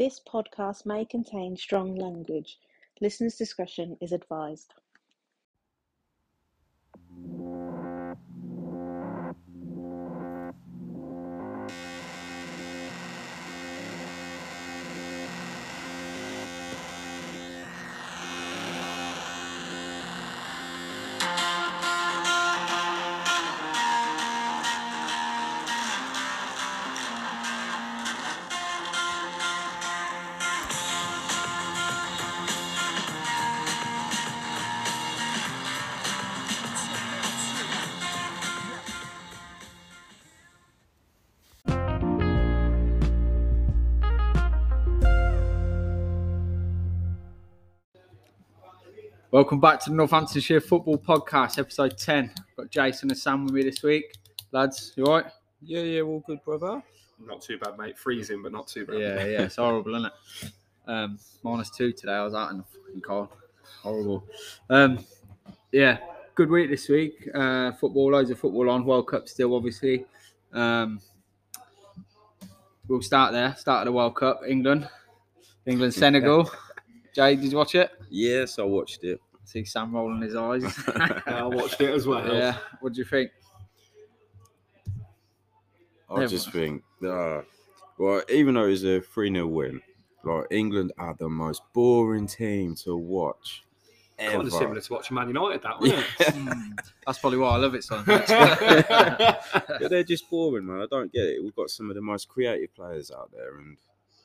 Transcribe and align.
This 0.00 0.18
podcast 0.18 0.86
may 0.86 1.04
contain 1.04 1.58
strong 1.58 1.94
language. 1.94 2.58
Listener's 3.02 3.36
discretion 3.36 3.98
is 4.00 4.12
advised. 4.12 4.72
Welcome 49.40 49.58
back 49.58 49.80
to 49.84 49.88
the 49.88 49.96
Northamptonshire 49.96 50.60
Football 50.60 50.98
Podcast, 50.98 51.58
episode 51.58 51.96
10. 51.96 52.30
Got 52.58 52.70
Jason 52.70 53.08
and 53.08 53.18
Sam 53.18 53.46
with 53.46 53.54
me 53.54 53.62
this 53.62 53.82
week. 53.82 54.04
Lads, 54.52 54.92
you 54.96 55.06
alright? 55.06 55.32
Yeah, 55.62 55.80
yeah, 55.80 56.02
all 56.02 56.22
good, 56.26 56.44
brother. 56.44 56.82
Not 57.18 57.40
too 57.40 57.56
bad, 57.56 57.78
mate. 57.78 57.98
Freezing, 57.98 58.42
but 58.42 58.52
not 58.52 58.68
too 58.68 58.84
bad. 58.84 58.98
Yeah, 58.98 59.24
yeah, 59.24 59.42
it's 59.44 59.56
horrible, 59.56 59.94
isn't 59.94 60.12
it? 60.12 60.52
Um, 60.86 61.18
minus 61.42 61.70
two 61.70 61.90
today. 61.90 62.12
I 62.12 62.22
was 62.22 62.34
out 62.34 62.50
in 62.50 62.58
the 62.58 62.64
fucking 62.64 63.00
cold. 63.00 63.28
Horrible. 63.82 64.26
Um, 64.68 64.98
yeah, 65.72 65.96
good 66.34 66.50
week 66.50 66.68
this 66.68 66.90
week. 66.90 67.26
Uh, 67.34 67.72
football, 67.72 68.12
loads 68.12 68.28
of 68.28 68.38
football 68.38 68.68
on. 68.68 68.84
World 68.84 69.08
Cup 69.08 69.26
still, 69.26 69.56
obviously. 69.56 70.04
Um, 70.52 71.00
we'll 72.88 73.00
start 73.00 73.32
there. 73.32 73.56
Start 73.56 73.86
of 73.86 73.86
the 73.86 73.96
World 73.96 74.16
Cup. 74.16 74.42
England, 74.46 74.86
England, 75.64 75.94
Senegal. 75.94 76.50
Jay, 77.14 77.36
did 77.36 77.50
you 77.50 77.56
watch 77.56 77.74
it? 77.74 77.90
Yes, 78.10 78.58
I 78.58 78.64
watched 78.64 79.02
it. 79.02 79.18
See 79.44 79.64
Sam 79.64 79.92
rolling 79.94 80.22
his 80.22 80.36
eyes. 80.36 80.62
I 81.26 81.42
watched 81.44 81.80
it 81.80 81.90
as 81.90 82.06
well. 82.06 82.32
yeah. 82.32 82.56
What 82.80 82.92
do 82.92 82.98
you 83.00 83.04
think? 83.04 83.30
I 86.08 86.20
Yeah, 86.22 86.26
just 86.26 86.50
think, 86.52 86.82
uh, 87.06 87.42
well, 87.98 88.22
even 88.28 88.54
though 88.54 88.66
it's 88.66 88.82
a 88.82 89.00
3 89.00 89.32
0 89.32 89.46
win, 89.46 89.80
like 90.24 90.46
England 90.50 90.92
are 90.98 91.14
the 91.18 91.28
most 91.28 91.62
boring 91.72 92.26
team 92.26 92.74
to 92.84 92.96
watch. 92.96 93.64
Kind 94.18 94.34
of 94.34 94.40
Ever. 94.40 94.50
similar 94.50 94.80
to 94.80 94.92
watching 94.92 95.14
Man 95.14 95.28
United, 95.28 95.62
that 95.62 95.80
wasn't 95.80 96.00
Mm, 96.18 96.78
That's 97.06 97.18
probably 97.18 97.38
why 97.38 97.50
I 97.50 97.56
love 97.56 97.74
it 97.74 97.84
so 97.84 97.96
much. 98.06 98.06
it? 98.28 98.86
But 99.80 99.88
they're 99.90 100.04
just 100.04 100.28
boring, 100.28 100.66
man. 100.66 100.82
I 100.82 100.86
don't 100.90 101.10
get 101.12 101.24
it. 101.24 101.42
We've 101.42 101.56
got 101.56 101.70
some 101.70 101.88
of 101.88 101.96
the 101.96 102.02
most 102.02 102.28
creative 102.28 102.74
players 102.74 103.10
out 103.10 103.30
there, 103.32 103.56
and 103.56 103.78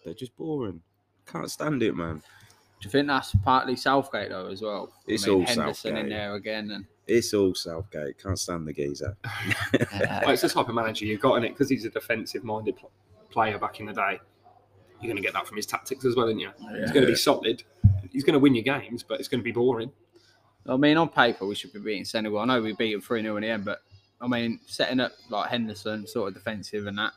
they're 0.04 0.14
just 0.14 0.36
boring. 0.36 0.82
Can't 1.26 1.50
stand 1.50 1.82
it, 1.82 1.96
man. 1.96 2.22
Do 2.86 2.90
you 2.90 2.92
think 2.92 3.08
that's 3.08 3.34
partly 3.44 3.76
Southgate 3.76 4.30
though 4.30 4.46
as 4.46 4.62
well? 4.62 4.94
It's 5.08 5.26
I 5.26 5.32
mean, 5.32 5.40
all 5.40 5.48
Henderson 5.48 5.98
in 5.98 6.08
there 6.08 6.36
again, 6.36 6.70
and 6.70 6.86
It's 7.08 7.34
all 7.34 7.56
Southgate. 7.56 8.22
Can't 8.22 8.38
stand 8.38 8.68
the 8.68 8.74
geezer. 8.74 9.18
well, 9.24 10.30
it's 10.30 10.44
the 10.44 10.50
type 10.50 10.70
of 10.70 10.76
manager 10.76 11.06
you've 11.06 11.20
got 11.20 11.34
in 11.38 11.46
it 11.46 11.50
because 11.50 11.68
he's 11.68 11.84
a 11.86 11.90
defensive-minded 11.90 12.78
pl- 12.78 12.92
player 13.32 13.58
back 13.58 13.80
in 13.80 13.88
the 13.88 13.94
day. 13.94 14.20
You're 15.02 15.12
going 15.12 15.16
to 15.16 15.24
get 15.24 15.34
that 15.34 15.48
from 15.48 15.58
his 15.58 15.66
tactics 15.66 16.06
as 16.06 16.16
well, 16.16 16.28
aren't 16.28 16.40
you? 16.40 16.52
He's 16.80 16.92
going 16.92 17.08
to 17.08 17.12
be 17.12 17.16
solid. 17.16 17.64
He's 18.12 18.24
going 18.24 18.36
to 18.36 18.40
win 18.40 18.54
your 18.54 18.64
games, 18.64 19.02
but 19.02 19.20
it's 19.20 19.28
going 19.28 19.40
to 19.40 19.44
be 19.44 19.52
boring. 19.52 19.92
I 20.68 20.78
mean, 20.78 20.96
on 20.98 21.10
paper 21.10 21.48
we 21.48 21.56
should 21.56 21.74
be 21.74 21.80
beating 21.80 22.06
Senegal. 22.06 22.38
I 22.38 22.46
know 22.46 22.62
we 22.62 22.74
beat 22.74 22.92
them 22.92 23.02
three 23.02 23.24
0 23.24 23.36
in 23.38 23.42
the 23.42 23.50
end, 23.50 23.66
but 23.66 23.80
I 24.22 24.28
mean, 24.28 24.60
setting 24.68 25.00
up 25.00 25.14
like 25.32 25.50
Henderson, 25.50 26.06
sort 26.06 26.28
of 26.28 26.36
defensive 26.36 26.86
and 26.86 27.00
that, 27.00 27.14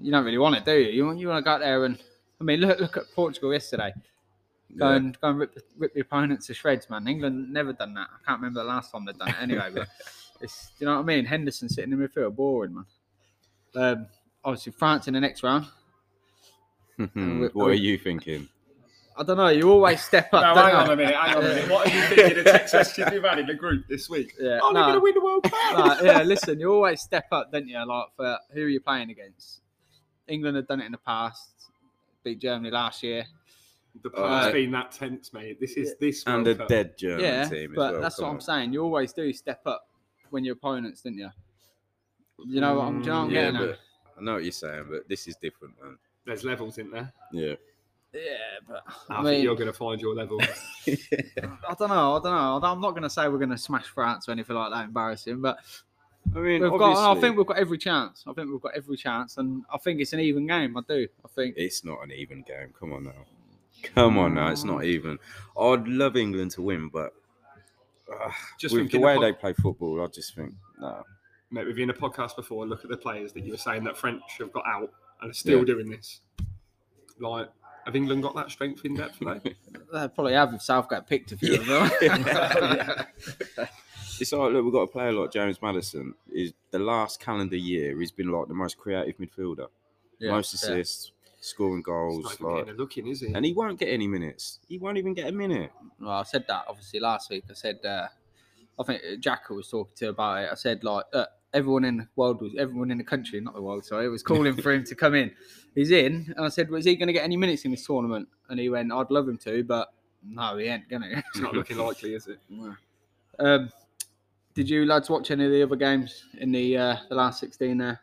you 0.00 0.12
don't 0.12 0.26
really 0.26 0.36
want 0.36 0.56
it, 0.56 0.66
do 0.66 0.74
you? 0.74 0.90
You 0.90 1.06
want 1.06 1.18
you 1.18 1.28
want 1.28 1.38
to 1.38 1.44
go 1.44 1.52
out 1.52 1.60
there 1.60 1.86
and 1.86 1.98
I 2.42 2.44
mean, 2.44 2.60
look 2.60 2.78
look 2.78 2.96
at 2.98 3.04
Portugal 3.14 3.52
yesterday. 3.52 3.94
Go 4.78 4.88
Yeah. 4.90 4.96
and 4.96 5.20
go 5.20 5.28
and 5.28 5.38
rip, 5.38 5.58
rip 5.76 5.94
the 5.94 6.00
opponents 6.00 6.46
to 6.46 6.54
shreds, 6.54 6.88
man. 6.88 7.06
England 7.06 7.52
never 7.52 7.72
done 7.72 7.92
that. 7.94 8.08
I 8.12 8.18
can't 8.26 8.40
remember 8.40 8.60
the 8.60 8.68
last 8.68 8.90
time 8.90 9.04
they've 9.04 9.18
done 9.18 9.28
it 9.28 9.36
anyway. 9.40 9.70
but 9.74 9.88
it's 10.40 10.68
do 10.68 10.72
you 10.80 10.86
know 10.86 10.94
what 10.96 11.02
I 11.02 11.04
mean? 11.04 11.24
Henderson 11.26 11.68
sitting 11.68 11.92
in 11.92 11.98
the 11.98 12.08
midfield, 12.08 12.34
boring, 12.36 12.74
man. 12.74 12.86
Um, 13.74 14.06
obviously 14.44 14.72
France 14.72 15.08
in 15.08 15.14
the 15.14 15.20
next 15.20 15.42
round. 15.42 15.66
what 16.96 17.70
are 17.70 17.74
you 17.74 17.98
thinking? 17.98 18.48
I 19.16 19.22
don't 19.24 19.36
know. 19.36 19.48
You 19.48 19.70
always 19.70 20.00
step 20.02 20.32
up. 20.32 20.40
Now, 20.42 20.54
don't 20.54 20.64
hang 20.64 20.74
on 20.74 20.90
a 20.90 20.96
minute, 20.96 21.14
hang 21.14 21.36
on 21.36 21.44
a 21.44 21.48
minute. 21.48 21.70
What 21.70 21.86
are 21.86 21.94
you 21.94 22.02
thinking 22.16 22.38
of 22.38 22.44
text 22.46 22.72
messages 22.74 23.12
you've 23.12 23.24
had 23.24 23.38
in 23.38 23.46
the 23.46 23.54
group 23.54 23.84
this 23.88 24.08
week? 24.08 24.32
Yeah, 24.40 24.58
Oh, 24.62 24.70
no. 24.70 24.74
they're 24.74 24.82
going 24.84 24.94
to 24.94 25.00
win 25.00 25.14
the 25.14 25.20
World 25.20 25.42
Cup. 25.50 25.78
Like, 25.78 26.02
yeah, 26.02 26.22
listen, 26.22 26.58
you 26.58 26.72
always 26.72 27.02
step 27.02 27.26
up, 27.30 27.52
don't 27.52 27.68
you? 27.68 27.76
Like 27.86 28.06
for 28.16 28.38
who 28.54 28.62
are 28.62 28.68
you 28.68 28.80
playing 28.80 29.10
against? 29.10 29.60
England 30.28 30.56
have 30.56 30.66
done 30.66 30.80
it 30.80 30.86
in 30.86 30.92
the 30.92 30.98
past. 30.98 31.50
Beat 32.24 32.38
Germany 32.40 32.70
last 32.70 33.02
year. 33.02 33.24
The 34.02 34.10
past 34.10 34.48
Uh, 34.48 34.52
been 34.52 34.70
that 34.70 34.92
tense, 34.92 35.32
mate. 35.32 35.60
This 35.60 35.72
is 35.72 35.96
this 35.98 36.24
And 36.26 36.46
World 36.46 36.48
a 36.48 36.54
Cup. 36.54 36.68
dead 36.68 36.96
German 36.98 37.24
yeah, 37.24 37.48
team 37.48 37.72
as 37.72 37.76
but 37.76 37.92
well. 37.92 38.00
that's 38.00 38.18
what 38.18 38.24
come 38.24 38.30
I'm 38.30 38.36
on. 38.36 38.40
saying. 38.40 38.72
You 38.72 38.82
always 38.82 39.12
do 39.12 39.32
step 39.32 39.60
up 39.66 39.88
when 40.30 40.44
your 40.44 40.54
opponents, 40.54 41.02
didn't 41.02 41.18
you? 41.18 41.30
You 42.46 42.60
know 42.60 42.76
what 42.78 42.84
I'm, 42.88 42.98
do 43.00 43.04
you 43.04 43.10
know 43.10 43.18
what 43.18 43.24
I'm 43.26 43.30
Yeah, 43.30 43.50
getting 43.50 43.68
at? 43.70 43.78
I 44.18 44.22
know 44.22 44.32
what 44.34 44.42
you're 44.44 44.52
saying, 44.52 44.86
but 44.90 45.08
this 45.08 45.28
is 45.28 45.36
different, 45.36 45.74
man. 45.82 45.98
There's 46.24 46.44
levels 46.44 46.78
in 46.78 46.90
there. 46.90 47.12
Yeah. 47.32 47.54
Yeah, 48.14 48.20
but 48.68 48.82
I, 49.08 49.14
I 49.14 49.16
think 49.22 49.24
mean, 49.26 49.42
you're 49.42 49.54
going 49.54 49.68
to 49.68 49.72
find 49.72 50.00
your 50.00 50.14
level. 50.14 50.38
I 50.86 51.74
don't 51.78 51.88
know. 51.88 52.16
I 52.16 52.20
don't 52.22 52.24
know. 52.24 52.60
I'm 52.62 52.80
not 52.80 52.90
going 52.90 53.02
to 53.04 53.10
say 53.10 53.28
we're 53.28 53.38
going 53.38 53.50
to 53.50 53.58
smash 53.58 53.86
France 53.86 54.28
or 54.28 54.32
anything 54.32 54.54
like 54.54 54.70
that, 54.70 54.84
embarrassing. 54.84 55.40
But 55.40 55.58
I 56.34 56.38
mean, 56.40 56.62
we've 56.62 56.70
got. 56.78 57.16
I 57.16 57.20
think 57.20 57.36
we've 57.36 57.46
got 57.46 57.58
every 57.58 57.78
chance. 57.78 58.24
I 58.26 58.32
think 58.34 58.50
we've 58.50 58.60
got 58.60 58.74
every 58.76 58.96
chance, 58.96 59.38
and 59.38 59.64
I 59.72 59.78
think 59.78 60.00
it's 60.00 60.12
an 60.12 60.20
even 60.20 60.46
game. 60.46 60.76
I 60.76 60.82
do. 60.86 61.08
I 61.24 61.28
think. 61.28 61.54
it's 61.56 61.84
not 61.84 62.02
an 62.02 62.12
even 62.12 62.42
game. 62.42 62.74
Come 62.78 62.92
on 62.92 63.04
now. 63.04 63.12
Come 63.82 64.18
on 64.18 64.34
now. 64.34 64.48
It's 64.48 64.64
not 64.64 64.84
even. 64.84 65.18
I'd 65.58 65.86
love 65.88 66.16
England 66.16 66.52
to 66.52 66.62
win, 66.62 66.88
but 66.92 67.12
uh, 68.12 68.30
Just 68.58 68.74
with 68.74 68.90
the 68.90 68.98
way 68.98 69.14
the 69.14 69.20
they 69.20 69.32
play 69.32 69.52
football, 69.54 70.02
I 70.02 70.06
just 70.08 70.34
think 70.34 70.52
no. 70.80 71.02
Mate, 71.50 71.66
we've 71.66 71.76
been 71.76 71.90
in 71.90 71.96
a 71.96 71.98
podcast 71.98 72.36
before. 72.36 72.66
Look 72.66 72.82
at 72.84 72.90
the 72.90 72.96
players 72.96 73.32
that 73.34 73.44
you 73.44 73.52
were 73.52 73.58
saying 73.58 73.84
that 73.84 73.96
French 73.96 74.22
have 74.38 74.52
got 74.52 74.64
out 74.66 74.90
and 75.20 75.30
are 75.30 75.34
still 75.34 75.58
Yeah. 75.58 75.64
doing 75.64 75.90
this. 75.90 76.20
Like, 77.20 77.50
have 77.84 77.94
England 77.94 78.22
got 78.22 78.34
that 78.36 78.50
strength 78.50 78.84
in 78.84 78.94
depth, 78.94 79.20
mate? 79.20 79.42
They 79.92 80.08
probably 80.08 80.32
have 80.32 80.54
if 80.54 80.62
Southgate 80.62 81.06
picked 81.06 81.32
a 81.32 81.36
few 81.36 81.56
of 81.56 81.66
them. 81.66 81.90
It's 84.20 84.30
like 84.32 84.52
look, 84.52 84.64
we've 84.64 84.72
got 84.72 84.82
a 84.82 84.86
player 84.86 85.12
like 85.12 85.32
James 85.32 85.60
Maddison. 85.60 86.14
Is 86.32 86.52
the 86.70 86.78
last 86.78 87.18
calendar 87.20 87.56
year 87.56 87.98
he's 87.98 88.12
been 88.12 88.30
like 88.30 88.46
the 88.46 88.54
most 88.54 88.76
creative 88.78 89.16
midfielder, 89.18 89.66
Yeah, 90.18 90.30
most 90.30 90.52
yeah. 90.54 90.70
assists, 90.74 91.11
scoring 91.42 91.78
He's 91.78 91.84
goals, 91.84 92.24
not 92.24 92.34
even 92.34 92.46
like, 92.46 92.56
getting 92.64 92.74
a 92.74 92.78
look 92.78 92.96
in, 92.96 93.06
is 93.08 93.20
he? 93.20 93.32
and 93.34 93.44
he 93.44 93.52
won't 93.52 93.78
get 93.78 93.88
any 93.88 94.06
minutes. 94.06 94.60
He 94.68 94.78
won't 94.78 94.96
even 94.96 95.12
get 95.12 95.28
a 95.28 95.32
minute. 95.32 95.70
Well, 96.00 96.10
I 96.10 96.22
said 96.22 96.44
that 96.48 96.64
obviously 96.68 97.00
last 97.00 97.30
week. 97.30 97.44
I 97.50 97.54
said 97.54 97.84
uh, 97.84 98.06
I 98.78 98.82
think 98.84 99.02
Jacker 99.20 99.54
was 99.54 99.68
talking 99.68 99.92
to 99.96 100.08
about 100.10 100.44
it. 100.44 100.48
I 100.50 100.54
said 100.54 100.84
like 100.84 101.04
uh, 101.12 101.26
everyone 101.52 101.84
in 101.84 101.96
the 101.98 102.08
world 102.16 102.40
was 102.40 102.52
everyone 102.58 102.90
in 102.90 102.98
the 102.98 103.04
country, 103.04 103.40
not 103.40 103.54
the 103.54 103.62
world, 103.62 103.84
sorry, 103.84 104.08
was 104.08 104.22
calling 104.22 104.56
for 104.56 104.72
him 104.72 104.84
to 104.84 104.94
come 104.94 105.14
in. 105.14 105.32
He's 105.74 105.90
in, 105.90 106.32
and 106.36 106.46
I 106.46 106.48
said, 106.48 106.70
"Was 106.70 106.84
he 106.84 106.96
going 106.96 107.08
to 107.08 107.12
get 107.12 107.24
any 107.24 107.36
minutes 107.36 107.64
in 107.64 107.70
this 107.70 107.86
tournament?" 107.86 108.28
And 108.48 108.60
he 108.60 108.68
went, 108.68 108.92
"I'd 108.92 109.10
love 109.10 109.28
him 109.28 109.38
to, 109.38 109.64
but 109.64 109.92
no, 110.24 110.56
he 110.56 110.66
ain't 110.66 110.88
gonna." 110.88 111.22
It's 111.34 111.40
not 111.40 111.54
looking 111.54 111.78
likely, 111.78 112.14
is 112.14 112.28
it? 112.28 112.38
um, 113.38 113.70
did 114.54 114.68
you 114.68 114.84
lads 114.86 115.10
watch 115.10 115.30
any 115.30 115.46
of 115.46 115.50
the 115.50 115.62
other 115.62 115.76
games 115.76 116.24
in 116.38 116.52
the 116.52 116.76
uh, 116.76 116.96
the 117.08 117.14
last 117.14 117.40
sixteen 117.40 117.78
there? 117.78 118.00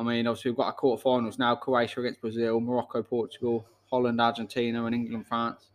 I 0.00 0.02
mean, 0.02 0.26
obviously 0.26 0.50
we've 0.50 0.56
got 0.56 0.66
our 0.68 0.74
quarterfinals 0.74 1.38
now: 1.38 1.54
Croatia 1.54 2.00
against 2.00 2.22
Brazil, 2.22 2.58
Morocco, 2.58 3.02
Portugal, 3.02 3.66
Holland, 3.90 4.18
Argentina, 4.18 4.86
and 4.86 4.94
England, 4.94 5.26
France. 5.26 5.66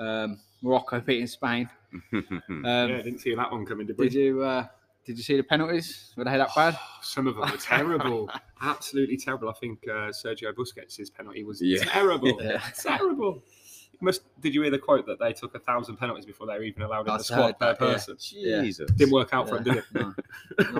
Um, 0.00 0.40
Morocco 0.62 1.00
beating 1.06 1.28
Spain. 1.28 1.70
Um, 2.12 2.64
yeah, 2.64 2.84
I 2.84 3.02
didn't 3.02 3.20
see 3.20 3.34
that 3.34 3.50
one 3.50 3.64
coming, 3.64 3.86
did 3.86 3.96
we? 3.96 4.08
did 4.08 4.14
you 4.14 4.42
uh, 4.42 4.66
did 5.06 5.16
you 5.16 5.22
see 5.22 5.36
the 5.36 5.42
penalties? 5.44 6.12
Were 6.16 6.24
they 6.24 6.36
that 6.36 6.50
bad? 6.56 6.76
Some 7.02 7.28
of 7.28 7.36
them 7.36 7.50
were 7.50 7.56
terrible. 7.56 8.28
Absolutely 8.60 9.16
terrible. 9.16 9.48
I 9.48 9.52
think 9.54 9.78
uh, 9.88 10.10
Sergio 10.10 10.52
Busquets' 10.52 11.08
penalty 11.14 11.44
was 11.44 11.62
Yeah. 11.62 11.84
terrible. 11.84 12.36
Yeah. 12.42 12.60
Terrible. 12.76 13.42
Must, 14.00 14.22
did 14.40 14.54
you 14.54 14.62
hear 14.62 14.70
the 14.70 14.78
quote 14.78 15.06
that 15.06 15.18
they 15.18 15.32
took 15.32 15.56
a 15.56 15.58
thousand 15.58 15.96
penalties 15.96 16.24
before 16.24 16.46
they 16.46 16.52
were 16.54 16.62
even 16.62 16.82
allowed 16.82 17.06
in 17.06 17.10
I 17.10 17.18
the 17.18 17.24
squad 17.24 17.36
heard 17.36 17.58
per 17.58 17.66
that, 17.66 17.78
person? 17.78 18.16
Yeah. 18.30 18.62
Jesus. 18.62 18.90
Didn't 18.92 19.12
work 19.12 19.30
out 19.32 19.48
for 19.48 19.56
them, 19.56 19.64
did 19.64 19.76
it? 19.78 19.84
No. 19.92 20.14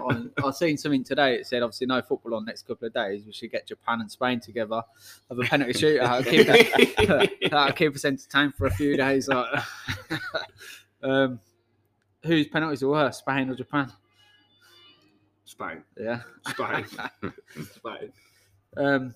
On- 0.02 0.30
I've 0.44 0.54
seen 0.54 0.76
something 0.76 1.02
today. 1.02 1.34
It 1.34 1.46
said 1.46 1.62
obviously 1.62 1.88
no 1.88 2.00
football 2.00 2.34
on 2.34 2.44
next 2.44 2.66
couple 2.66 2.86
of 2.86 2.94
days. 2.94 3.24
We 3.26 3.32
should 3.32 3.50
get 3.50 3.66
Japan 3.66 4.00
and 4.00 4.10
Spain 4.10 4.38
together, 4.38 4.82
have 5.28 5.38
a 5.38 5.42
penalty 5.42 5.72
shootout, 5.72 6.26
keep 6.28 7.50
that'll 7.50 7.72
keep 7.76 7.94
us 7.94 8.04
entertained 8.04 8.54
for 8.54 8.66
a 8.66 8.70
few 8.70 8.96
days. 8.96 9.26
Like, 9.26 9.64
um, 11.02 11.40
whose 12.24 12.46
penalties 12.46 12.84
are 12.84 12.88
worse, 12.88 13.18
Spain 13.18 13.50
or 13.50 13.56
Japan? 13.56 13.92
Spain. 15.44 15.82
Yeah. 15.98 16.20
Spain. 16.46 16.84
Spain. 17.74 18.12
Um, 18.76 19.14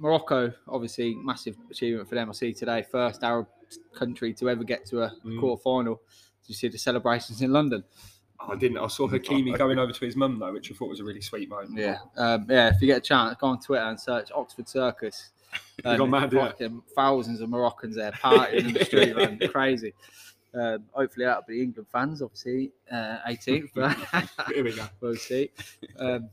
Morocco, 0.00 0.52
obviously, 0.66 1.14
massive 1.14 1.56
achievement 1.70 2.08
for 2.08 2.14
them. 2.16 2.30
I 2.30 2.32
see 2.32 2.52
today, 2.52 2.82
first 2.90 3.22
Arab 3.22 3.46
country 3.94 4.32
to 4.34 4.48
ever 4.50 4.64
get 4.64 4.84
to 4.86 5.02
a 5.02 5.10
Mm. 5.24 5.38
quarter 5.38 5.62
final. 5.62 5.94
Did 6.42 6.48
you 6.48 6.54
see 6.54 6.68
the 6.68 6.78
celebrations 6.78 7.42
in 7.42 7.52
London? 7.52 7.84
I 8.40 8.56
didn't. 8.56 8.78
I 8.78 8.86
saw 8.86 9.06
Hakimi 9.06 9.56
going 9.58 9.78
over 9.78 9.92
to 9.92 10.04
his 10.04 10.16
mum 10.16 10.38
though, 10.38 10.52
which 10.54 10.72
I 10.72 10.74
thought 10.74 10.88
was 10.88 11.00
a 11.00 11.04
really 11.04 11.20
sweet 11.20 11.48
moment. 11.50 11.78
Yeah, 11.78 11.98
um, 12.16 12.46
yeah. 12.48 12.68
If 12.70 12.80
you 12.80 12.86
get 12.86 12.96
a 12.98 13.00
chance, 13.02 13.36
go 13.38 13.48
on 13.48 13.60
Twitter 13.60 13.84
and 13.84 14.00
search 14.00 14.30
Oxford 14.34 14.68
Circus. 14.68 15.30
You 15.84 15.96
gone 15.96 16.10
mad, 16.10 16.32
yeah. 16.32 16.52
Thousands 16.94 17.40
of 17.40 17.48
Moroccans 17.48 17.96
there 17.96 18.12
partying 18.12 18.68
in 18.68 18.72
the 18.74 18.84
street, 18.84 19.16
man, 19.16 19.38
crazy. 19.50 19.94
Um, 20.54 20.84
hopefully 20.92 21.24
that'll 21.26 21.42
be 21.48 21.62
England 21.62 21.88
fans, 21.90 22.20
obviously, 22.22 22.70
uh, 22.90 23.18
18th. 23.26 23.70
But 23.74 23.96
Here 24.54 24.62
we 24.62 24.72
go. 24.74 24.84
we'll 25.00 25.16
see. 25.16 25.50
Um, 25.98 26.28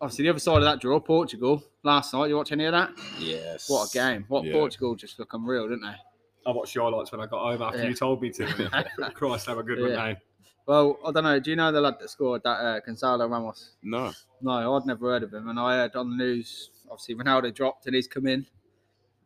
obviously, 0.00 0.24
the 0.24 0.30
other 0.30 0.38
side 0.38 0.58
of 0.58 0.64
that 0.64 0.80
draw, 0.80 0.98
Portugal. 1.00 1.62
Last 1.82 2.12
night, 2.14 2.28
you 2.28 2.36
watch 2.36 2.52
any 2.52 2.64
of 2.64 2.72
that? 2.72 2.90
Yes. 3.18 3.68
What 3.70 3.88
a 3.90 3.92
game! 3.92 4.24
What 4.28 4.44
Yeah. 4.44 4.52
Portugal 4.54 4.94
just 4.94 5.18
look 5.18 5.32
unreal, 5.34 5.68
didn't 5.68 5.82
they? 5.82 5.94
I 6.46 6.52
watched 6.52 6.74
the 6.74 6.82
highlights 6.82 7.10
when 7.12 7.20
I 7.20 7.26
got 7.26 7.40
home 7.40 7.62
after 7.62 7.78
Yeah. 7.82 7.88
you 7.88 7.94
told 7.94 8.22
me 8.22 8.30
to. 8.30 8.90
Christ, 9.14 9.46
have 9.46 9.58
a 9.58 9.62
good 9.62 9.80
one, 9.80 9.90
Yeah. 9.90 10.04
eh? 10.06 10.14
Well, 10.66 10.98
I 11.06 11.12
don't 11.12 11.22
know. 11.24 11.38
Do 11.38 11.50
you 11.50 11.56
know 11.56 11.70
the 11.70 11.80
lad 11.80 11.94
that 12.00 12.10
scored 12.10 12.42
that 12.42 12.58
uh, 12.58 12.80
Gonzalo 12.80 13.26
Ramos? 13.28 13.70
No. 13.82 14.12
No, 14.42 14.74
I'd 14.76 14.84
never 14.86 15.10
heard 15.12 15.22
of 15.22 15.32
him, 15.32 15.48
and 15.48 15.58
I 15.60 15.76
heard 15.76 15.94
on 15.96 16.10
the 16.10 16.16
news. 16.24 16.70
Obviously, 16.90 17.14
Ronaldo 17.14 17.54
dropped 17.54 17.86
and 17.86 17.94
he's 17.94 18.06
come 18.08 18.26
in, 18.26 18.46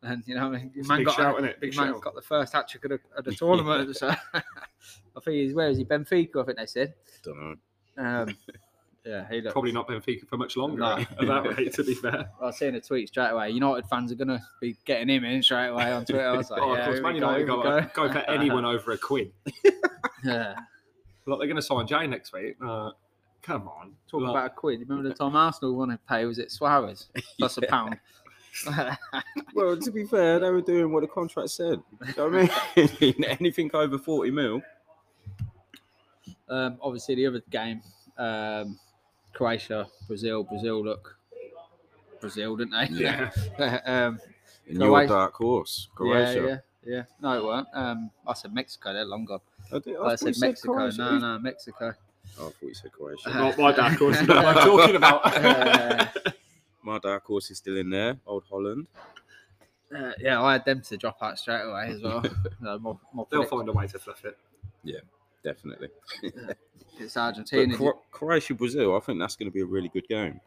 and 0.02 0.22
you 0.26 0.34
know, 0.34 0.46
I 0.46 0.50
mean, 0.50 0.72
It's 0.74 0.86
man 0.88 0.98
big 0.98 1.06
got 1.06 1.16
shout, 1.16 1.36
innit? 1.38 1.60
big 1.60 1.72
Big 1.72 1.76
man 1.76 1.92
shout. 1.94 2.00
got 2.02 2.14
the 2.14 2.22
first 2.22 2.52
hat 2.52 2.68
trick 2.68 2.84
of 2.84 2.90
the, 2.90 3.00
of 3.16 3.24
the 3.24 3.32
tournament. 3.34 3.96
so 3.96 4.08
I 4.08 4.40
think 5.24 5.36
he's 5.36 5.54
where 5.54 5.68
is 5.70 5.78
he? 5.78 5.84
Benfica, 5.84 6.42
I 6.42 6.44
think 6.44 6.58
they 6.58 6.66
said. 6.66 6.94
Don't 7.24 7.38
know. 7.96 8.02
Um, 8.04 8.36
yeah, 9.10 9.26
he 9.28 9.40
looked. 9.40 9.52
Probably 9.52 9.72
not 9.72 9.88
Benfica 9.88 10.26
for 10.28 10.36
much 10.36 10.56
longer. 10.56 10.76
No. 10.78 10.94
eh, 10.94 11.04
at 11.18 11.26
that 11.26 11.56
rate, 11.58 11.74
to 11.74 11.82
be 11.84 11.94
fair. 11.94 12.30
I 12.40 12.44
was 12.44 12.56
seeing 12.56 12.76
a 12.76 12.80
tweet 12.80 13.08
straight 13.08 13.30
away. 13.30 13.50
United 13.50 13.86
fans 13.86 14.12
are 14.12 14.14
gonna 14.14 14.40
be 14.60 14.76
getting 14.84 15.08
him 15.08 15.24
in 15.24 15.42
straight 15.42 15.68
away 15.68 15.90
on 15.90 16.04
Twitter. 16.04 16.28
I 16.28 16.36
was 16.36 16.48
like, 16.50 16.62
oh, 16.62 16.74
yeah, 16.74 16.80
of 16.80 16.86
course, 16.86 17.00
Man 17.00 17.14
we 17.14 17.20
go, 17.20 17.26
United 17.36 17.46
go, 17.92 18.06
go. 18.06 18.12
for 18.12 18.18
anyone 18.30 18.64
over 18.74 18.92
a 18.92 18.98
quid. 18.98 19.32
Yeah. 20.22 20.54
Like 21.26 21.38
they're 21.38 21.48
going 21.48 21.56
to 21.56 21.62
sign 21.62 21.86
Jay 21.86 22.06
next 22.06 22.32
week. 22.32 22.56
Uh, 22.64 22.90
come 23.42 23.68
on, 23.68 23.92
Talk 24.08 24.22
Like, 24.22 24.30
about 24.30 24.46
a 24.46 24.50
quid. 24.50 24.80
Remember 24.80 25.08
the 25.08 25.14
time 25.14 25.34
Arsenal 25.36 25.74
wanted 25.76 25.96
to 25.96 26.02
pay? 26.08 26.24
Was 26.24 26.38
it 26.38 26.50
Suarez 26.50 27.08
plus 27.38 27.56
a 27.58 27.62
pound? 27.62 27.98
Well, 29.54 29.76
to 29.76 29.90
be 29.90 30.04
fair, 30.04 30.38
they 30.38 30.50
were 30.50 30.60
doing 30.60 30.92
what 30.92 31.00
the 31.02 31.08
contract 31.08 31.50
said. 31.50 31.80
You 32.06 32.14
know 32.16 32.28
what 32.28 32.50
I 32.76 32.88
mean? 33.00 33.24
Anything 33.24 33.70
over 33.74 33.98
40 33.98 34.30
mil. 34.30 34.62
Um, 36.48 36.78
obviously, 36.82 37.14
the 37.14 37.26
other 37.26 37.42
game, 37.50 37.80
um, 38.18 38.78
Croatia, 39.32 39.88
Brazil. 40.06 40.44
Brazil 40.44 40.84
look 40.84 41.16
Brazil, 42.20 42.56
didn't 42.56 42.72
they? 42.72 42.88
Yeah. 43.04 43.30
um, 43.84 44.20
And 44.68 44.78
you're 44.78 45.00
a 45.00 45.06
dark 45.06 45.34
horse, 45.34 45.88
yeah, 45.90 45.96
Croatia. 45.96 46.62
yeah, 46.86 46.94
yeah. 46.94 47.02
No, 47.20 47.38
it 47.38 47.44
weren't. 47.44 47.68
Um, 47.72 48.10
I 48.26 48.34
said 48.34 48.52
Mexico. 48.54 48.92
They're 48.92 49.04
long 49.04 49.24
gone. 49.24 49.40
I, 49.72 49.78
did, 49.78 49.96
I, 49.96 50.16
thought 50.16 50.22
you 50.28 50.32
said 50.34 50.40
Mexico. 50.48 50.74
Croatia. 50.74 50.98
No, 50.98 51.18
no, 51.18 51.38
Mexico. 51.38 51.94
Oh, 52.38 52.46
I 52.46 52.50
thought 52.50 52.56
you 52.62 52.74
said 52.74 52.92
Croatia. 52.92 53.30
Not 53.30 53.58
my 53.58 53.72
dark 53.72 53.98
horse. 53.98 54.20
you 54.20 54.26
know 54.26 54.42
what 54.42 54.56
I'm 54.56 54.66
talking 54.66 54.96
about. 54.96 55.20
Uh, 56.30 56.30
My 56.82 56.98
dark 56.98 57.24
horse 57.26 57.50
is 57.50 57.58
still 57.58 57.76
in 57.76 57.90
there. 57.90 58.18
Old 58.26 58.44
Holland. 58.50 58.86
Uh, 59.94 60.12
yeah, 60.18 60.40
I 60.42 60.52
had 60.52 60.64
them 60.64 60.80
to 60.82 60.96
drop 60.96 61.18
out 61.22 61.38
straight 61.38 61.60
away 61.62 61.88
as 61.88 62.00
well. 62.02 62.24
No, 62.60 62.78
more, 62.78 62.98
more 63.12 63.26
They'll 63.30 63.40
predict- 63.40 63.50
find 63.50 63.68
a 63.68 63.72
way 63.72 63.86
to 63.88 63.98
fluff 63.98 64.24
it. 64.24 64.38
Definitely. 65.42 65.88
It's 67.00 67.16
Argentina. 67.16 67.74
Cro- 67.74 68.00
Croatia 68.10 68.54
Brazil, 68.54 68.94
I 68.94 69.00
think 69.00 69.18
that's 69.18 69.34
going 69.34 69.50
to 69.50 69.54
be 69.54 69.62
a 69.62 69.66
really 69.66 69.88
good 69.88 70.06
game. 70.06 70.40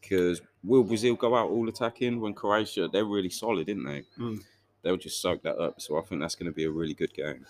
Because 0.00 0.42
will 0.62 0.84
Brazil 0.84 1.14
go 1.14 1.34
out 1.34 1.48
all 1.48 1.66
attacking 1.68 2.20
when 2.20 2.34
Croatia, 2.34 2.88
they're 2.92 3.06
really 3.06 3.30
solid, 3.30 3.66
didn't 3.66 3.86
they? 3.86 4.02
Mm. 4.18 4.42
They'll 4.82 4.98
just 4.98 5.22
soak 5.22 5.42
that 5.44 5.56
up. 5.56 5.80
So 5.80 5.98
I 5.98 6.02
think 6.02 6.20
that's 6.20 6.34
going 6.34 6.50
to 6.50 6.54
be 6.54 6.64
a 6.64 6.70
really 6.70 6.92
good 6.92 7.14
game. 7.14 7.46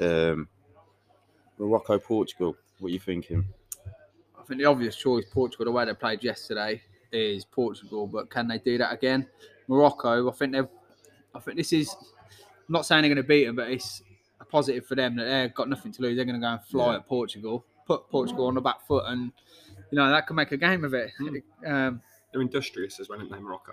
Um, 0.00 0.48
Morocco, 1.58 1.96
Portugal. 2.00 2.56
What 2.80 2.88
are 2.88 2.92
you 2.92 2.98
thinking? 2.98 3.44
I 4.36 4.42
think 4.42 4.60
the 4.60 4.66
obvious 4.66 4.96
choice, 4.96 5.24
Portugal, 5.32 5.66
the 5.66 5.70
way 5.70 5.84
they 5.84 5.94
played 5.94 6.24
yesterday, 6.24 6.82
is 7.12 7.44
Portugal. 7.44 8.08
But 8.08 8.30
can 8.30 8.48
they 8.48 8.58
do 8.58 8.76
that 8.78 8.92
again? 8.92 9.28
Morocco, 9.68 10.28
I 10.28 10.32
think 10.32 10.52
they've. 10.52 10.68
I 11.32 11.38
think 11.38 11.56
this 11.56 11.72
is. 11.72 11.94
I'm 11.94 12.72
not 12.72 12.84
saying 12.84 13.02
they're 13.02 13.14
going 13.14 13.22
to 13.22 13.28
beat 13.28 13.44
them, 13.44 13.54
but 13.54 13.70
it's 13.70 14.02
a 14.10 14.13
positive 14.54 14.86
for 14.86 14.94
them 14.94 15.16
that 15.16 15.24
they've 15.24 15.52
got 15.52 15.68
nothing 15.68 15.90
to 15.90 16.00
lose. 16.02 16.14
They're 16.14 16.24
going 16.24 16.40
to 16.40 16.46
go 16.46 16.52
and 16.52 16.62
fly 16.64 16.92
Yeah. 16.92 16.98
at 16.98 17.06
Portugal, 17.06 17.64
put 17.86 18.08
Portugal 18.08 18.46
on 18.46 18.54
the 18.54 18.60
back 18.60 18.80
foot, 18.86 19.02
and 19.08 19.32
you 19.90 19.96
know 19.98 20.08
that 20.08 20.28
could 20.28 20.36
make 20.36 20.52
a 20.52 20.56
game 20.56 20.84
of 20.84 20.94
it. 20.94 21.10
Um, 21.66 22.00
They're 22.32 22.40
industrious 22.40 23.00
as 23.00 23.08
well, 23.08 23.18
aren't 23.18 23.32
they, 23.32 23.40
Morocco? 23.40 23.72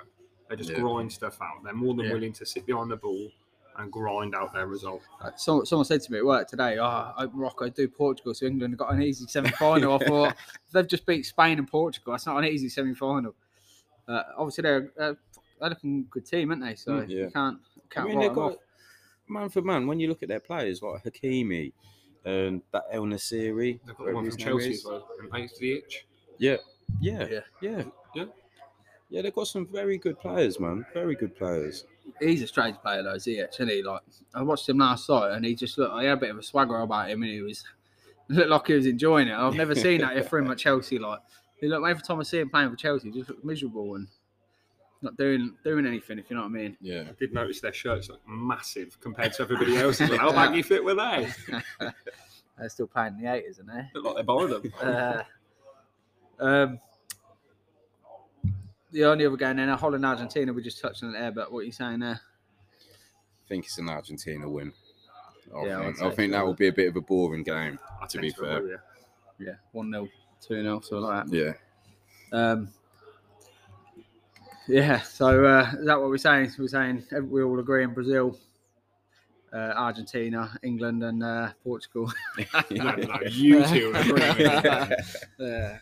They 0.49 0.55
just 0.55 0.71
Yeah. 0.71 0.79
grind 0.79 1.11
stuff 1.11 1.39
out. 1.39 1.63
They're 1.63 1.73
more 1.75 1.93
than 1.93 2.07
Yeah. 2.07 2.13
willing 2.13 2.33
to 2.33 2.45
sit 2.47 2.65
behind 2.65 2.89
the 2.89 2.95
ball 2.97 3.29
and 3.77 3.91
grind 3.91 4.33
out 4.33 4.53
their 4.53 4.65
result. 4.65 5.01
Like, 5.23 5.37
Someone, 5.37 5.65
someone 5.67 5.85
said 5.85 6.01
to 6.01 6.11
me 6.11 6.17
at 6.17 6.25
work 6.25 6.47
today, 6.47 6.79
"Oh, 6.79 6.85
I 6.85 7.13
hope 7.19 7.33
Morocco 7.35 7.69
do 7.69 7.87
Portugal, 7.87 8.33
so 8.33 8.47
England 8.47 8.75
got 8.79 8.91
an 8.91 9.03
easy 9.03 9.25
semi-final." 9.27 9.93
I 9.93 9.97
thought 10.07 10.35
they've 10.73 10.87
just 10.87 11.05
beat 11.05 11.27
Spain 11.27 11.59
and 11.59 11.67
Portugal. 11.67 12.13
That's 12.13 12.25
not 12.25 12.37
an 12.37 12.45
easy 12.45 12.69
semi-final. 12.69 13.35
Uh, 14.07 14.23
obviously, 14.35 14.63
they're 14.63 14.91
uh, 14.99 15.13
they're 15.59 15.69
looking 15.69 16.07
good 16.09 16.25
team, 16.25 16.49
aren't 16.49 16.63
they? 16.63 16.73
So 16.75 16.91
Mm, 16.93 17.07
yeah. 17.09 17.17
you 17.25 17.29
can't 17.31 17.59
I 17.77 17.81
can't 17.93 18.07
mean, 18.07 18.17
write 18.17 18.21
they've 18.23 18.35
them 18.35 18.43
got 18.43 18.51
off. 18.53 18.57
Man 19.31 19.49
for 19.49 19.61
man. 19.61 19.87
When 19.87 19.99
you 19.99 20.09
look 20.09 20.21
at 20.23 20.29
their 20.29 20.39
players 20.41 20.81
like 20.81 21.03
Hakimi 21.03 21.71
and 22.25 22.61
that 22.73 22.83
En-Nesyri, 22.91 23.79
They've 23.85 23.95
got 23.95 23.99
whatever 23.99 24.15
one 24.15 24.29
from 24.29 24.37
Chelsea 24.37 24.73
as 24.73 24.85
well. 24.85 25.07
And 25.21 25.31
thanks 25.31 25.53
to 25.53 25.59
the 25.61 25.73
itch. 25.73 26.05
Yeah, 26.37 26.57
yeah, 26.99 27.27
Yeah. 27.29 27.39
yeah, 27.61 27.83
Yeah. 28.13 28.25
yeah. 29.09 29.21
They've 29.21 29.33
got 29.33 29.47
some 29.47 29.65
very 29.65 29.97
good 29.97 30.19
players, 30.19 30.59
man. 30.59 30.85
Very 30.93 31.15
good 31.15 31.35
players. 31.35 31.85
He's 32.19 32.41
a 32.41 32.47
strange 32.47 32.77
player 32.77 33.03
though, 33.03 33.15
Ziyech, 33.15 33.53
isn't 33.53 33.69
he? 33.69 33.81
Like 33.81 34.01
I 34.35 34.41
watched 34.43 34.67
him 34.67 34.79
last 34.79 35.07
night, 35.09 35.31
and 35.31 35.45
he 35.45 35.55
just 35.55 35.77
looked. 35.77 35.97
He 36.01 36.07
had 36.07 36.17
a 36.17 36.21
bit 36.21 36.31
of 36.31 36.37
a 36.37 36.43
swagger 36.43 36.77
about 36.79 37.09
him, 37.09 37.23
and 37.23 37.31
he 37.31 37.41
was 37.41 37.63
looked 38.27 38.49
like 38.49 38.67
he 38.67 38.73
was 38.73 38.85
enjoying 38.85 39.29
it. 39.29 39.33
I've 39.33 39.55
never 39.55 39.75
seen 39.75 40.01
that 40.01 40.27
from 40.29 40.45
him 40.45 40.51
at 40.51 40.57
Chelsea. 40.57 40.99
Like 40.99 41.19
he 41.59 41.67
looked 41.67 41.87
every 41.87 42.03
time 42.03 42.19
I 42.19 42.23
see 42.23 42.39
him 42.39 42.49
playing 42.49 42.69
for 42.71 42.75
Chelsea, 42.75 43.09
he 43.11 43.17
just 43.19 43.29
looked 43.29 43.45
miserable 43.45 43.95
and 43.95 44.07
not 45.01 45.17
doing 45.17 45.55
doing 45.63 45.85
anything. 45.85 46.19
If 46.19 46.29
you 46.29 46.35
know 46.35 46.43
what 46.43 46.49
I 46.49 46.53
mean. 46.53 46.77
Yeah. 46.81 47.03
I 47.09 47.13
did 47.19 47.33
notice 47.33 47.59
their 47.61 47.73
shirts 47.73 48.09
look 48.09 48.21
massive 48.27 48.99
compared 49.01 49.33
to 49.33 49.43
everybody 49.43 49.77
else's. 49.77 50.09
How 50.17 50.31
baggy 50.33 50.61
fit 50.61 50.83
were 50.83 50.95
they? 50.95 51.29
They're 52.57 52.69
still 52.69 52.87
playing 52.87 53.15
in 53.17 53.23
the 53.23 53.33
eighties, 53.33 53.59
aren't 53.59 53.71
they? 53.71 53.99
Look 53.99 54.05
like 54.05 54.15
they 54.17 54.23
borrowed 54.23 54.51
them. 54.51 54.73
Uh, 56.41 56.45
um, 56.45 56.79
the 58.91 59.05
only 59.05 59.25
other 59.25 59.37
game 59.37 59.57
then, 59.57 59.69
uh, 59.69 59.77
Holland 59.77 60.05
Argentina, 60.05 60.51
we 60.51 60.63
just 60.63 60.81
touched 60.81 61.03
on 61.03 61.09
it 61.09 61.19
there, 61.19 61.31
but 61.31 61.51
what 61.51 61.59
are 61.59 61.63
you 61.63 61.71
saying 61.71 61.99
there? 61.99 62.19
I 62.19 63.47
think 63.47 63.65
it's 63.65 63.77
an 63.77 63.89
Argentina 63.89 64.49
win. 64.49 64.73
I 65.55 65.65
Yeah, 65.65 65.79
I 65.79 65.83
think, 65.83 66.01
I 66.01 66.09
say 66.09 66.15
think 66.15 66.31
that 66.31 66.45
will 66.45 66.55
be 66.55 66.67
a 66.67 66.73
bit 66.73 66.87
of 66.87 66.95
a 66.95 67.01
boring 67.01 67.43
game. 67.43 67.77
I 68.01 68.07
To 68.07 68.19
be 68.19 68.31
fair. 68.31 68.61
with. 68.61 68.79
Yeah, 69.37 69.53
1 69.71 69.91
0, 69.91 70.07
2 70.41 70.63
0, 70.63 70.79
something 70.81 70.99
like 70.99 71.25
that. 71.27 71.33
Yeah. 71.35 71.53
Um, 72.37 72.69
yeah, 74.71 75.01
so 75.01 75.45
uh, 75.45 75.69
is 75.79 75.85
that 75.85 75.99
what 75.99 76.09
we're 76.09 76.17
saying? 76.17 76.51
We're 76.57 76.67
saying 76.67 77.03
we 77.29 77.43
all 77.43 77.59
agree 77.59 77.83
in 77.83 77.93
Brazil, 77.93 78.37
uh, 79.51 79.73
Argentina, 79.75 80.57
England, 80.63 81.03
and 81.03 81.21
uh, 81.23 81.49
Portugal. 81.63 82.11
No, 82.71 82.95
no, 82.95 83.19
you 83.29 83.65
two 83.65 83.91
are 83.95 83.99
agreeing 83.99 84.37
with 84.37 84.65
uh, 84.65 85.77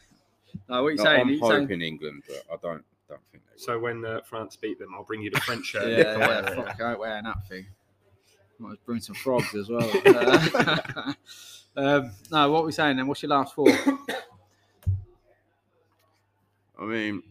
no, 0.68 0.82
what 0.82 0.88
are 0.88 0.92
you 0.92 0.98
No, 0.98 1.04
saying? 1.04 1.22
I'm 1.22 1.30
you 1.30 1.38
saying 1.40 1.62
hoping 1.62 1.82
England, 1.82 2.24
but 2.28 2.44
I 2.52 2.56
don't 2.62 2.84
don't 3.08 3.22
think 3.32 3.44
they 3.46 3.54
will. 3.54 3.60
So 3.60 3.78
when 3.80 4.04
uh, 4.06 4.22
France 4.26 4.56
beat 4.56 4.80
them, 4.80 4.96
I'll 4.96 5.04
bring 5.04 5.22
you 5.22 5.30
the 5.30 5.40
French 5.42 5.68
shirt. 5.68 5.84
yeah, 5.88 6.18
yeah, 6.18 6.56
fuck, 6.56 6.82
I 6.82 6.92
ain't 6.92 7.00
wearing 7.00 7.26
that 7.26 7.48
thing. 7.48 7.68
Might 8.58 8.70
have 8.72 8.86
bring 8.86 9.02
some 9.02 9.16
frogs 9.16 9.54
as 9.56 9.70
well. 9.70 9.90
Uh, 10.06 11.14
um, 11.78 12.12
no, 12.32 12.52
what 12.52 12.62
are 12.62 12.66
we 12.66 12.72
saying 12.72 12.98
then? 12.98 13.08
What's 13.08 13.22
your 13.22 13.30
last 13.30 13.54
four? 13.54 13.68
I 16.80 16.86
mean, 16.86 17.22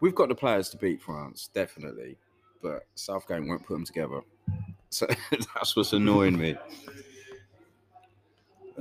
we've 0.00 0.14
got 0.14 0.28
the 0.28 0.34
players 0.34 0.68
to 0.70 0.76
beat 0.76 1.00
France, 1.02 1.48
definitely, 1.54 2.16
but 2.62 2.86
Southgate 2.94 3.46
won't 3.46 3.64
put 3.66 3.74
them 3.74 3.84
together. 3.84 4.20
So 4.90 5.06
that's 5.30 5.76
what's 5.76 5.92
annoying 5.92 6.38
me. 6.38 6.56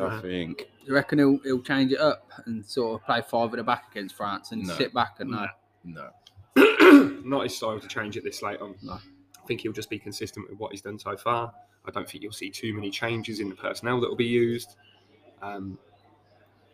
I 0.02 0.22
think 0.22 0.70
you 0.86 0.94
reckon 0.94 1.20
he'll, 1.20 1.40
he'll 1.44 1.62
change 1.62 1.92
it 1.92 2.00
up 2.00 2.32
and 2.46 2.66
sort 2.66 3.00
of 3.02 3.06
play 3.06 3.22
five 3.22 3.50
at 3.54 3.58
the 3.58 3.64
back 3.64 3.86
against 3.92 4.16
France 4.16 4.52
and 4.54 4.66
No. 4.66 4.74
sit 4.76 4.94
back 4.94 5.18
and 5.20 5.32
no? 5.32 5.48
no. 5.84 6.10
Not 7.26 7.44
his 7.44 7.58
style 7.58 7.80
to 7.80 7.88
change 7.88 8.16
it 8.16 8.24
this 8.24 8.42
late 8.42 8.62
on. 8.62 8.76
No. 8.82 8.94
I 8.94 9.46
think 9.48 9.62
he'll 9.62 9.74
just 9.74 9.90
be 9.90 10.00
consistent 10.00 10.50
with 10.50 10.58
what 10.58 10.72
he's 10.72 10.82
done 10.82 10.98
so 11.00 11.18
far. 11.18 11.54
I 11.86 11.92
don't 11.92 12.10
think 12.10 12.24
you'll 12.24 12.32
see 12.32 12.50
too 12.50 12.74
many 12.74 12.90
changes 12.92 13.40
in 13.40 13.50
the 13.50 13.56
personnel 13.56 14.00
that 14.02 14.08
will 14.10 14.16
be 14.16 14.26
used. 14.26 14.76
Um, 15.42 15.78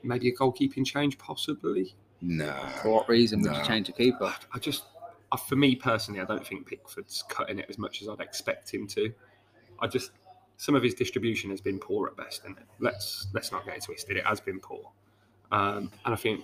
maybe 0.03 0.29
a 0.29 0.35
goalkeeping 0.35 0.85
change, 0.85 1.17
possibly. 1.17 1.95
No. 2.21 2.53
For 2.81 2.89
what 2.89 3.09
reason 3.09 3.41
would 3.41 3.51
No. 3.51 3.57
you 3.59 3.65
change 3.65 3.89
a 3.89 3.91
keeper? 3.91 4.33
I 4.53 4.59
just, 4.59 4.85
uh, 5.31 5.37
for 5.37 5.55
me 5.55 5.75
personally, 5.75 6.21
I 6.21 6.25
don't 6.25 6.45
think 6.45 6.67
Pickford's 6.67 7.23
cutting 7.29 7.59
it 7.59 7.65
as 7.69 7.77
much 7.77 8.01
as 8.01 8.09
I'd 8.09 8.19
expect 8.19 8.73
him 8.73 8.87
to. 8.87 9.13
I 9.79 9.87
just, 9.87 10.11
some 10.57 10.75
of 10.75 10.83
his 10.83 10.93
distribution 10.93 11.49
has 11.49 11.61
been 11.61 11.79
poor 11.79 12.07
at 12.07 12.15
best, 12.15 12.45
and 12.45 12.55
let's 12.79 13.27
let's 13.33 13.51
not 13.51 13.65
get 13.65 13.75
it 13.77 13.83
twisted. 13.83 14.15
It 14.17 14.25
has 14.25 14.39
been 14.39 14.59
poor, 14.59 14.91
um, 15.51 15.91
and 16.05 16.13
I 16.13 16.15
think 16.15 16.43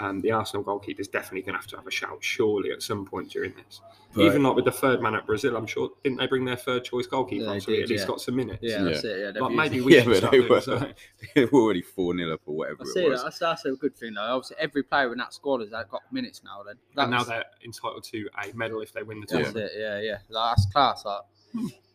Um, 0.00 0.20
the 0.22 0.32
Arsenal 0.32 0.62
goalkeeper 0.62 1.00
is 1.02 1.08
definitely 1.08 1.42
going 1.42 1.52
to 1.54 1.58
have 1.58 1.66
to 1.68 1.76
have 1.76 1.86
a 1.86 1.90
shout, 1.90 2.18
surely, 2.24 2.72
at 2.72 2.82
some 2.82 3.04
point 3.04 3.28
during 3.30 3.52
this. 3.54 3.82
But- 4.14 4.22
Even 4.24 4.42
like 4.42 4.56
with 4.56 4.64
the 4.64 4.72
third 4.72 5.02
man 5.02 5.14
at 5.14 5.26
Brazil, 5.26 5.56
I'm 5.56 5.66
sure 5.66 5.90
didn't 6.02 6.18
they 6.18 6.26
bring 6.26 6.44
their 6.46 6.56
third 6.56 6.84
choice 6.84 7.06
goalkeeper? 7.06 7.44
Yeah, 7.44 7.48
on, 7.50 7.54
they 7.56 7.60
so 7.60 7.70
he 7.70 7.76
did, 7.76 7.82
at 7.84 7.88
least 7.90 8.02
yeah. 8.04 8.08
got 8.08 8.20
some 8.22 8.36
minutes. 8.36 8.58
Yeah, 8.62 8.82
that's 8.82 9.04
it. 9.04 9.20
Yeah, 9.20 9.30
they've 9.32 9.42
Like 9.42 9.52
maybe 9.52 9.80
we 9.82 9.94
yeah, 9.94 10.02
should 10.02 10.08
but 10.08 10.16
start 10.16 10.32
they 10.32 10.40
were, 10.40 10.60
so. 10.62 10.92
they 11.34 11.44
were 11.44 11.60
already 11.60 11.82
4 11.82 12.16
0 12.16 12.32
up 12.32 12.40
or 12.46 12.56
whatever 12.56 12.78
That's 12.78 12.96
it 12.96 13.04
it. 13.04 13.10
was. 13.10 13.22
That's, 13.22 13.38
that's 13.38 13.64
a 13.66 13.72
good 13.72 13.94
thing 13.96 14.14
though. 14.14 14.22
Obviously, 14.22 14.56
every 14.58 14.82
player 14.82 15.12
in 15.12 15.18
that 15.18 15.34
squad 15.34 15.60
has 15.60 15.68
got 15.70 16.00
minutes 16.10 16.40
now. 16.44 16.62
Then 16.64 16.76
And 16.96 17.10
now 17.10 17.22
they're 17.22 17.44
entitled 17.64 18.02
to 18.04 18.28
a 18.42 18.56
medal 18.56 18.80
if 18.80 18.92
they 18.94 19.02
win 19.02 19.20
the 19.20 19.26
Yeah. 19.30 19.42
That's 19.42 19.52
tournament. 19.52 19.72
it. 19.76 19.80
Yeah, 19.80 20.00
yeah. 20.00 20.18
Like, 20.30 20.56
that's 20.56 20.66
class. 20.72 21.04
Like, 21.04 21.20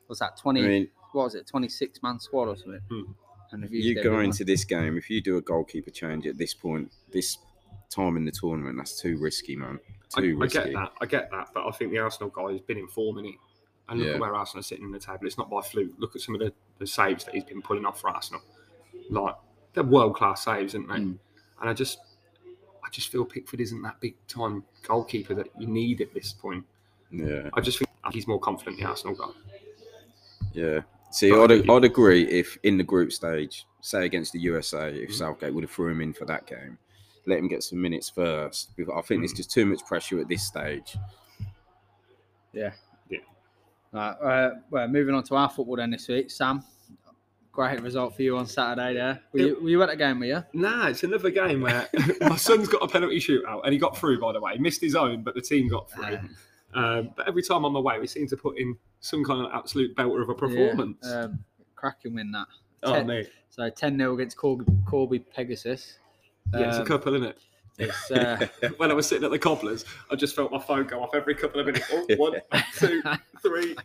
what's 0.07 0.19
that? 0.19 0.33
I 0.37 0.41
Twenty? 0.41 0.61
mean, 0.61 0.87
what 1.11 1.23
was 1.23 1.35
it? 1.35 1.47
Twenty-six 1.47 2.01
man 2.03 2.19
squad 2.19 2.49
or 2.49 2.55
something. 2.55 2.81
Hmm. 2.89 3.11
And 3.51 3.63
if 3.63 3.71
you 3.71 4.01
go 4.01 4.19
into 4.19 4.43
this 4.45 4.63
game, 4.63 4.97
if 4.97 5.09
you 5.09 5.21
do 5.21 5.37
a 5.37 5.41
goalkeeper 5.41 5.89
change 5.91 6.25
at 6.27 6.37
this 6.37 6.53
point, 6.53 6.91
this 7.11 7.37
time 7.89 8.17
in 8.17 8.25
the 8.25 8.31
tournament, 8.31 8.77
that's 8.77 8.99
too 9.01 9.17
risky, 9.17 9.55
man. 9.55 9.79
I, 10.15 10.21
Too 10.21 10.37
I 10.39 10.43
risky. 10.43 10.59
get 10.59 10.73
that. 10.73 10.91
I 11.01 11.05
get 11.05 11.31
that. 11.31 11.49
But 11.53 11.67
I 11.67 11.71
think 11.71 11.91
the 11.91 11.99
Arsenal 11.99 12.29
guy 12.29 12.51
has 12.53 12.61
been 12.61 12.77
in 12.77 12.87
form 12.87 13.17
in 13.19 13.25
it. 13.25 13.35
And 13.89 13.99
look 13.99 14.07
Yeah. 14.07 14.13
at 14.15 14.19
where 14.19 14.35
Arsenal 14.35 14.61
are 14.61 14.63
sitting 14.63 14.85
in 14.85 14.91
the 14.91 14.99
table. 14.99 15.19
It's 15.23 15.37
not 15.37 15.49
by 15.49 15.61
fluke. 15.61 15.91
Look 15.99 16.15
at 16.15 16.21
some 16.21 16.33
of 16.35 16.41
the, 16.41 16.51
the 16.79 16.87
saves 16.87 17.23
that 17.25 17.35
he's 17.35 17.43
been 17.43 17.61
pulling 17.61 17.85
off 17.85 18.01
for 18.01 18.09
Arsenal. 18.09 18.41
Like 19.09 19.35
they're 19.73 19.83
world 19.83 20.15
class 20.15 20.43
saves, 20.45 20.73
aren't 20.73 20.87
they? 20.87 20.95
Mm. 20.95 21.17
And 21.61 21.69
I 21.69 21.73
just 21.73 21.99
I 22.83 22.89
just 22.91 23.09
feel 23.09 23.25
Pickford 23.25 23.61
isn't 23.61 23.81
that 23.83 23.99
big 23.99 24.15
time 24.27 24.63
goalkeeper 24.87 25.33
that 25.35 25.49
you 25.59 25.67
need 25.67 26.01
at 26.01 26.13
this 26.13 26.33
point. 26.33 26.65
Yeah, 27.11 27.49
I 27.53 27.61
just 27.61 27.77
think 27.79 27.89
he's 28.11 28.27
more 28.27 28.39
confident 28.39 28.77
the 28.79 28.85
Arsenal 28.85 29.15
guy. 29.15 29.29
yeah. 30.53 30.81
See, 31.11 31.29
But 31.31 31.51
I 31.51 31.55
I'd, 31.55 31.69
I'd 31.69 31.83
agree 31.85 32.23
if 32.27 32.57
in 32.63 32.77
the 32.77 32.83
group 32.83 33.11
stage, 33.11 33.65
say 33.81 34.05
against 34.05 34.33
the 34.33 34.39
USA, 34.39 34.89
if 34.91 35.09
Mhm. 35.11 35.13
Southgate 35.13 35.53
would 35.53 35.63
have 35.63 35.71
threw 35.71 35.89
him 35.91 36.01
in 36.01 36.11
for 36.13 36.25
that 36.25 36.45
game, 36.47 36.77
let 37.27 37.39
him 37.39 37.47
get 37.47 37.63
some 37.63 37.81
minutes 37.81 38.09
first. 38.09 38.69
I 38.79 39.01
think 39.01 39.21
there's 39.21 39.33
Mhm. 39.33 39.37
just 39.37 39.51
too 39.51 39.65
much 39.65 39.85
pressure 39.85 40.19
at 40.19 40.27
this 40.27 40.45
stage. 40.45 40.97
Yeah. 42.53 42.73
Yeah. 43.09 43.19
Right. 43.91 44.11
Uh, 44.11 44.49
well, 44.69 44.87
moving 44.87 45.15
on 45.15 45.23
to 45.23 45.35
our 45.35 45.49
football 45.49 45.75
then 45.77 45.91
this 45.91 46.07
week, 46.07 46.29
Sam. 46.31 46.63
Great 47.51 47.81
result 47.81 48.13
for 48.15 48.21
you 48.21 48.37
on 48.37 48.45
Saturday 48.45 48.95
there. 48.95 49.21
Were 49.31 49.39
you, 49.39 49.57
were 49.61 49.69
you 49.69 49.81
at 49.83 49.89
the 49.89 49.95
game, 49.95 50.19
were 50.19 50.25
you? 50.25 50.43
Nah, 50.53 50.87
it's 50.87 51.03
another 51.03 51.29
game 51.29 51.61
where 51.61 51.87
my 52.21 52.35
son's 52.35 52.67
got 52.67 52.83
a 52.83 52.87
penalty 52.87 53.17
shootout 53.19 53.61
and 53.63 53.71
he 53.71 53.79
got 53.79 53.97
through, 53.97 54.19
by 54.19 54.33
the 54.33 54.41
way. 54.41 54.53
He 54.53 54.59
missed 54.59 54.81
his 54.81 54.95
own, 54.95 55.23
but 55.23 55.35
the 55.35 55.41
team 55.41 55.67
got 55.69 55.89
through. 55.89 56.19
Um, 56.73 57.11
but 57.15 57.27
every 57.29 57.41
time 57.41 57.63
I'm 57.63 57.75
away, 57.77 57.99
we 57.99 58.07
seem 58.07 58.27
to 58.27 58.35
put 58.35 58.57
in 58.57 58.77
some 58.99 59.23
kind 59.23 59.45
of 59.45 59.51
absolute 59.53 59.95
belter 59.95 60.21
of 60.21 60.27
a 60.29 60.33
performance. 60.35 60.97
Yeah, 61.03 61.21
um, 61.21 61.39
cracking 61.75 62.15
win 62.15 62.31
that. 62.33 62.47
oh, 62.83 62.91
ten- 62.93 63.07
mate. 63.07 63.29
So 63.49 63.69
10 63.69 63.97
0 63.97 64.13
against 64.15 64.35
Corby, 64.35 64.65
Corby 64.85 65.19
Pegasus. 65.19 65.99
Yeah, 66.53 66.67
it's 66.69 66.77
a 66.77 66.81
Um, 66.81 66.87
couple, 66.87 67.15
isn't 67.15 67.27
it? 67.27 67.39
It's, 67.77 68.09
uh, 68.11 68.47
when 68.77 68.89
I 68.89 68.93
was 68.93 69.05
sitting 69.07 69.25
at 69.25 69.31
the 69.31 69.39
cobblers, 69.39 69.83
I 70.09 70.15
just 70.15 70.33
felt 70.35 70.49
my 70.51 70.59
phone 70.59 70.87
go 70.87 71.03
off 71.03 71.13
every 71.13 71.35
couple 71.35 71.59
of 71.59 71.65
minutes. 71.65 71.85
Oh, 71.91 72.05
one, 72.15 72.35
two, 72.77 73.01
three. 73.41 73.75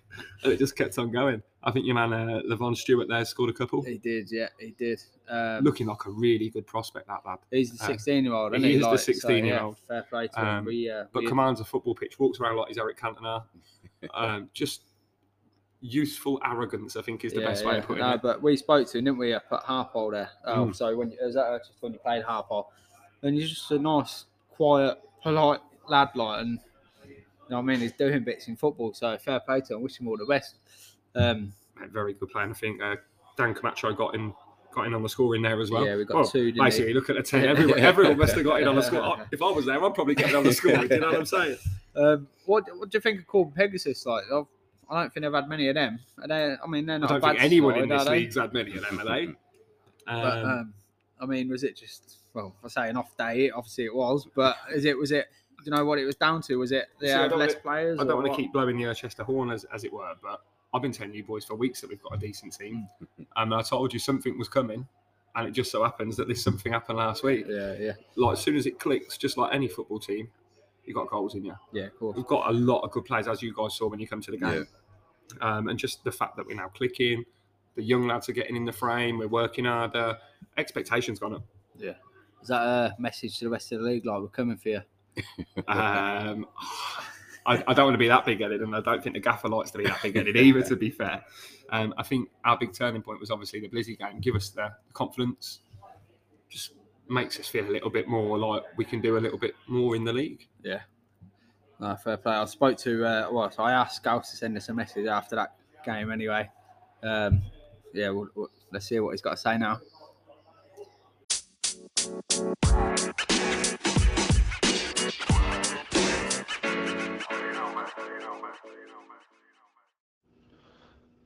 And 0.45 0.53
it 0.53 0.59
just 0.59 0.77
kept 0.77 0.97
on 0.99 1.11
going. 1.11 1.43
I 1.65 1.73
think 1.73 1.87
your 1.87 1.97
man, 1.97 2.13
uh, 2.13 2.41
Levon 2.49 2.77
Stewart, 2.77 3.09
there 3.09 3.25
scored 3.25 3.51
a 3.51 3.53
couple. 3.53 3.83
he 3.83 3.99
did, 3.99 4.31
yeah, 4.31 4.47
he 4.61 4.71
did. 4.79 5.03
Um, 5.29 5.65
Looking 5.65 5.89
like 5.89 6.07
a 6.07 6.11
really 6.11 6.51
good 6.51 6.67
prospect, 6.69 7.09
that 7.09 7.23
lad. 7.27 7.39
he's 7.51 7.77
the 7.77 7.83
uh, 7.83 7.87
16 7.89 8.25
year 8.25 8.33
old, 8.33 8.55
isn't 8.55 8.63
he? 8.69 8.77
is 8.77 8.83
the 8.83 8.89
Like, 8.91 9.01
so, 9.01 9.13
16-year-old. 9.29 9.77
yeah, 9.81 9.87
fair 9.89 10.03
play 10.09 10.29
to 10.29 10.41
Um, 10.41 10.59
him. 10.59 10.65
We, 10.67 10.89
uh, 10.91 11.05
But 11.13 11.25
we, 11.25 11.29
commands 11.29 11.59
a 11.61 11.65
football 11.65 11.95
pitch, 11.97 12.19
walks 12.21 12.39
around 12.39 12.57
like 12.57 12.69
he's 12.69 12.79
Eric 12.79 12.99
Cantona. 12.99 13.43
Um, 14.15 14.49
just 14.55 14.83
useful 15.81 16.41
arrogance, 16.45 16.97
I 16.97 17.03
think, 17.03 17.25
is 17.25 17.33
the 17.33 17.41
yeah, 17.41 17.47
best 17.49 17.65
way 17.65 17.73
yeah. 17.73 17.79
of 17.79 17.87
putting 17.87 18.03
No, 18.03 18.13
it. 18.15 18.23
but 18.23 18.43
we 18.43 18.57
spoke 18.57 18.87
to 18.91 18.99
him, 18.99 19.05
didn't 19.05 19.19
we, 19.19 19.33
up 19.33 19.45
at 19.51 19.63
Harpole 19.65 20.11
there? 20.13 20.31
Oh, 20.45 20.67
Mm. 20.67 20.77
so 20.77 20.95
when 20.97 21.13
was 21.23 21.35
that 21.35 21.59
just 21.67 21.73
when 21.81 21.93
you 21.95 21.99
played 21.99 22.23
Harpole? 22.25 22.67
And 23.23 23.35
he's 23.35 23.51
just 23.51 23.71
a 23.71 23.79
nice, 23.79 24.27
quiet, 24.51 24.99
polite 25.23 25.61
lad, 25.89 26.11
like, 26.15 26.43
and 26.43 26.59
you 27.09 27.17
know 27.51 27.57
what 27.57 27.63
I 27.63 27.63
mean? 27.63 27.81
He's 27.81 27.93
doing 27.93 28.23
bits 28.25 28.49
in 28.49 28.57
football, 28.57 28.93
so 28.95 29.17
fair 29.19 29.41
play 29.41 29.61
to 29.63 29.75
him. 29.75 29.83
Wish 29.83 29.99
him 29.99 30.09
all 30.09 30.17
the 30.17 30.25
best. 30.27 30.57
Um, 31.15 31.53
very 31.93 32.13
good 32.15 32.29
play. 32.31 32.43
And 32.45 32.53
I 32.53 32.55
think 32.55 32.81
uh, 32.83 32.97
Dan 33.37 33.55
Camacho 33.55 33.93
got 33.93 34.15
in 34.15 34.33
got 34.73 34.87
in 34.87 34.95
on 34.95 35.03
the 35.03 35.09
scoring 35.09 35.43
there 35.43 35.61
as 35.61 35.69
well. 35.71 35.85
Yeah, 35.85 35.97
we 35.97 36.05
got 36.05 36.15
well, 36.15 36.25
two, 36.25 36.53
Basically, 36.53 36.95
look 36.95 37.11
at 37.11 37.17
the 37.17 37.23
10. 37.25 37.45
Everyone, 37.45 37.79
everyone 37.81 38.17
must 38.19 38.37
have 38.37 38.45
got 38.45 38.61
in 38.63 38.69
on 38.69 38.77
the 38.77 38.83
score. 38.83 39.01
I- 39.03 39.25
If 39.33 39.43
I 39.43 39.51
was 39.51 39.67
there, 39.67 39.83
I'd 39.85 39.95
probably 39.95 40.15
get 40.15 40.31
in 40.31 40.37
on 40.37 40.45
the 40.45 40.53
score. 40.53 40.71
You 40.85 41.01
know 41.01 41.09
what 41.09 41.17
I'm 41.17 41.27
saying? 41.27 41.57
Um, 41.97 42.29
what 42.47 42.65
what 42.79 42.89
do 42.91 42.97
you 42.97 43.01
think 43.01 43.19
of 43.19 43.27
Corby 43.27 43.51
Pegasus? 43.57 44.07
Like, 44.07 44.23
I've, 44.33 44.45
I 44.91 45.01
don't 45.03 45.13
think 45.15 45.25
they've 45.25 45.33
had 45.33 45.49
many 45.49 45.69
of 45.69 45.75
them. 45.77 46.01
Are 46.21 46.27
they, 46.29 46.57
I 46.63 46.67
mean, 46.67 46.85
they're 46.87 46.99
not. 46.99 47.11
I 47.11 47.19
don't 47.19 47.31
think 47.31 47.43
anyone 47.45 47.79
in 47.79 47.89
this 47.89 48.09
league's 48.09 48.37
had 48.37 48.53
many 48.53 48.77
of 48.77 48.83
them, 48.83 49.01
are 49.01 49.05
they? 49.05 49.27
But, 50.07 50.13
Um, 50.39 50.45
um, 50.51 50.75
I 51.21 51.27
mean, 51.27 51.49
was 51.49 51.63
it 51.63 51.77
just 51.77 52.19
well? 52.35 52.55
I 52.65 52.69
say 52.69 52.89
an 52.89 52.97
off 52.97 53.17
day. 53.17 53.51
Obviously, 53.51 53.85
it 53.85 53.95
was. 53.95 54.27
But 54.35 54.57
is 54.75 54.85
it? 54.85 54.99
Was 54.99 55.13
it? 55.13 55.29
Do 55.59 55.65
you 55.71 55.77
know 55.77 55.85
what 55.85 55.99
it 55.99 56.05
was 56.07 56.17
down 56.17 56.41
to? 56.43 56.57
Was 56.57 56.73
it 56.73 56.87
they 57.01 57.09
don't 57.09 57.39
less 57.39 57.51
wanna- 57.51 57.61
players? 57.61 58.01
I 58.01 58.05
don't 58.05 58.17
want 58.23 58.29
to 58.35 58.35
keep 58.37 58.53
blowing 58.53 58.79
the 58.79 58.93
Chester 58.95 59.23
horn, 59.23 59.51
as, 59.51 59.65
as 59.73 59.85
it 59.85 59.93
were, 59.93 60.15
but 60.23 60.41
I've 60.73 60.81
been 60.83 60.91
telling 60.93 61.13
you 61.15 61.23
boys 61.23 61.45
for 61.45 61.55
weeks 61.55 61.83
that 61.83 61.91
we've 61.91 62.03
got 62.03 62.15
a 62.15 62.19
decent 62.19 62.57
team. 62.59 62.89
and 63.37 63.55
I 63.61 63.61
told 63.63 63.93
you 63.93 63.99
something 63.99 64.39
was 64.39 64.49
coming, 64.49 64.89
and 65.37 65.47
it 65.49 65.51
just 65.53 65.71
so 65.71 65.85
happens 65.85 66.17
that 66.17 66.29
this 66.29 66.43
something 66.43 66.73
happened 66.73 66.97
last 66.99 67.23
week. 67.23 67.45
Yeah, 67.47 67.75
yeah, 67.79 67.93
Like, 68.17 68.39
as 68.39 68.43
soon 68.43 68.57
as 68.57 68.65
it 68.67 68.81
clicks, 68.81 69.19
just 69.19 69.37
like 69.37 69.55
any 69.55 69.69
football 69.69 69.99
team, 70.01 70.29
you 70.87 70.95
got 70.95 71.11
goals 71.11 71.35
in 71.35 71.45
you. 71.45 71.55
yeah. 71.73 71.85
Of 71.85 71.99
course. 71.99 72.17
We've 72.17 72.27
got 72.27 72.49
a 72.49 72.53
lot 72.53 72.81
of 72.81 72.91
good 72.91 73.05
players, 73.05 73.29
as 73.29 73.43
you 73.43 73.53
guys 73.55 73.75
saw 73.77 73.87
when 73.89 74.01
you 74.01 74.09
come 74.09 74.23
to 74.23 74.31
the 74.31 74.39
game. 74.39 74.67
Um, 75.41 75.69
and 75.69 75.79
just 75.79 76.05
the 76.05 76.13
fact 76.13 76.37
that 76.37 76.47
we're 76.47 76.57
now 76.57 76.69
clicking, 76.69 77.25
the 77.77 77.83
young 77.83 78.07
lads 78.07 78.29
are 78.29 78.33
getting 78.33 78.57
in 78.57 78.65
the 78.65 78.73
frame, 78.73 79.19
we're 79.19 79.29
working 79.29 79.65
harder, 79.65 80.19
expectations 80.57 81.19
gone 81.19 81.35
up. 81.35 81.45
Yeah. 81.79 81.95
Is 82.43 82.49
that 82.49 82.63
a 82.63 82.95
message 82.99 83.39
to 83.39 83.45
the 83.45 83.51
rest 83.51 83.73
of 83.73 83.81
the 83.81 83.85
league? 83.85 84.07
Like, 84.07 84.21
we're 84.21 84.29
coming 84.29 84.57
for 84.57 84.69
you. 84.71 84.81
Um, 85.69 86.47
I, 87.47 87.63
I 87.67 87.75
don't 87.75 87.85
want 87.85 87.95
to 87.95 87.99
be 87.99 88.09
that 88.09 88.25
big 88.25 88.41
headed, 88.41 88.61
and 88.61 88.75
I 88.75 88.81
don't 88.81 89.03
think 89.03 89.15
the 89.15 89.21
gaffer 89.21 89.49
likes 89.49 89.71
to 89.73 89.79
be 89.79 89.85
that 89.85 90.03
big 90.03 90.17
headed 90.17 90.37
either, 90.37 90.63
to 90.63 90.77
be 90.77 90.91
fair. 90.91 91.23
Um, 91.71 91.95
I 91.97 92.03
think 92.03 92.29
our 92.45 92.59
big 92.59 92.73
turning 92.73 93.03
point 93.03 93.21
was 93.21 93.31
obviously 93.31 93.61
the 93.61 93.69
Blizzy 93.69 93.99
game. 93.99 94.21
Give 94.21 94.35
us 94.35 94.51
the 94.51 94.73
confidence, 94.93 95.61
just 96.49 96.73
makes 97.09 97.39
us 97.41 97.47
feel 97.47 97.67
a 97.69 97.73
little 97.73 97.91
bit 97.91 98.09
more 98.09 98.39
like 98.39 98.63
we 98.77 98.85
can 98.85 99.01
do 99.01 99.19
a 99.19 99.21
little 99.21 99.39
bit 99.39 99.55
more 99.67 99.97
in 99.97 100.05
the 100.05 100.13
league. 100.13 100.49
No, 101.81 101.97
fair 101.97 102.19
play. 102.19 102.35
I 102.35 102.45
spoke 102.45 102.77
to 102.79 103.07
uh, 103.07 103.29
well, 103.33 103.51
so 103.51 103.63
I 103.63 103.73
asked 103.73 103.97
Scouse 103.97 104.31
to 104.31 104.37
send 104.37 104.55
us 104.55 104.69
a 104.69 104.75
message 104.75 105.07
after 105.07 105.35
that 105.37 105.55
game. 105.83 106.13
Anyway, 106.13 106.47
um, 107.03 107.41
yeah, 107.95 108.11
we'll, 108.11 108.29
we'll, 108.35 108.51
let's 108.71 108.87
hear 108.87 109.03
what 109.03 109.13
he's 109.13 109.23
got 109.23 109.31
to 109.31 109.37
say 109.39 109.57
now. 109.57 109.81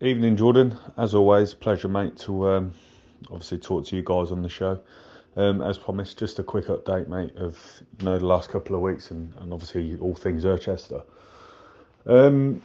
Evening, 0.01 0.37
Jordan. 0.37 0.79
As 0.97 1.17
always, 1.17 1.53
pleasure, 1.53 1.89
mate, 1.89 2.17
to 2.19 2.49
um, 2.49 2.75
obviously 3.29 3.59
talk 3.59 3.87
to 3.87 3.97
you 3.97 4.03
guys 4.03 4.31
on 4.31 4.43
the 4.43 4.49
show. 4.49 4.81
Um, 5.37 5.63
as 5.63 5.79
promised, 5.79 6.19
just 6.19 6.39
a 6.39 6.45
quick 6.45 6.67
update, 6.67 7.09
mate, 7.09 7.37
of 7.37 7.59
you 7.99 8.05
know 8.05 8.19
the 8.19 8.27
last 8.27 8.51
couple 8.51 8.77
of 8.77 8.83
weeks 8.83 9.11
and, 9.11 9.35
and 9.41 9.53
obviously 9.53 9.97
all 9.99 10.15
things 10.15 10.45
Irchester. 10.45 11.03
Um, 12.07 12.63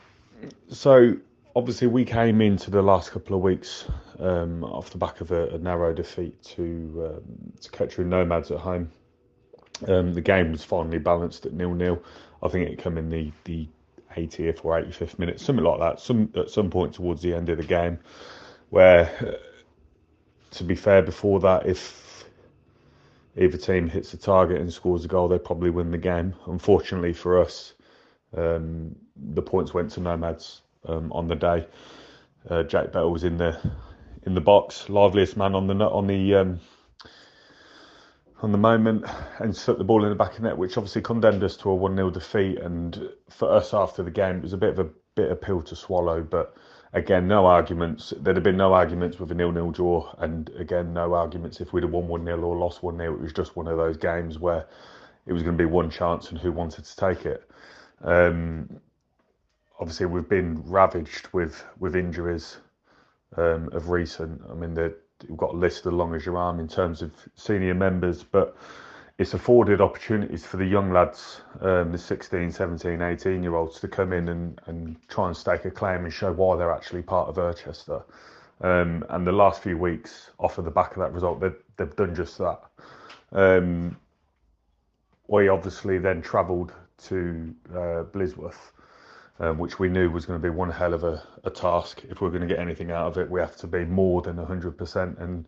so 0.70 1.16
obviously 1.56 1.88
we 1.88 2.06
came 2.06 2.42
into 2.42 2.70
the 2.70 2.82
last 2.82 3.12
couple 3.12 3.36
of 3.36 3.42
weeks 3.42 3.86
um, 4.20 4.64
off 4.64 4.92
the 4.92 4.98
back 4.98 5.22
of 5.22 5.32
a, 5.32 5.48
a 5.50 5.58
narrow 5.58 5.94
defeat 5.94 6.42
to 6.44 7.16
um, 7.16 7.54
to 7.62 7.72
Kettering 7.72 8.10
Nomads 8.10 8.52
at 8.52 8.60
home. 8.60 8.92
Um, 9.88 10.14
the 10.14 10.22
game 10.22 10.52
was 10.52 10.64
finally 10.64 11.00
balanced 11.00 11.46
at 11.46 11.54
nil 11.54 11.74
nil. 11.74 12.04
I 12.44 12.50
think 12.50 12.70
it 12.70 12.78
came 12.78 12.98
in 12.98 13.10
the 13.10 13.32
the 13.46 13.68
80th 14.16 14.64
or 14.64 14.82
85th 14.82 15.20
minute, 15.20 15.40
something 15.40 15.64
like 15.64 15.80
that. 15.80 16.00
Some 16.00 16.32
at 16.36 16.50
some 16.50 16.70
point 16.70 16.94
towards 16.94 17.22
the 17.22 17.34
end 17.34 17.50
of 17.50 17.58
the 17.58 17.64
game, 17.64 18.00
where 18.70 19.12
uh, 19.22 19.50
to 20.52 20.64
be 20.64 20.76
fair, 20.76 21.02
before 21.02 21.40
that, 21.42 21.66
if 21.66 22.09
either 23.38 23.57
team 23.57 23.88
hits 23.88 24.12
the 24.12 24.17
target 24.17 24.59
and 24.59 24.71
scores 24.71 25.05
a 25.05 25.07
goal, 25.07 25.27
they 25.27 25.39
probably 25.39 25.69
win 25.69 25.91
the 25.91 25.98
game. 25.98 26.33
Unfortunately 26.48 27.13
for 27.13 27.41
us, 27.41 27.74
um, 28.36 28.95
the 29.15 29.41
points 29.41 29.74
went 29.74 29.91
to 29.91 30.00
Nomads 30.00 30.62
um, 30.86 31.12
on 31.12 31.27
the 31.27 31.36
day. 31.36 31.67
Uh, 32.50 32.63
Jack 32.63 32.91
Bell 32.91 33.12
was 33.12 33.24
in 33.24 33.38
the 33.38 33.59
in 34.24 34.33
the 34.33 34.41
box, 34.41 34.89
liveliest 34.89 35.38
man 35.38 35.55
on 35.55 35.67
the 35.67 35.74
on 35.74 36.07
the 36.07 36.36
um, 36.36 36.59
on 38.41 38.51
the 38.51 38.57
moment, 38.57 39.05
and 39.39 39.55
stuck 39.55 39.77
the 39.77 39.83
ball 39.83 40.03
in 40.03 40.09
the 40.09 40.15
back 40.15 40.38
of 40.38 40.43
net, 40.43 40.57
which 40.57 40.77
obviously 40.77 41.01
condemned 41.01 41.43
us 41.43 41.57
to 41.57 41.69
a 41.69 41.75
one 41.75 41.95
0 41.95 42.09
defeat. 42.09 42.59
And 42.59 43.09
for 43.29 43.51
us 43.51 43.74
after 43.74 44.03
the 44.03 44.12
game, 44.12 44.38
it 44.38 44.43
was 44.43 44.53
a 44.53 44.57
bit 44.57 44.69
of 44.69 44.79
a 44.79 44.89
bitter 45.15 45.36
pill 45.36 45.62
to 45.63 45.75
swallow. 45.75 46.21
But 46.21 46.55
again, 46.93 47.27
no 47.27 47.46
arguments. 47.46 48.13
There'd 48.19 48.38
have 48.38 48.43
been 48.43 48.58
no 48.58 48.74
arguments 48.74 49.19
with 49.19 49.31
a 49.31 49.36
nil 49.36 49.51
nil 49.51 49.72
draw, 49.72 50.13
and 50.19 50.50
again, 50.58 50.93
no 50.93 51.13
arguments 51.13 51.62
if 51.62 51.74
we'd 51.74 51.84
have 51.84 51.91
won 51.91 52.08
one 52.08 52.25
0 52.25 52.41
or 52.41 52.58
lost 52.58 52.84
one 52.84 52.98
0 52.98 53.13
It 53.13 53.22
was 53.22 53.34
just 53.34 53.55
one 53.55 53.67
of 53.67 53.77
those 53.77 53.98
games 53.98 54.39
where 54.39 54.65
it 55.25 55.34
was 55.34 55.43
going 55.43 55.58
to 55.58 55.62
be 55.62 55.69
one 55.69 55.89
chance 55.89 56.29
and 56.29 56.39
who 56.39 56.51
wanted 56.51 56.86
to 56.86 56.96
take 56.96 57.25
it. 57.25 57.50
Um, 58.01 58.79
obviously, 59.79 60.05
we've 60.08 60.29
been 60.29 60.63
ravaged 60.65 61.27
with 61.34 61.63
with 61.79 61.96
injuries 61.96 62.58
um, 63.38 63.69
of 63.72 63.89
recent. 63.89 64.41
I 64.50 64.53
mean, 64.53 64.74
the, 64.74 64.96
we've 65.27 65.38
got 65.38 65.53
a 65.53 65.58
list 65.58 65.86
as 65.86 65.93
long 65.93 66.15
as 66.15 66.25
your 66.25 66.38
arm 66.38 66.60
in 66.60 66.67
terms 66.67 67.01
of 67.01 67.12
senior 67.36 67.75
members, 67.75 68.24
but 68.24 68.55
it's 69.20 69.34
afforded 69.34 69.82
opportunities 69.82 70.46
for 70.46 70.56
the 70.56 70.66
young 70.66 70.94
lads, 70.94 71.42
um, 71.60 71.92
the 71.92 71.98
16, 71.98 72.54
17, 72.54 73.02
18 73.02 73.44
year 73.44 73.54
olds, 73.54 73.78
to 73.82 73.88
come 73.90 74.14
in 74.14 74.30
and, 74.30 74.62
and 74.66 74.96
try 75.10 75.28
and 75.28 75.36
stake 75.36 75.66
a 75.66 75.72
claim 75.72 76.06
and 76.06 76.14
show 76.14 76.32
why 76.32 76.56
they're 76.56 76.72
actually 76.72 77.02
part 77.02 77.28
of 77.28 77.36
Irchester. 77.36 78.02
Um, 78.62 79.06
and 79.10 79.28
the 79.28 79.34
last 79.34 79.62
few 79.62 79.78
weeks, 79.78 80.32
off 80.40 80.58
of 80.58 80.64
the 80.64 80.72
back 80.72 80.92
of 80.92 81.00
that 81.00 81.12
result, 81.12 81.42
they've, 81.42 81.62
they've 81.76 81.96
done 81.98 82.16
just 82.16 82.38
that. 82.38 82.62
Um, 83.34 83.98
we 85.28 85.50
obviously 85.50 85.98
then 85.98 86.22
travelled 86.22 86.72
to 87.08 87.54
uh, 87.72 88.04
Blisworth, 88.14 88.72
um, 89.42 89.58
which 89.58 89.80
we 89.80 89.90
knew 89.90 90.10
was 90.10 90.26
going 90.26 90.42
to 90.42 90.44
be 90.44 90.50
one 90.50 90.72
hell 90.72 90.94
of 90.94 91.04
a, 91.04 91.22
a 91.44 91.50
task. 91.50 92.04
If 92.10 92.22
we're 92.22 92.30
going 92.30 92.42
to 92.42 92.48
get 92.48 92.60
anything 92.60 92.92
out 92.92 93.08
of 93.08 93.18
it, 93.18 93.30
we 93.30 93.42
have 93.42 93.58
to 93.58 93.68
be 93.68 93.84
more 93.84 94.22
than 94.22 94.38
100%. 94.38 95.22
And 95.22 95.46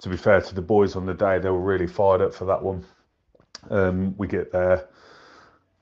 to 0.00 0.08
be 0.08 0.16
fair 0.16 0.40
to 0.40 0.54
the 0.56 0.60
boys 0.60 0.96
on 0.96 1.06
the 1.06 1.14
day, 1.14 1.38
they 1.38 1.50
were 1.50 1.60
really 1.60 1.86
fired 1.86 2.20
up 2.20 2.34
for 2.34 2.46
that 2.46 2.60
one. 2.60 2.84
Um, 3.70 4.14
we 4.16 4.26
get 4.26 4.52
there, 4.52 4.88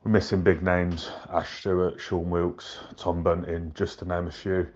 we're 0.03 0.13
missing 0.13 0.43
big 0.43 0.63
names: 0.63 1.11
Ash 1.33 1.61
Stewart, 1.61 2.01
Sean 2.01 2.31
Wilkes, 2.31 2.79
Tom 2.97 3.23
Bunting, 3.23 3.73
just 3.75 4.01
to 4.01 4.05
name 4.05 4.27
a 4.27 4.33
few. 4.33 4.67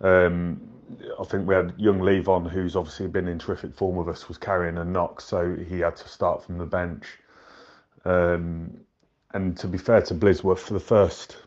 Um, 0.00 0.60
I 1.18 1.24
think 1.24 1.46
we 1.46 1.54
had 1.54 1.74
young 1.76 2.00
Levon, 2.00 2.48
who's 2.48 2.76
obviously 2.76 3.08
been 3.08 3.28
in 3.28 3.38
terrific 3.38 3.74
form 3.74 3.96
with 3.96 4.08
us, 4.08 4.28
was 4.28 4.38
carrying 4.38 4.78
a 4.78 4.84
knock, 4.84 5.20
so 5.20 5.54
he 5.54 5.80
had 5.80 5.96
to 5.96 6.08
start 6.08 6.44
from 6.44 6.58
the 6.58 6.66
bench. 6.66 7.06
Um, 8.04 8.78
and 9.32 9.56
to 9.58 9.66
be 9.66 9.78
fair 9.78 10.02
to 10.02 10.14
Blisworth, 10.14 10.60
for 10.60 10.74
the 10.74 10.80
first 10.80 11.38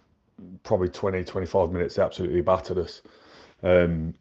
probably 0.63 0.89
20, 0.89 1.23
25 1.23 1.71
minutes, 1.71 1.95
they 1.95 2.03
absolutely 2.03 2.41
battered 2.41 2.77
us. 2.77 3.01
Um, 3.63 4.13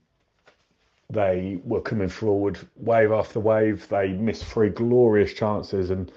they 1.11 1.61
were 1.65 1.81
coming 1.81 2.09
forward 2.09 2.59
wave 2.77 3.13
after 3.13 3.41
wave. 3.41 3.87
They 3.89 4.09
missed 4.13 4.45
three 4.45 4.71
glorious 4.71 5.33
chances, 5.33 5.91
and 5.91 6.11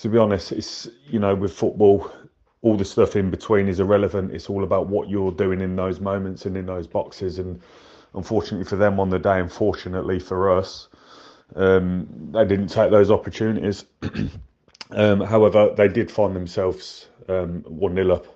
to 0.00 0.08
be 0.08 0.18
honest, 0.18 0.52
it's 0.52 0.88
you 1.08 1.18
know 1.18 1.34
with 1.34 1.52
football, 1.52 2.10
all 2.62 2.76
the 2.76 2.84
stuff 2.84 3.16
in 3.16 3.30
between 3.30 3.68
is 3.68 3.80
irrelevant. 3.80 4.32
It's 4.32 4.48
all 4.48 4.64
about 4.64 4.86
what 4.86 5.08
you're 5.08 5.32
doing 5.32 5.60
in 5.60 5.76
those 5.76 6.00
moments 6.00 6.46
and 6.46 6.56
in 6.56 6.66
those 6.66 6.86
boxes. 6.86 7.38
And 7.38 7.60
unfortunately 8.14 8.64
for 8.64 8.76
them 8.76 9.00
on 9.00 9.10
the 9.10 9.18
day, 9.18 9.40
unfortunately 9.40 10.18
for 10.18 10.56
us, 10.56 10.88
um, 11.56 12.06
they 12.32 12.44
didn't 12.44 12.68
take 12.68 12.90
those 12.90 13.10
opportunities. 13.10 13.84
um, 14.92 15.20
however, 15.20 15.74
they 15.76 15.88
did 15.88 16.10
find 16.10 16.34
themselves 16.34 17.08
um, 17.28 17.62
one 17.66 17.94
0 17.94 18.14
up, 18.14 18.26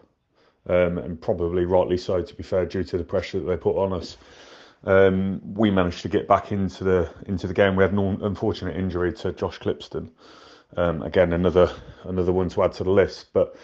um, 0.68 0.98
and 0.98 1.20
probably 1.20 1.64
rightly 1.64 1.96
so. 1.96 2.20
To 2.20 2.34
be 2.34 2.42
fair, 2.42 2.66
due 2.66 2.84
to 2.84 2.98
the 2.98 3.04
pressure 3.04 3.40
that 3.40 3.46
they 3.46 3.56
put 3.56 3.76
on 3.76 3.92
us. 3.92 4.16
Um, 4.84 5.40
we 5.54 5.70
managed 5.70 6.02
to 6.02 6.08
get 6.08 6.28
back 6.28 6.52
into 6.52 6.84
the 6.84 7.10
into 7.26 7.46
the 7.46 7.54
game. 7.54 7.74
We 7.76 7.82
had 7.82 7.92
an 7.92 8.18
unfortunate 8.22 8.76
injury 8.76 9.12
to 9.14 9.32
Josh 9.32 9.58
Clipston, 9.58 10.10
um, 10.76 11.02
again, 11.02 11.32
another 11.32 11.70
another 12.04 12.32
one 12.32 12.48
to 12.50 12.62
add 12.62 12.72
to 12.74 12.84
the 12.84 12.90
list. 12.90 13.32
But 13.32 13.56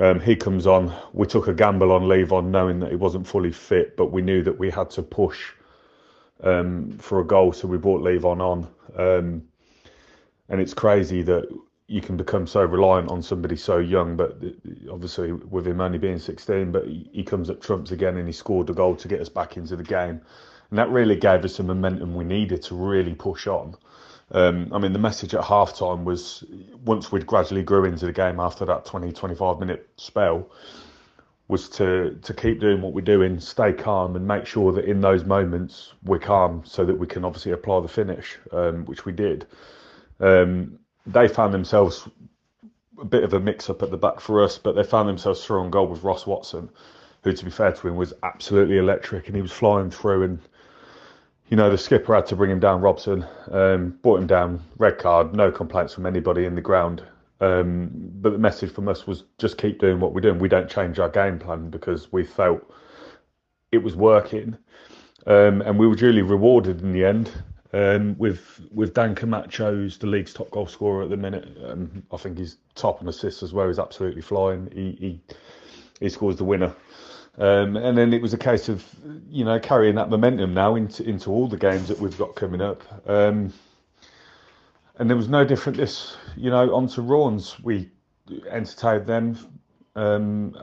um, 0.00 0.20
he 0.20 0.36
comes 0.36 0.66
on. 0.66 0.94
We 1.12 1.26
took 1.26 1.48
a 1.48 1.54
gamble 1.54 1.92
on 1.92 2.02
Levon, 2.02 2.46
knowing 2.46 2.80
that 2.80 2.90
he 2.90 2.96
wasn't 2.96 3.26
fully 3.26 3.52
fit, 3.52 3.96
but 3.96 4.12
we 4.12 4.22
knew 4.22 4.42
that 4.42 4.58
we 4.58 4.70
had 4.70 4.90
to 4.90 5.02
push 5.02 5.52
um, 6.42 6.98
for 6.98 7.20
a 7.20 7.24
goal, 7.24 7.52
so 7.52 7.66
we 7.66 7.78
brought 7.78 8.02
Levon 8.02 8.40
on. 8.40 8.68
Um, 8.96 9.42
and 10.48 10.60
it's 10.60 10.74
crazy 10.74 11.22
that 11.22 11.48
you 11.88 12.00
can 12.00 12.16
become 12.16 12.46
so 12.46 12.64
reliant 12.64 13.10
on 13.10 13.22
somebody 13.22 13.56
so 13.56 13.78
young, 13.78 14.16
but 14.16 14.38
obviously 14.90 15.32
with 15.32 15.66
him 15.66 15.80
only 15.80 15.98
being 15.98 16.18
16, 16.18 16.72
but 16.72 16.84
he 16.86 17.22
comes 17.24 17.48
at 17.48 17.60
trumps 17.60 17.92
again 17.92 18.16
and 18.16 18.26
he 18.26 18.32
scored 18.32 18.66
the 18.66 18.72
goal 18.72 18.96
to 18.96 19.08
get 19.08 19.20
us 19.20 19.28
back 19.28 19.56
into 19.56 19.76
the 19.76 19.84
game. 19.84 20.20
And 20.70 20.78
that 20.78 20.90
really 20.90 21.14
gave 21.14 21.44
us 21.44 21.56
the 21.56 21.62
momentum 21.62 22.14
we 22.14 22.24
needed 22.24 22.62
to 22.64 22.74
really 22.74 23.14
push 23.14 23.46
on. 23.46 23.76
Um, 24.32 24.72
I 24.72 24.78
mean, 24.78 24.92
the 24.92 24.98
message 24.98 25.34
at 25.34 25.42
halftime 25.42 26.04
was 26.04 26.44
once 26.84 27.12
we'd 27.12 27.26
gradually 27.26 27.62
grew 27.62 27.84
into 27.84 28.06
the 28.06 28.12
game 28.12 28.40
after 28.40 28.64
that 28.64 28.84
20, 28.84 29.12
25 29.12 29.60
minute 29.60 29.88
spell, 29.96 30.50
was 31.48 31.68
to 31.68 32.18
to 32.22 32.34
keep 32.34 32.60
doing 32.60 32.82
what 32.82 32.92
we're 32.92 33.02
doing, 33.02 33.38
stay 33.38 33.72
calm, 33.72 34.16
and 34.16 34.26
make 34.26 34.46
sure 34.46 34.72
that 34.72 34.84
in 34.86 35.00
those 35.00 35.24
moments 35.24 35.92
we're 36.04 36.18
calm, 36.18 36.62
so 36.64 36.84
that 36.84 36.98
we 36.98 37.06
can 37.06 37.24
obviously 37.24 37.52
apply 37.52 37.80
the 37.80 37.88
finish, 37.88 38.36
um, 38.52 38.84
which 38.86 39.04
we 39.04 39.12
did. 39.12 39.46
Um, 40.18 40.78
they 41.06 41.28
found 41.28 41.54
themselves 41.54 42.08
a 43.00 43.04
bit 43.04 43.22
of 43.22 43.32
a 43.32 43.38
mix 43.38 43.70
up 43.70 43.82
at 43.82 43.90
the 43.90 43.96
back 43.96 44.20
for 44.20 44.42
us, 44.42 44.58
but 44.58 44.74
they 44.74 44.82
found 44.82 45.08
themselves 45.08 45.44
through 45.44 45.60
on 45.60 45.70
goal 45.70 45.86
with 45.86 46.02
Ross 46.02 46.26
Watson, 46.26 46.68
who, 47.22 47.32
to 47.32 47.44
be 47.44 47.50
fair 47.50 47.72
to 47.72 47.88
him, 47.88 47.94
was 47.94 48.12
absolutely 48.24 48.78
electric, 48.78 49.28
and 49.28 49.36
he 49.36 49.42
was 49.42 49.52
flying 49.52 49.90
through 49.90 50.24
and 50.24 50.40
you 51.48 51.56
know, 51.56 51.70
the 51.70 51.78
skipper 51.78 52.14
had 52.14 52.26
to 52.26 52.36
bring 52.36 52.50
him 52.50 52.60
down, 52.60 52.80
Robson, 52.80 53.24
um, 53.50 53.98
brought 54.02 54.20
him 54.20 54.26
down, 54.26 54.62
red 54.78 54.98
card, 54.98 55.34
no 55.34 55.50
complaints 55.50 55.94
from 55.94 56.06
anybody 56.06 56.44
in 56.44 56.54
the 56.54 56.60
ground. 56.60 57.02
Um, 57.40 57.90
but 58.20 58.30
the 58.30 58.38
message 58.38 58.72
from 58.72 58.88
us 58.88 59.06
was 59.06 59.24
just 59.38 59.58
keep 59.58 59.78
doing 59.78 60.00
what 60.00 60.14
we're 60.14 60.22
doing. 60.22 60.38
We 60.38 60.48
don't 60.48 60.70
change 60.70 60.98
our 60.98 61.08
game 61.08 61.38
plan 61.38 61.70
because 61.70 62.12
we 62.12 62.24
felt 62.24 62.62
it 63.72 63.78
was 63.78 63.94
working. 63.94 64.56
Um, 65.26 65.60
and 65.62 65.78
we 65.78 65.86
were 65.86 65.96
duly 65.96 66.22
rewarded 66.22 66.82
in 66.82 66.92
the 66.92 67.04
end 67.04 67.30
um, 67.72 68.16
with 68.16 68.60
with 68.70 68.94
Dan 68.94 69.14
Camacho, 69.14 69.74
who's 69.74 69.98
the 69.98 70.06
league's 70.06 70.32
top 70.32 70.50
goal 70.50 70.66
scorer 70.66 71.02
at 71.02 71.10
the 71.10 71.16
minute. 71.16 71.48
Um, 71.64 72.02
I 72.12 72.16
think 72.16 72.38
he's 72.38 72.58
top 72.74 73.02
on 73.02 73.08
assists 73.08 73.42
as 73.42 73.52
well. 73.52 73.66
He's 73.66 73.78
absolutely 73.78 74.22
flying. 74.22 74.70
He, 74.72 74.96
he, 74.98 75.20
he 76.00 76.08
scores 76.08 76.36
the 76.36 76.44
winner. 76.44 76.74
Um, 77.38 77.76
and 77.76 77.96
then 77.98 78.14
it 78.14 78.22
was 78.22 78.32
a 78.32 78.38
case 78.38 78.68
of 78.68 78.84
you 79.28 79.44
know 79.44 79.60
carrying 79.60 79.94
that 79.96 80.08
momentum 80.08 80.54
now 80.54 80.74
into 80.74 81.04
into 81.04 81.30
all 81.30 81.48
the 81.48 81.58
games 81.58 81.88
that 81.88 81.98
we've 81.98 82.16
got 82.16 82.34
coming 82.34 82.62
up. 82.62 82.82
Um, 83.08 83.52
and 84.98 85.10
there 85.10 85.16
was 85.16 85.28
no 85.28 85.44
different 85.44 85.76
this 85.76 86.16
you 86.36 86.50
know 86.50 86.74
onto 86.74 87.02
Raunds. 87.02 87.60
We 87.62 87.90
entertained 88.48 89.06
them, 89.06 89.38
um, 89.94 90.54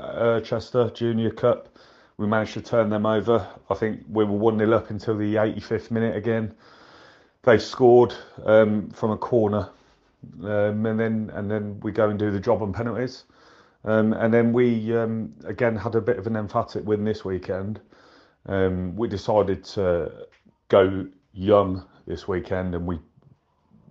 Chester 0.43 0.89
Junior 0.89 1.29
Cup. 1.29 1.69
We 2.17 2.27
managed 2.27 2.53
to 2.53 2.61
turn 2.61 2.89
them 2.89 3.05
over. 3.05 3.47
I 3.69 3.75
think 3.75 4.03
we 4.09 4.23
were 4.23 4.37
one 4.37 4.57
0 4.57 4.71
up 4.71 4.89
until 4.89 5.17
the 5.17 5.35
85th 5.35 5.91
minute 5.91 6.15
again. 6.15 6.53
They 7.43 7.57
scored 7.57 8.13
um, 8.45 8.89
from 8.91 9.11
a 9.11 9.17
corner, 9.17 9.69
um, 10.43 10.85
and 10.85 10.99
then 10.99 11.31
and 11.33 11.51
then 11.51 11.79
we 11.81 11.91
go 11.91 12.09
and 12.09 12.17
do 12.17 12.31
the 12.31 12.39
job 12.39 12.63
on 12.63 12.73
penalties. 12.73 13.25
Um, 13.85 14.13
and 14.13 14.33
then 14.33 14.53
we 14.53 14.95
um, 14.95 15.33
again 15.45 15.75
had 15.75 15.95
a 15.95 16.01
bit 16.01 16.17
of 16.17 16.27
an 16.27 16.35
emphatic 16.35 16.85
win 16.85 17.03
this 17.03 17.25
weekend. 17.25 17.81
Um, 18.45 18.95
we 18.95 19.07
decided 19.07 19.63
to 19.65 20.27
go 20.69 21.07
young 21.33 21.85
this 22.05 22.27
weekend, 22.27 22.75
and 22.75 22.85
we 22.85 22.99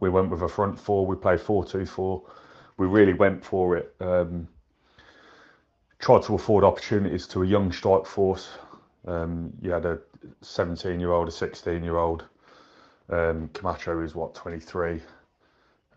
we 0.01 0.09
went 0.09 0.31
with 0.31 0.43
a 0.43 0.49
front 0.49 0.79
four. 0.79 1.07
We 1.07 1.17
played 1.17 1.41
four 1.41 1.65
two 1.65 1.87
four. 1.87 2.23
We 2.79 2.87
really 2.87 3.13
went 3.13 3.45
for 3.45 3.77
it. 3.77 3.95
Um, 4.01 4.49
tried 5.99 6.23
to 6.23 6.35
afford 6.35 6.65
opportunities 6.65 7.27
to 7.29 7.43
a 7.43 7.47
young 7.47 7.71
strike 7.71 8.07
force. 8.07 8.51
Um, 9.07 9.53
you 9.61 9.71
had 9.71 9.87
a 9.87 9.99
17 10.41 11.01
year 11.01 11.13
old, 11.13 11.29
a 11.29 11.31
16 11.31 11.83
year 11.83 11.97
old. 11.97 12.25
Um, 13.09 13.49
Camacho 13.53 14.03
is 14.03 14.15
what 14.15 14.35
23. 14.35 15.01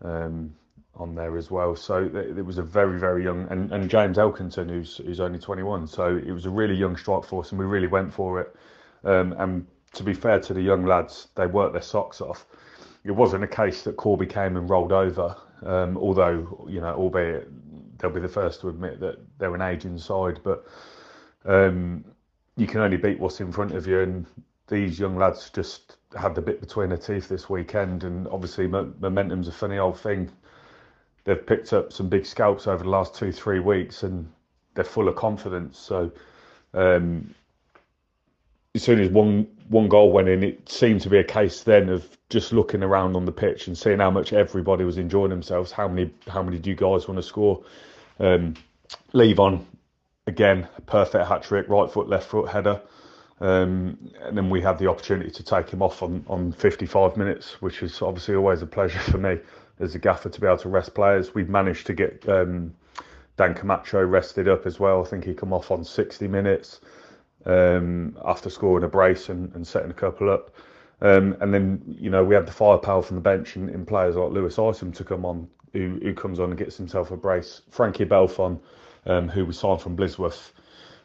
Um, 0.02 0.54
on 0.98 1.14
there 1.14 1.36
as 1.36 1.50
well. 1.50 1.76
So 1.76 2.10
it 2.14 2.44
was 2.44 2.58
a 2.58 2.62
very, 2.62 2.98
very 2.98 3.24
young, 3.24 3.46
and, 3.50 3.72
and 3.72 3.88
James 3.88 4.16
Elkington, 4.16 4.68
who's 4.68 4.96
who's 4.98 5.20
only 5.20 5.38
21. 5.38 5.86
So 5.86 6.16
it 6.16 6.32
was 6.32 6.46
a 6.46 6.50
really 6.50 6.74
young 6.74 6.96
strike 6.96 7.24
force, 7.24 7.50
and 7.50 7.58
we 7.58 7.66
really 7.66 7.86
went 7.86 8.12
for 8.12 8.40
it. 8.40 8.56
Um, 9.04 9.34
and 9.38 9.66
to 9.94 10.02
be 10.02 10.14
fair 10.14 10.40
to 10.40 10.54
the 10.54 10.60
young 10.60 10.84
lads, 10.84 11.28
they 11.34 11.46
worked 11.46 11.72
their 11.72 11.82
socks 11.82 12.20
off. 12.20 12.46
It 13.04 13.12
wasn't 13.12 13.44
a 13.44 13.48
case 13.48 13.82
that 13.82 13.96
Corby 13.96 14.26
came 14.26 14.56
and 14.56 14.68
rolled 14.68 14.92
over, 14.92 15.36
um, 15.64 15.96
although 15.96 16.66
you 16.68 16.80
know, 16.80 16.94
albeit 16.94 17.48
they'll 17.98 18.10
be 18.10 18.20
the 18.20 18.28
first 18.28 18.60
to 18.60 18.68
admit 18.68 19.00
that 19.00 19.18
they're 19.38 19.54
an 19.54 19.62
aging 19.62 19.98
side, 19.98 20.40
but 20.42 20.66
um, 21.44 22.04
you 22.56 22.66
can 22.66 22.80
only 22.80 22.96
beat 22.96 23.18
what's 23.18 23.40
in 23.40 23.52
front 23.52 23.72
of 23.72 23.86
you, 23.86 24.00
and 24.00 24.26
these 24.68 24.98
young 24.98 25.16
lads 25.16 25.50
just 25.50 25.96
had 26.18 26.34
the 26.34 26.42
bit 26.42 26.60
between 26.60 26.88
their 26.88 26.98
teeth 26.98 27.28
this 27.28 27.48
weekend, 27.48 28.04
and 28.04 28.26
obviously 28.28 28.66
momentum's 28.66 29.48
a 29.48 29.52
funny 29.52 29.78
old 29.78 29.98
thing 30.00 30.30
they've 31.26 31.44
picked 31.44 31.72
up 31.74 31.92
some 31.92 32.08
big 32.08 32.24
scalps 32.24 32.66
over 32.66 32.84
the 32.84 32.88
last 32.88 33.14
two 33.14 33.32
three 33.32 33.60
weeks, 33.60 34.02
and 34.02 34.26
they're 34.74 34.84
full 34.84 35.08
of 35.08 35.16
confidence. 35.16 35.78
So 35.78 36.10
um, 36.72 37.34
as 38.74 38.82
soon 38.82 39.00
as 39.00 39.10
one 39.10 39.46
one 39.68 39.88
goal 39.88 40.12
went 40.12 40.28
in, 40.28 40.42
it 40.42 40.68
seemed 40.70 41.02
to 41.02 41.10
be 41.10 41.18
a 41.18 41.24
case 41.24 41.62
then 41.62 41.90
of 41.90 42.16
just 42.30 42.52
looking 42.52 42.82
around 42.82 43.16
on 43.16 43.24
the 43.26 43.32
pitch 43.32 43.66
and 43.66 43.76
seeing 43.76 43.98
how 43.98 44.10
much 44.10 44.32
everybody 44.32 44.84
was 44.84 44.96
enjoying 44.96 45.30
themselves. 45.30 45.72
How 45.72 45.88
many 45.88 46.10
how 46.28 46.42
many 46.42 46.58
do 46.58 46.70
you 46.70 46.76
guys 46.76 47.06
want 47.06 47.18
to 47.18 47.22
score? 47.22 47.62
Um, 48.18 48.54
Levon 49.12 49.64
again, 50.28 50.68
a 50.76 50.80
perfect 50.80 51.26
hat 51.26 51.42
trick, 51.42 51.68
right 51.68 51.90
foot, 51.90 52.08
left 52.08 52.28
foot 52.28 52.48
header. 52.48 52.80
Um, 53.38 54.10
and 54.22 54.36
then 54.36 54.48
we 54.48 54.62
had 54.62 54.78
the 54.78 54.88
opportunity 54.88 55.30
to 55.30 55.42
take 55.42 55.68
him 55.68 55.82
off 55.82 56.02
on, 56.02 56.24
on 56.26 56.52
55 56.52 57.18
minutes, 57.18 57.60
which 57.60 57.82
is 57.82 58.00
obviously 58.00 58.34
always 58.34 58.62
a 58.62 58.66
pleasure 58.66 58.98
for 59.10 59.18
me 59.18 59.38
as 59.80 59.94
a 59.94 59.98
gaffer 59.98 60.28
to 60.28 60.40
be 60.40 60.46
able 60.46 60.58
to 60.58 60.68
rest 60.68 60.94
players. 60.94 61.34
We've 61.34 61.48
managed 61.48 61.86
to 61.86 61.94
get 61.94 62.28
um, 62.28 62.74
Dan 63.36 63.54
Camacho 63.54 64.02
rested 64.04 64.48
up 64.48 64.66
as 64.66 64.80
well. 64.80 65.02
I 65.02 65.04
think 65.04 65.24
he 65.24 65.34
come 65.34 65.52
off 65.52 65.70
on 65.70 65.84
60 65.84 66.28
minutes 66.28 66.80
um, 67.44 68.16
after 68.24 68.50
scoring 68.50 68.84
a 68.84 68.88
brace 68.88 69.28
and, 69.28 69.54
and 69.54 69.66
setting 69.66 69.90
a 69.90 69.94
couple 69.94 70.30
up. 70.30 70.54
Um, 71.02 71.36
and 71.40 71.52
then, 71.52 71.82
you 71.86 72.08
know, 72.08 72.24
we 72.24 72.34
had 72.34 72.46
the 72.46 72.52
firepower 72.52 73.02
from 73.02 73.16
the 73.16 73.22
bench 73.22 73.56
in, 73.56 73.68
in 73.68 73.84
players 73.84 74.16
like 74.16 74.32
Lewis 74.32 74.58
Isom 74.58 74.92
to 74.92 75.04
come 75.04 75.26
on 75.26 75.46
who, 75.72 75.98
who 76.02 76.14
comes 76.14 76.40
on 76.40 76.50
and 76.50 76.58
gets 76.58 76.76
himself 76.76 77.10
a 77.10 77.16
brace. 77.16 77.62
Frankie 77.70 78.06
Belfon, 78.06 78.58
um, 79.04 79.28
who 79.28 79.44
we 79.44 79.52
signed 79.52 79.82
from 79.82 79.96
Blisworth, 79.96 80.52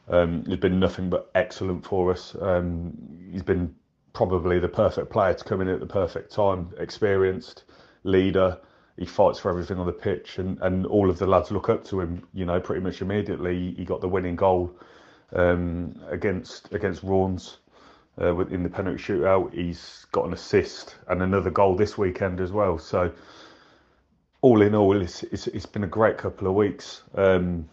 um, 0.08 0.46
has 0.46 0.58
been 0.58 0.80
nothing 0.80 1.10
but 1.10 1.30
excellent 1.36 1.86
for 1.86 2.12
us. 2.12 2.36
Um, 2.40 2.94
he's 3.32 3.44
been 3.44 3.76
probably 4.14 4.60
the 4.60 4.68
perfect 4.70 5.10
player 5.10 5.34
to 5.34 5.44
come 5.44 5.62
in 5.62 5.68
at 5.68 5.80
the 5.80 5.86
perfect 5.86 6.32
time, 6.32 6.74
experienced 6.78 7.66
leader. 8.04 8.58
He 8.98 9.06
fights 9.06 9.40
for 9.40 9.50
everything 9.50 9.80
on 9.80 9.86
the 9.86 9.92
pitch, 9.92 10.38
and, 10.38 10.60
and 10.62 10.86
all 10.86 11.10
of 11.10 11.18
the 11.18 11.26
lads 11.26 11.52
look 11.52 11.70
up 11.70 11.84
to 11.86 12.02
him. 12.02 12.28
You 12.34 12.46
know, 12.46 12.60
pretty 12.60 12.82
much 12.82 13.02
immediately. 13.02 13.74
He 13.78 13.86
got 13.86 14.02
the 14.02 14.10
winning 14.10 14.36
goal 14.36 14.72
um, 15.34 16.00
against 16.10 16.72
against 16.74 17.04
Raunds 17.04 17.58
uh, 18.20 18.38
in 18.48 18.64
the 18.64 18.70
penalty 18.70 19.02
shootout. 19.02 19.54
He's 19.54 20.06
got 20.12 20.26
an 20.26 20.34
assist 20.34 20.96
and 21.08 21.22
another 21.22 21.50
goal 21.50 21.76
this 21.76 21.98
weekend 21.98 22.40
as 22.40 22.52
well. 22.52 22.78
So 22.78 23.12
all 24.42 24.62
in 24.62 24.76
all, 24.76 25.02
it's 25.02 25.24
it's, 25.24 25.48
it's 25.48 25.66
been 25.66 25.84
a 25.84 25.88
great 25.88 26.18
couple 26.18 26.48
of 26.48 26.54
weeks. 26.56 27.02
Um, 27.16 27.68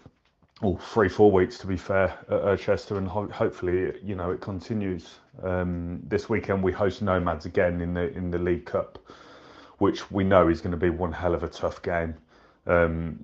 or 0.61 0.79
three, 0.79 1.09
four 1.09 1.31
weeks 1.31 1.57
to 1.59 1.67
be 1.67 1.77
fair 1.77 2.19
at 2.29 2.43
Irchester, 2.43 2.99
and 2.99 3.07
ho- 3.07 3.29
hopefully, 3.29 3.93
you 4.03 4.17
know, 4.17 4.31
it 4.33 4.41
continues. 4.41 5.17
Um, 5.43 6.01
this 6.03 6.29
weekend 6.29 6.65
we 6.65 6.73
host 6.73 7.01
Nomads 7.01 7.47
again 7.47 7.81
in 7.81 7.95
the 7.95 8.13
in 8.13 8.31
the 8.31 8.39
League 8.39 8.67
Cup, 8.67 8.99
which 9.79 10.11
we 10.11 10.25
know 10.25 10.49
is 10.49 10.61
going 10.61 10.73
to 10.73 10.77
be 10.77 10.91
one 10.91 11.13
hell 11.13 11.35
of 11.35 11.43
a 11.43 11.49
tough 11.49 11.83
game. 11.83 12.15
Um, 12.67 13.19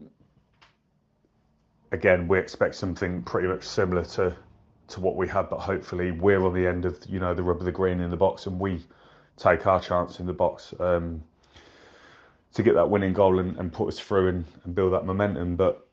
again, 1.92 2.26
we 2.28 2.38
expect 2.38 2.74
something 2.74 3.22
pretty 3.22 3.48
much 3.48 3.64
similar 3.64 4.04
to 4.04 4.36
to 4.86 5.00
what 5.00 5.16
we 5.16 5.26
had, 5.26 5.48
but 5.48 5.60
hopefully 5.60 6.10
we're 6.10 6.44
on 6.44 6.52
the 6.52 6.66
end 6.66 6.84
of 6.84 6.98
you 7.08 7.18
know 7.18 7.34
the 7.34 7.42
rub 7.42 7.58
of 7.58 7.64
the 7.64 7.72
green 7.72 8.00
in 8.00 8.10
the 8.10 8.16
box, 8.16 8.46
and 8.46 8.58
we 8.58 8.84
take 9.36 9.66
our 9.66 9.80
chance 9.80 10.20
in 10.20 10.26
the 10.26 10.32
box 10.32 10.74
um, 10.78 11.22
to 12.54 12.62
get 12.62 12.74
that 12.74 12.88
winning 12.88 13.12
goal 13.12 13.38
and, 13.38 13.56
and 13.58 13.72
put 13.72 13.88
us 13.88 13.98
through 13.98 14.28
and, 14.28 14.44
and 14.64 14.74
build 14.74 14.92
that 14.92 15.04
momentum. 15.04 15.56
But 15.56 15.86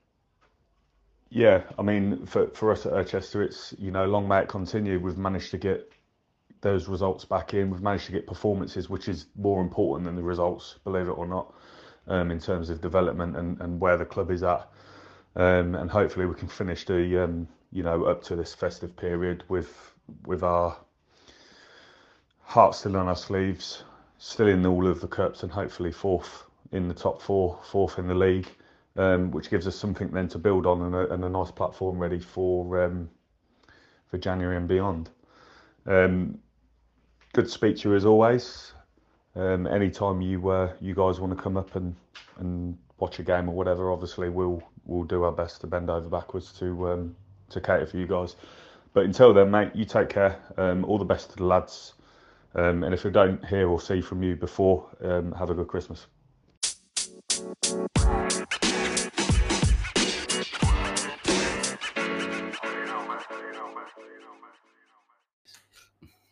yeah, 1.29 1.63
I 1.79 1.81
mean, 1.81 2.25
for 2.25 2.47
for 2.49 2.71
us 2.71 2.85
at 2.85 2.93
Irchester, 2.93 3.43
it's 3.43 3.73
you 3.79 3.91
know 3.91 4.05
long 4.05 4.27
may 4.27 4.41
it 4.41 4.49
continue. 4.49 4.99
We've 4.99 5.17
managed 5.17 5.51
to 5.51 5.57
get 5.57 5.91
those 6.61 6.87
results 6.87 7.25
back 7.25 7.53
in. 7.53 7.69
We've 7.69 7.81
managed 7.81 8.05
to 8.05 8.11
get 8.11 8.27
performances, 8.27 8.89
which 8.89 9.07
is 9.07 9.25
more 9.35 9.61
important 9.61 10.05
than 10.05 10.15
the 10.15 10.23
results, 10.23 10.75
believe 10.83 11.07
it 11.07 11.11
or 11.17 11.27
not, 11.27 11.53
um, 12.07 12.31
in 12.31 12.39
terms 12.39 12.69
of 12.69 12.81
development 12.81 13.35
and, 13.35 13.59
and 13.61 13.79
where 13.79 13.97
the 13.97 14.05
club 14.05 14.31
is 14.31 14.43
at. 14.43 14.67
Um, 15.35 15.75
and 15.75 15.89
hopefully 15.89 16.25
we 16.25 16.35
can 16.35 16.47
finish 16.47 16.85
the 16.85 17.23
um, 17.23 17.47
you 17.71 17.83
know 17.83 18.03
up 18.03 18.21
to 18.23 18.35
this 18.35 18.53
festive 18.53 18.95
period 18.97 19.43
with 19.47 19.93
with 20.25 20.43
our 20.43 20.77
hearts 22.41 22.79
still 22.79 22.97
on 22.97 23.07
our 23.07 23.15
sleeves, 23.15 23.83
still 24.17 24.47
in 24.47 24.65
all 24.65 24.87
of 24.87 24.99
the 24.99 25.07
cups, 25.07 25.43
and 25.43 25.51
hopefully 25.51 25.91
fourth 25.91 26.43
in 26.73 26.87
the 26.87 26.93
top 26.93 27.21
four, 27.21 27.59
fourth 27.63 27.97
in 27.97 28.07
the 28.07 28.15
league, 28.15 28.47
um, 28.97 29.31
which 29.31 29.49
gives 29.49 29.67
us 29.67 29.75
something 29.75 30.09
then 30.11 30.27
to 30.27 30.37
build 30.37 30.65
on 30.65 30.81
and 30.81 30.95
a, 30.95 31.13
and 31.13 31.23
a 31.23 31.29
nice 31.29 31.51
platform 31.51 31.97
ready 31.97 32.19
for 32.19 32.83
um, 32.83 33.09
for 34.07 34.17
January 34.17 34.57
and 34.57 34.67
beyond. 34.67 35.09
Um, 35.85 36.39
good 37.33 37.45
to 37.45 37.51
speak 37.51 37.77
to 37.77 37.89
you 37.89 37.95
as 37.95 38.05
always. 38.05 38.73
Um, 39.35 39.65
anytime 39.67 40.21
you 40.21 40.49
uh, 40.49 40.73
you 40.81 40.93
guys 40.93 41.19
want 41.19 41.35
to 41.35 41.41
come 41.41 41.57
up 41.57 41.75
and 41.75 41.95
and 42.37 42.77
watch 42.99 43.19
a 43.19 43.23
game 43.23 43.47
or 43.49 43.55
whatever, 43.55 43.91
obviously 43.91 44.29
we'll 44.29 44.61
we'll 44.85 45.05
do 45.05 45.23
our 45.23 45.31
best 45.31 45.61
to 45.61 45.67
bend 45.67 45.89
over 45.89 46.09
backwards 46.09 46.51
to 46.59 46.89
um, 46.89 47.15
to 47.49 47.61
cater 47.61 47.85
for 47.85 47.97
you 47.97 48.07
guys. 48.07 48.35
But 48.93 49.05
until 49.05 49.33
then, 49.33 49.49
mate, 49.49 49.71
you 49.73 49.85
take 49.85 50.09
care. 50.09 50.37
Um, 50.57 50.83
all 50.83 50.97
the 50.97 51.05
best 51.05 51.29
to 51.31 51.37
the 51.37 51.45
lads. 51.45 51.93
Um, 52.55 52.83
and 52.83 52.93
if 52.93 53.05
we 53.05 53.11
don't 53.11 53.43
hear 53.45 53.69
or 53.69 53.79
see 53.79 54.01
from 54.01 54.21
you 54.21 54.35
before, 54.35 54.85
um, 55.01 55.31
have 55.31 55.49
a 55.49 55.53
good 55.53 55.69
Christmas. 55.69 56.07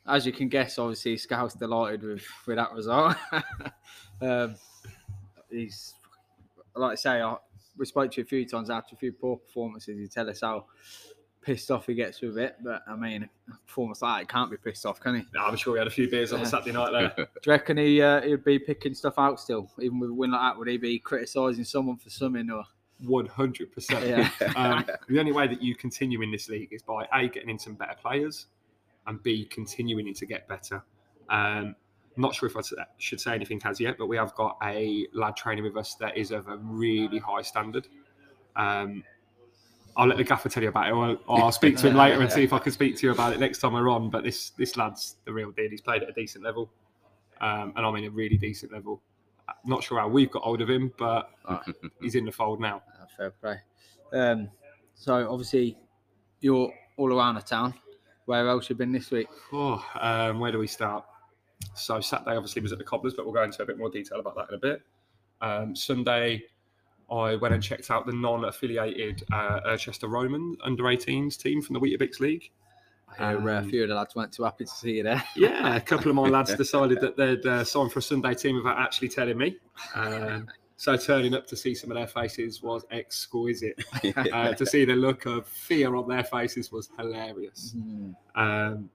As 0.10 0.26
you 0.26 0.32
can 0.32 0.50
guess, 0.50 0.78
obviously, 0.80 1.18
Scouse's 1.18 1.54
delighted 1.56 2.04
with, 2.04 2.26
with 2.46 2.58
that 2.58 2.72
result. 2.74 3.16
um, 4.22 4.56
he's, 5.50 5.94
like 6.76 6.94
I 6.94 6.96
say, 6.96 7.22
I, 7.22 7.36
we 7.78 7.86
spoke 7.86 8.12
to 8.12 8.18
you 8.22 8.24
a 8.24 8.28
few 8.28 8.46
times 8.46 8.70
after 8.70 8.96
a 8.96 8.98
few 8.98 9.12
poor 9.12 9.38
performances. 9.38 9.98
You 9.98 10.08
tell 10.08 10.30
us 10.30 10.42
how 10.42 10.66
pissed 11.42 11.72
off 11.72 11.86
he 11.88 11.94
gets 11.94 12.22
with 12.22 12.38
it. 12.38 12.58
But 12.64 12.82
I 12.88 12.96
mean, 12.96 13.30
a 13.50 13.58
performance 13.68 14.02
like 14.02 14.16
that, 14.16 14.20
he 14.22 14.26
can't 14.26 14.52
be 14.52 14.58
pissed 14.58 14.86
off, 14.86 15.00
can 15.00 15.16
he? 15.16 15.22
No, 15.34 15.46
I'm 15.46 15.56
sure 15.56 15.74
we 15.74 15.80
had 15.80 15.88
a 15.88 15.92
few 15.92 16.10
beers 16.10 16.34
on 16.34 16.40
a 16.40 16.44
Yeah. 16.44 16.50
Saturday 16.50 16.72
night 16.74 16.92
there. 16.92 17.14
Do 17.16 17.22
you 17.46 17.52
reckon 17.52 17.78
he, 17.78 18.02
uh, 18.02 18.22
he'd 18.22 18.44
be 18.44 18.60
picking 18.60 18.94
stuff 18.94 19.14
out 19.18 19.40
still? 19.40 19.70
Even 19.80 20.00
with 20.00 20.10
a 20.10 20.14
win 20.14 20.32
like 20.32 20.42
that, 20.42 20.58
would 20.60 20.68
he 20.68 20.78
be 20.78 21.00
criticising 21.00 21.64
someone 21.64 21.98
for 21.98 22.10
something? 22.10 22.50
Or 22.50 22.64
One 23.06 23.28
hundred 23.28 23.72
percent. 23.72 24.06
Yeah. 24.06 24.30
Um, 24.56 24.86
The 25.08 25.20
only 25.20 25.32
way 25.32 25.48
that 25.48 25.62
you 25.62 25.76
continue 25.76 26.22
in 26.22 26.32
this 26.32 26.50
league 26.50 26.74
is 26.74 26.82
by 26.82 27.08
a 27.14 27.28
getting 27.30 27.50
in 27.50 27.60
some 27.60 27.76
better 27.76 27.96
players, 28.02 28.48
and 29.10 29.22
b 29.24 29.46
continuing 29.46 30.14
to 30.14 30.26
get 30.26 30.48
better. 30.48 30.82
Um, 31.30 31.76
not 32.16 32.36
sure 32.36 32.48
if 32.48 32.56
I 32.56 32.62
should 32.98 33.20
say 33.20 33.34
anything 33.34 33.62
as 33.66 33.80
yet, 33.80 33.98
but 33.98 34.08
we 34.08 34.18
have 34.18 34.34
got 34.36 34.58
a 34.64 35.08
lad 35.14 35.36
training 35.36 35.64
with 35.64 35.76
us 35.78 35.96
that 35.96 36.18
is 36.18 36.32
of 36.32 36.48
a 36.48 36.58
really 36.58 37.18
high 37.18 37.42
standard. 37.42 37.88
Um, 38.56 39.04
I'll 39.98 40.08
let 40.08 40.18
the 40.18 40.24
gaffer 40.24 40.50
tell 40.50 40.64
you 40.64 40.70
about 40.70 40.88
it, 40.88 40.92
or, 40.92 41.18
or 41.28 41.44
I'll 41.44 41.52
speak 41.52 41.78
to 41.78 41.90
him 41.90 41.96
later 41.96 42.22
and 42.22 42.32
see 42.32 42.44
if 42.44 42.54
I 42.54 42.60
can 42.60 42.72
speak 42.72 42.98
to 42.98 43.08
you 43.08 43.12
about 43.12 43.34
it 43.34 43.40
next 43.40 43.60
time 43.60 43.74
we're 43.74 43.90
on. 43.90 44.10
But 44.10 44.24
this 44.24 44.52
this 44.52 44.78
lad's 44.78 45.18
the 45.26 45.34
real 45.34 45.52
deal. 45.52 45.70
He's 45.70 45.82
played 45.82 46.04
at 46.04 46.10
a 46.10 46.14
decent 46.14 46.44
level, 46.44 46.72
um, 47.42 47.74
and 47.76 47.86
I 47.86 47.92
mean 47.92 48.06
a 48.06 48.10
really 48.10 48.38
decent 48.38 48.72
level. 48.72 49.02
Not 49.66 49.84
sure 49.84 50.00
how 50.00 50.08
we've 50.08 50.30
got 50.30 50.44
hold 50.44 50.62
of 50.62 50.70
him, 50.70 50.94
but 50.98 51.32
he's 52.02 52.16
in 52.16 52.26
the 52.26 52.32
fold 52.32 52.60
now. 52.62 52.84
uh, 53.02 53.06
fair 53.18 53.32
play. 53.32 53.60
Um, 54.14 54.50
so 54.94 55.30
obviously, 55.30 55.78
you're 56.40 56.72
all 56.98 57.14
around 57.14 57.36
the 57.36 57.42
town. 57.42 57.74
Where 58.30 58.48
else 58.48 58.70
you 58.70 58.76
been 58.76 58.92
this 58.92 59.10
week? 59.10 59.28
Oh, 59.52 59.84
um, 60.00 60.40
where 60.40 60.52
do 60.52 60.60
we 60.60 60.68
start? 60.68 61.04
So 61.74 62.00
Saturday 62.00 62.36
obviously 62.36 62.62
was 62.62 62.72
at 62.72 62.78
the 62.78 62.84
Cobblers, 62.84 63.16
but 63.16 63.26
we'll 63.26 63.34
go 63.34 63.42
into 63.42 63.64
a 63.64 63.66
bit 63.66 63.80
more 63.80 63.90
detail 63.90 64.20
about 64.20 64.36
that 64.36 64.50
in 64.50 64.54
a 64.54 64.60
bit. 64.60 64.84
Um, 65.42 65.76
Sunday, 65.76 66.44
I 67.10 67.38
went 67.38 67.56
and 67.56 67.64
checked 67.64 67.90
out 67.90 68.06
the 68.06 68.14
non-affiliated 68.14 69.24
uh, 69.34 69.76
Roman 70.04 70.56
under 70.64 70.84
18s 70.84 71.42
team 71.42 71.60
from 71.60 71.74
the 71.74 71.80
Weetabix 71.80 72.20
League. 72.20 72.52
I 73.18 73.34
uh, 73.34 73.40
a 73.40 73.58
Um, 73.58 73.68
few 73.68 73.82
of 73.82 73.90
the 73.90 73.96
lads 73.96 74.14
weren't 74.16 74.32
too 74.32 74.44
happy 74.44 74.66
to 74.66 74.72
see 74.72 74.98
you 74.98 75.04
there. 75.04 75.24
Yeah, 75.36 75.76
a 75.76 75.82
couple 75.82 76.12
of 76.12 76.16
my 76.16 76.30
lads 76.30 76.54
decided 76.56 77.02
that 77.02 77.18
they'd 77.18 77.44
uh, 77.48 77.64
sign 77.64 77.90
for 77.90 77.98
a 77.98 78.04
Sunday 78.04 78.36
team 78.36 78.58
without 78.58 78.78
actually 78.78 79.10
telling 79.10 79.40
me. 79.40 79.58
Um, 79.96 80.48
so 80.80 80.96
turning 80.96 81.34
up 81.34 81.46
to 81.46 81.58
see 81.58 81.76
some 81.76 81.92
of 81.92 81.98
their 81.98 82.08
faces 82.08 82.64
was 82.64 82.86
exquisite. 82.90 83.84
Uh, 84.32 84.54
to 84.54 84.66
see 84.66 84.86
the 84.86 84.96
look 84.96 85.26
of 85.26 85.46
fear 85.46 85.94
on 85.96 86.08
their 86.08 86.24
faces 86.24 86.72
was 86.72 86.90
hilarious. 86.98 87.76
Mm. 87.78 88.16
Um, 88.36 88.90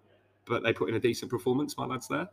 but 0.47 0.63
they 0.63 0.73
put 0.73 0.89
in 0.89 0.95
a 0.95 1.01
decent 1.01 1.31
performance, 1.31 1.77
my 1.77 1.85
lads 1.85 2.09
there. 2.09 2.29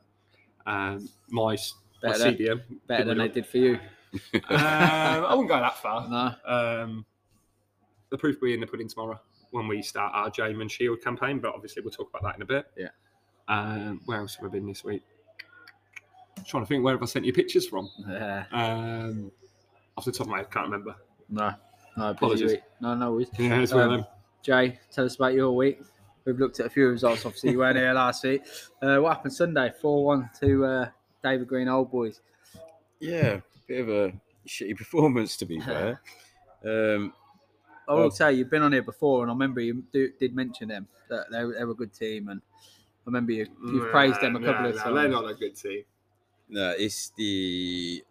Um, 0.66 1.10
my, 1.30 1.52
my 1.52 1.58
Better 2.02 2.18
than- 2.20 2.36
CDM. 2.36 2.62
Better 2.88 3.04
than 3.04 3.18
they 3.18 3.28
did 3.28 3.46
for 3.46 3.58
you. 3.58 3.74
um, 4.34 4.42
I 4.50 5.32
wouldn't 5.32 5.50
go 5.50 5.60
that 5.60 5.78
far. 5.80 6.08
No. 6.08 6.34
Um, 6.50 7.06
the 8.10 8.18
proof 8.18 8.40
will 8.40 8.48
be 8.48 8.54
in 8.54 8.62
the 8.62 8.68
pudding 8.68 8.88
tomorrow 8.88 9.20
when 9.52 9.68
we 9.68 9.82
start 9.82 10.14
our 10.16 10.30
JAYMAN 10.30 10.72
Shield 10.72 11.02
campaign, 11.02 11.40
but 11.40 11.54
obviously 11.54 11.82
we'll 11.82 11.92
talk 11.92 12.10
about 12.10 12.24
that 12.24 12.38
in 12.38 12.42
a 12.42 12.46
bit. 12.46 12.68
Yeah. 12.78 12.88
Um, 13.50 14.00
where 14.06 14.20
else 14.20 14.36
have 14.36 14.46
I 14.46 14.48
been 14.50 14.66
this 14.66 14.86
week? 14.86 15.04
Trying 16.46 16.64
to 16.64 16.68
think 16.68 16.84
where 16.84 16.94
have 16.94 17.02
I 17.04 17.06
sent 17.06 17.26
you 17.26 17.34
pictures 17.34 17.68
from? 17.68 17.90
Yeah. 18.08 18.46
Um, 18.52 19.32
off 19.98 20.06
the 20.06 20.12
top 20.12 20.28
of 20.28 20.32
my 20.32 20.38
head, 20.38 20.52
can't 20.52 20.66
remember. 20.66 20.96
No. 21.30 21.54
No. 21.98 22.10
Apologies. 22.12 22.56
No. 22.80 22.96
No 22.96 23.12
worries. 23.14 23.30
Yeah, 23.38 23.60
it's 23.62 23.74
one 23.74 23.84
of 23.84 23.92
Um, 23.92 23.98
them. 23.98 24.06
Jay, 24.44 24.80
tell 24.92 25.06
us 25.06 25.16
about 25.16 25.34
your 25.34 25.52
week. 25.56 25.82
We've 26.26 26.38
looked 26.40 26.60
at 26.60 26.66
a 26.68 26.70
few 26.70 26.88
results. 26.88 27.26
Obviously, 27.26 27.52
you 27.52 27.58
weren't 27.60 27.78
here 27.78 27.94
last 27.94 28.24
week. 28.24 28.44
Uh, 28.82 28.98
what 28.98 29.16
happened 29.16 29.34
Sunday? 29.34 29.72
Four-one 29.82 30.30
to 30.40 30.66
uh, 30.66 30.90
David 31.24 31.48
Green 31.48 31.68
Old 31.68 31.92
Boys. 31.92 32.22
Yeah, 33.00 33.40
bit 33.68 33.82
of 33.82 33.90
a 33.90 34.14
shitty 34.48 34.76
performance 34.78 35.36
to 35.38 35.46
be 35.46 35.60
fair. 35.62 36.00
Um, 36.64 37.14
I 37.88 37.94
will 37.94 38.02
Well- 38.02 38.12
say 38.12 38.34
you've 38.34 38.50
been 38.52 38.62
on 38.62 38.72
here 38.74 38.84
before, 38.84 39.24
and 39.24 39.32
I 39.32 39.34
remember 39.34 39.62
you 39.62 39.84
do, 39.92 40.12
did 40.20 40.36
mention 40.36 40.70
them 40.70 40.88
that 41.10 41.26
they, 41.32 41.44
were- 41.44 41.54
they 41.54 41.64
were 41.66 41.72
a 41.72 41.76
good 41.76 41.94
team, 41.94 42.30
and 42.30 42.42
I 42.62 42.64
remember 43.06 43.32
you 43.32 43.48
you've 43.66 43.90
praised 43.92 44.22
them 44.22 44.36
a 44.36 44.40
couple 44.40 44.62
Nah, 44.64 44.70
of 44.70 44.76
nah, 44.76 44.84
times. 44.84 44.96
They're 44.96 45.08
not 45.10 45.30
a 45.30 45.34
good 45.34 45.56
team. 45.56 45.84
No, 46.52 46.76
it's 46.78 47.12
the. 47.18 48.04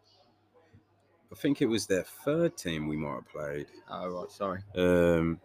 I 1.31 1.37
think 1.37 1.62
it 1.62 1.66
was 1.66 1.87
their 1.87 2.03
third 2.03 2.57
team 2.57 2.88
we 2.88 2.96
might 2.96 3.14
have 3.14 3.29
played. 3.29 3.66
Oh 3.88 4.09
right, 4.09 4.31
sorry. 4.33 4.61
Um, 4.74 5.38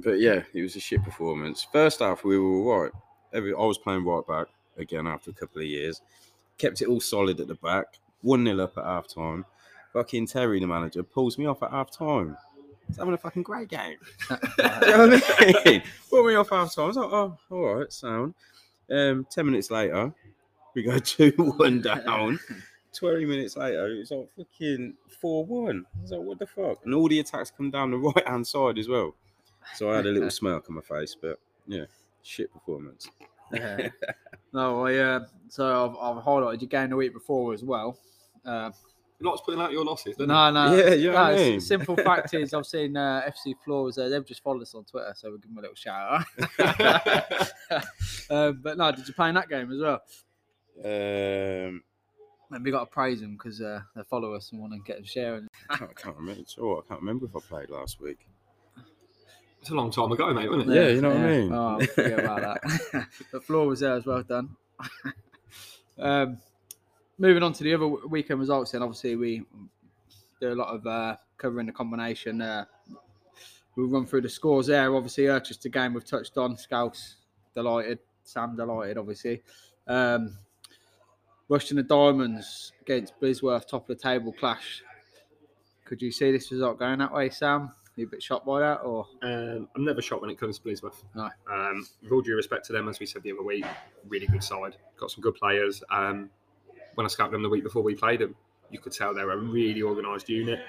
but 0.00 0.18
yeah, 0.18 0.42
it 0.52 0.62
was 0.62 0.74
a 0.74 0.80
shit 0.80 1.04
performance. 1.04 1.66
First 1.70 2.00
half, 2.00 2.24
we 2.24 2.38
were 2.38 2.48
all 2.48 2.80
right. 2.80 2.92
Every, 3.32 3.54
I 3.54 3.58
was 3.58 3.78
playing 3.78 4.04
right 4.04 4.26
back 4.26 4.48
again 4.76 5.06
after 5.06 5.30
a 5.30 5.34
couple 5.34 5.60
of 5.60 5.68
years. 5.68 6.00
Kept 6.58 6.82
it 6.82 6.88
all 6.88 7.00
solid 7.00 7.38
at 7.40 7.46
the 7.46 7.54
back. 7.54 7.98
1 8.22 8.44
0 8.44 8.58
up 8.58 8.78
at 8.78 8.84
half 8.84 9.06
time. 9.06 9.44
Fucking 9.92 10.26
Terry, 10.26 10.58
the 10.58 10.66
manager, 10.66 11.02
pulls 11.02 11.38
me 11.38 11.46
off 11.46 11.62
at 11.62 11.70
half 11.70 11.90
time. 11.90 12.36
He's 12.88 12.96
having 12.96 13.14
a 13.14 13.18
fucking 13.18 13.42
great 13.42 13.68
game. 13.68 13.96
Do 14.28 14.36
you 14.58 14.64
know 14.64 15.08
what 15.08 15.24
I 15.38 15.62
mean? 15.64 15.82
Pulled 16.10 16.26
me 16.26 16.34
off 16.34 16.50
half 16.50 16.74
time. 16.74 16.84
I 16.84 16.86
was 16.88 16.96
like, 16.96 17.12
oh, 17.12 17.38
all 17.50 17.74
right, 17.74 17.92
sound. 17.92 18.34
Um, 18.90 19.26
10 19.30 19.46
minutes 19.46 19.70
later, 19.70 20.12
we 20.74 20.82
go 20.82 20.98
2 20.98 21.32
1 21.36 21.82
down. 21.82 22.38
20 22.94 23.24
minutes 23.24 23.56
later, 23.56 23.86
it 23.90 23.98
was 24.00 24.10
like 24.10 24.28
fucking 24.36 24.94
4 25.20 25.44
1. 25.46 25.86
I 25.86 26.02
was 26.02 26.10
like, 26.10 26.20
what 26.20 26.38
the 26.38 26.46
fuck? 26.46 26.78
And 26.84 26.94
all 26.94 27.08
the 27.08 27.20
attacks 27.20 27.50
come 27.50 27.70
down 27.70 27.90
the 27.90 27.96
right 28.16 28.28
hand 28.28 28.46
side 28.46 28.78
as 28.78 28.88
well. 28.88 29.14
So 29.76 29.90
I 29.90 29.96
had 29.96 30.06
a 30.06 30.10
little 30.10 30.30
smirk 30.30 30.68
on 30.68 30.76
my 30.76 30.82
face, 30.82 31.16
but 31.20 31.38
yeah, 31.66 31.84
shit 32.22 32.52
performance. 32.52 33.08
Yeah. 33.52 33.88
no, 34.52 34.86
I, 34.86 34.96
uh, 34.96 35.20
so 35.48 35.86
I've, 35.86 35.96
I've 35.96 36.24
highlighted 36.24 36.62
your 36.62 36.68
game 36.68 36.90
the 36.90 36.96
week 36.96 37.12
before 37.12 37.54
as 37.54 37.62
well. 37.62 37.98
Uh, 38.44 38.70
Not 39.20 39.42
putting 39.44 39.60
out 39.60 39.72
your 39.72 39.84
losses, 39.84 40.18
no, 40.18 40.50
no. 40.50 40.74
Yeah, 40.74 40.94
you 40.94 41.06
know 41.08 41.12
no, 41.12 41.22
I 41.22 41.36
mean? 41.36 41.60
Simple 41.60 41.96
fact 41.96 42.34
is, 42.34 42.52
I've 42.52 42.66
seen 42.66 42.96
uh, 42.96 43.22
FC 43.28 43.54
Floors. 43.64 43.98
Uh, 43.98 44.08
they've 44.08 44.26
just 44.26 44.42
followed 44.42 44.62
us 44.62 44.74
on 44.74 44.84
Twitter, 44.84 45.12
so 45.14 45.30
we'll 45.30 45.38
give 45.38 45.48
them 45.48 45.58
a 45.58 45.60
little 45.60 45.76
shout 45.76 46.24
out. 46.58 47.48
um, 48.30 48.60
but 48.62 48.76
no, 48.76 48.90
did 48.90 49.06
you 49.06 49.14
play 49.14 49.28
in 49.28 49.34
that 49.36 49.48
game 49.48 49.70
as 49.70 49.78
well? 49.78 50.02
Um, 50.84 51.82
And 52.50 52.64
we 52.64 52.70
got 52.70 52.80
to 52.80 52.86
praise 52.86 53.20
them 53.20 53.32
because 53.32 53.60
uh, 53.60 53.80
they 53.96 54.02
follow 54.02 54.34
us 54.34 54.52
and 54.52 54.60
want 54.60 54.74
to 54.74 54.80
get 54.80 54.96
them 54.96 55.06
sharing. 55.06 55.48
I 55.70 55.76
can't, 55.76 55.90
I 55.90 56.00
can't 56.00 56.16
remember. 56.16 56.42
Oh, 56.60 56.78
I 56.78 56.88
can't 56.88 57.00
remember 57.00 57.26
if 57.26 57.36
I 57.36 57.40
played 57.40 57.70
last 57.70 58.00
week. 58.00 58.26
It's 59.60 59.70
a 59.70 59.74
long 59.74 59.90
time 59.92 60.10
ago, 60.10 60.34
mate, 60.34 60.50
wasn't 60.50 60.70
it? 60.70 60.74
Yeah, 60.74 60.88
you 60.88 61.00
know 61.00 61.10
what 61.10 61.18
I 61.18 61.26
mean? 61.28 61.52
Oh, 61.52 61.78
forget 61.94 62.18
about 62.18 62.60
that. 62.62 63.06
but 63.32 63.44
Floor 63.44 63.68
was 63.68 63.80
there 63.80 63.94
as 63.94 64.04
well 64.04 64.22
done. 64.22 64.56
um, 65.98 66.38
moving 67.16 67.44
on 67.44 67.52
to 67.52 67.62
the 67.62 67.72
other 67.72 67.86
weekend 67.86 68.40
results, 68.40 68.72
then 68.72 68.82
obviously 68.82 69.14
we 69.14 69.44
do 70.40 70.52
a 70.52 70.56
lot 70.56 70.74
of 70.74 70.84
uh, 70.86 71.16
covering 71.38 71.66
the 71.66 71.72
combination. 71.72 72.42
Uh, 72.42 72.64
we'll 73.76 73.86
run 73.86 74.04
through 74.04 74.22
the 74.22 74.28
scores 74.28 74.66
there. 74.66 74.94
Obviously, 74.94 75.28
uh, 75.28 75.38
just 75.38 75.64
a 75.64 75.68
game 75.68 75.94
we've 75.94 76.04
touched 76.04 76.36
on. 76.36 76.56
Scouse's 76.56 77.14
delighted, 77.54 78.00
Sam 78.24 78.56
delighted, 78.56 78.98
obviously. 78.98 79.42
Um, 79.86 80.36
Rushden 81.50 81.76
the 81.76 81.82
Diamonds 81.82 82.72
against 82.80 83.18
Blisworth, 83.20 83.66
top 83.68 83.88
of 83.88 83.96
the 83.96 84.02
table 84.02 84.32
clash. 84.32 84.82
Could 85.84 86.00
you 86.00 86.10
see 86.10 86.32
this 86.32 86.50
result 86.50 86.78
going 86.78 86.98
that 87.00 87.12
way, 87.12 87.28
Sam? 87.30 87.62
Are 87.62 87.72
you 88.00 88.06
a 88.06 88.10
bit 88.10 88.22
shocked 88.22 88.46
by 88.46 88.60
that, 88.60 88.76
or 88.82 89.06
Um, 89.22 89.68
I'm 89.76 89.84
never 89.84 90.00
shocked 90.00 90.22
when 90.22 90.30
it 90.30 90.38
comes 90.38 90.58
to 90.58 90.64
Blisworth. 90.64 91.04
No. 91.14 91.28
Um, 91.50 91.86
with 92.02 92.12
all 92.12 92.22
due 92.22 92.36
respect 92.36 92.64
to 92.66 92.72
them, 92.72 92.88
as 92.88 92.98
we 92.98 93.06
said 93.06 93.22
the 93.22 93.32
other 93.32 93.42
week, 93.42 93.66
really 94.08 94.26
good 94.26 94.42
side. 94.42 94.76
Got 94.96 95.10
some 95.10 95.20
good 95.20 95.34
players. 95.34 95.82
Um, 95.90 96.30
when 96.94 97.04
I 97.04 97.08
scouted 97.08 97.34
them 97.34 97.42
the 97.42 97.50
week 97.50 97.64
before 97.64 97.82
we 97.82 97.94
played 97.94 98.20
them, 98.20 98.34
you 98.70 98.78
could 98.78 98.92
tell 98.92 99.12
they 99.14 99.24
were 99.24 99.32
a 99.32 99.36
really 99.36 99.82
organised 99.82 100.30
unit. 100.30 100.60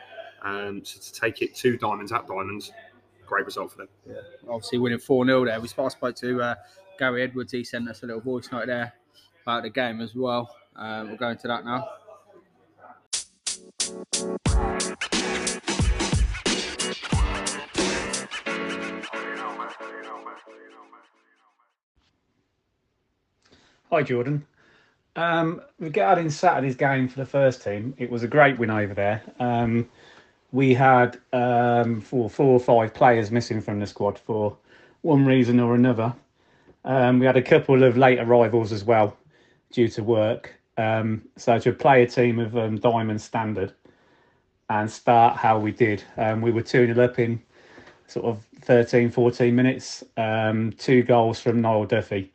Um, 0.41 0.83
so 0.83 0.99
to 0.99 1.13
take 1.13 1.41
it 1.41 1.55
to 1.55 1.77
Diamonds 1.77 2.11
at 2.11 2.27
Diamonds, 2.27 2.73
great 3.25 3.45
result 3.45 3.71
for 3.71 3.77
them. 3.77 3.87
Yeah. 4.05 4.15
obviously 4.49 4.79
winning 4.79 4.99
4 4.99 5.25
0 5.25 5.45
there. 5.45 5.61
We 5.61 5.69
spoke 5.69 6.15
to 6.17 6.41
uh, 6.41 6.55
Gary 6.99 7.23
Edwards, 7.23 7.53
he 7.53 7.63
sent 7.63 7.89
us 7.89 8.03
a 8.03 8.07
little 8.07 8.21
voice 8.21 8.51
note 8.51 8.67
there 8.67 8.93
about 9.43 9.63
the 9.63 9.69
game 9.69 10.01
as 10.01 10.13
well. 10.13 10.53
Uh, 10.75 11.05
we'll 11.07 11.17
go 11.17 11.29
into 11.29 11.47
that 11.47 11.65
now. 11.65 11.87
Hi, 23.91 24.01
Jordan. 24.01 24.45
Um, 25.15 25.61
regarding 25.79 26.31
Saturday's 26.31 26.75
game 26.75 27.07
for 27.07 27.19
the 27.19 27.25
first 27.27 27.63
team, 27.63 27.93
it 27.99 28.09
was 28.09 28.23
a 28.23 28.27
great 28.27 28.57
win 28.57 28.71
over 28.71 28.95
there. 28.95 29.21
Um, 29.39 29.87
we 30.51 30.73
had 30.73 31.19
um, 31.31 32.01
four, 32.01 32.29
four 32.29 32.53
or 32.53 32.59
five 32.59 32.95
players 32.95 33.29
missing 33.29 33.61
from 33.61 33.79
the 33.79 33.85
squad 33.85 34.17
for 34.17 34.57
one 35.01 35.25
reason 35.25 35.59
or 35.59 35.75
another. 35.75 36.15
Um, 36.85 37.19
we 37.19 37.27
had 37.27 37.37
a 37.37 37.41
couple 37.41 37.83
of 37.83 37.95
late 37.95 38.19
arrivals 38.19 38.71
as 38.71 38.83
well 38.83 39.15
due 39.71 39.87
to 39.89 40.03
work. 40.03 40.55
Um, 40.77 41.23
so 41.37 41.59
to 41.59 41.71
play 41.71 42.03
a 42.03 42.07
team 42.07 42.39
of 42.39 42.57
um, 42.57 42.77
Diamond 42.77 43.21
standard 43.21 43.73
and 44.69 44.89
start 44.89 45.37
how 45.37 45.59
we 45.59 45.71
did, 45.71 46.03
um, 46.17 46.41
we 46.41 46.51
were 46.51 46.61
2 46.61 46.93
0 46.93 47.03
up 47.05 47.19
in 47.19 47.41
sort 48.07 48.25
of 48.25 48.45
13, 48.61 49.11
14 49.11 49.55
minutes. 49.55 50.03
Um, 50.17 50.71
two 50.73 51.03
goals 51.03 51.39
from 51.39 51.61
Niall 51.61 51.85
Duffy. 51.85 52.31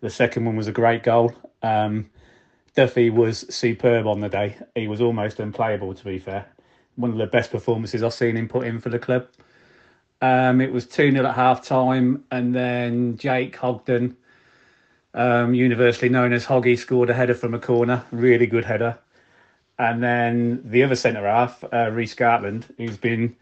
The 0.00 0.10
second 0.10 0.44
one 0.44 0.56
was 0.56 0.68
a 0.68 0.72
great 0.72 1.02
goal. 1.02 1.32
Um, 1.62 2.10
Duffy 2.74 3.10
was 3.10 3.40
superb 3.54 4.06
on 4.06 4.20
the 4.20 4.28
day. 4.28 4.56
He 4.74 4.88
was 4.88 5.00
almost 5.00 5.40
unplayable, 5.40 5.94
to 5.94 6.04
be 6.04 6.18
fair. 6.18 6.46
One 6.96 7.10
of 7.10 7.18
the 7.18 7.26
best 7.26 7.50
performances 7.50 8.02
I've 8.02 8.14
seen 8.14 8.36
him 8.36 8.48
put 8.48 8.66
in 8.66 8.80
for 8.80 8.90
the 8.90 8.98
club. 8.98 9.26
Um, 10.22 10.60
it 10.60 10.72
was 10.72 10.86
2 10.86 11.12
0 11.12 11.26
at 11.26 11.34
half 11.34 11.64
time, 11.64 12.24
and 12.30 12.54
then 12.54 13.16
Jake 13.16 13.56
Hogden, 13.56 14.16
um, 15.14 15.54
universally 15.54 16.08
known 16.08 16.32
as 16.32 16.44
Hoggy, 16.44 16.78
scored 16.78 17.10
a 17.10 17.14
header 17.14 17.34
from 17.34 17.54
a 17.54 17.58
corner. 17.58 18.04
Really 18.10 18.46
good 18.46 18.64
header. 18.64 18.98
And 19.78 20.02
then 20.02 20.60
the 20.64 20.82
other 20.82 20.94
centre 20.94 21.26
half, 21.26 21.64
uh, 21.72 21.90
Reece 21.90 22.14
Gartland, 22.14 22.64
who's 22.76 22.98
been 22.98 23.34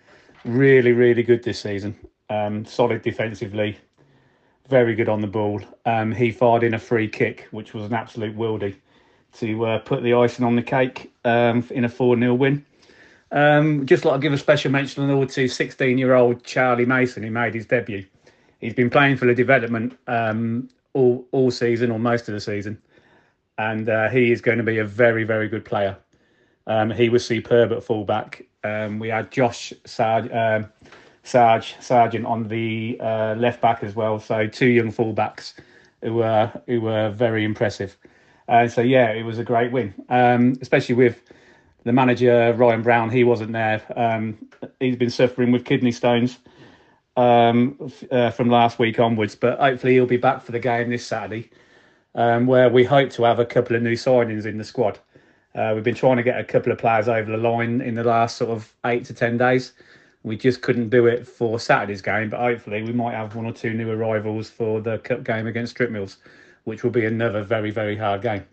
really, 0.44 0.92
really 0.92 1.22
good 1.22 1.42
this 1.42 1.60
season. 1.60 1.98
Um, 2.30 2.64
solid 2.64 3.02
defensively, 3.02 3.76
very 4.68 4.94
good 4.94 5.08
on 5.08 5.20
the 5.20 5.26
ball. 5.26 5.60
Um, 5.84 6.12
he 6.12 6.30
fired 6.30 6.62
in 6.62 6.74
a 6.74 6.78
free 6.78 7.08
kick, 7.08 7.48
which 7.50 7.74
was 7.74 7.84
an 7.84 7.94
absolute 7.94 8.36
worldie 8.36 8.76
to 9.38 9.66
uh, 9.66 9.78
put 9.80 10.02
the 10.02 10.14
icing 10.14 10.44
on 10.44 10.56
the 10.56 10.62
cake 10.62 11.12
um, 11.24 11.66
in 11.70 11.84
a 11.84 11.88
4 11.88 12.18
0 12.18 12.34
win. 12.34 12.64
Um, 13.30 13.84
just 13.84 14.04
like 14.04 14.14
to 14.14 14.20
give 14.20 14.32
a 14.32 14.38
special 14.38 14.70
mention 14.70 15.02
and 15.02 15.12
all 15.12 15.26
to 15.26 15.48
16 15.48 15.98
year 15.98 16.14
old 16.14 16.44
Charlie 16.44 16.86
Mason, 16.86 17.22
who 17.22 17.30
made 17.30 17.54
his 17.54 17.66
debut. 17.66 18.06
He's 18.60 18.74
been 18.74 18.90
playing 18.90 19.16
for 19.16 19.26
the 19.26 19.34
development 19.34 19.98
um, 20.06 20.68
all, 20.98 21.26
all 21.32 21.50
season 21.50 21.90
or 21.90 21.98
most 21.98 22.28
of 22.28 22.34
the 22.34 22.40
season, 22.40 22.80
and 23.56 23.88
uh, 23.88 24.08
he 24.08 24.32
is 24.32 24.40
going 24.40 24.58
to 24.58 24.64
be 24.64 24.78
a 24.78 24.84
very, 24.84 25.24
very 25.24 25.48
good 25.48 25.64
player. 25.64 25.96
Um, 26.66 26.90
he 26.90 27.08
was 27.08 27.24
superb 27.24 27.72
at 27.72 27.82
fullback. 27.82 28.44
Um, 28.64 28.98
we 28.98 29.08
had 29.08 29.30
Josh 29.30 29.72
Sarge, 29.86 30.30
um, 30.32 30.66
Sarge 31.22 31.76
Sargent 31.80 32.26
on 32.26 32.48
the 32.48 32.98
uh, 33.00 33.34
left 33.38 33.60
back 33.60 33.82
as 33.82 33.94
well. 33.94 34.18
So 34.18 34.46
two 34.46 34.66
young 34.66 34.92
fullbacks 34.92 35.54
who 36.02 36.14
were 36.14 36.52
who 36.66 36.80
were 36.80 37.10
very 37.10 37.44
impressive. 37.44 37.96
Uh, 38.48 38.66
so 38.66 38.80
yeah, 38.80 39.10
it 39.12 39.22
was 39.22 39.38
a 39.38 39.44
great 39.44 39.72
win, 39.72 39.94
um, 40.08 40.56
especially 40.60 40.94
with 40.94 41.22
the 41.84 41.92
manager 41.92 42.52
Ryan 42.54 42.82
Brown. 42.82 43.10
He 43.10 43.24
wasn't 43.24 43.52
there. 43.52 43.82
Um, 43.96 44.36
he's 44.80 44.96
been 44.96 45.10
suffering 45.10 45.52
with 45.52 45.64
kidney 45.64 45.92
stones 45.92 46.38
um, 47.18 47.76
uh, 48.12 48.30
from 48.30 48.48
last 48.48 48.78
week 48.78 49.00
onwards, 49.00 49.34
but 49.34 49.58
hopefully 49.58 49.94
he'll 49.94 50.06
be 50.06 50.16
back 50.16 50.40
for 50.40 50.52
the 50.52 50.60
game 50.60 50.88
this 50.88 51.04
Saturday, 51.04 51.50
um, 52.14 52.46
where 52.46 52.68
we 52.68 52.84
hope 52.84 53.10
to 53.10 53.24
have 53.24 53.40
a 53.40 53.44
couple 53.44 53.74
of 53.74 53.82
new 53.82 53.94
signings 53.94 54.46
in 54.46 54.56
the 54.56 54.62
squad. 54.62 55.00
Uh, 55.52 55.72
we've 55.74 55.82
been 55.82 55.96
trying 55.96 56.16
to 56.16 56.22
get 56.22 56.38
a 56.38 56.44
couple 56.44 56.70
of 56.70 56.78
players 56.78 57.08
over 57.08 57.32
the 57.32 57.36
line 57.36 57.80
in 57.80 57.96
the 57.96 58.04
last 58.04 58.36
sort 58.36 58.50
of 58.50 58.72
eight 58.86 59.04
to 59.04 59.12
ten 59.12 59.36
days. 59.36 59.72
We 60.22 60.36
just 60.36 60.62
couldn't 60.62 60.90
do 60.90 61.06
it 61.06 61.26
for 61.26 61.58
Saturday's 61.58 62.02
game, 62.02 62.30
but 62.30 62.38
hopefully 62.38 62.82
we 62.82 62.92
might 62.92 63.14
have 63.14 63.34
one 63.34 63.46
or 63.46 63.52
two 63.52 63.74
new 63.74 63.90
arrivals 63.90 64.48
for 64.48 64.80
the 64.80 64.98
cup 64.98 65.24
game 65.24 65.48
against 65.48 65.72
Strip 65.72 65.90
Mills, 65.90 66.18
which 66.64 66.84
will 66.84 66.90
be 66.90 67.04
another 67.04 67.42
very, 67.42 67.72
very 67.72 67.96
hard 67.96 68.22
game. 68.22 68.44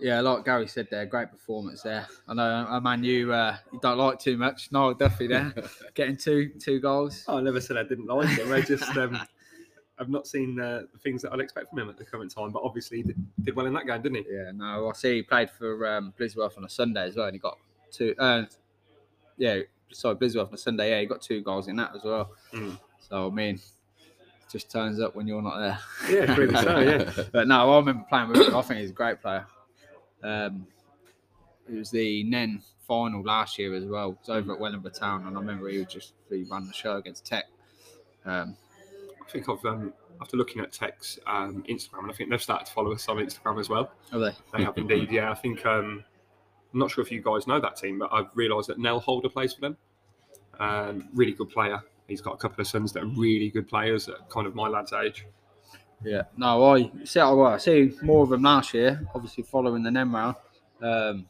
Yeah, 0.00 0.20
like 0.20 0.44
Gary 0.44 0.68
said 0.68 0.88
there, 0.90 1.06
great 1.06 1.30
performance 1.30 1.82
there. 1.82 2.06
I 2.28 2.34
know 2.34 2.66
a 2.70 2.80
man 2.80 3.02
you 3.02 3.32
uh, 3.32 3.56
you 3.72 3.80
don't 3.82 3.98
like 3.98 4.18
too 4.18 4.36
much, 4.36 4.70
Niall 4.70 4.94
Duffy 4.94 5.26
there, 5.26 5.52
getting 5.94 6.16
two 6.16 6.50
two 6.60 6.80
goals. 6.80 7.24
I 7.28 7.40
never 7.40 7.60
said 7.60 7.76
I 7.76 7.82
didn't 7.82 8.06
like 8.06 8.28
him. 8.28 8.52
I 8.52 8.60
just 8.60 8.96
um, 8.96 9.20
I've 9.98 10.08
not 10.08 10.26
seen 10.26 10.60
uh, 10.60 10.82
the 10.92 10.98
things 10.98 11.22
that 11.22 11.32
I'd 11.32 11.40
expect 11.40 11.70
from 11.70 11.80
him 11.80 11.88
at 11.88 11.96
the 11.96 12.04
current 12.04 12.32
time. 12.32 12.50
But 12.50 12.62
obviously, 12.62 12.98
he 12.98 13.02
did, 13.02 13.16
did 13.42 13.56
well 13.56 13.66
in 13.66 13.74
that 13.74 13.86
game, 13.86 14.00
didn't 14.00 14.18
he? 14.18 14.24
Yeah, 14.30 14.52
no, 14.54 14.88
I 14.88 14.92
see 14.92 15.16
he 15.16 15.22
played 15.22 15.50
for 15.50 15.86
um, 15.86 16.14
Blisworth 16.18 16.56
on 16.56 16.64
a 16.64 16.68
Sunday 16.68 17.08
as 17.08 17.16
well, 17.16 17.26
and 17.26 17.34
he 17.34 17.40
got 17.40 17.58
two. 17.90 18.14
Uh, 18.18 18.44
yeah, 19.36 19.60
sorry, 19.92 20.14
Blisworth 20.14 20.48
on 20.48 20.54
a 20.54 20.58
Sunday. 20.58 20.90
Yeah, 20.90 21.00
he 21.00 21.06
got 21.06 21.22
two 21.22 21.42
goals 21.42 21.68
in 21.68 21.76
that 21.76 21.96
as 21.96 22.04
well. 22.04 22.30
Mm. 22.52 22.78
So 23.00 23.26
I 23.26 23.30
mean, 23.30 23.60
just 24.50 24.70
turns 24.70 25.00
up 25.00 25.16
when 25.16 25.26
you're 25.26 25.42
not 25.42 25.58
there. 25.58 25.78
Yeah, 26.08 26.36
really 26.36 26.54
so. 26.54 26.78
Yeah. 26.78 27.24
but 27.32 27.48
no, 27.48 27.72
I 27.72 27.76
remember 27.78 28.04
playing 28.08 28.28
with 28.28 28.48
him. 28.48 28.54
I 28.54 28.62
think 28.62 28.80
he's 28.80 28.90
a 28.90 28.94
great 28.94 29.20
player. 29.20 29.46
Um, 30.22 30.66
it 31.68 31.76
was 31.76 31.90
the 31.90 32.24
NEN 32.24 32.62
final 32.86 33.22
last 33.22 33.58
year 33.58 33.74
as 33.74 33.84
well. 33.84 34.10
It 34.10 34.18
was 34.20 34.28
over 34.30 34.52
at 34.54 34.60
Wellingborough 34.60 34.92
Town, 34.92 35.26
and 35.26 35.36
I 35.36 35.40
remember 35.40 35.68
he 35.68 35.78
was 35.78 35.86
just 35.88 36.14
he 36.30 36.44
ran 36.44 36.66
the 36.66 36.72
show 36.72 36.96
against 36.96 37.26
Tech. 37.26 37.44
Um, 38.24 38.56
I 39.26 39.30
think 39.30 39.48
I've 39.48 39.64
um, 39.64 39.92
after 40.20 40.36
looking 40.36 40.62
at 40.62 40.72
Tech's 40.72 41.18
um, 41.26 41.64
Instagram, 41.68 42.02
and 42.02 42.10
I 42.10 42.14
think 42.14 42.30
they've 42.30 42.42
started 42.42 42.66
to 42.66 42.72
follow 42.72 42.92
us 42.92 43.08
on 43.08 43.18
Instagram 43.18 43.60
as 43.60 43.68
well. 43.68 43.92
are 44.12 44.18
they? 44.18 44.32
They 44.56 44.64
have 44.64 44.76
indeed. 44.78 45.10
Yeah, 45.10 45.30
I 45.30 45.34
think 45.34 45.64
um, 45.66 46.04
I'm 46.72 46.78
not 46.78 46.90
sure 46.90 47.02
if 47.02 47.12
you 47.12 47.22
guys 47.22 47.46
know 47.46 47.60
that 47.60 47.76
team, 47.76 47.98
but 47.98 48.12
I've 48.12 48.28
realised 48.34 48.68
that 48.68 48.78
Nell 48.78 49.00
Holder 49.00 49.28
plays 49.28 49.54
for 49.54 49.60
them. 49.60 49.76
Um, 50.58 51.08
really 51.14 51.32
good 51.32 51.50
player. 51.50 51.80
He's 52.08 52.20
got 52.20 52.34
a 52.34 52.36
couple 52.38 52.60
of 52.60 52.66
sons 52.66 52.92
that 52.92 53.02
are 53.02 53.06
really 53.06 53.50
good 53.50 53.68
players 53.68 54.08
at 54.08 54.28
kind 54.30 54.46
of 54.46 54.54
my 54.54 54.66
lad's 54.66 54.92
age. 54.92 55.26
Yeah, 56.04 56.22
no, 56.36 56.64
I 56.64 56.90
see. 57.04 57.20
I 57.20 57.58
see 57.58 57.92
more 58.02 58.22
of 58.22 58.30
them 58.30 58.42
last 58.42 58.72
year. 58.74 59.04
Obviously, 59.14 59.42
following 59.42 59.82
the 59.82 59.90
NEM 59.90 60.14
round. 60.14 60.36
Um, 60.80 61.26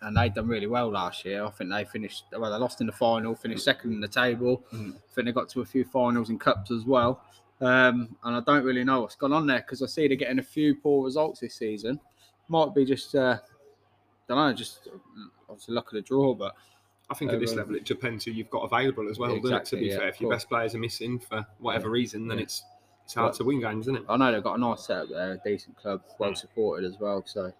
and 0.00 0.16
they 0.16 0.28
done 0.28 0.46
really 0.46 0.68
well 0.68 0.88
last 0.92 1.24
year. 1.24 1.44
I 1.44 1.50
think 1.50 1.70
they 1.70 1.84
finished 1.84 2.24
well. 2.30 2.52
They 2.52 2.56
lost 2.58 2.80
in 2.80 2.86
the 2.86 2.92
final, 2.92 3.34
finished 3.34 3.64
second 3.64 3.92
in 3.92 4.00
the 4.00 4.06
table. 4.06 4.62
Mm. 4.72 4.94
I 4.94 5.14
think 5.14 5.26
they 5.26 5.32
got 5.32 5.48
to 5.50 5.60
a 5.62 5.64
few 5.66 5.84
finals 5.84 6.28
and 6.28 6.40
cups 6.40 6.70
as 6.70 6.84
well. 6.84 7.20
Um, 7.60 8.16
and 8.22 8.36
I 8.36 8.40
don't 8.40 8.62
really 8.62 8.84
know 8.84 9.00
what's 9.00 9.16
gone 9.16 9.32
on 9.32 9.48
there 9.48 9.58
because 9.58 9.82
I 9.82 9.86
see 9.86 10.06
they're 10.06 10.16
getting 10.16 10.38
a 10.38 10.42
few 10.44 10.76
poor 10.76 11.04
results 11.04 11.40
this 11.40 11.56
season. 11.56 11.98
Might 12.46 12.72
be 12.72 12.84
just, 12.84 13.16
uh, 13.16 13.38
don't 14.28 14.38
know, 14.38 14.52
just 14.52 14.86
obviously 15.48 15.74
luck 15.74 15.88
of 15.88 15.94
the 15.94 16.02
draw, 16.02 16.34
but 16.34 16.54
I 17.10 17.14
think 17.14 17.32
at 17.32 17.40
this 17.40 17.50
Um, 17.52 17.56
level, 17.58 17.74
it 17.74 17.84
depends 17.84 18.24
who 18.24 18.30
you've 18.30 18.50
got 18.50 18.60
available 18.60 19.08
as 19.10 19.18
well. 19.18 19.30
doesn't 19.30 19.44
it, 19.44 19.48
Exactly, 19.56 19.78
to 19.78 19.84
be 19.84 19.90
yeah, 19.90 19.98
fair, 19.98 20.08
if 20.08 20.20
your 20.20 20.30
best 20.30 20.48
players 20.48 20.76
are 20.76 20.78
missing 20.78 21.18
for 21.18 21.44
whatever 21.58 21.90
reason, 21.90 22.28
then 22.28 22.38
Yeah. 22.38 22.44
it's 22.44 22.62
it's 23.08 23.14
hard 23.14 23.32
to 23.32 23.44
win 23.44 23.58
games, 23.58 23.86
isn't 23.86 23.96
it? 23.96 24.04
I 24.06 24.18
know 24.18 24.30
they've 24.30 24.42
got 24.42 24.58
a 24.58 24.60
nice 24.60 24.84
setup 24.84 25.08
there, 25.08 25.32
a 25.32 25.38
decent 25.42 25.78
club, 25.78 26.02
well 26.18 26.34
supported 26.34 26.84
as 26.86 27.00
well. 27.00 27.22
So, 27.24 27.50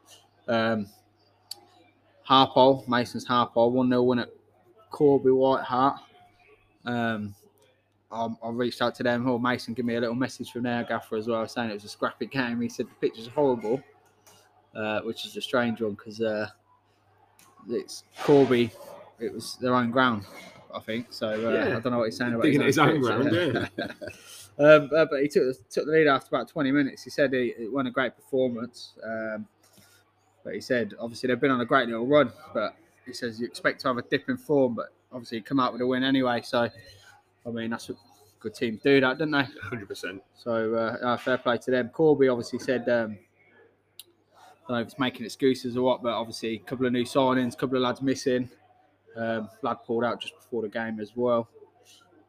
um, 0.46 0.86
Harpole, 2.28 2.84
Mason's 2.86 3.26
Harpole, 3.26 3.70
1 3.72 3.88
0 3.88 4.02
win 4.02 4.18
at 4.18 4.28
Corby 4.90 5.30
White 5.30 5.64
Hart. 5.64 6.00
Um, 6.84 7.34
I, 8.12 8.28
I 8.42 8.50
reached 8.50 8.82
out 8.82 8.94
to 8.96 9.02
them. 9.02 9.26
Oh, 9.26 9.38
Mason, 9.38 9.72
give 9.72 9.86
me 9.86 9.94
a 9.94 10.00
little 10.00 10.14
message 10.14 10.50
from 10.52 10.64
their 10.64 10.84
gaffer 10.84 11.16
as 11.16 11.28
well, 11.28 11.48
saying 11.48 11.70
it 11.70 11.74
was 11.74 11.84
a 11.84 11.88
scrappy 11.88 12.26
game. 12.26 12.60
He 12.60 12.68
said 12.68 12.84
the 12.84 12.94
pictures 13.00 13.28
are 13.28 13.30
horrible, 13.30 13.82
uh, 14.76 15.00
which 15.00 15.24
is 15.24 15.34
a 15.38 15.40
strange 15.40 15.80
one 15.80 15.92
because 15.92 16.20
uh, 16.20 16.46
it's 17.70 18.04
Corby, 18.22 18.70
it 19.18 19.32
was 19.32 19.56
their 19.62 19.74
own 19.74 19.90
ground, 19.90 20.26
I 20.74 20.80
think. 20.80 21.06
So, 21.08 21.28
uh, 21.28 21.52
Yeah. 21.54 21.76
I 21.78 21.80
don't 21.80 21.92
know 21.92 22.00
what 22.00 22.04
he's 22.04 22.18
saying 22.18 22.34
about 22.34 22.42
Digging 22.44 22.60
his 22.60 22.78
own 22.78 22.96
pitch, 22.96 23.00
ground, 23.00 23.32
yeah. 23.78 23.86
Um, 24.58 24.90
uh, 24.96 25.06
but 25.10 25.22
he 25.22 25.28
took 25.28 25.56
took 25.70 25.86
the 25.86 25.92
lead 25.92 26.08
after 26.08 26.34
about 26.34 26.48
20 26.48 26.72
minutes. 26.72 27.04
He 27.04 27.10
said 27.10 27.32
he, 27.32 27.54
it 27.58 27.72
wasn't 27.72 27.88
a 27.88 27.92
great 27.92 28.16
performance. 28.16 28.94
Um, 29.04 29.46
but 30.44 30.54
he 30.54 30.60
said 30.60 30.94
obviously 31.00 31.28
they've 31.28 31.40
been 31.40 31.50
on 31.50 31.60
a 31.60 31.66
great 31.66 31.88
little 31.88 32.06
run. 32.06 32.32
But 32.52 32.74
he 33.06 33.12
says 33.12 33.40
you 33.40 33.46
expect 33.46 33.80
to 33.82 33.88
have 33.88 33.98
a 33.98 34.02
dip 34.02 34.28
in 34.28 34.36
form, 34.36 34.74
but 34.74 34.92
obviously 35.12 35.38
you 35.38 35.44
come 35.44 35.60
out 35.60 35.72
with 35.72 35.82
a 35.82 35.86
win 35.86 36.02
anyway. 36.02 36.42
So 36.42 36.68
I 37.46 37.50
mean 37.50 37.70
that's 37.70 37.88
what 37.88 37.98
good 38.40 38.54
teams 38.54 38.80
do 38.82 39.00
that, 39.00 39.18
don't 39.18 39.30
they? 39.30 39.46
Hundred 39.62 39.88
percent. 39.88 40.22
So 40.36 40.74
uh, 40.74 41.06
uh, 41.06 41.16
fair 41.18 41.38
play 41.38 41.58
to 41.58 41.70
them. 41.70 41.90
Corby 41.90 42.28
obviously 42.28 42.58
said 42.58 42.88
um, 42.88 43.18
I 44.36 44.72
don't 44.72 44.76
know 44.76 44.82
if 44.82 44.88
it's 44.88 44.98
making 44.98 45.24
excuses 45.24 45.76
or 45.76 45.82
what, 45.82 46.02
but 46.02 46.12
obviously 46.12 46.54
a 46.56 46.58
couple 46.58 46.86
of 46.86 46.92
new 46.92 47.04
signings, 47.04 47.54
a 47.54 47.56
couple 47.56 47.76
of 47.76 47.82
lads 47.82 48.02
missing. 48.02 48.50
Um, 49.16 49.48
lad 49.62 49.78
pulled 49.86 50.04
out 50.04 50.20
just 50.20 50.34
before 50.36 50.62
the 50.62 50.68
game 50.68 51.00
as 51.00 51.12
well. 51.16 51.48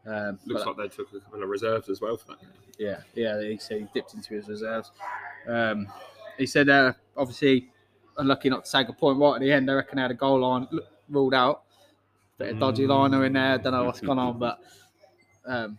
Um, 0.06 0.40
Looks 0.46 0.66
like 0.66 0.78
they 0.78 0.88
took 0.88 1.14
a 1.14 1.20
couple 1.20 1.44
of 1.44 1.50
reserves 1.50 1.90
as 1.90 2.02
well 2.02 2.18
for 2.18 2.28
that. 2.28 2.42
game. 2.42 2.50
yeah, 2.78 3.02
yeah. 3.16 3.42
He 3.42 3.58
said 3.58 3.82
he 3.82 3.88
dipped 3.94 4.14
into 4.14 4.34
his 4.34 4.48
reserves. 4.48 4.92
Um, 5.48 5.88
he 6.38 6.46
said, 6.46 6.70
uh, 6.70 6.94
obviously, 7.18 7.70
unlucky 8.18 8.50
not 8.50 8.66
to 8.66 8.72
take 8.72 8.90
a 8.90 8.94
point 8.94 9.20
right 9.20 9.36
at 9.36 9.42
the 9.42 9.52
end. 9.52 9.70
I 9.70 9.76
reckon 9.76 9.98
they 9.98 10.02
had 10.02 10.12
a 10.12 10.16
goal 10.16 10.40
line 10.40 10.68
ruled 11.10 11.34
out. 11.34 11.64
Bit 12.38 12.54
of 12.54 12.60
dodgy 12.60 12.88
liner 12.88 13.26
in 13.26 13.34
there. 13.34 13.58
Don't 13.58 13.74
know 13.74 13.84
what's 13.84 14.00
gone 14.00 14.18
on, 14.18 14.40
but 14.40 14.60
um, 15.46 15.78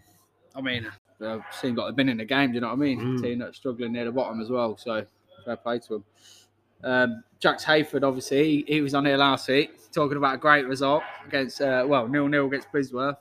I 0.54 0.60
mean, 0.60 0.86
they 1.18 1.38
seem 1.52 1.74
like 1.74 1.88
they've 1.88 1.96
been 1.96 2.10
in 2.10 2.18
the 2.18 2.24
game. 2.26 2.50
Do 2.50 2.56
you 2.56 2.60
know 2.60 2.68
what 2.68 2.74
I 2.74 2.76
mean? 2.76 3.00
Mm. 3.00 3.22
Team 3.22 3.38
that's 3.38 3.56
struggling 3.56 3.92
near 3.92 4.04
the 4.04 4.12
bottom 4.12 4.42
as 4.42 4.50
well. 4.50 4.76
So 4.76 5.06
fair 5.46 5.56
play 5.56 5.78
to 5.78 5.88
them. 5.88 6.04
Um, 6.82 7.24
Jax 7.40 7.64
Heyford, 7.64 8.04
obviously, 8.04 8.44
he, 8.44 8.64
he 8.74 8.80
was 8.82 8.94
on 8.94 9.06
here 9.06 9.16
last 9.16 9.48
week 9.48 9.70
talking 9.92 10.18
about 10.18 10.34
a 10.34 10.38
great 10.38 10.66
result 10.66 11.02
against, 11.26 11.60
uh, 11.62 11.84
well, 11.86 12.06
nil 12.06 12.28
nil 12.28 12.46
against 12.46 12.70
Blisworth. 12.72 13.16